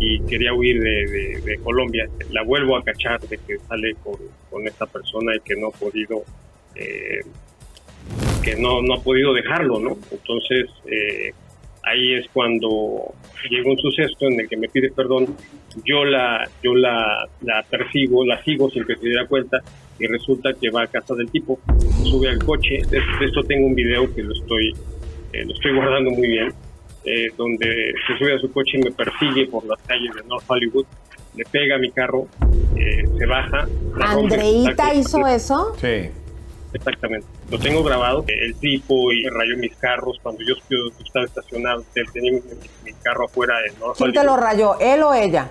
Y 0.00 0.20
quería 0.26 0.52
huir 0.52 0.80
de 0.80 1.58
Colombia. 1.62 2.08
La 2.30 2.42
vuelvo 2.42 2.76
a 2.76 2.82
cachar 2.82 3.20
de 3.20 3.38
que 3.38 3.58
sale 3.58 3.94
con, 4.02 4.16
con 4.50 4.66
esta 4.66 4.86
persona 4.86 5.36
y 5.36 5.40
que 5.40 5.56
no 5.56 5.68
ha 5.68 5.70
podido, 5.70 6.24
eh, 6.78 7.20
que 8.42 8.56
no, 8.56 8.82
no 8.82 8.94
ha 8.94 9.02
podido 9.02 9.34
dejarlo, 9.34 9.78
¿no? 9.78 9.98
Entonces, 10.10 10.70
eh, 10.86 11.32
ahí 11.82 12.14
es 12.14 12.26
cuando 12.32 13.12
llega 13.50 13.70
un 13.70 13.78
suceso 13.78 14.16
en 14.20 14.40
el 14.40 14.48
que 14.48 14.56
me 14.56 14.68
pide 14.68 14.90
perdón, 14.90 15.36
yo 15.84 16.04
la, 16.04 16.48
yo 16.62 16.74
la, 16.74 17.26
la 17.42 17.62
persigo, 17.62 18.24
la 18.24 18.42
sigo 18.42 18.70
sin 18.70 18.84
que 18.84 18.96
se 18.96 19.06
diera 19.06 19.26
cuenta 19.26 19.58
y 19.98 20.06
resulta 20.06 20.52
que 20.54 20.70
va 20.70 20.82
a 20.82 20.86
casa 20.86 21.14
del 21.14 21.30
tipo, 21.30 21.58
sube 22.04 22.28
al 22.28 22.38
coche, 22.38 22.80
de, 22.90 22.98
de 22.98 23.26
esto 23.26 23.42
tengo 23.42 23.66
un 23.66 23.74
video 23.74 24.12
que 24.14 24.22
lo 24.22 24.32
estoy, 24.32 24.74
eh, 25.32 25.44
lo 25.44 25.52
estoy 25.54 25.74
guardando 25.74 26.10
muy 26.10 26.28
bien, 26.28 26.52
eh, 27.04 27.28
donde 27.36 27.92
se 28.06 28.18
sube 28.18 28.34
a 28.34 28.38
su 28.38 28.52
coche 28.52 28.78
y 28.78 28.82
me 28.82 28.92
persigue 28.92 29.46
por 29.46 29.64
las 29.66 29.80
calles 29.82 30.14
de 30.14 30.22
North 30.28 30.44
Hollywood, 30.46 30.86
le 31.36 31.44
pega 31.44 31.76
a 31.76 31.78
mi 31.78 31.90
carro, 31.90 32.26
eh, 32.76 33.04
se 33.16 33.26
baja. 33.26 33.66
rompe, 33.92 34.34
¿Andreita 34.34 34.94
hizo 34.94 35.26
eso? 35.26 35.74
Sí. 35.80 36.10
Exactamente. 36.78 37.26
Lo 37.50 37.58
tengo 37.58 37.82
grabado. 37.82 38.24
El 38.28 38.54
tipo 38.56 39.12
y 39.12 39.28
rayó 39.28 39.56
mis 39.58 39.74
carros 39.76 40.18
cuando 40.22 40.42
yo, 40.42 40.54
yo 40.70 40.76
estaba 41.04 41.24
estacionado. 41.26 41.84
Él 41.94 42.06
tenía 42.12 42.32
mi, 42.32 42.40
mi 42.84 42.92
carro 43.02 43.26
afuera 43.26 43.58
de 43.60 43.78
North 43.78 43.96
¿Quién 43.98 44.12
te 44.12 44.24
lo 44.24 44.36
rayó, 44.36 44.78
él 44.80 45.02
o 45.02 45.12
ella? 45.14 45.50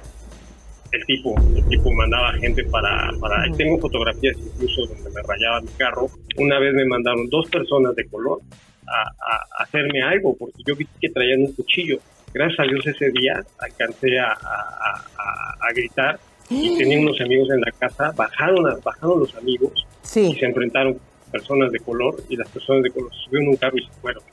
El 0.91 1.05
tipo, 1.05 1.35
el 1.55 1.67
tipo 1.67 1.91
mandaba 1.91 2.31
gente 2.33 2.63
para, 2.63 3.09
para... 3.19 3.43
Tengo 3.57 3.77
fotografías 3.77 4.37
incluso 4.37 4.85
donde 4.87 5.09
me 5.09 5.21
rayaba 5.21 5.59
mi 5.61 5.67
carro. 5.77 6.07
Una 6.37 6.59
vez 6.59 6.73
me 6.73 6.85
mandaron 6.85 7.27
dos 7.29 7.49
personas 7.49 7.93
de 7.95 8.05
color 8.07 8.39
a, 8.87 9.01
a- 9.01 9.45
a 9.59 9.63
hacerme 9.63 10.01
algo 10.01 10.33
porque 10.37 10.61
yo 10.65 10.75
vi 10.77 10.87
que 11.01 11.09
traían 11.09 11.41
un 11.41 11.51
cuchillo. 11.53 11.97
Gracias 12.33 12.59
a 12.59 12.63
Dios 12.63 12.87
ese 12.87 13.09
día 13.11 13.43
alcancé 13.59 14.17
a, 14.19 14.31
a- 14.31 15.73
gritar 15.75 16.17
y 16.49 16.77
tenía 16.77 16.99
unos 16.99 17.19
amigos 17.19 17.49
en 17.51 17.59
la 17.59 17.71
casa. 17.71 18.13
Bajaron, 18.15 18.63
bajaron 18.81 19.19
los 19.19 19.35
amigos 19.35 19.85
y 20.15 20.35
se 20.35 20.45
enfrentaron 20.45 20.97
personas 21.27 21.71
de 21.71 21.79
color 21.79 22.15
y 22.29 22.35
las 22.35 22.49
personas 22.49 22.83
de 22.83 22.91
color 22.91 23.11
subieron 23.25 23.49
un 23.49 23.55
carro 23.55 23.77
y 23.77 23.85
se 23.85 23.91
fueron. 24.01 24.23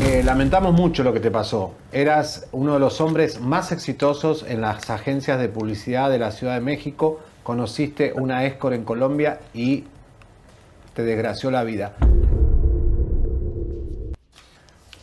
Eh, 0.00 0.22
lamentamos 0.24 0.72
mucho 0.72 1.02
lo 1.02 1.12
que 1.12 1.20
te 1.20 1.30
pasó. 1.30 1.74
Eras 1.92 2.48
uno 2.52 2.74
de 2.74 2.80
los 2.80 3.00
hombres 3.00 3.40
más 3.40 3.72
exitosos 3.72 4.44
en 4.46 4.60
las 4.60 4.90
agencias 4.90 5.40
de 5.40 5.48
publicidad 5.48 6.10
de 6.10 6.18
la 6.18 6.30
Ciudad 6.30 6.54
de 6.54 6.60
México. 6.60 7.20
Conociste 7.42 8.12
una 8.14 8.44
escort 8.44 8.74
en 8.74 8.84
Colombia 8.84 9.40
y 9.54 9.84
te 10.94 11.02
desgració 11.02 11.50
la 11.50 11.64
vida. 11.64 11.94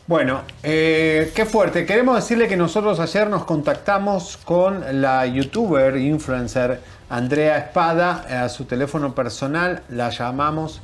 Bueno, 0.08 0.42
eh, 0.62 1.32
qué 1.34 1.46
fuerte. 1.46 1.84
Queremos 1.86 2.16
decirle 2.16 2.48
que 2.48 2.56
nosotros 2.56 3.00
ayer 3.00 3.28
nos 3.28 3.44
contactamos 3.46 4.38
con 4.38 5.02
la 5.02 5.26
youtuber, 5.26 5.98
influencer 5.98 6.80
Andrea 7.10 7.58
Espada 7.58 8.44
a 8.44 8.50
su 8.50 8.66
teléfono 8.66 9.16
personal. 9.16 9.82
La 9.90 10.12
llamamos, 10.12 10.80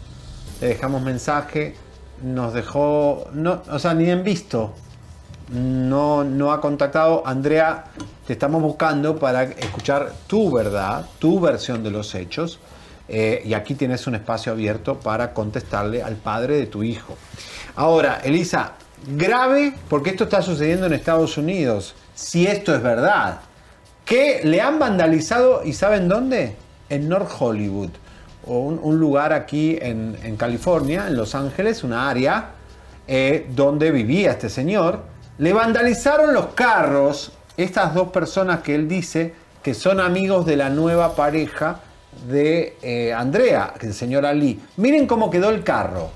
le 0.62 0.68
dejamos 0.68 1.02
mensaje, 1.02 1.76
nos 2.22 2.54
dejó, 2.54 3.28
no, 3.34 3.64
o 3.70 3.80
sea, 3.80 3.94
ni 3.94 4.10
en 4.10 4.24
visto. 4.24 4.74
No, 5.50 6.24
no 6.24 6.54
ha 6.54 6.62
contactado. 6.62 7.24
Andrea, 7.26 7.86
te 8.26 8.34
estamos 8.34 8.62
buscando 8.62 9.18
para 9.20 9.44
escuchar 9.44 10.14
tu 10.28 10.50
verdad, 10.52 11.06
tu 11.20 11.42
versión 11.42 11.84
de 11.84 11.92
los 11.92 12.16
hechos. 12.16 12.60
Eh, 13.10 13.42
y 13.44 13.54
aquí 13.54 13.76
tienes 13.76 14.08
un 14.08 14.16
espacio 14.16 14.54
abierto 14.54 14.98
para 15.00 15.34
contestarle 15.34 16.02
al 16.02 16.16
padre 16.16 16.56
de 16.56 16.68
tu 16.68 16.84
hijo. 16.84 17.18
Ahora, 17.76 18.22
Elisa, 18.24 18.74
grave 19.18 19.74
porque 19.90 20.12
esto 20.12 20.24
está 20.26 20.42
sucediendo 20.42 20.86
en 20.86 20.94
Estados 20.94 21.38
Unidos. 21.38 21.96
Si 22.16 22.48
esto 22.48 22.74
es 22.74 22.82
verdad, 22.82 23.42
que 24.06 24.42
le 24.44 24.62
han 24.62 24.80
vandalizado, 24.80 25.64
¿y 25.66 25.74
saben 25.74 26.08
dónde? 26.08 26.56
En 26.88 27.10
North 27.10 27.32
Hollywood, 27.38 27.90
o 28.48 28.60
un, 28.60 29.00
lugar 29.00 29.34
aquí 29.34 29.78
en, 29.82 30.18
en 30.24 30.36
California, 30.36 31.08
en 31.08 31.16
Los 31.16 31.36
Ángeles, 31.36 31.84
una 31.84 32.10
área 32.10 32.52
eh, 33.08 33.48
donde 33.50 33.92
vivía 33.92 34.32
este 34.32 34.50
señor. 34.50 35.02
Le 35.38 35.54
vandalizaron 35.54 36.34
los 36.34 36.48
carros, 36.48 37.32
estas 37.58 37.94
dos 37.94 38.10
personas 38.10 38.62
que 38.62 38.76
él 38.76 38.88
dice 38.88 39.34
que 39.62 39.74
son 39.74 40.00
amigos 40.00 40.46
de 40.46 40.56
la 40.56 40.70
nueva 40.70 41.16
pareja 41.16 41.80
de 42.28 42.78
eh, 42.82 43.14
Andrea, 43.14 43.74
el 43.82 43.94
señor 43.94 44.26
Ali. 44.26 44.60
Miren 44.78 45.08
cómo 45.08 45.30
quedó 45.30 45.50
el 45.50 45.64
carro. 45.64 46.10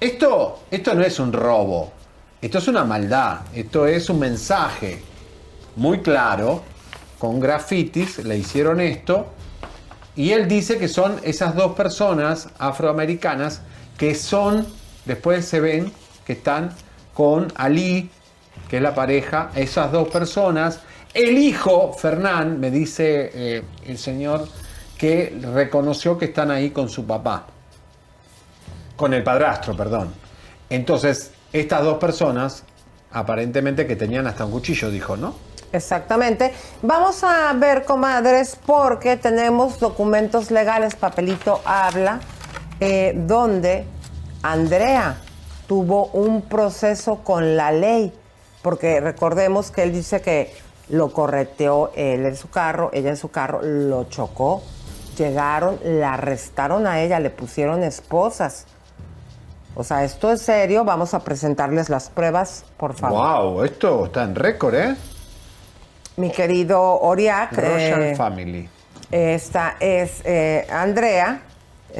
Esto, 0.00 0.60
esto 0.70 0.94
no 0.94 1.02
es 1.02 1.18
un 1.18 1.32
robo, 1.32 1.92
esto 2.40 2.58
es 2.58 2.68
una 2.68 2.84
maldad, 2.84 3.38
esto 3.54 3.86
es 3.86 4.08
un 4.10 4.18
mensaje 4.18 5.02
muy 5.76 6.00
claro, 6.00 6.62
con 7.18 7.40
grafitis, 7.40 8.18
le 8.18 8.36
hicieron 8.36 8.80
esto, 8.80 9.28
y 10.16 10.30
él 10.30 10.48
dice 10.48 10.78
que 10.78 10.88
son 10.88 11.20
esas 11.24 11.56
dos 11.56 11.74
personas 11.74 12.48
afroamericanas 12.58 13.62
que 13.98 14.14
son, 14.14 14.66
después 15.04 15.44
se 15.44 15.60
ven 15.60 15.92
que 16.24 16.34
están 16.34 16.70
con 17.12 17.52
Ali, 17.56 18.10
que 18.68 18.76
es 18.76 18.82
la 18.82 18.94
pareja, 18.94 19.50
esas 19.54 19.92
dos 19.92 20.08
personas. 20.08 20.80
El 21.12 21.38
hijo, 21.38 21.92
Fernán, 21.92 22.58
me 22.60 22.70
dice 22.70 23.30
eh, 23.34 23.62
el 23.86 23.98
señor, 23.98 24.48
que 24.98 25.36
reconoció 25.52 26.16
que 26.16 26.26
están 26.26 26.50
ahí 26.50 26.70
con 26.70 26.88
su 26.88 27.04
papá, 27.06 27.46
con 28.96 29.12
el 29.14 29.22
padrastro, 29.22 29.76
perdón. 29.76 30.12
Entonces, 30.70 31.32
estas 31.52 31.82
dos 31.82 31.98
personas, 31.98 32.64
aparentemente 33.12 33.86
que 33.86 33.96
tenían 33.96 34.26
hasta 34.26 34.44
un 34.44 34.52
cuchillo, 34.52 34.90
dijo, 34.90 35.16
¿no? 35.16 35.34
Exactamente. 35.74 36.52
Vamos 36.82 37.24
a 37.24 37.52
ver, 37.54 37.84
comadres, 37.84 38.56
porque 38.64 39.16
tenemos 39.16 39.80
documentos 39.80 40.52
legales, 40.52 40.94
papelito 40.94 41.60
habla, 41.64 42.20
eh, 42.78 43.12
donde 43.16 43.84
Andrea 44.42 45.16
tuvo 45.66 46.06
un 46.06 46.42
proceso 46.42 47.16
con 47.24 47.56
la 47.56 47.72
ley, 47.72 48.12
porque 48.62 49.00
recordemos 49.00 49.72
que 49.72 49.82
él 49.82 49.92
dice 49.92 50.20
que 50.22 50.54
lo 50.90 51.12
correteó 51.12 51.90
él 51.96 52.24
en 52.24 52.36
su 52.36 52.50
carro, 52.50 52.90
ella 52.92 53.10
en 53.10 53.16
su 53.16 53.32
carro, 53.32 53.60
lo 53.62 54.04
chocó, 54.04 54.62
llegaron, 55.18 55.80
la 55.82 56.14
arrestaron 56.14 56.86
a 56.86 57.00
ella, 57.00 57.18
le 57.18 57.30
pusieron 57.30 57.82
esposas. 57.82 58.66
O 59.74 59.82
sea, 59.82 60.04
esto 60.04 60.30
es 60.30 60.40
serio, 60.40 60.84
vamos 60.84 61.14
a 61.14 61.24
presentarles 61.24 61.88
las 61.88 62.10
pruebas, 62.10 62.64
por 62.76 62.94
favor. 62.94 63.18
¡Wow! 63.18 63.64
Esto 63.64 64.04
está 64.04 64.22
en 64.22 64.36
récord, 64.36 64.74
¿eh? 64.76 64.96
Mi 66.16 66.30
querido 66.30 66.80
Oriac, 67.00 67.58
eh, 67.58 68.14
Family. 68.16 68.68
esta 69.10 69.76
es 69.80 70.22
eh, 70.24 70.64
Andrea, 70.70 71.40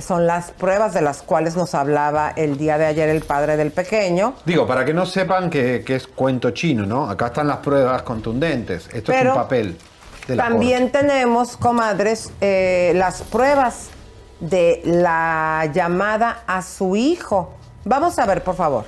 son 0.00 0.26
las 0.26 0.52
pruebas 0.52 0.94
de 0.94 1.02
las 1.02 1.22
cuales 1.22 1.56
nos 1.56 1.74
hablaba 1.74 2.32
el 2.36 2.56
día 2.56 2.78
de 2.78 2.86
ayer 2.86 3.08
el 3.08 3.22
padre 3.22 3.56
del 3.56 3.72
pequeño. 3.72 4.34
Digo, 4.44 4.66
para 4.66 4.84
que 4.84 4.94
no 4.94 5.04
sepan 5.06 5.50
que, 5.50 5.82
que 5.84 5.96
es 5.96 6.06
cuento 6.06 6.52
chino, 6.52 6.86
¿no? 6.86 7.08
Acá 7.08 7.26
están 7.26 7.48
las 7.48 7.58
pruebas 7.58 8.02
contundentes. 8.02 8.88
Esto 8.92 9.12
es 9.12 9.26
un 9.26 9.34
papel. 9.34 9.76
de 10.28 10.36
la 10.36 10.44
También 10.44 10.90
tenemos, 10.90 11.56
comadres, 11.56 12.32
eh, 12.40 12.92
las 12.94 13.22
pruebas 13.22 13.90
de 14.40 14.80
la 14.84 15.68
llamada 15.72 16.42
a 16.46 16.62
su 16.62 16.96
hijo. 16.96 17.52
Vamos 17.84 18.18
a 18.18 18.26
ver, 18.26 18.42
por 18.42 18.54
favor. 18.54 18.84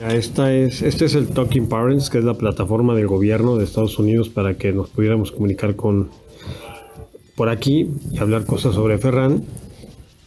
Esta 0.00 0.52
es, 0.54 0.82
este 0.82 1.04
es 1.04 1.14
el 1.14 1.28
Talking 1.28 1.68
Parents, 1.68 2.10
que 2.10 2.18
es 2.18 2.24
la 2.24 2.34
plataforma 2.34 2.94
del 2.94 3.06
gobierno 3.06 3.56
de 3.56 3.64
Estados 3.64 3.98
Unidos 3.98 4.28
para 4.28 4.54
que 4.56 4.72
nos 4.72 4.90
pudiéramos 4.90 5.30
comunicar 5.32 5.76
con 5.76 6.10
por 7.36 7.48
aquí 7.48 7.88
y 8.10 8.18
hablar 8.18 8.44
cosas 8.44 8.74
sobre 8.74 8.98
Ferran. 8.98 9.44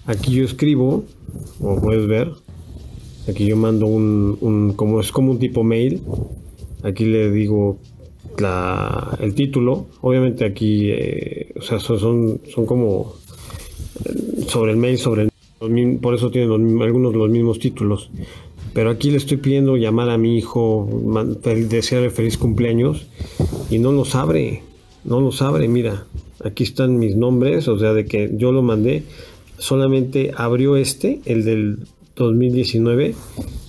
Aquí 0.05 0.33
yo 0.35 0.45
escribo, 0.45 1.03
como 1.59 1.81
puedes 1.81 2.07
ver, 2.07 2.31
aquí 3.29 3.45
yo 3.47 3.57
mando 3.57 3.85
un, 3.87 4.37
un- 4.41 4.73
como 4.73 4.99
es 4.99 5.11
como 5.11 5.31
un 5.31 5.39
tipo 5.39 5.63
mail. 5.63 6.01
Aquí 6.83 7.05
le 7.05 7.31
digo 7.31 7.77
el 9.19 9.33
título. 9.35 9.87
Obviamente 10.01 10.45
aquí, 10.45 10.89
eh, 10.91 11.53
o 11.57 11.61
sea, 11.61 11.79
son, 11.79 11.99
son, 11.99 12.41
son 12.53 12.65
como 12.65 13.13
sobre 14.47 14.71
el 14.71 14.77
mail, 14.77 14.97
sobre 14.97 15.27
por 16.01 16.13
eso 16.13 16.29
tienen 16.29 16.81
algunos 16.81 17.15
los 17.15 17.29
mismos 17.29 17.59
títulos. 17.59 18.09
Pero 18.75 18.89
aquí 18.91 19.09
le 19.09 19.17
estoy 19.17 19.37
pidiendo 19.37 19.77
llamar 19.77 20.09
a 20.11 20.17
mi 20.17 20.37
hijo, 20.37 20.87
desearle 21.45 22.09
feliz 22.11 22.37
cumpleaños 22.37 23.07
y 23.71 23.79
no 23.79 23.91
los 23.93 24.13
abre, 24.15 24.61
no 25.05 25.21
los 25.21 25.41
abre. 25.41 25.67
Mira, 25.69 26.03
aquí 26.43 26.63
están 26.65 26.97
mis 26.99 27.15
nombres, 27.15 27.67
o 27.69 27.79
sea, 27.79 27.93
de 27.93 28.05
que 28.05 28.31
yo 28.33 28.51
lo 28.51 28.61
mandé, 28.61 29.05
solamente 29.57 30.33
abrió 30.35 30.75
este, 30.75 31.21
el 31.25 31.45
del 31.45 31.87
2019, 32.17 33.15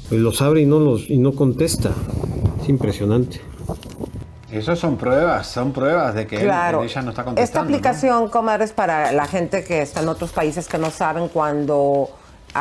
pues 0.08 0.20
los 0.20 0.42
abre 0.42 0.62
y 0.62 0.66
no 0.66 0.80
los 0.80 1.08
y 1.08 1.16
no 1.18 1.32
contesta. 1.32 1.92
Es 2.62 2.68
impresionante. 2.68 3.40
Eso 4.50 4.74
son 4.74 4.96
pruebas, 4.96 5.46
son 5.48 5.72
pruebas 5.72 6.14
de 6.16 6.26
que 6.26 6.36
él- 6.36 6.42
Claro. 6.42 6.82
ella 6.82 7.02
no 7.02 7.10
está 7.10 7.22
Esta 7.22 7.24
contestando. 7.24 7.70
¿no? 7.70 7.76
aplicación, 7.76 8.28
comadres, 8.28 8.72
para 8.72 9.12
la 9.12 9.26
gente 9.26 9.62
que 9.64 9.82
está 9.82 10.02
en 10.02 10.08
otros 10.08 10.32
países 10.32 10.66
que 10.66 10.78
no 10.78 10.90
saben, 10.90 11.28
cuando 11.28 12.08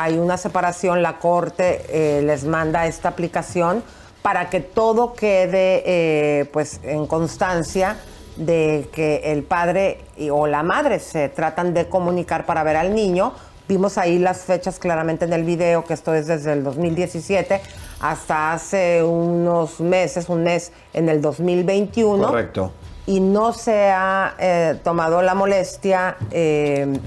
hay 0.02 0.18
una 0.18 0.36
separación, 0.36 1.02
la 1.02 1.18
corte 1.18 1.82
eh, 1.88 2.22
les 2.22 2.44
manda 2.44 2.86
esta 2.86 3.08
aplicación 3.08 3.82
para 4.22 4.50
que 4.50 4.60
todo 4.60 5.12
quede 5.14 5.82
eh, 5.86 6.44
pues 6.52 6.80
en 6.82 7.06
constancia 7.06 7.96
de 8.36 8.88
que 8.92 9.32
el 9.32 9.42
padre 9.44 10.00
y- 10.16 10.30
o 10.30 10.46
la 10.46 10.62
madre 10.62 10.98
se 10.98 11.28
tratan 11.28 11.72
de 11.74 11.88
comunicar 11.88 12.44
para 12.44 12.62
ver 12.62 12.76
al 12.76 12.94
niño. 12.94 13.32
Vimos 13.68 13.98
ahí 13.98 14.18
las 14.18 14.42
fechas 14.42 14.78
claramente 14.78 15.24
en 15.24 15.32
el 15.32 15.42
video, 15.44 15.84
que 15.84 15.94
esto 15.94 16.14
es 16.14 16.26
desde 16.26 16.52
el 16.52 16.62
2017 16.62 17.60
hasta 18.00 18.52
hace 18.52 19.02
unos 19.02 19.80
meses, 19.80 20.28
un 20.28 20.42
mes 20.42 20.70
en 20.92 21.08
el 21.08 21.20
2021 21.22 22.26
Correcto. 22.26 22.72
y 23.06 23.20
no 23.20 23.52
se 23.52 23.90
ha 23.90 24.34
eh, 24.38 24.78
tomado 24.84 25.22
la 25.22 25.34
molestia, 25.34 26.16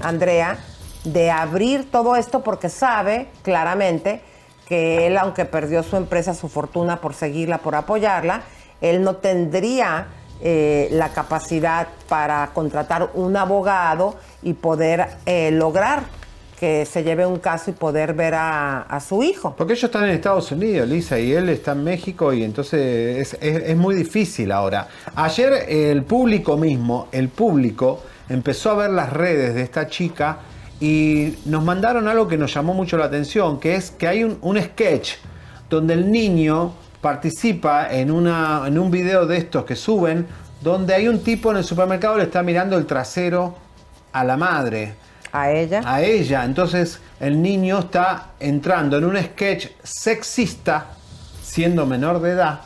Andrea, 0.01 0.57
de 1.03 1.31
abrir 1.31 1.89
todo 1.91 2.15
esto 2.15 2.41
porque 2.43 2.69
sabe 2.69 3.27
claramente 3.43 4.21
que 4.67 5.07
él, 5.07 5.17
aunque 5.17 5.45
perdió 5.45 5.81
su 5.83 5.95
empresa, 5.97 6.33
su 6.33 6.47
fortuna 6.49 7.01
por 7.01 7.13
seguirla, 7.13 7.57
por 7.59 7.75
apoyarla, 7.75 8.43
él 8.81 9.01
no 9.01 9.15
tendría 9.15 10.07
eh, 10.41 10.87
la 10.91 11.09
capacidad 11.09 11.87
para 12.07 12.51
contratar 12.53 13.09
un 13.13 13.35
abogado 13.35 14.15
y 14.43 14.53
poder 14.53 15.07
eh, 15.25 15.51
lograr 15.51 16.03
que 16.59 16.85
se 16.85 17.03
lleve 17.03 17.25
un 17.25 17.39
caso 17.39 17.71
y 17.71 17.73
poder 17.73 18.13
ver 18.13 18.33
a, 18.35 18.99
su 18.99 19.23
hijo. 19.23 19.55
Porque 19.57 19.73
ellos 19.73 19.85
están 19.85 20.03
en 20.03 20.09
Estados 20.11 20.51
Unidos, 20.51 20.89
Lisa, 20.89 21.17
y 21.17 21.31
él 21.31 21.47
está 21.47 21.71
en 21.71 21.85
México, 21.85 22.33
y 22.33 22.43
entonces 22.43 23.33
es, 23.33 23.37
es- 23.41 23.77
muy 23.77 23.95
difícil 23.95 24.51
ahora. 24.51 24.89
Ayer 25.15 25.53
el 25.69 26.03
público 26.03 26.57
mismo, 26.57 27.07
el 27.13 27.29
público, 27.29 28.01
empezó 28.27 28.71
a 28.71 28.73
ver 28.75 28.89
las 28.89 29.11
redes 29.13 29.55
de 29.55 29.61
esta 29.61 29.87
chica 29.87 30.39
y 30.79 31.35
nos 31.45 31.63
mandaron 31.63 32.07
algo 32.07 32.27
que 32.27 32.37
nos 32.37 32.53
llamó 32.53 32.73
mucho 32.73 32.97
la 32.97 33.05
atención, 33.05 33.59
que 33.59 33.75
es 33.75 33.91
que 33.91 34.07
hay 34.07 34.23
un, 34.23 34.37
un 34.41 34.61
sketch 34.61 35.15
donde 35.69 35.93
el 35.93 36.11
niño 36.11 36.73
participa 37.01 37.93
en, 37.93 38.11
una, 38.11 38.63
en 38.65 38.77
un 38.77 38.91
video 38.91 39.25
de 39.25 39.37
estos 39.37 39.65
que 39.65 39.75
suben, 39.75 40.27
donde 40.61 40.93
hay 40.93 41.07
un 41.07 41.19
tipo 41.19 41.51
en 41.51 41.57
el 41.57 41.63
supermercado 41.63 42.17
le 42.17 42.23
está 42.23 42.43
mirando 42.43 42.77
el 42.77 42.85
trasero 42.85 43.55
a 44.11 44.23
la 44.23 44.37
madre. 44.37 44.93
¿A 45.31 45.51
ella? 45.51 45.81
A 45.85 46.01
ella. 46.01 46.43
Entonces 46.43 46.99
el 47.19 47.41
niño 47.41 47.79
está 47.79 48.31
entrando 48.39 48.97
en 48.97 49.05
un 49.05 49.17
sketch 49.17 49.67
sexista, 49.83 50.87
siendo 51.43 51.85
menor 51.85 52.19
de 52.21 52.31
edad, 52.31 52.61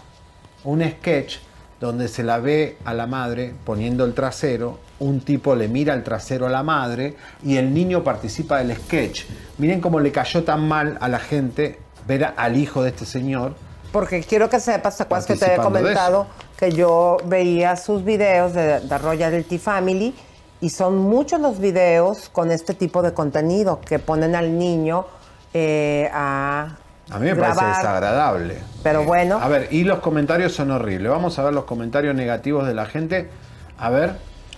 un 0.63 0.81
sketch 0.81 1.37
donde 1.79 2.07
se 2.07 2.23
la 2.23 2.39
ve 2.39 2.77
a 2.85 2.93
la 2.93 3.07
madre 3.07 3.53
poniendo 3.65 4.05
el 4.05 4.13
trasero, 4.13 4.79
un 5.03 5.19
tipo 5.21 5.55
le 5.55 5.67
mira 5.67 5.93
el 5.93 6.03
trasero 6.03 6.47
a 6.47 6.49
la 6.49 6.63
madre 6.63 7.15
y 7.43 7.57
el 7.57 7.73
niño 7.73 8.03
participa 8.03 8.59
del 8.59 8.75
sketch. 8.75 9.25
Miren 9.57 9.81
cómo 9.81 9.99
le 9.99 10.11
cayó 10.11 10.43
tan 10.43 10.67
mal 10.67 10.97
a 11.01 11.07
la 11.09 11.19
gente 11.19 11.79
ver 12.07 12.23
a- 12.25 12.33
al 12.37 12.55
hijo 12.57 12.81
de 12.83 12.89
este 12.89 13.05
señor. 13.05 13.53
Porque 13.91 14.21
quiero 14.23 14.49
que 14.49 14.59
sepas, 14.59 14.97
¿te 14.97 15.03
acuerdas 15.03 15.27
que 15.27 15.35
te 15.35 15.45
había 15.45 15.57
comentado 15.63 16.27
que 16.57 16.71
yo 16.71 17.17
veía 17.25 17.75
sus 17.75 18.03
videos 18.03 18.53
de, 18.53 18.79
de 18.79 18.97
Royalty 18.97 19.57
Family 19.59 20.15
y 20.61 20.69
son 20.69 20.97
muchos 20.97 21.39
los 21.41 21.59
videos 21.59 22.29
con 22.29 22.49
este 22.51 22.73
tipo 22.73 23.01
de 23.01 23.13
contenido 23.13 23.81
que 23.81 23.99
ponen 23.99 24.35
al 24.35 24.57
niño 24.57 25.05
eh, 25.53 26.09
a 26.13 26.77
A 27.11 27.19
mí 27.19 27.25
me 27.27 27.35
parece 27.35 27.65
desagradable. 27.65 28.57
Pero 28.81 29.03
bueno. 29.03 29.37
A 29.41 29.47
ver, 29.49 29.67
y 29.71 29.83
los 29.83 29.99
comentarios 29.99 30.53
son 30.53 30.71
horribles. 30.71 31.11
Vamos 31.11 31.37
a 31.37 31.43
ver 31.43 31.53
los 31.53 31.65
comentarios 31.65 32.15
negativos 32.15 32.65
de 32.65 32.73
la 32.73 32.85
gente. 32.85 33.29
A 33.77 33.89
ver. 33.89 34.15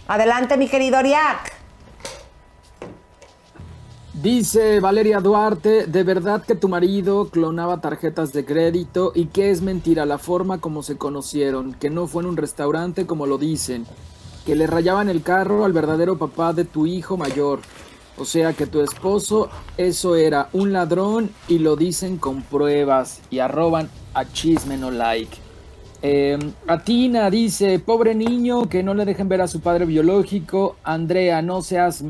Adelante, 0.07 0.55
mi 0.55 0.67
querido 0.67 0.99
Oriac. 0.99 1.51
Dice 4.13 4.79
Valeria 4.79 5.19
Duarte, 5.19 5.87
de 5.87 6.03
verdad 6.03 6.43
que 6.43 6.55
tu 6.55 6.69
marido 6.69 7.29
clonaba 7.29 7.81
tarjetas 7.81 8.31
de 8.31 8.45
crédito 8.45 9.11
y 9.15 9.25
que 9.25 9.49
es 9.49 9.61
mentira 9.61 10.05
la 10.05 10.19
forma 10.19 10.59
como 10.59 10.83
se 10.83 10.97
conocieron, 10.97 11.73
que 11.73 11.89
no 11.89 12.05
fue 12.07 12.21
en 12.21 12.29
un 12.29 12.37
restaurante 12.37 13.07
como 13.07 13.25
lo 13.25 13.39
dicen, 13.39 13.85
que 14.45 14.55
le 14.55 14.67
rayaban 14.67 15.09
el 15.09 15.23
carro 15.23 15.65
al 15.65 15.73
verdadero 15.73 16.17
papá 16.17 16.53
de 16.53 16.65
tu 16.65 16.85
hijo 16.85 17.17
mayor. 17.17 17.59
O 18.17 18.25
sea 18.25 18.53
que 18.53 18.67
tu 18.67 18.81
esposo 18.81 19.49
eso 19.75 20.15
era 20.15 20.49
un 20.53 20.71
ladrón 20.71 21.31
y 21.47 21.57
lo 21.59 21.75
dicen 21.75 22.17
con 22.17 22.43
pruebas 22.43 23.21
y 23.31 23.39
arroban 23.39 23.89
a 24.13 24.23
chisme 24.25 24.77
no 24.77 24.91
like. 24.91 25.44
Eh, 26.07 26.37
Atina 26.67 27.31
dice, 27.31 27.79
pobre 27.79 28.13
niño, 28.13 28.69
que 28.69 28.83
no 28.83 28.93
le 28.93 29.05
dejen 29.05 29.27
ver 29.27 29.41
a 29.41 29.47
su 29.47 29.61
padre 29.61 29.85
biológico. 29.87 30.75
Andrea, 30.83 31.41
no 31.41 31.63
seas 31.63 32.03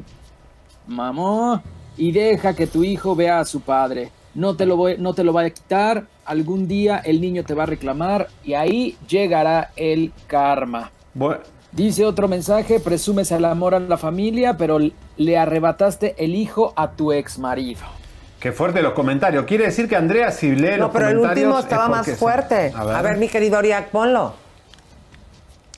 mamá 0.86 1.64
y 1.96 2.12
deja 2.12 2.54
que 2.54 2.68
tu 2.68 2.84
hijo 2.84 3.16
vea 3.16 3.40
a 3.40 3.46
su 3.46 3.62
padre. 3.62 4.12
No 4.34 4.58
te 4.58 4.66
lo 4.66 4.76
voy, 4.76 4.98
no 4.98 5.14
te 5.14 5.24
lo 5.24 5.32
vaya 5.32 5.48
a 5.48 5.52
quitar. 5.52 6.08
Algún 6.26 6.68
día 6.68 6.98
el 6.98 7.22
niño 7.22 7.46
te 7.46 7.54
va 7.54 7.64
a 7.64 7.68
reclamar 7.68 8.28
y 8.44 8.56
ahí 8.56 8.98
llegará 9.08 9.72
el 9.78 10.12
karma. 10.28 10.92
Dice 11.72 12.06
otro 12.06 12.28
mensaje, 12.28 12.82
presumes 12.82 13.32
el 13.32 13.46
amor 13.46 13.76
a 13.76 13.80
la 13.80 13.96
familia, 13.96 14.58
pero 14.58 14.78
le 15.16 15.38
arrebataste 15.38 16.16
el 16.18 16.36
hijo 16.36 16.74
a 16.76 16.92
tu 16.92 17.14
ex 17.14 17.40
marido. 17.40 17.80
Qué 18.40 18.52
fuerte 18.52 18.82
los 18.82 18.94
comentarios. 18.94 19.46
Quiere 19.46 19.66
decir 19.66 19.88
que 19.90 19.96
Andrea, 19.96 20.32
si 20.32 20.56
lee 20.56 20.72
No, 20.72 20.86
los 20.86 20.92
pero 20.92 21.08
el 21.10 21.16
comentarios. 21.16 21.46
último 21.46 21.58
es 21.60 21.64
estaba 21.66 21.88
más 21.88 22.12
fuerte. 22.18 22.74
A 22.76 23.02
ver. 23.02 23.18
mi 23.18 23.28
querido 23.28 23.58
Oriac, 23.58 23.90
ponlo. 23.90 24.34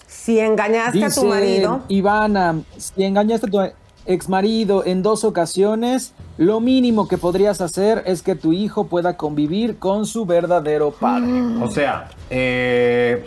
Si 0.08 0.40
engañaste 0.40 1.06
a 1.06 1.10
tu 1.10 1.26
marido, 1.26 1.82
Ivana, 1.88 2.62
si 2.78 3.04
engañaste 3.04 3.48
a 3.48 3.50
tu 3.50 3.62
ex 4.06 4.28
marido 4.28 4.86
en 4.86 5.02
dos 5.02 5.24
ocasiones, 5.24 6.14
lo 6.38 6.60
mínimo 6.60 7.08
que 7.08 7.18
podrías 7.18 7.62
hacer 7.62 8.04
es 8.06 8.22
que 8.22 8.36
tu 8.36 8.52
hijo 8.52 8.88
pueda 8.88 9.16
convivir 9.16 9.78
con 9.78 10.06
su 10.06 10.26
verdadero 10.26 10.92
padre. 10.92 11.32
O 11.62 11.70
sea, 11.70 12.10
eh, 12.30 13.26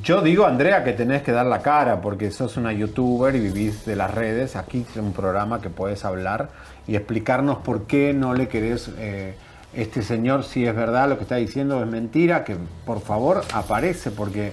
yo 0.00 0.22
digo, 0.22 0.46
Andrea, 0.46 0.84
que 0.84 0.92
tenés 0.92 1.22
que 1.22 1.32
dar 1.32 1.44
la 1.44 1.60
cara 1.60 2.00
porque 2.00 2.30
sos 2.30 2.56
una 2.56 2.72
youtuber 2.72 3.34
y 3.36 3.40
vivís 3.40 3.84
de 3.84 3.96
las 3.96 4.12
redes. 4.12 4.56
Aquí 4.56 4.86
es 4.88 4.96
un 4.96 5.12
programa 5.12 5.60
que 5.60 5.68
puedes 5.68 6.04
hablar 6.04 6.48
y 6.86 6.96
explicarnos 6.96 7.58
por 7.58 7.86
qué 7.86 8.14
no 8.14 8.34
le 8.34 8.48
querés. 8.48 8.90
eh, 8.98 9.34
este 9.74 10.02
señor, 10.02 10.44
si 10.44 10.66
es 10.66 10.74
verdad 10.74 11.08
lo 11.08 11.16
que 11.16 11.22
está 11.22 11.36
diciendo, 11.36 11.80
es 11.80 11.88
mentira, 11.88 12.44
que 12.44 12.56
por 12.84 13.00
favor 13.00 13.42
aparece 13.54 14.10
porque 14.10 14.52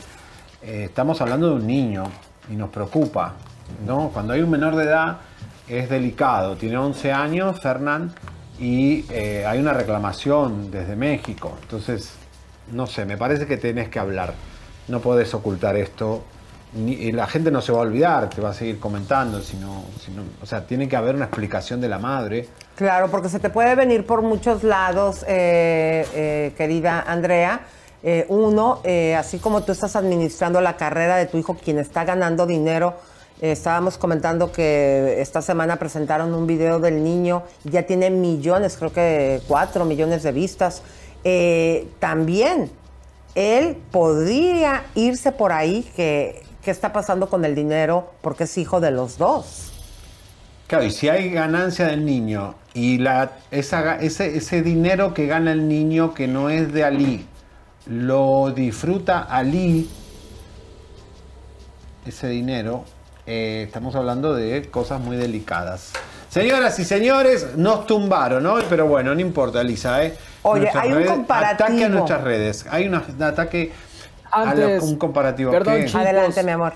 eh, 0.62 0.86
estamos 0.86 1.20
hablando 1.20 1.50
de 1.50 1.56
un 1.56 1.68
niño 1.68 2.04
y 2.50 2.56
nos 2.56 2.70
preocupa. 2.70 3.34
¿no? 3.86 4.10
Cuando 4.14 4.34
hay 4.34 4.42
un 4.42 4.50
menor 4.50 4.76
de 4.76 4.86
edad 4.86 5.18
es 5.68 5.90
delicado. 5.90 6.56
Tiene 6.56 6.78
11 6.78 7.12
años, 7.12 7.60
Fernán, 7.60 8.14
y 8.60 9.06
eh, 9.10 9.46
hay 9.46 9.60
una 9.60 9.74
reclamación 9.74 10.72
desde 10.72 10.96
México. 10.96 11.58
Entonces, 11.62 12.14
no 12.72 12.88
sé, 12.88 13.06
me 13.06 13.18
parece 13.18 13.46
que 13.46 13.58
tenés 13.58 13.90
que 13.90 14.00
hablar. 14.00 14.34
No 14.90 15.00
podés 15.00 15.34
ocultar 15.34 15.78
esto. 15.78 16.24
Y 16.76 17.12
la 17.12 17.26
gente 17.26 17.50
no 17.50 17.62
se 17.62 17.72
va 17.72 17.80
a 17.80 17.82
olvidar, 17.82 18.30
te 18.30 18.42
va 18.42 18.50
a 18.50 18.54
seguir 18.54 18.80
comentando. 18.80 19.42
Sino, 19.42 19.86
sino, 20.04 20.24
o 20.42 20.46
sea, 20.46 20.66
tiene 20.68 20.88
que 20.88 20.96
haber 20.96 21.16
una 21.16 21.26
explicación 21.26 21.82
de 21.82 21.88
la 21.88 21.98
madre. 21.98 22.48
claro, 22.76 23.10
porque 23.10 23.30
se 23.30 23.40
te 23.40 23.50
puede 23.50 23.74
venir 23.76 24.06
por 24.06 24.22
muchos 24.22 24.64
lados, 24.64 25.24
eh, 25.28 26.06
eh, 26.14 26.54
querida 26.56 27.02
Andrea. 27.08 27.62
Eh, 28.02 28.26
uno, 28.30 28.80
eh, 28.84 29.16
así 29.16 29.40
como 29.40 29.64
tú 29.64 29.72
estás 29.72 29.96
administrando 29.96 30.62
la 30.62 30.78
carrera 30.78 31.18
de 31.18 31.26
tu 31.26 31.38
hijo, 31.38 31.56
quien 31.56 31.80
está 31.80 32.06
ganando 32.06 32.46
dinero, 32.46 32.96
estábamos 33.42 33.98
comentando 33.98 34.52
que 34.52 35.22
esta 35.22 35.42
semana 35.42 35.78
presentaron 35.78 36.34
un 36.34 36.46
video 36.46 36.80
del 36.80 37.04
niño, 37.04 37.44
ya 37.64 37.84
tiene 37.84 38.10
millones, 38.10 38.76
creo 38.78 38.92
que 38.92 39.42
cuatro 39.48 39.86
millones 39.86 40.24
de 40.24 40.32
vistas. 40.34 40.82
También 42.00 42.70
él 43.40 43.78
podría 43.92 44.84
irse 44.96 45.32
por 45.32 45.54
ahí, 45.54 45.90
que 45.96 46.44
qué 46.62 46.72
está 46.72 46.92
pasando 46.92 47.30
con 47.30 47.46
el 47.46 47.56
dinero, 47.56 48.12
porque 48.22 48.44
es 48.44 48.58
hijo 48.58 48.82
de 48.82 48.92
los 48.92 49.18
dos. 49.18 49.72
Claro, 50.68 50.84
y 50.84 50.92
si 50.92 51.08
hay 51.08 51.30
ganancia 51.30 51.88
del 51.88 52.04
niño 52.04 52.56
y 52.74 52.98
la, 52.98 53.32
esa, 53.50 53.96
ese, 53.96 54.36
ese 54.36 54.62
dinero 54.62 55.14
que 55.14 55.26
gana 55.26 55.54
el 55.54 55.70
niño 55.70 56.14
que 56.14 56.28
no 56.28 56.50
es 56.50 56.74
de 56.74 56.84
Ali, 56.84 57.26
lo 57.88 58.52
disfruta 58.52 59.22
Ali, 59.22 59.90
ese 62.06 62.28
dinero, 62.28 62.84
eh, 63.26 63.64
estamos 63.66 63.96
hablando 63.96 64.34
de 64.34 64.70
cosas 64.70 65.00
muy 65.00 65.16
delicadas. 65.16 65.94
Señoras 66.30 66.78
y 66.80 66.86
señores, 66.86 67.56
nos 67.56 67.88
tumbaron 67.88 68.46
hoy, 68.46 68.64
pero 68.70 68.86
bueno, 68.88 69.16
no 69.16 69.20
importa, 69.22 69.62
Elisa. 69.62 70.04
¿eh? 70.04 70.16
Oye, 70.44 70.62
Nuestras 70.62 70.84
hay 70.84 70.92
un 70.92 70.98
redes- 71.00 71.10
comparativo. 71.12 71.66
Ataque 71.66 71.86
a 71.86 71.90
nuestras 71.90 72.22
redes. 72.24 72.66
Hay 72.70 72.88
un 72.88 72.96
ataque 73.24 73.72
a 74.32 74.46
lo- 74.46 74.52
Antes- 74.52 74.84
un 74.84 74.96
comparativo. 74.98 75.52
perdón. 75.52 75.86
Adelante, 75.96 76.44
mi 76.44 76.52
amor. 76.52 76.74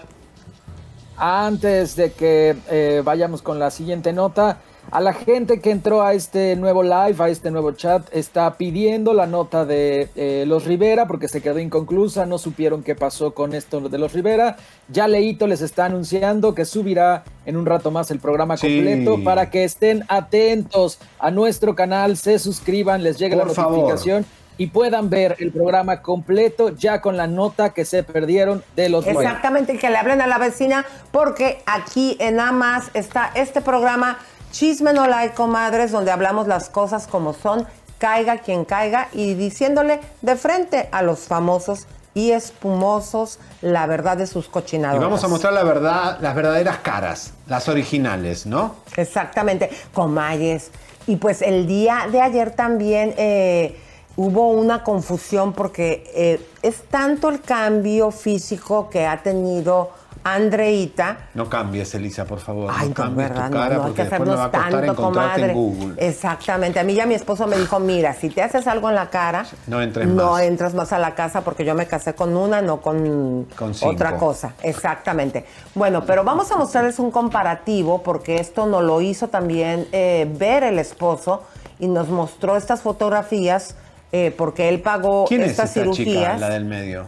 Antes 1.17 1.95
de 1.95 2.11
que 2.13 2.55
eh, 2.69 3.01
vayamos 3.05 3.43
con 3.43 3.59
la 3.59 3.69
siguiente 3.69 4.11
nota, 4.11 4.57
a 4.93 5.01
la 5.01 5.13
gente 5.13 5.59
que 5.59 5.71
entró 5.71 6.03
a 6.03 6.13
este 6.13 6.55
nuevo 6.55 6.83
live, 6.83 7.15
a 7.17 7.27
este 7.27 7.49
nuevo 7.49 7.71
chat, 7.71 8.07
está 8.11 8.53
pidiendo 8.57 9.15
la 9.15 9.25
nota 9.25 9.65
de 9.65 10.07
eh, 10.15 10.45
los 10.47 10.65
Rivera 10.65 11.07
porque 11.07 11.27
se 11.27 11.41
quedó 11.41 11.57
inconclusa, 11.57 12.27
no 12.27 12.37
supieron 12.37 12.83
qué 12.83 12.93
pasó 12.93 13.33
con 13.33 13.55
esto 13.55 13.79
de 13.81 13.97
los 13.97 14.13
Rivera. 14.13 14.55
Ya 14.89 15.07
Leito 15.07 15.47
les 15.47 15.61
está 15.61 15.85
anunciando 15.85 16.53
que 16.53 16.63
subirá 16.65 17.23
en 17.47 17.57
un 17.57 17.65
rato 17.65 17.89
más 17.89 18.11
el 18.11 18.19
programa 18.19 18.55
Sí. 18.55 18.67
completo 18.67 19.23
para 19.23 19.49
que 19.49 19.63
estén 19.63 20.03
atentos 20.09 20.99
a 21.17 21.31
nuestro 21.31 21.73
canal, 21.73 22.15
se 22.15 22.37
suscriban, 22.37 23.01
les 23.01 23.17
llegue 23.17 23.35
la 23.35 23.47
favor. 23.47 23.71
notificación. 23.79 24.25
Y 24.55 24.67
puedan 24.67 25.09
ver 25.09 25.35
el 25.39 25.51
programa 25.51 26.03
completo 26.03 26.69
ya 26.69 27.01
con 27.01 27.17
la 27.17 27.25
nota 27.25 27.71
que 27.73 27.85
se 27.85 28.03
perdieron 28.03 28.63
de 28.75 28.87
los 28.89 29.03
Rivera. 29.03 29.27
Exactamente, 29.27 29.79
que 29.79 29.89
le 29.89 29.97
hablen 29.97 30.21
a 30.21 30.27
la 30.27 30.37
vecina, 30.37 30.85
porque 31.11 31.63
aquí 31.65 32.15
en 32.19 32.39
AMAS 32.39 32.91
está 32.93 33.31
este 33.33 33.61
programa 33.61 34.19
Chisme 34.53 34.93
No 34.93 35.07
Like, 35.07 35.33
comadres, 35.33 35.91
donde 35.91 36.11
hablamos 36.11 36.47
las 36.47 36.69
cosas 36.69 37.07
como 37.07 37.33
son, 37.33 37.65
caiga 37.97 38.37
quien 38.37 38.65
caiga, 38.65 39.07
y 39.11 39.33
diciéndole 39.33 39.99
de 40.21 40.35
frente 40.35 40.89
a 40.91 41.01
los 41.01 41.21
famosos 41.21 41.87
y 42.13 42.29
espumosos 42.31 43.39
la 43.61 43.87
verdad 43.87 44.15
de 44.15 44.27
sus 44.27 44.45
Y 44.45 44.49
cochinadas. 44.49 44.99
vamos 45.01 45.23
a 45.23 45.27
mostrar 45.27 45.53
la 45.53 45.63
verdad, 45.63 46.19
las 46.21 46.35
verdaderas 46.35 46.77
caras, 46.77 47.33
las 47.47 47.67
originales, 47.67 48.45
¿no? 48.45 48.75
Exactamente, 48.95 49.71
Comayes. 49.91 50.69
Y 51.07 51.15
pues 51.15 51.41
el 51.41 51.65
día 51.65 52.07
de 52.11 52.21
ayer 52.21 52.51
también 52.51 53.15
eh, 53.17 53.75
hubo 54.17 54.51
una 54.51 54.83
confusión 54.83 55.53
porque 55.53 56.03
eh, 56.13 56.47
es 56.61 56.83
tanto 56.91 57.29
el 57.29 57.41
cambio 57.41 58.11
físico 58.11 58.87
que 58.91 59.07
ha 59.07 59.23
tenido 59.23 59.89
Andreita. 60.23 61.17
No 61.33 61.49
cambies, 61.49 61.93
Elisa, 61.95 62.25
por 62.25 62.39
favor. 62.39 62.71
Ay, 62.73 62.83
no 62.83 62.89
no, 62.89 62.93
cambies 62.95 63.29
¿verdad? 63.29 63.47
tu 63.47 63.53
cara 63.53 63.75
no, 63.75 63.81
no 63.81 63.87
hay 63.87 63.93
que 63.93 64.01
hacernos 64.03 64.51
tanto, 64.51 64.95
comadre. 64.95 65.45
en 65.47 65.53
Google. 65.53 65.93
Exactamente. 65.97 66.79
A 66.79 66.83
mí 66.83 66.93
ya 66.93 67.05
mi 67.05 67.13
esposo 67.13 67.45
me 67.47 67.57
dijo, 67.57 67.79
mira, 67.79 68.13
si 68.13 68.29
te 68.29 68.41
haces 68.41 68.67
algo 68.67 68.89
en 68.89 68.95
la 68.95 69.09
cara, 69.09 69.45
No 69.67 69.81
entres 69.81 70.07
no 70.07 70.39
entras 70.39 70.73
más 70.73 70.93
a 70.93 70.99
la 70.99 71.13
casa 71.15 71.41
porque 71.41 71.65
yo 71.65 71.75
me 71.75 71.87
casé 71.87 72.15
con 72.15 72.35
una, 72.37 72.61
no 72.61 72.81
con, 72.81 73.47
otra 73.81 74.17
cosa. 74.17 74.53
Exactamente. 74.63 75.45
Bueno, 75.75 76.05
pero 76.05 76.23
vamos 76.23 76.51
a 76.51 76.57
mostrarles 76.57 76.99
un 76.99 77.11
comparativo 77.11 78.01
porque 78.01 78.35
esto 78.37 78.65
nos 78.65 78.83
lo 78.83 79.01
hizo 79.01 79.27
también 79.27 79.87
eh, 79.91 80.27
ver 80.37 80.63
el 80.63 80.79
esposo 80.79 81.43
y 81.79 81.87
nos 81.87 82.07
mostró 82.09 82.55
estas 82.55 82.81
fotografías 82.81 83.75
eh, 84.11 84.33
porque 84.37 84.69
él 84.69 84.79
pagó 84.81 85.25
¿Quién 85.25 85.41
es 85.41 85.51
estas 85.51 85.69
esta 85.69 85.81
cirugías. 85.81 86.35
chica, 86.35 86.37
la 86.37 86.49
del 86.49 86.65
medio? 86.65 87.07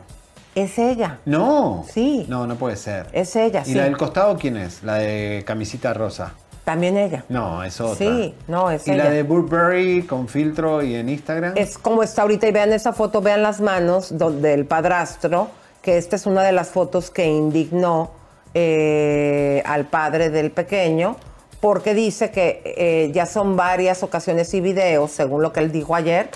Es 0.55 0.79
ella. 0.79 1.19
No. 1.25 1.85
Sí. 1.91 2.25
No, 2.29 2.47
no 2.47 2.55
puede 2.55 2.77
ser. 2.77 3.07
Es 3.11 3.35
ella, 3.35 3.61
¿Y 3.65 3.69
sí. 3.71 3.73
la 3.75 3.83
del 3.83 3.97
costado 3.97 4.37
quién 4.37 4.55
es? 4.57 4.83
La 4.83 4.95
de 4.95 5.43
camisita 5.45 5.93
rosa. 5.93 6.33
También 6.63 6.97
ella. 6.97 7.25
No, 7.29 7.63
es 7.63 7.79
otra. 7.79 7.97
Sí, 7.97 8.33
no, 8.47 8.71
es 8.71 8.87
¿Y 8.87 8.91
ella. 8.91 9.03
la 9.03 9.09
de 9.11 9.21
Burberry 9.23 10.03
con 10.03 10.27
filtro 10.27 10.81
y 10.81 10.95
en 10.95 11.09
Instagram? 11.09 11.53
Es 11.55 11.77
como 11.77 12.01
está 12.01 12.23
ahorita 12.23 12.47
y 12.47 12.51
vean 12.51 12.73
esa 12.73 12.93
foto, 12.93 13.21
vean 13.21 13.43
las 13.43 13.61
manos 13.61 14.17
do- 14.17 14.31
del 14.31 14.65
padrastro, 14.65 15.49
que 15.83 15.97
esta 15.97 16.15
es 16.15 16.25
una 16.25 16.41
de 16.41 16.53
las 16.53 16.69
fotos 16.69 17.11
que 17.11 17.25
indignó 17.27 18.11
eh, 18.55 19.61
al 19.65 19.85
padre 19.85 20.29
del 20.31 20.49
pequeño, 20.51 21.17
porque 21.59 21.93
dice 21.93 22.31
que 22.31 22.61
eh, 22.65 23.11
ya 23.13 23.25
son 23.27 23.55
varias 23.57 24.01
ocasiones 24.01 24.53
y 24.53 24.61
videos, 24.61 25.11
según 25.11 25.41
lo 25.43 25.51
que 25.53 25.59
él 25.59 25.71
dijo 25.71 25.93
ayer, 25.95 26.29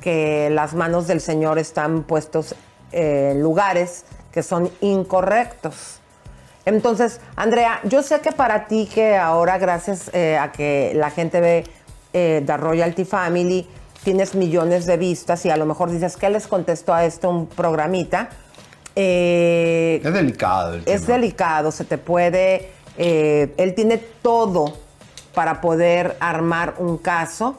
que 0.00 0.48
las 0.50 0.74
manos 0.74 1.06
del 1.06 1.20
señor 1.20 1.58
están 1.60 2.02
puestos 2.02 2.54
eh, 2.92 3.34
lugares 3.36 4.04
que 4.32 4.42
son 4.42 4.70
incorrectos. 4.80 6.00
Entonces, 6.66 7.20
Andrea, 7.36 7.80
yo 7.84 8.02
sé 8.02 8.20
que 8.20 8.32
para 8.32 8.66
ti 8.66 8.88
que 8.92 9.16
ahora, 9.16 9.56
gracias 9.56 10.10
eh, 10.12 10.36
a 10.36 10.50
que 10.50 10.92
la 10.94 11.10
gente 11.10 11.40
ve 11.40 11.64
eh, 12.12 12.42
The 12.44 12.56
Royalty 12.56 13.04
Family, 13.04 13.66
tienes 14.02 14.34
millones 14.34 14.84
de 14.84 14.96
vistas 14.96 15.46
y 15.46 15.50
a 15.50 15.56
lo 15.56 15.64
mejor 15.64 15.90
dices, 15.90 16.16
¿qué 16.16 16.28
les 16.28 16.48
contestó 16.48 16.92
a 16.92 17.04
esto 17.04 17.30
un 17.30 17.46
programita? 17.46 18.28
Eh, 18.96 20.02
es 20.04 20.12
delicado 20.12 20.74
el 20.74 20.82
es 20.86 21.06
delicado, 21.06 21.70
se 21.70 21.84
te 21.84 21.98
puede... 21.98 22.72
él 22.98 23.74
tiene 23.74 23.98
todo 23.98 24.72
para 25.34 25.60
poder 25.60 26.16
armar 26.18 26.74
un 26.78 26.98
caso 26.98 27.56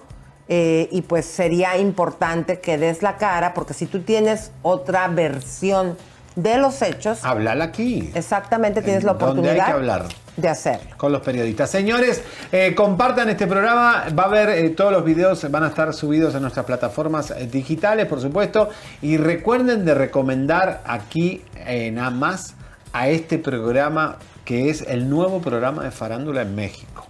eh, 0.50 0.88
y 0.92 1.02
pues 1.02 1.26
sería 1.26 1.78
importante 1.78 2.60
que 2.60 2.78
des 2.78 3.02
la 3.02 3.18
cara 3.18 3.54
porque 3.54 3.74
si 3.74 3.86
tú 3.86 4.02
tienes 4.02 4.52
otra 4.62 5.08
versión 5.08 5.98
de 6.36 6.58
los 6.60 6.82
hechos, 6.84 7.24
Háblala 7.24 7.66
aquí. 7.66 8.12
exactamente 8.14 8.82
tienes 8.84 9.04
la 9.04 9.14
Donde 9.14 9.26
hay 9.26 9.32
oportunidad 9.32 9.66
que 9.66 9.72
hablar. 9.72 10.06
de 10.36 10.48
hacerlo. 10.48 10.92
Con 10.96 11.12
los 11.12 11.22
periodistas. 11.24 11.72
Señores, 11.72 12.22
eh, 12.52 12.76
compartan 12.76 13.28
este 13.30 13.48
programa. 13.48 14.04
Va 14.18 14.24
a 14.24 14.26
haber 14.28 14.50
eh, 14.50 14.70
todos 14.70 14.92
los 14.92 15.04
videos, 15.04 15.50
van 15.50 15.64
a 15.64 15.70
estar 15.70 15.92
subidos 15.96 16.36
en 16.36 16.44
nuestras 16.44 16.66
plataformas 16.68 17.34
digitales, 17.52 18.06
por 18.06 18.22
supuesto. 18.22 18.70
Y 19.02 19.18
recuerden 19.18 19.84
de 19.84 19.96
recomendar 19.96 20.84
aquí 20.86 21.42
en 21.66 21.98
AMAS 21.98 22.54
a 22.94 23.10
este 23.10 23.40
programa 23.40 24.18
que 24.46 24.70
es 24.70 24.84
el 24.84 25.10
nuevo 25.10 25.42
programa 25.42 25.84
de 25.84 25.92
farándula 25.92 26.44
en 26.44 26.54
México. 26.56 27.07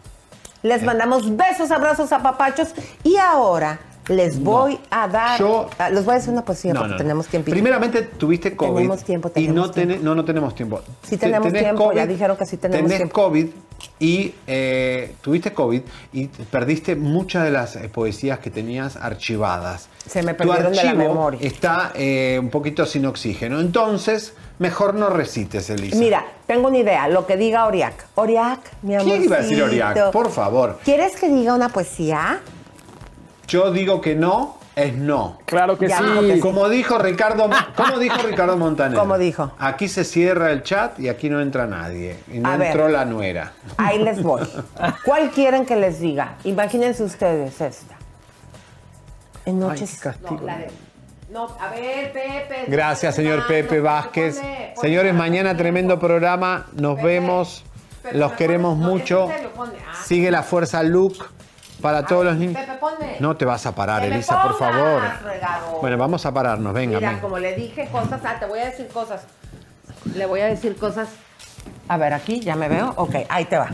Les 0.68 0.84
mandamos 0.84 1.36
besos, 1.36 1.72
abrazos, 1.72 2.12
apapachos. 2.12 2.74
Y 3.04 3.16
ahora 3.16 3.80
les 4.10 4.40
voy 4.42 4.80
a 4.90 5.08
dar, 5.08 5.40
Yo- 5.40 5.70
ah, 5.78 5.90
les 5.90 6.06
voy 6.06 6.14
a 6.14 6.18
decir 6.18 6.32
una 6.32 6.46
poesía 6.46 6.74
No, 6.74 6.80
porque 6.82 6.92
no, 6.94 6.98
tenemos 6.98 7.28
tiempo. 7.28 7.52
Primeramente 7.52 8.02
tuviste 8.04 8.56
COVID. 8.56 8.76
Tenemos 8.76 9.04
tiempo, 9.04 9.28
y 9.30 9.32
tenemos 9.32 9.68
no, 9.68 9.74
tene- 9.74 10.00
no, 10.00 10.16
no 10.16 10.24
tenemos 10.26 10.56
tiempo. 10.56 10.82
Sí 11.04 11.12
Te- 11.12 11.18
tenemos 11.18 11.48
tenés 11.48 11.64
tiempo, 11.64 11.92
ya 11.94 12.06
dijeron 12.08 12.38
que 12.38 12.46
sí 12.46 12.58
tenemos 12.58 12.84
tenés 12.86 12.98
tiempo. 12.98 13.14
COVID 13.24 13.48
y 14.00 14.34
eh, 14.48 15.14
tuviste 15.22 15.54
COVID 15.54 15.82
y 16.14 16.28
perdiste 16.28 16.96
muchas 16.96 17.44
de 17.44 17.52
las 17.52 17.76
eh, 17.76 17.90
poesías 17.90 18.40
que 18.40 18.50
tenías 18.50 18.96
archivadas. 18.96 19.90
Se 20.08 20.24
me 20.24 20.34
Tu 20.34 20.38
perdieron 20.48 20.72
de 20.72 20.76
la 20.78 20.82
archivo 20.92 21.04
memoria. 21.10 21.40
está 21.44 21.92
eh, 21.96 22.38
un 22.42 22.50
poquito 22.50 22.86
sin 22.86 23.06
oxígeno. 23.06 23.60
Entonces, 23.60 24.34
mejor 24.58 24.96
no 24.96 25.10
recites, 25.10 25.70
Elisa. 25.70 25.98
Mira, 25.98 26.26
tengo 26.48 26.70
una 26.70 26.78
idea, 26.78 27.08
lo 27.10 27.28
que 27.28 27.36
diga 27.38 27.66
Oriac. 27.68 28.08
Oriac, 28.16 28.60
mi 28.82 28.96
amor. 28.96 29.08
¿Quién 29.10 29.24
iba 29.26 29.36
a 29.36 29.42
decir 29.42 29.62
Oriac? 29.62 30.12
Por 30.12 30.32
favor. 30.32 30.80
¿Quieres 30.86 31.16
que 31.18 31.28
diga 31.30 31.54
una 31.54 31.70
poesía? 31.70 32.40
Yo 33.48 33.72
digo 33.72 34.02
que 34.02 34.16
no, 34.16 34.58
es 34.76 34.94
no. 34.94 35.40
Claro 35.46 35.78
que 35.78 35.88
Ya, 35.88 35.98
sí. 36.00 36.04
dijo 36.04 36.22
que 36.22 36.34
sí. 36.36 36.40
Como 36.40 36.70
dijo 36.70 36.98
Ricardo, 37.00 37.50
¿cómo 37.76 37.98
dijo 38.00 38.18
Ricardo 38.24 38.58
Montaner? 38.58 38.98
¿Cómo 38.98 39.18
dijo? 39.18 39.52
Aquí 39.58 39.88
se 39.88 40.04
cierra 40.04 40.52
el 40.52 40.64
chat 40.64 41.00
y 41.00 41.08
aquí 41.10 41.30
no 41.30 41.40
entra 41.42 41.66
nadie. 41.66 42.20
Y 42.32 42.40
no 42.40 42.50
A 42.50 42.58
ver. 42.58 42.68
entró 42.68 42.90
la 42.90 43.06
nuera. 43.06 43.54
Ahí 43.78 44.00
les 44.04 44.22
voy. 44.22 44.42
¿Cuál 45.06 45.32
quieren 45.32 45.66
que 45.66 45.76
les 45.76 46.00
diga? 46.00 46.36
Imagínense 46.44 47.04
ustedes 47.04 47.60
esta. 47.62 47.96
En 49.46 49.60
noches. 49.60 50.00
castigo. 50.00 50.38
No, 50.42 50.46
la 50.46 50.58
de- 50.58 50.72
no, 51.32 51.46
a 51.60 51.70
ver, 51.70 52.12
Pepe. 52.14 52.66
Gracias, 52.68 53.16
señor 53.16 53.48
Pepe 53.48 53.80
Vázquez. 53.82 54.36
ponle, 54.40 54.52
ponle. 54.76 54.82
Señores, 54.82 55.14
mañana 55.14 55.56
tremendo 55.58 56.00
programa. 56.00 56.68
Nos 56.74 57.02
vemos. 57.02 57.64
Los 58.14 58.34
queremos 58.34 58.78
mucho. 58.78 59.28
Sigue 60.06 60.32
la 60.32 60.44
fuerza 60.44 60.84
Luke 60.84 61.20
para 61.82 62.06
todos 62.06 62.26
los 62.26 62.38
niños. 62.38 62.58
Pepe, 62.58 62.78
ponme. 62.80 63.18
No 63.20 63.36
te 63.38 63.46
vas 63.46 63.66
a 63.66 63.74
parar, 63.76 64.02
Que 64.02 64.10
me 64.10 64.16
Elisa, 64.16 64.42
por 64.42 64.58
pongas, 64.58 64.76
favor. 64.76 65.02
Bueno, 65.82 65.98
vamos 65.98 66.26
a 66.26 66.34
pararnos. 66.34 66.74
Venga, 66.74 66.98
Mira, 66.98 67.10
venga. 67.10 67.22
como 67.22 67.38
le 67.40 67.56
dije 67.56 67.88
cosas, 67.92 68.22
ah, 68.26 68.38
te 68.40 68.46
voy 68.46 68.60
a 68.60 68.66
decir 68.66 68.88
cosas. 68.88 69.24
Le 70.16 70.26
voy 70.26 70.40
a 70.42 70.46
decir 70.48 70.76
cosas. 70.78 71.10
A 71.88 71.98
ver, 71.98 72.14
aquí, 72.14 72.40
ya 72.40 72.56
me 72.56 72.68
veo. 72.68 72.94
Ok, 72.98 73.16
ahí 73.30 73.46
te 73.46 73.58
va. 73.58 73.70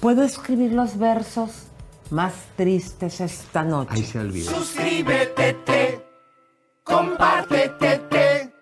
¿Puedo 0.00 0.22
escribir 0.22 0.72
los 0.72 0.98
versos 0.98 1.68
más 2.10 2.32
tristes 2.56 3.20
esta 3.20 3.62
noche? 3.62 3.92
Ahí 3.94 4.04
se 4.04 4.18
olvida. 4.18 4.50
Suscríbete, 4.50 5.52
te, 5.64 6.06
compártete, 6.84 7.98
te, 8.10 8.52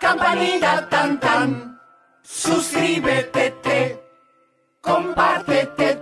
campanita 0.00 0.88
tan 0.88 1.20
tan. 1.20 1.80
Suscríbete, 2.22 3.50
te, 3.62 4.02
compártete, 4.80 5.94
te, 5.96 6.01